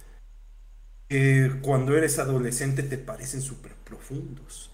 que 1.09 1.59
cuando 1.61 1.97
eres 1.97 2.19
adolescente 2.19 2.83
te 2.83 2.97
parecen 2.97 3.43
súper 3.43 3.75
profundos. 3.85 4.71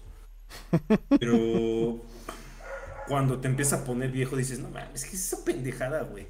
Pero 1.19 2.05
cuando 3.07 3.39
te 3.39 3.47
empieza 3.47 3.77
a 3.77 3.83
poner 3.83 4.11
viejo 4.11 4.35
dices, 4.35 4.59
no 4.59 4.69
mames, 4.69 5.05
¿qué 5.05 5.15
es 5.15 5.33
esa 5.33 5.43
pendejada, 5.43 6.03
güey? 6.03 6.27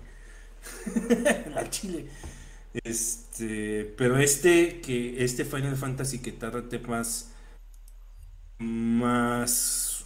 La 1.53 1.69
chile. 1.69 2.07
Este, 2.83 3.93
pero 3.97 4.17
este 4.17 4.81
que 4.81 5.23
este 5.23 5.45
Final 5.45 5.77
Fantasy 5.77 6.19
que 6.19 6.31
trata 6.31 6.69
temas 6.69 7.31
más 8.59 10.05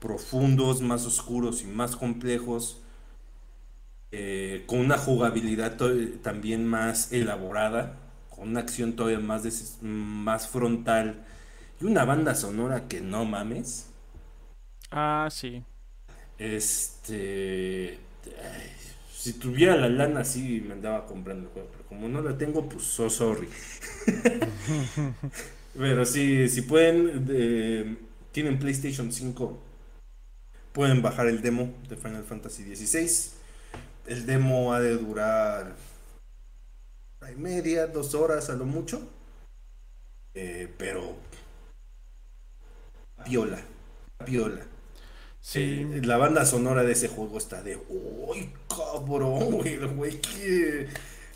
profundos, 0.00 0.80
más 0.80 1.04
oscuros 1.06 1.62
y 1.62 1.66
más 1.66 1.96
complejos, 1.96 2.80
eh, 4.12 4.64
con 4.66 4.78
una 4.80 4.98
jugabilidad 4.98 5.76
también 6.22 6.66
más 6.66 7.12
elaborada, 7.12 7.98
con 8.30 8.50
una 8.50 8.60
acción 8.60 8.94
todavía 8.94 9.18
más, 9.18 9.78
más 9.82 10.48
frontal 10.48 11.24
y 11.80 11.84
una 11.84 12.04
banda 12.04 12.34
sonora 12.34 12.88
que 12.88 13.00
no 13.00 13.24
mames. 13.24 13.86
Ah, 14.96 15.28
sí. 15.30 15.62
Este. 16.38 17.98
ay, 18.26 18.72
si 19.12 19.34
tuviera 19.34 19.76
la 19.76 19.88
lana, 19.88 20.24
sí 20.24 20.62
me 20.66 20.74
andaba 20.74 21.06
comprando 21.06 21.48
el 21.48 21.52
juego. 21.54 21.68
Pero 21.72 21.84
como 21.86 22.08
no 22.08 22.22
la 22.22 22.36
tengo, 22.38 22.68
pues 22.68 22.84
so 22.84 23.08
sorry. 23.10 23.48
pero 25.78 26.04
sí, 26.04 26.48
si 26.48 26.62
pueden. 26.62 27.26
eh, 27.30 27.96
tienen 28.32 28.58
PlayStation 28.58 29.12
5. 29.12 29.62
Pueden 30.72 31.02
bajar 31.02 31.26
el 31.28 31.40
demo 31.42 31.74
de 31.88 31.96
Final 31.96 32.24
Fantasy 32.24 32.74
XVI. 32.76 33.32
El 34.06 34.26
demo 34.26 34.72
ha 34.74 34.80
de 34.80 34.96
durar. 34.96 35.74
hora 37.20 37.32
y 37.32 37.36
media, 37.36 37.86
dos 37.88 38.14
horas 38.14 38.50
a 38.50 38.54
lo 38.56 38.64
mucho. 38.66 39.00
Eh, 40.34 40.72
pero. 40.78 41.16
Piola. 43.24 43.58
Piola. 44.24 44.75
Sí. 45.46 45.86
Eh, 45.92 46.00
la 46.04 46.16
banda 46.16 46.44
sonora 46.44 46.82
de 46.82 46.92
ese 46.92 47.06
juego 47.08 47.38
está 47.38 47.62
de, 47.62 47.76
uy, 47.88 48.52
cabrón, 48.68 49.52
güey, 49.52 49.74
el 49.74 49.86
güey 49.94 50.20
que... 50.20 50.88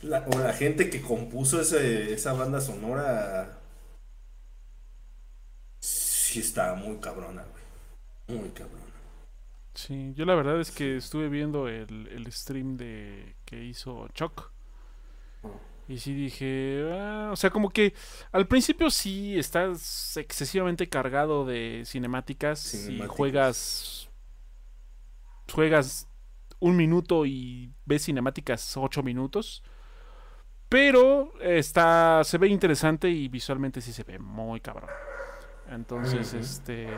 la- 0.02 0.26
o 0.26 0.38
la 0.38 0.52
gente 0.52 0.90
que 0.90 1.00
compuso 1.00 1.60
ese- 1.60 2.12
esa 2.12 2.32
banda 2.32 2.60
sonora... 2.60 3.56
Sí 5.80 6.40
está 6.40 6.74
muy 6.74 6.96
cabrona, 6.98 7.44
güey. 7.44 8.40
Muy 8.40 8.50
cabrona. 8.50 8.78
Sí, 9.74 10.12
yo 10.14 10.24
la 10.24 10.34
verdad 10.34 10.60
es 10.60 10.70
que 10.72 10.96
estuve 10.96 11.28
viendo 11.28 11.68
el, 11.68 12.08
el 12.08 12.30
stream 12.32 12.76
de 12.76 13.36
que 13.44 13.64
hizo 13.64 14.08
Chuck. 14.14 14.50
Y 15.90 15.98
sí 15.98 16.14
dije, 16.14 16.88
ah, 16.92 17.30
o 17.32 17.36
sea, 17.36 17.50
como 17.50 17.68
que 17.68 17.94
al 18.30 18.46
principio 18.46 18.90
sí 18.90 19.36
estás 19.36 20.16
excesivamente 20.16 20.88
cargado 20.88 21.44
de 21.44 21.82
cinemáticas, 21.84 22.64
y 22.74 22.78
Cinemáticas. 22.78 23.16
juegas 23.16 24.10
juegas 25.52 26.06
un 26.60 26.76
minuto 26.76 27.26
y 27.26 27.72
ves 27.86 28.04
cinemáticas 28.04 28.76
ocho 28.76 29.02
minutos. 29.02 29.64
Pero 30.68 31.32
está 31.40 32.22
se 32.22 32.38
ve 32.38 32.46
interesante 32.46 33.10
y 33.10 33.26
visualmente 33.26 33.80
sí 33.80 33.92
se 33.92 34.04
ve 34.04 34.20
muy 34.20 34.60
cabrón. 34.60 34.90
Entonces, 35.68 36.28
Ujú. 36.28 36.38
este 36.38 36.88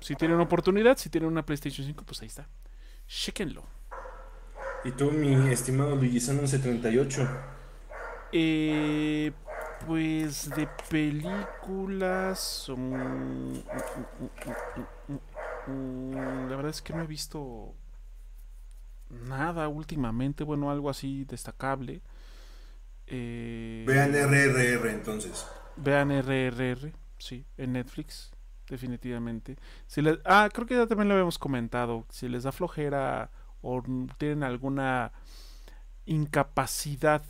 si 0.00 0.14
tienen 0.14 0.40
oportunidad, 0.40 0.96
si 0.96 1.10
tienen 1.10 1.28
una 1.28 1.44
PlayStation 1.44 1.86
5, 1.86 2.04
pues 2.06 2.22
ahí 2.22 2.28
está. 2.28 2.48
Chequenlo. 3.06 3.66
Y 4.82 4.92
tú, 4.92 5.10
mi 5.10 5.50
estimado 5.52 5.94
Luisano 5.94 6.40
1138. 6.40 7.53
Eh, 8.32 9.32
pues 9.78 10.54
de 10.54 10.66
películas. 10.66 12.66
mm, 12.76 13.58
mm, 15.08 15.18
mm, 15.66 16.48
la 16.48 16.56
verdad 16.56 16.70
es 16.70 16.82
que 16.82 16.92
no 16.92 17.02
he 17.02 17.06
visto 17.06 17.74
nada 19.10 19.68
últimamente. 19.68 20.44
Bueno, 20.44 20.70
algo 20.70 20.90
así 20.90 21.24
destacable. 21.24 22.02
Eh, 23.06 23.84
Vean 23.86 24.14
RRR 24.14 24.90
entonces. 24.90 25.46
Vean 25.76 26.10
RRR, 26.10 26.92
sí, 27.18 27.44
en 27.56 27.72
Netflix, 27.72 28.30
definitivamente. 28.68 29.56
Si 29.86 30.02
les, 30.02 30.18
ah, 30.24 30.48
creo 30.52 30.66
que 30.66 30.74
ya 30.76 30.86
también 30.86 31.08
lo 31.08 31.14
habíamos 31.14 31.38
comentado. 31.38 32.06
Si 32.10 32.28
les 32.28 32.44
da 32.44 32.52
flojera 32.52 33.30
o 33.62 33.82
tienen 34.18 34.42
alguna 34.44 35.12
incapacidad 36.06 37.22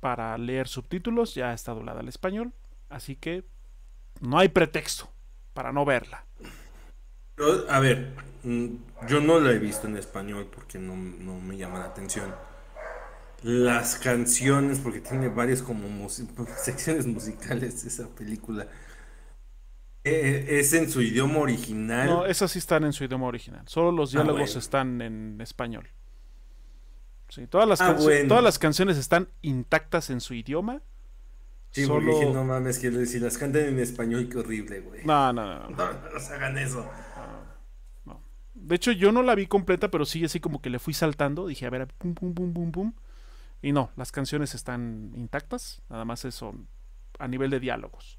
para 0.00 0.36
leer 0.38 0.68
subtítulos, 0.68 1.34
ya 1.34 1.52
está 1.52 1.72
doblada 1.72 2.00
al 2.00 2.08
español. 2.08 2.52
Así 2.88 3.16
que 3.16 3.44
no 4.20 4.38
hay 4.38 4.48
pretexto 4.48 5.08
para 5.54 5.72
no 5.72 5.84
verla. 5.84 6.24
A 7.68 7.80
ver, 7.80 8.12
mm, 8.44 8.66
yo 9.08 9.20
no 9.20 9.38
la 9.40 9.52
he 9.52 9.58
visto 9.58 9.86
en 9.86 9.96
español 9.96 10.48
porque 10.54 10.78
no, 10.78 10.96
no 10.96 11.38
me 11.40 11.56
llama 11.56 11.80
la 11.80 11.86
atención. 11.86 12.34
Las 13.42 13.96
canciones, 13.96 14.78
porque 14.80 15.00
tiene 15.00 15.28
varias 15.28 15.60
como 15.62 15.88
musi- 15.88 16.26
secciones 16.56 17.06
musicales 17.06 17.84
esa 17.84 18.08
película. 18.08 18.66
Eh, 20.04 20.46
¿Es 20.60 20.72
en 20.72 20.88
su 20.88 21.02
idioma 21.02 21.38
original? 21.40 22.06
No, 22.06 22.26
esas 22.26 22.52
sí 22.52 22.58
están 22.60 22.84
en 22.84 22.92
su 22.92 23.04
idioma 23.04 23.26
original. 23.26 23.62
Solo 23.66 23.90
los 23.92 24.10
Ah, 24.14 24.18
diálogos 24.18 24.40
bueno. 24.50 24.58
están 24.60 25.02
en 25.02 25.40
español. 25.40 25.88
Sí, 27.28 27.46
todas 27.46 27.68
las, 27.68 27.80
Ah, 27.80 27.92
bueno. 27.92 28.28
todas 28.28 28.42
las 28.44 28.58
canciones 28.58 28.96
están 28.96 29.28
intactas 29.42 30.10
en 30.10 30.20
su 30.20 30.34
idioma. 30.34 30.82
Sí, 31.70 31.86
porque 31.86 32.06
Solo... 32.06 32.18
dije, 32.18 32.32
no 32.32 32.44
mames, 32.44 32.78
que 32.78 33.06
si 33.06 33.18
las 33.18 33.36
cantan 33.36 33.64
en 33.64 33.78
español, 33.80 34.28
qué 34.30 34.38
horrible, 34.38 34.80
güey. 34.80 35.04
No, 35.04 35.32
no, 35.32 35.44
no, 35.44 35.70
no. 35.70 35.76
No, 35.76 35.84
hagan 35.84 36.58
eso. 36.58 36.88
De 38.54 38.74
hecho, 38.74 38.90
yo 38.90 39.12
no 39.12 39.22
la 39.22 39.34
vi 39.34 39.46
completa, 39.46 39.90
pero 39.90 40.06
sí 40.06 40.24
así 40.24 40.40
como 40.40 40.62
que 40.62 40.70
le 40.70 40.78
fui 40.78 40.94
saltando. 40.94 41.46
Dije, 41.46 41.66
a 41.66 41.70
ver, 41.70 41.88
pum, 41.98 42.14
pum, 42.14 42.32
pum, 42.34 42.54
pum, 42.54 42.72
pum. 42.72 42.92
Y 43.60 43.72
no, 43.72 43.90
las 43.96 44.12
canciones 44.12 44.54
están 44.54 45.12
intactas. 45.14 45.82
Nada 45.90 46.04
más 46.04 46.24
eso 46.24 46.54
a 47.18 47.28
nivel 47.28 47.50
de 47.50 47.60
diálogos. 47.60 48.18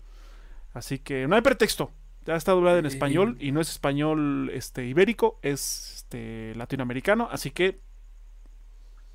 Así 0.74 1.00
que 1.00 1.28
no 1.28 1.36
hay 1.36 1.42
pretexto. 1.42 1.92
Ya 2.26 2.36
está 2.36 2.52
doblada 2.52 2.78
en 2.78 2.86
español 2.86 3.38
y 3.40 3.52
no 3.52 3.62
es 3.62 3.70
español 3.72 4.52
este, 4.54 4.86
ibérico, 4.86 5.40
es 5.42 5.94
este, 5.96 6.54
latinoamericano. 6.56 7.30
Así 7.32 7.52
que 7.52 7.80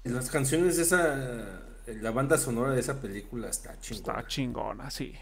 Las 0.05 0.31
canciones 0.31 0.77
de 0.77 0.83
esa. 0.83 1.63
La 1.87 2.11
banda 2.11 2.39
sonora 2.39 2.73
de 2.73 2.81
esa 2.81 3.01
película 3.01 3.49
está 3.49 3.79
chingona. 3.81 4.19
está 4.19 4.29
chingona, 4.29 4.91
sí. 4.91 5.15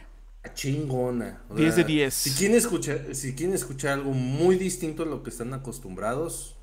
Está 0.42 0.54
chingona. 0.54 1.42
O 1.48 1.54
10 1.54 1.76
de 1.76 1.82
sea, 1.82 1.84
10. 1.84 2.14
Si 2.14 2.30
quieren, 2.32 2.56
escuchar, 2.56 3.14
si 3.14 3.34
quieren 3.34 3.54
escuchar 3.54 3.92
algo 3.94 4.12
muy 4.12 4.56
distinto 4.56 5.02
a 5.02 5.06
lo 5.06 5.22
que 5.22 5.30
están 5.30 5.54
acostumbrados, 5.54 6.56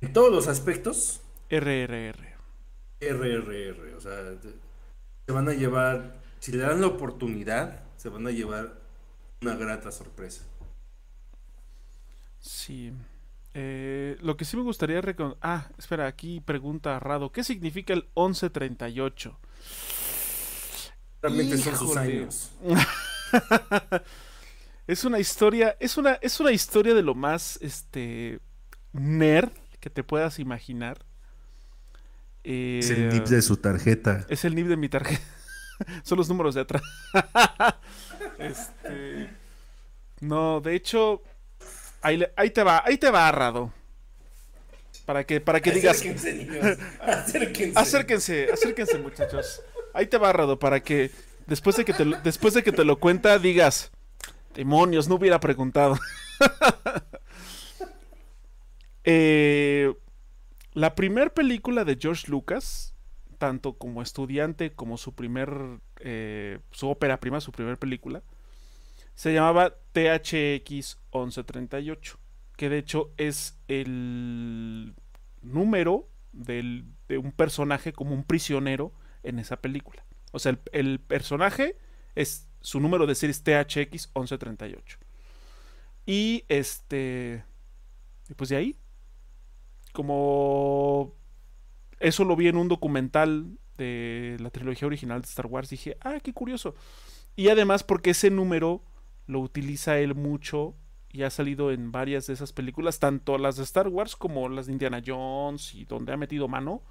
en 0.00 0.12
todos 0.12 0.30
los 0.30 0.48
aspectos, 0.48 1.20
RRR. 1.50 2.32
RRR. 3.00 3.94
O 3.96 4.00
sea, 4.00 4.34
se 5.26 5.32
van 5.32 5.48
a 5.48 5.52
llevar. 5.52 6.20
Si 6.40 6.52
le 6.52 6.58
dan 6.58 6.80
la 6.80 6.88
oportunidad, 6.88 7.82
se 7.96 8.08
van 8.08 8.26
a 8.26 8.30
llevar 8.30 8.80
una 9.42 9.54
grata 9.54 9.92
sorpresa. 9.92 10.44
Sí. 12.40 12.92
Eh, 13.54 14.16
lo 14.22 14.36
que 14.36 14.44
sí 14.44 14.56
me 14.56 14.62
gustaría 14.62 15.00
recon- 15.02 15.36
Ah, 15.42 15.68
espera, 15.78 16.06
aquí 16.06 16.40
pregunta 16.40 16.98
Rado. 16.98 17.30
¿Qué 17.32 17.44
significa 17.44 17.92
el 17.92 18.08
1138? 18.16 19.38
Realmente 21.20 21.58
son 21.58 21.76
sus 21.76 21.96
años. 21.96 22.50
Es 24.88 25.04
una 25.04 25.20
historia, 25.20 25.76
es 25.78 25.96
una, 25.96 26.14
es 26.14 26.40
una 26.40 26.50
historia 26.50 26.92
de 26.92 27.02
lo 27.02 27.14
más 27.14 27.56
este 27.62 28.40
nerd 28.92 29.50
que 29.78 29.90
te 29.90 30.02
puedas 30.02 30.40
imaginar. 30.40 30.98
Eh, 32.42 32.80
Es 32.82 32.90
el 32.90 33.08
nip 33.08 33.24
de 33.26 33.40
su 33.42 33.56
tarjeta. 33.58 34.26
es 34.28 34.44
el 34.44 34.56
NIP 34.56 34.66
de 34.66 34.76
mi 34.76 34.88
tarjeta. 34.88 35.22
Son 36.02 36.18
los 36.18 36.28
números 36.28 36.54
de 36.56 36.62
atrás. 36.62 36.82
Este, 38.38 39.30
No, 40.20 40.60
de 40.60 40.74
hecho, 40.74 41.22
ahí, 42.02 42.16
le- 42.18 42.32
ahí 42.36 42.50
te 42.50 42.62
va, 42.62 42.82
ahí 42.84 42.98
te 42.98 43.10
va, 43.10 43.30
Rado. 43.32 43.72
Para 45.06 45.24
que, 45.24 45.40
para 45.40 45.60
que 45.60 45.72
digas, 45.72 45.96
Acérquense, 45.96 46.32
niños. 46.34 46.78
Acérquense. 47.00 47.78
acérquense, 47.78 48.48
acérquense, 48.52 48.98
muchachos. 48.98 49.62
Ahí 49.94 50.06
te 50.06 50.16
va, 50.18 50.32
Rado, 50.32 50.58
para 50.58 50.80
que 50.80 51.10
después 51.46 51.76
de 51.76 51.84
que 51.84 51.92
te 51.92 52.04
lo, 52.04 52.16
después 52.22 52.54
de 52.54 52.62
que 52.62 52.72
te 52.72 52.84
lo 52.84 52.98
cuenta 52.98 53.38
digas, 53.38 53.90
demonios, 54.54 55.08
no 55.08 55.16
hubiera 55.16 55.40
preguntado. 55.40 55.96
Eh, 59.04 59.92
la 60.74 60.94
primer 60.94 61.32
película 61.32 61.84
de 61.84 61.98
George 62.00 62.30
Lucas, 62.30 62.94
tanto 63.38 63.74
como 63.74 64.00
estudiante 64.02 64.72
como 64.72 64.96
su 64.96 65.14
primer, 65.14 65.50
eh, 65.98 66.60
su 66.70 66.88
ópera 66.88 67.18
prima, 67.20 67.40
su 67.40 67.52
primer 67.52 67.78
película, 67.78 68.22
se 69.14 69.34
llamaba 69.34 69.74
THX 69.92 70.98
1138, 71.12 72.18
que 72.56 72.68
de 72.68 72.78
hecho 72.78 73.12
es 73.16 73.58
el 73.68 74.94
número 75.42 76.08
del- 76.32 76.86
de 77.08 77.18
un 77.18 77.32
personaje 77.32 77.92
como 77.92 78.14
un 78.14 78.24
prisionero 78.24 78.92
en 79.22 79.38
esa 79.38 79.56
película. 79.56 80.04
O 80.32 80.38
sea, 80.38 80.58
el, 80.72 80.98
personaje 81.00 81.76
es 82.14 82.48
su 82.60 82.80
número 82.80 83.06
de 83.06 83.14
serie 83.14 83.32
es 83.32 83.42
THX 83.42 84.08
1138. 84.14 84.98
Y 86.06 86.44
este. 86.48 87.44
Y 88.28 88.34
pues 88.34 88.50
de 88.50 88.56
ahí. 88.56 88.76
Como. 89.92 91.14
Eso 92.00 92.24
lo 92.24 92.34
vi 92.34 92.48
en 92.48 92.56
un 92.56 92.68
documental 92.68 93.58
de 93.76 94.36
la 94.40 94.50
trilogía 94.50 94.86
original 94.86 95.20
de 95.20 95.28
Star 95.28 95.46
Wars. 95.46 95.68
Dije, 95.70 95.96
ah, 96.00 96.18
qué 96.22 96.32
curioso. 96.32 96.74
Y 97.36 97.48
además, 97.48 97.84
porque 97.84 98.10
ese 98.10 98.30
número 98.30 98.82
lo 99.26 99.40
utiliza 99.40 99.98
él 99.98 100.14
mucho 100.14 100.74
y 101.10 101.22
ha 101.24 101.30
salido 101.30 101.70
en 101.72 101.92
varias 101.92 102.26
de 102.26 102.32
esas 102.34 102.52
películas, 102.52 102.98
tanto 102.98 103.36
las 103.38 103.56
de 103.56 103.64
Star 103.64 103.88
Wars 103.88 104.16
como 104.16 104.48
las 104.48 104.66
de 104.66 104.72
Indiana 104.72 105.02
Jones 105.04 105.74
y 105.74 105.84
donde 105.84 106.12
ha 106.12 106.16
metido 106.16 106.48
mano. 106.48 106.82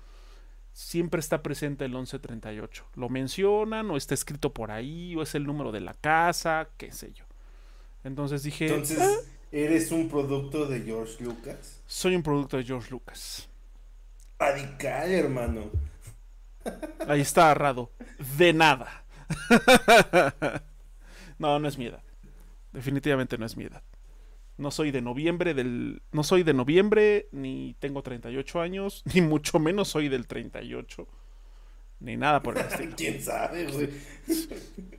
Siempre 0.73 1.19
está 1.19 1.41
presente 1.43 1.83
el 1.85 1.91
1138. 1.91 2.85
Lo 2.95 3.09
mencionan 3.09 3.89
o 3.91 3.97
está 3.97 4.13
escrito 4.13 4.53
por 4.53 4.71
ahí 4.71 5.15
o 5.15 5.21
es 5.21 5.35
el 5.35 5.45
número 5.45 5.71
de 5.71 5.81
la 5.81 5.93
casa, 5.95 6.69
qué 6.77 6.91
sé 6.91 7.11
yo. 7.13 7.25
Entonces 8.03 8.43
dije, 8.43 8.67
Entonces, 8.67 8.99
"Ah, 9.01 9.17
¿eres 9.51 9.91
un 9.91 10.07
producto 10.07 10.65
de 10.67 10.81
George 10.81 11.23
Lucas? 11.23 11.81
soy 11.87 12.15
un 12.15 12.23
producto 12.23 12.57
de 12.57 12.63
George 12.63 12.89
Lucas. 12.91 13.49
Radical, 14.39 15.11
hermano. 15.11 15.69
Ahí 17.07 17.21
está 17.21 17.51
Arrado. 17.51 17.91
De 18.37 18.53
nada. 18.53 19.03
no, 21.39 21.59
no 21.59 21.67
es 21.67 21.77
mi 21.77 21.85
edad. 21.87 22.01
Definitivamente 22.71 23.37
no 23.37 23.45
es 23.45 23.57
mi 23.57 23.65
edad. 23.65 23.83
No 24.57 24.71
soy 24.71 24.91
de 24.91 25.01
noviembre 25.01 25.53
del. 25.53 26.01
No 26.11 26.23
soy 26.23 26.43
de 26.43 26.53
noviembre, 26.53 27.27
ni 27.31 27.75
tengo 27.79 28.03
38 28.03 28.61
años, 28.61 29.03
ni 29.13 29.21
mucho 29.21 29.59
menos 29.59 29.89
soy 29.89 30.09
del 30.09 30.27
38. 30.27 31.07
Ni 31.99 32.17
nada 32.17 32.41
por 32.41 32.57
el 32.57 32.65
estilo. 32.65 32.93
¿Quién 32.97 33.21
sabe, 33.21 33.67
güey? 33.67 33.89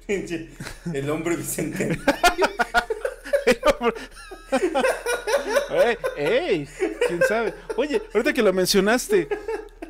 El 0.92 1.10
hombre 1.10 1.36
bicentenario. 1.36 2.02
¡Ey! 5.70 5.96
¡Ey! 6.16 6.68
¿Quién 7.08 7.22
sabe? 7.26 7.54
Oye, 7.76 8.00
ahorita 8.14 8.32
que 8.32 8.42
lo 8.42 8.52
mencionaste, 8.52 9.28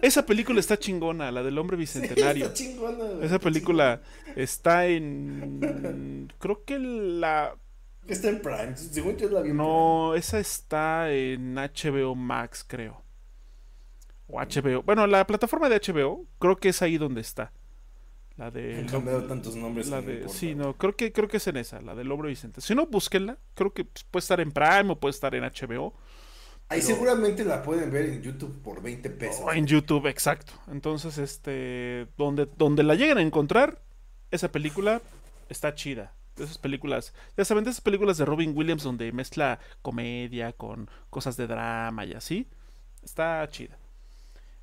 esa 0.00 0.24
película 0.24 0.60
está 0.60 0.78
chingona, 0.78 1.30
la 1.30 1.42
del 1.42 1.58
hombre 1.58 1.76
bicentenario. 1.76 2.46
Está 2.46 2.56
chingona, 2.56 3.04
güey. 3.04 3.26
Esa 3.26 3.38
película 3.38 4.02
está 4.36 4.86
en. 4.86 6.32
Creo 6.38 6.64
que 6.64 6.78
la. 6.78 7.56
Está 8.06 8.28
en 8.28 8.40
Prime. 8.40 8.76
Según 8.76 9.16
yo 9.16 9.28
la 9.28 9.42
vi 9.42 9.52
No, 9.52 10.14
esa 10.14 10.38
está 10.40 11.10
en 11.12 11.54
HBO 11.54 12.14
Max, 12.14 12.64
creo. 12.66 13.02
O 14.28 14.40
HBO. 14.40 14.82
Bueno, 14.82 15.06
la 15.06 15.26
plataforma 15.26 15.68
de 15.68 15.76
HBO, 15.80 16.26
creo 16.38 16.56
que 16.56 16.70
es 16.70 16.82
ahí 16.82 16.98
donde 16.98 17.20
está. 17.20 17.52
La 18.36 18.50
de. 18.50 18.78
Han 18.78 18.88
cambiado 18.88 19.24
tantos 19.24 19.54
nombres. 19.54 19.88
La 19.88 20.00
de 20.00 20.28
sí, 20.28 20.54
no, 20.54 20.74
creo 20.74 20.96
que, 20.96 21.12
creo 21.12 21.28
que 21.28 21.36
es 21.36 21.46
en 21.46 21.58
esa, 21.58 21.80
la 21.80 21.94
del 21.94 22.10
hombre 22.10 22.28
Vicente. 22.30 22.60
Si 22.60 22.74
no, 22.74 22.86
búsquenla. 22.86 23.38
Creo 23.54 23.72
que 23.72 23.84
pues, 23.84 24.04
puede 24.04 24.22
estar 24.22 24.40
en 24.40 24.52
Prime 24.52 24.90
o 24.92 24.98
puede 24.98 25.10
estar 25.10 25.34
en 25.34 25.44
HBO. 25.44 25.94
Ahí 26.68 26.80
pero- 26.80 26.94
seguramente 26.94 27.44
la 27.44 27.62
pueden 27.62 27.90
ver 27.90 28.06
en 28.06 28.22
YouTube 28.22 28.62
por 28.62 28.82
20 28.82 29.10
pesos. 29.10 29.44
O 29.44 29.52
en 29.52 29.66
YouTube, 29.66 30.06
exacto. 30.06 30.54
Entonces, 30.70 31.18
este. 31.18 32.08
Donde, 32.16 32.48
donde 32.56 32.82
la 32.82 32.94
lleguen 32.94 33.18
a 33.18 33.22
encontrar, 33.22 33.82
esa 34.30 34.50
película 34.50 35.02
está 35.50 35.74
chida. 35.74 36.14
De 36.36 36.44
esas 36.44 36.58
películas. 36.58 37.12
Ya 37.36 37.44
saben, 37.44 37.64
de 37.64 37.70
esas 37.70 37.82
películas 37.82 38.18
de 38.18 38.24
Robin 38.24 38.56
Williams 38.56 38.82
donde 38.82 39.12
mezcla 39.12 39.58
comedia 39.82 40.52
con 40.52 40.88
cosas 41.10 41.36
de 41.36 41.46
drama 41.46 42.04
y 42.04 42.14
así. 42.14 42.48
Está 43.02 43.46
chida. 43.50 43.78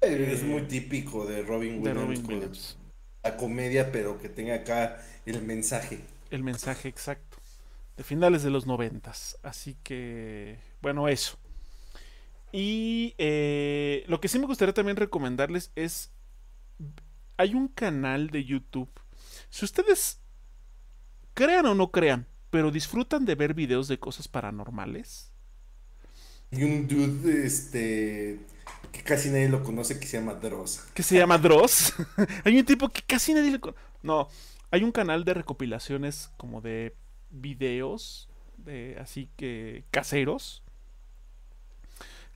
Es 0.01 0.43
muy 0.43 0.61
típico 0.63 1.25
de 1.25 1.43
Robin 1.43 1.83
De 1.83 1.91
Williams. 1.91 2.01
Robin 2.01 2.25
Williams. 2.25 2.77
La 3.23 3.35
comedia, 3.35 3.91
pero 3.91 4.17
que 4.19 4.29
tenga 4.29 4.55
acá 4.55 5.03
el 5.25 5.41
mensaje. 5.41 5.99
El 6.31 6.43
mensaje 6.43 6.87
exacto. 6.87 7.37
De 7.97 8.03
finales 8.03 8.43
de 8.43 8.49
los 8.49 8.65
noventas. 8.65 9.37
Así 9.43 9.75
que. 9.83 10.57
Bueno, 10.81 11.07
eso. 11.09 11.37
Y 12.51 13.13
eh, 13.17 14.05
lo 14.07 14.21
que 14.21 14.29
sí 14.29 14.39
me 14.39 14.45
gustaría 14.45 14.73
también 14.73 14.97
recomendarles 14.97 15.71
es. 15.75 16.11
Hay 17.35 17.53
un 17.53 17.67
canal 17.67 18.29
de 18.29 18.45
YouTube. 18.45 18.89
Si 19.49 19.65
ustedes 19.65 20.18
crean 21.39 21.65
o 21.67 21.73
no 21.73 21.89
crean, 21.89 22.27
pero 22.49 22.69
disfrutan 22.69 23.23
de 23.23 23.33
ver 23.33 23.53
videos 23.53 23.87
de 23.87 23.97
cosas 23.97 24.27
paranormales. 24.27 25.31
Y 26.51 26.63
un 26.63 26.85
dude, 26.85 27.45
este, 27.45 28.39
que 28.91 29.03
casi 29.03 29.29
nadie 29.29 29.47
lo 29.47 29.63
conoce, 29.63 30.01
que 30.01 30.05
se 30.05 30.17
llama 30.17 30.33
Dross. 30.33 30.81
que 30.93 31.01
se 31.01 31.15
llama 31.15 31.37
Dross. 31.37 31.93
hay 32.43 32.59
un 32.59 32.65
tipo 32.65 32.89
que 32.89 33.01
casi 33.03 33.33
nadie 33.33 33.51
le 33.51 33.59
conoce. 33.61 33.79
No, 34.03 34.27
hay 34.69 34.83
un 34.83 34.91
canal 34.91 35.23
de 35.23 35.33
recopilaciones 35.33 36.29
como 36.35 36.59
de 36.59 36.93
videos, 37.29 38.27
de 38.57 38.97
así 38.99 39.29
que 39.37 39.85
caseros, 39.91 40.61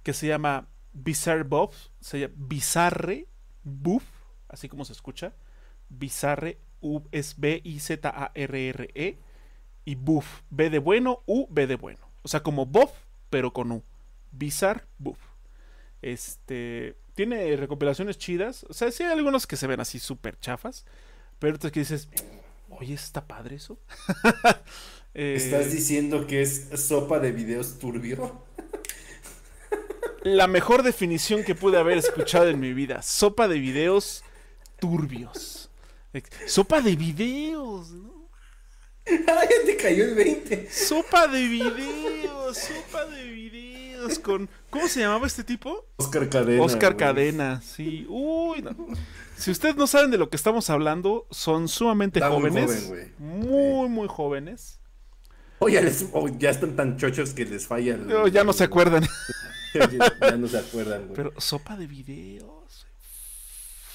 que 0.03 0.13
se 0.13 0.27
llama 0.27 0.69
Bizarre 0.93 1.43
Buff, 1.43 1.75
se 1.99 2.21
llama 2.21 2.35
Bizarre 2.37 3.27
Buff, 3.65 4.05
así 4.47 4.69
como 4.69 4.85
se 4.85 4.93
escucha. 4.93 5.33
Bizarre 5.89 6.57
U 6.83 7.01
es 7.11 7.39
B 7.39 7.61
I 7.63 7.79
Z 7.79 8.07
A 8.07 8.31
R 8.35 8.69
R 8.69 8.89
E 8.93 9.17
y 9.85 9.95
Buff. 9.95 10.41
B 10.51 10.69
de 10.69 10.79
bueno, 10.79 11.23
U, 11.25 11.47
B 11.49 11.65
de 11.65 11.75
bueno. 11.75 11.99
O 12.21 12.27
sea, 12.27 12.43
como 12.43 12.65
Bob, 12.65 12.91
pero 13.29 13.51
con 13.51 13.71
U. 13.71 13.83
Bizarre 14.31 14.83
Buff. 14.99 15.17
Este. 16.01 16.95
Tiene 17.15 17.55
recopilaciones 17.55 18.17
chidas. 18.17 18.65
O 18.69 18.73
sea, 18.73 18.91
sí 18.91 19.03
hay 19.03 19.13
algunos 19.13 19.47
que 19.47 19.55
se 19.55 19.67
ven 19.67 19.79
así 19.79 19.99
súper 19.99 20.39
chafas. 20.39 20.85
Pero 21.39 21.55
otros 21.55 21.71
que 21.71 21.79
dices, 21.81 22.09
oye, 22.69 22.93
está 22.93 23.25
padre 23.25 23.55
eso. 23.55 23.79
Eh, 25.15 25.35
¿Estás 25.37 25.71
diciendo 25.71 26.25
que 26.25 26.41
es 26.41 26.69
sopa 26.73 27.19
de 27.19 27.31
videos 27.31 27.77
turbio? 27.77 28.43
la 30.23 30.47
mejor 30.47 30.83
definición 30.83 31.43
que 31.43 31.53
pude 31.53 31.77
haber 31.77 31.97
escuchado 31.97 32.47
en 32.47 32.59
mi 32.59 32.73
vida. 32.73 33.01
Sopa 33.01 33.47
de 33.47 33.59
videos 33.59 34.23
turbios. 34.79 35.69
Sopa 36.47 36.81
de 36.81 36.95
videos, 36.95 37.91
¿no? 37.91 38.29
Ay, 39.05 39.47
te 39.65 39.77
cayó 39.77 40.05
el 40.05 40.15
20. 40.15 40.69
Sopa 40.71 41.27
de 41.27 41.47
videos, 41.47 42.57
sopa 42.57 43.05
de 43.05 43.23
videos 43.23 44.19
con... 44.19 44.49
¿Cómo 44.69 44.87
se 44.87 45.01
llamaba 45.01 45.27
este 45.27 45.43
tipo? 45.43 45.85
Oscar 45.97 46.29
Cadena. 46.29 46.63
Oscar 46.63 46.95
Cadena, 46.95 47.61
sí. 47.61 48.05
Uy, 48.09 48.61
no. 48.61 48.75
Si 49.37 49.51
ustedes 49.51 49.75
no 49.75 49.87
saben 49.87 50.11
de 50.11 50.17
lo 50.17 50.29
que 50.29 50.35
estamos 50.35 50.69
hablando, 50.69 51.27
son 51.31 51.67
sumamente 51.67 52.21
jóvenes. 52.21 52.91
Muy, 53.17 53.45
muy, 53.47 53.89
muy 53.89 54.07
jóvenes. 54.07 54.79
O 55.59 55.69
ya, 55.69 55.81
ya 56.37 56.49
están 56.49 56.75
tan 56.75 56.97
chochos 56.97 57.33
que 57.33 57.45
les 57.45 57.65
falla. 57.67 57.97
ya 58.31 58.43
no 58.43 58.53
se 58.53 58.65
acuerdan. 58.65 59.07
ya 60.21 60.37
no 60.37 60.47
se 60.47 60.57
acuerdan, 60.59 61.07
güey. 61.07 61.15
Pero 61.15 61.33
sopa 61.39 61.75
de 61.75 61.87
videos. 61.87 62.85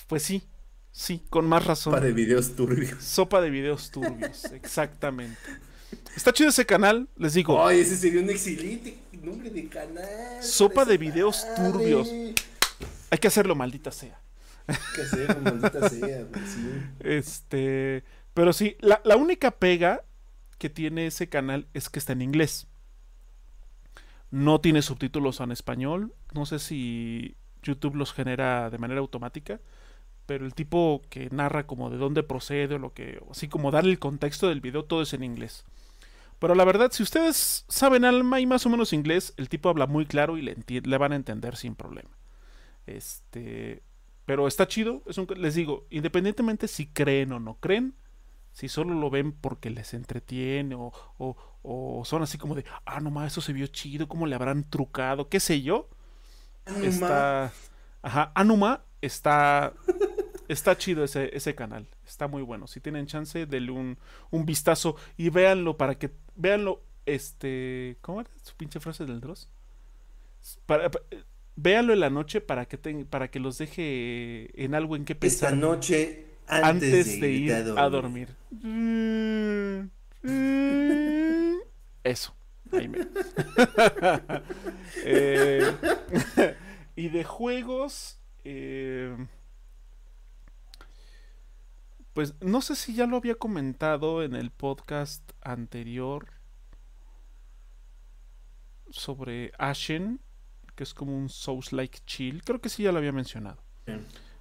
Pues 0.07 0.23
sí, 0.23 0.43
sí, 0.93 1.23
con 1.31 1.47
más 1.47 1.65
razón. 1.65 1.93
Sopa 1.93 2.05
de 2.05 2.13
videos 2.13 2.55
turbios. 2.57 3.03
Sopa 3.03 3.41
de 3.41 3.51
videos 3.51 3.91
turbios, 3.91 4.45
exactamente. 4.53 5.39
Está 6.17 6.33
chido 6.33 6.51
ese 6.51 6.67
canal, 6.67 7.09
les 7.17 7.35
digo. 7.35 7.65
Ay, 7.65 7.81
ese 7.81 7.97
sería 7.97 8.21
un 8.21 8.31
excelente 8.31 8.99
nombre 9.23 9.51
de 9.51 9.69
canal. 9.69 10.43
Sopa 10.43 10.85
de 10.85 10.99
videos 10.99 11.45
turbios. 11.57 12.09
Hay 13.11 13.19
que 13.19 13.29
hacerlo, 13.29 13.55
maldita 13.55 13.91
sea. 13.91 14.21
Hay 14.67 14.77
que 14.95 15.03
hacerlo, 15.03 15.41
maldita 15.41 15.89
sea, 15.89 16.27
sí. 16.47 16.83
Este, 17.01 18.05
pero 18.35 18.53
sí, 18.53 18.77
la, 18.81 19.01
la 19.05 19.17
única 19.17 19.51
pega 19.51 20.05
que 20.59 20.69
tiene 20.69 21.07
ese 21.07 21.29
canal 21.29 21.69
es 21.73 21.89
que 21.89 21.99
está 21.99 22.13
en 22.13 22.23
inglés. 22.23 22.67
No 24.31 24.61
tiene 24.61 24.83
subtítulos 24.83 25.41
en 25.41 25.53
español. 25.53 26.13
No 26.35 26.45
sé 26.45 26.59
si 26.59 27.37
YouTube 27.63 27.95
los 27.95 28.13
genera 28.13 28.69
de 28.69 28.79
manera 28.79 29.01
automática. 29.01 29.61
Pero 30.29 30.45
el 30.45 30.53
tipo 30.53 31.01
que 31.09 31.31
narra 31.31 31.67
como 31.67 31.89
de 31.89 31.97
dónde 31.97 32.23
procede 32.23 32.75
o 32.75 32.79
lo 32.79 32.93
que. 32.93 33.19
Así 33.31 33.49
como 33.49 33.71
darle 33.71 33.93
el 33.93 33.99
contexto 33.99 34.49
del 34.49 34.61
video, 34.61 34.85
todo 34.85 35.01
es 35.01 35.15
en 35.15 35.25
inglés. 35.25 35.65
Pero 36.39 36.55
la 36.55 36.67
verdad, 36.67 36.93
si 36.93 37.03
ustedes 37.03 37.65
saben 37.67 38.05
alma 38.05 38.39
y 38.39 38.45
más 38.45 38.67
o 38.67 38.69
menos 38.69 38.93
inglés, 38.93 39.33
el 39.39 39.49
tipo 39.49 39.71
habla 39.71 39.87
muy 39.87 40.05
claro 40.05 40.37
y 40.37 40.43
le, 40.43 40.55
le 40.67 40.99
van 40.99 41.13
a 41.13 41.17
entender 41.17 41.57
sin 41.57 41.75
problema. 41.75 42.11
Este. 42.87 43.83
Pero 44.27 44.47
está 44.47 44.69
chido. 44.69 45.03
Es 45.07 45.17
un, 45.17 45.27
les 45.35 45.55
digo, 45.55 45.87
independientemente 45.89 46.69
si 46.69 46.89
creen 46.89 47.33
o 47.33 47.41
no 47.41 47.55
creen, 47.55 47.95
si 48.53 48.69
solo 48.69 48.93
lo 48.93 49.09
ven 49.09 49.33
porque 49.33 49.71
les 49.71 49.95
entretiene 49.95 50.75
o, 50.75 50.93
o, 51.63 52.03
son 52.05 52.23
así 52.23 52.37
como 52.37 52.55
de, 52.55 52.67
ah, 52.85 53.01
no 53.01 53.11
más, 53.11 53.33
eso 53.33 53.41
se 53.41 53.55
vio 53.55 53.67
chido, 53.69 54.09
¿cómo 54.09 54.27
le 54.27 54.35
habrán 54.35 54.69
trucado? 54.69 55.31
¿Qué 55.31 55.41
sé 55.41 55.63
yo? 55.63 55.89
Está. 56.83 57.51
Ajá, 58.03 58.31
Anuma 58.35 58.85
está. 59.01 59.73
Está 60.49 60.77
chido 60.77 61.05
ese, 61.05 61.31
ese 61.37 61.55
canal. 61.55 61.87
Está 62.07 62.27
muy 62.27 62.43
bueno. 62.43 62.67
Si 62.67 62.81
tienen 62.81 63.07
chance, 63.07 63.47
denle 63.47 63.71
un, 63.71 63.99
un 64.31 64.47
vistazo 64.47 64.97
y 65.17 65.31
véanlo 65.31 65.77
para 65.77 65.97
que. 65.97 66.11
Véanlo. 66.35 66.83
Este. 67.07 67.97
¿Cómo 68.01 68.21
era 68.21 68.31
su 68.43 68.55
pinche 68.57 68.81
frase 68.81 69.07
del 69.07 69.21
Dross? 69.21 69.49
Para, 70.67 70.91
véanlo 71.57 71.93
en 71.93 72.01
la 72.01 72.11
noche 72.11 72.41
para 72.41 72.67
que, 72.67 72.79
para 72.79 73.31
que 73.31 73.41
los 73.41 73.59
deje 73.59 74.63
en 74.63 74.75
algo 74.75 74.97
en 74.97 75.05
que 75.05 75.15
pensar. 75.15 75.53
Esta 75.53 75.57
noche 75.57 76.27
antes, 76.47 77.21
de, 77.21 77.31
ir, 77.31 77.53
a 77.53 77.89
dormir. 77.89 78.35
Eso. 82.05 82.35
Eh, 85.05 85.73
y 86.97 87.09
de 87.09 87.25
juegos. 87.25 88.19
Eh, 88.45 89.17
pues 92.19 92.35
no 92.41 92.63
sé 92.63 92.75
si 92.75 92.95
ya 92.95 93.07
lo 93.07 93.17
había 93.17 93.37
comentado 93.37 94.25
en 94.25 94.35
el 94.35 94.51
podcast 94.51 95.23
anterior 95.41 96.27
sobre 98.91 99.53
Ashen, 99.57 100.19
que 100.75 100.83
es 100.83 100.95
como 100.95 101.17
un 101.17 101.29
Souls 101.29 101.73
like 101.73 102.01
chill. 102.07 102.43
Creo 102.43 102.61
que 102.61 102.71
sí 102.71 102.83
ya 102.83 102.91
lo 102.91 102.99
había 102.99 103.13
mencionado. 103.13 103.63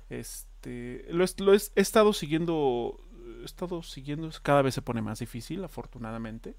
Este, 0.09 1.05
lo, 1.11 1.23
he 1.23 1.57
estado 1.75 2.13
siguiendo, 2.13 2.99
he 3.43 3.45
estado 3.45 3.83
siguiendo, 3.83 4.31
cada 4.41 4.63
vez 4.63 4.73
se 4.73 4.81
pone 4.81 5.03
más 5.03 5.19
difícil, 5.19 5.63
afortunadamente, 5.63 6.55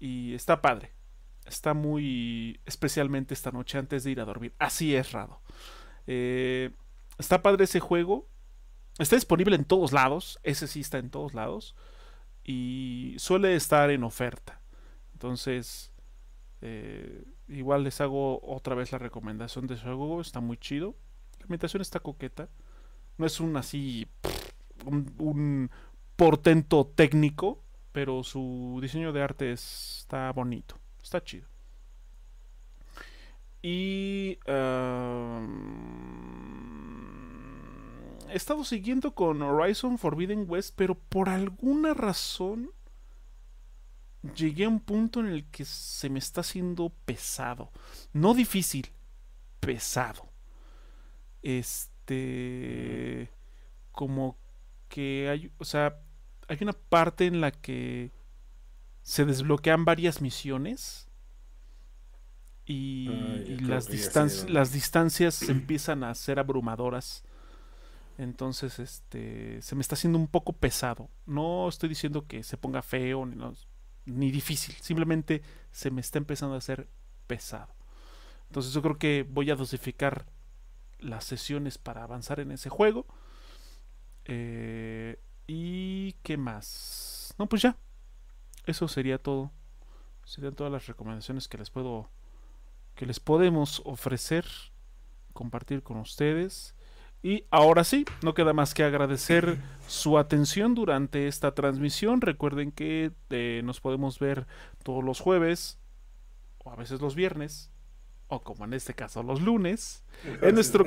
y 0.00 0.34
está 0.34 0.60
padre. 0.60 0.90
Está 1.46 1.72
muy, 1.72 2.58
especialmente 2.66 3.32
esta 3.32 3.52
noche 3.52 3.78
antes 3.78 4.02
de 4.02 4.10
ir 4.10 4.20
a 4.20 4.24
dormir. 4.24 4.52
Así 4.58 4.96
es, 4.96 5.12
Rado. 5.12 5.40
Eh, 6.08 6.72
está 7.16 7.42
padre 7.42 7.62
ese 7.62 7.78
juego. 7.78 8.31
Está 8.98 9.16
disponible 9.16 9.56
en 9.56 9.64
todos 9.64 9.92
lados. 9.92 10.38
Ese 10.42 10.66
sí 10.66 10.80
está 10.80 10.98
en 10.98 11.10
todos 11.10 11.34
lados. 11.34 11.74
Y 12.44 13.14
suele 13.18 13.54
estar 13.54 13.90
en 13.90 14.04
oferta. 14.04 14.60
Entonces, 15.12 15.92
eh, 16.60 17.24
igual 17.48 17.84
les 17.84 18.00
hago 18.00 18.40
otra 18.42 18.74
vez 18.74 18.92
la 18.92 18.98
recomendación 18.98 19.66
de 19.66 19.78
juego. 19.78 20.20
Está 20.20 20.40
muy 20.40 20.56
chido. 20.56 20.94
La 21.40 21.46
imitación 21.46 21.80
está 21.80 22.00
coqueta. 22.00 22.48
No 23.18 23.26
es 23.26 23.40
un 23.40 23.56
así. 23.56 24.06
un, 24.84 25.70
portento 26.16 26.86
técnico. 26.94 27.62
Pero 27.92 28.22
su 28.22 28.78
diseño 28.80 29.12
de 29.12 29.22
arte 29.22 29.52
está 29.52 30.32
bonito. 30.32 30.78
Está 31.02 31.22
chido. 31.22 31.46
Y. 33.62 34.38
he 38.32 38.36
estado 38.36 38.64
siguiendo 38.64 39.14
con 39.14 39.42
Horizon 39.42 39.98
Forbidden 39.98 40.46
West. 40.48 40.74
Pero 40.76 40.94
por 40.94 41.28
alguna 41.28 41.94
razón. 41.94 42.70
Llegué 44.36 44.66
a 44.66 44.68
un 44.68 44.78
punto 44.78 45.18
en 45.18 45.26
el 45.26 45.46
que 45.46 45.64
se 45.64 46.08
me 46.08 46.20
está 46.20 46.42
haciendo 46.42 46.92
pesado. 47.04 47.72
No 48.12 48.34
difícil, 48.34 48.92
pesado. 49.58 50.28
Este 51.42 53.28
como 53.92 54.36
que 54.88 55.28
hay, 55.28 55.52
o 55.58 55.64
sea, 55.64 56.00
hay 56.48 56.58
una 56.60 56.72
parte 56.72 57.26
en 57.26 57.40
la 57.40 57.50
que 57.50 58.10
se 59.02 59.24
desbloquean 59.24 59.84
varias 59.84 60.20
misiones 60.20 61.08
y, 62.64 63.08
las, 63.60 63.88
las 64.48 64.72
distancias 64.72 65.42
empiezan 65.42 66.04
a 66.04 66.14
ser 66.14 66.38
abrumadoras. 66.38 67.24
Entonces, 68.22 68.78
este, 68.78 69.60
se 69.62 69.74
me 69.74 69.80
está 69.80 69.94
haciendo 69.94 70.18
un 70.18 70.28
poco 70.28 70.52
pesado. 70.52 71.10
No 71.26 71.68
estoy 71.68 71.88
diciendo 71.88 72.26
que 72.26 72.42
se 72.42 72.56
ponga 72.56 72.82
feo 72.82 73.26
ni, 73.26 73.36
ni 74.06 74.30
difícil, 74.30 74.74
simplemente 74.80 75.42
se 75.70 75.90
me 75.90 76.00
está 76.00 76.18
empezando 76.18 76.54
a 76.54 76.58
hacer 76.58 76.88
pesado. 77.26 77.74
Entonces 78.48 78.72
yo 78.72 78.82
creo 78.82 78.98
que 78.98 79.26
voy 79.28 79.50
a 79.50 79.56
dosificar 79.56 80.26
las 80.98 81.24
sesiones 81.24 81.78
para 81.78 82.04
avanzar 82.04 82.38
en 82.40 82.52
ese 82.52 82.68
juego. 82.68 83.06
Eh, 84.24 85.18
¿Y 85.46 86.12
qué 86.22 86.36
más? 86.36 87.34
No, 87.38 87.48
pues 87.48 87.62
ya. 87.62 87.76
Eso 88.66 88.86
sería 88.88 89.18
todo. 89.18 89.50
Serían 90.24 90.54
todas 90.54 90.72
las 90.72 90.86
recomendaciones 90.86 91.48
que 91.48 91.58
les 91.58 91.70
puedo. 91.70 92.10
que 92.94 93.06
les 93.06 93.20
podemos 93.20 93.82
ofrecer. 93.84 94.46
Compartir 95.32 95.82
con 95.82 95.96
ustedes. 95.96 96.76
Y 97.22 97.44
ahora 97.50 97.84
sí, 97.84 98.04
no 98.22 98.34
queda 98.34 98.52
más 98.52 98.74
que 98.74 98.82
agradecer 98.82 99.58
su 99.86 100.18
atención 100.18 100.74
durante 100.74 101.28
esta 101.28 101.54
transmisión. 101.54 102.20
Recuerden 102.20 102.72
que 102.72 103.12
eh, 103.30 103.62
nos 103.64 103.80
podemos 103.80 104.18
ver 104.18 104.46
todos 104.82 105.04
los 105.04 105.20
jueves 105.20 105.78
o 106.58 106.70
a 106.70 106.76
veces 106.76 107.00
los 107.00 107.14
viernes 107.14 107.70
o 108.32 108.42
como 108.42 108.64
en 108.64 108.72
este 108.72 108.94
caso 108.94 109.22
los 109.22 109.42
lunes, 109.42 110.04
en 110.40 110.54
nuestro, 110.54 110.84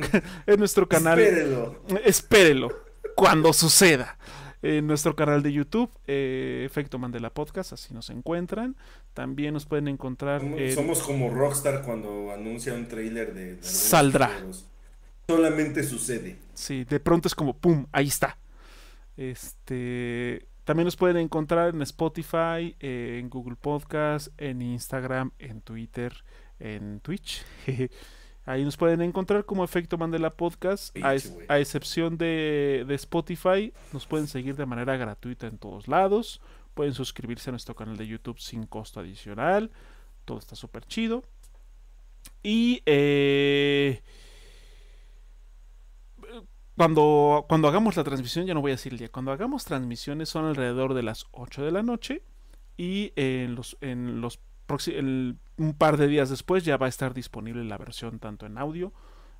en 0.47 0.59
nuestro 0.59 0.89
canal. 0.89 1.19
Espérelo. 1.19 1.81
Espérelo, 2.03 2.69
cuando 3.15 3.53
suceda. 3.53 4.17
En 4.61 4.87
nuestro 4.87 5.15
canal 5.15 5.43
de 5.43 5.53
YouTube, 5.53 5.91
eh, 6.07 6.63
Efecto 6.65 6.97
Mandela 6.97 7.29
Podcast, 7.29 7.73
así 7.73 7.93
nos 7.93 8.09
encuentran. 8.09 8.75
También 9.13 9.53
nos 9.53 9.67
pueden 9.67 9.87
encontrar. 9.87 10.41
Somos, 10.73 11.03
como 11.03 11.29
Rockstar 11.29 11.83
cuando 11.83 12.31
anuncia 12.33 12.73
un 12.73 12.87
trailer 12.87 13.35
de. 13.35 13.61
Saldrá. 13.61 14.31
Solamente 15.27 15.83
sucede. 15.83 16.37
Sí, 16.53 16.83
de 16.83 16.99
pronto 16.99 17.27
es 17.27 17.35
como, 17.35 17.57
¡pum! 17.57 17.85
Ahí 17.91 18.07
está. 18.07 18.37
Este. 19.17 20.47
También 20.63 20.85
nos 20.85 20.95
pueden 20.95 21.17
encontrar 21.17 21.75
en 21.75 21.81
Spotify, 21.83 22.75
eh, 22.79 23.19
en 23.19 23.29
Google 23.29 23.55
Podcast, 23.55 24.29
en 24.37 24.63
Instagram, 24.63 25.31
en 25.37 25.61
Twitter, 25.61 26.13
en 26.59 26.99
Twitch. 27.01 27.43
Ahí 28.47 28.63
nos 28.63 28.77
pueden 28.77 29.01
encontrar 29.01 29.45
como 29.45 29.63
Efecto 29.63 29.97
Mandela 29.97 30.31
Podcast. 30.31 30.95
A, 31.03 31.15
a 31.47 31.59
excepción 31.59 32.17
de, 32.17 32.83
de, 32.87 32.95
Spotify, 32.95 33.73
nos 33.91 34.05
pueden 34.05 34.27
seguir 34.27 34.55
de 34.55 34.65
manera 34.65 34.97
gratuita 34.97 35.47
en 35.47 35.57
todos 35.57 35.87
lados. 35.87 36.41
Pueden 36.75 36.93
suscribirse 36.93 37.49
a 37.49 37.53
nuestro 37.53 37.75
canal 37.75 37.97
de 37.97 38.05
YouTube 38.05 38.39
sin 38.39 38.65
costo 38.67 38.99
adicional. 38.99 39.71
Todo 40.25 40.39
está 40.39 40.55
súper 40.55 40.85
chido. 40.85 41.23
Y 42.43 42.81
eh, 42.85 44.01
cuando, 46.77 47.45
cuando 47.47 47.67
hagamos 47.67 47.95
la 47.95 48.03
transmisión, 48.03 48.45
ya 48.45 48.53
no 48.53 48.61
voy 48.61 48.71
a 48.71 48.75
decir 48.75 48.93
el 48.93 48.99
día, 48.99 49.09
cuando 49.09 49.31
hagamos 49.31 49.65
transmisiones 49.65 50.29
son 50.29 50.45
alrededor 50.45 50.93
de 50.93 51.03
las 51.03 51.25
8 51.31 51.63
de 51.63 51.71
la 51.71 51.83
noche 51.83 52.21
y 52.77 53.13
en 53.15 53.55
los, 53.55 53.77
en 53.81 54.21
los 54.21 54.39
un 55.57 55.73
par 55.77 55.97
de 55.97 56.07
días 56.07 56.29
después 56.29 56.65
ya 56.65 56.77
va 56.77 56.87
a 56.87 56.89
estar 56.89 57.13
disponible 57.13 57.63
la 57.63 57.77
versión 57.77 58.19
tanto 58.19 58.45
en 58.45 58.57
audio 58.57 58.91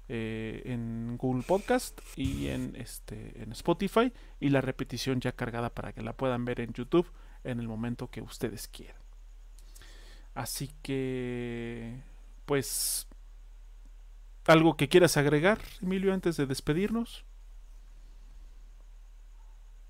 eh, 0.08 0.62
en 0.66 1.18
Google 1.18 1.42
Podcast 1.42 2.00
y 2.16 2.50
en, 2.50 2.76
este, 2.76 3.42
en 3.42 3.52
Spotify 3.54 4.14
y 4.40 4.50
la 4.50 4.62
repetición 4.62 5.20
ya 5.20 5.32
cargada 5.32 5.72
para 5.72 5.94
que 5.94 6.04
la 6.04 6.14
puedan 6.14 6.46
ver 6.46 6.62
en 6.62 6.74
YouTube 6.74 7.12
en 7.44 7.60
el 7.60 7.68
momento 7.68 8.12
que 8.12 8.22
ustedes 8.22 8.68
quieran. 8.68 9.02
Así 10.36 10.70
que, 10.84 12.02
pues, 12.46 13.08
¿algo 14.46 14.78
que 14.78 14.90
quieras 14.90 15.18
agregar, 15.18 15.60
Emilio, 15.82 16.14
antes 16.14 16.38
de 16.38 16.46
despedirnos? 16.46 17.25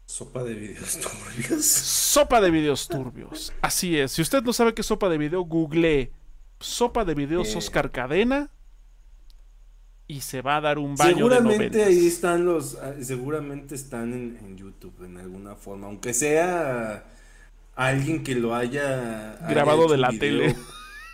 Sopa 0.06 0.44
de 0.44 0.54
videos 0.54 1.00
turbios. 1.02 1.66
Sopa 1.66 2.42
de 2.42 2.52
videos 2.52 2.88
turbios. 2.88 3.54
Así 3.62 3.98
es. 3.98 4.12
Si 4.12 4.22
usted 4.22 4.44
no 4.44 4.54
sabe 4.54 4.74
qué 4.74 4.82
es 4.82 4.88
sopa 4.88 5.10
de 5.10 5.18
video, 5.18 5.42
google 5.42 6.12
sopa 6.60 7.06
de 7.06 7.16
videos 7.16 7.54
eh. 7.54 7.58
Oscar 7.58 7.92
Cadena 7.92 8.50
y 10.08 10.22
se 10.22 10.42
va 10.42 10.58
a 10.58 10.62
dar 10.62 10.78
un 10.78 10.96
baño 10.96 11.16
seguramente 11.16 11.84
ahí 11.84 12.06
están 12.06 12.46
los 12.46 12.76
ah, 12.76 12.94
seguramente 13.02 13.76
están 13.76 14.14
en, 14.14 14.58
YouTube 14.58 15.04
en 15.04 15.18
alguna 15.18 15.56
forma 15.56 15.88
aunque 15.88 16.14
sea 16.14 17.06
alguien 17.76 18.24
que 18.24 18.36
lo 18.36 18.56
haya 18.56 19.38
grabado 19.50 19.88
de 19.88 19.98
la 19.98 20.10
tele 20.10 20.56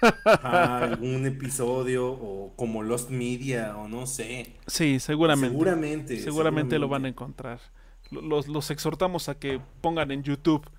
algún 0.43 1.26
episodio 1.26 2.11
o 2.11 2.53
como 2.55 2.84
Lost 2.84 3.11
Media 3.11 3.77
o 3.77 3.88
no 3.88 4.07
sé 4.07 4.55
sí 4.68 4.99
seguramente 4.99 5.53
seguramente 5.53 6.19
seguramente, 6.19 6.80
lo 6.80 6.89
van 6.89 7.05
a 7.05 7.07
encontrar 7.07 7.59
los, 8.11 8.47
los 8.47 8.69
exhortamos 8.69 9.29
a 9.29 9.39
que 9.39 9.59
pongan 9.81 10.11
en 10.11 10.23
YouTube 10.23 10.69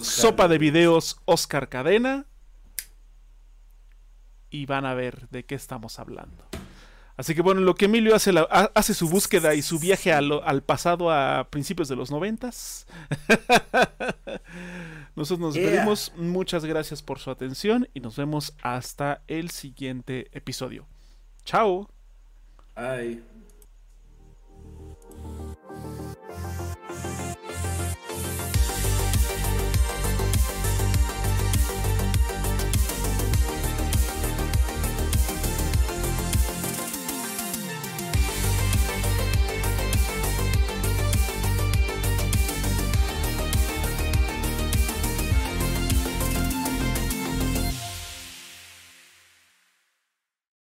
sopa 0.00 0.48
de 0.48 0.58
videos 0.58 1.18
Oscar 1.24 1.68
Cadena 1.68 2.26
y 4.50 4.66
van 4.66 4.86
a 4.86 4.94
ver 4.94 5.28
de 5.30 5.44
qué 5.44 5.54
estamos 5.54 5.98
hablando. 5.98 6.44
Así 7.16 7.34
que 7.34 7.42
bueno, 7.42 7.60
lo 7.60 7.74
que 7.74 7.86
Emilio 7.86 8.14
hace, 8.14 8.32
hace 8.50 8.94
su 8.94 9.08
búsqueda 9.08 9.54
y 9.54 9.62
su 9.62 9.78
viaje 9.78 10.12
al, 10.12 10.62
pasado 10.62 11.10
a 11.10 11.48
principios 11.50 11.88
de 11.88 11.96
los 11.96 12.10
noventas. 12.10 12.86
Nosotros 15.14 15.40
nos 15.40 15.54
despedimos. 15.54 16.12
Muchas 16.16 16.64
gracias 16.64 17.02
por 17.02 17.18
su 17.18 17.30
atención 17.30 17.88
y 17.92 18.00
nos 18.00 18.16
vemos 18.16 18.54
hasta 18.62 19.22
el 19.26 19.50
siguiente 19.50 20.28
episodio. 20.32 20.86
Chao. 21.44 21.90
Bye. 22.74 23.31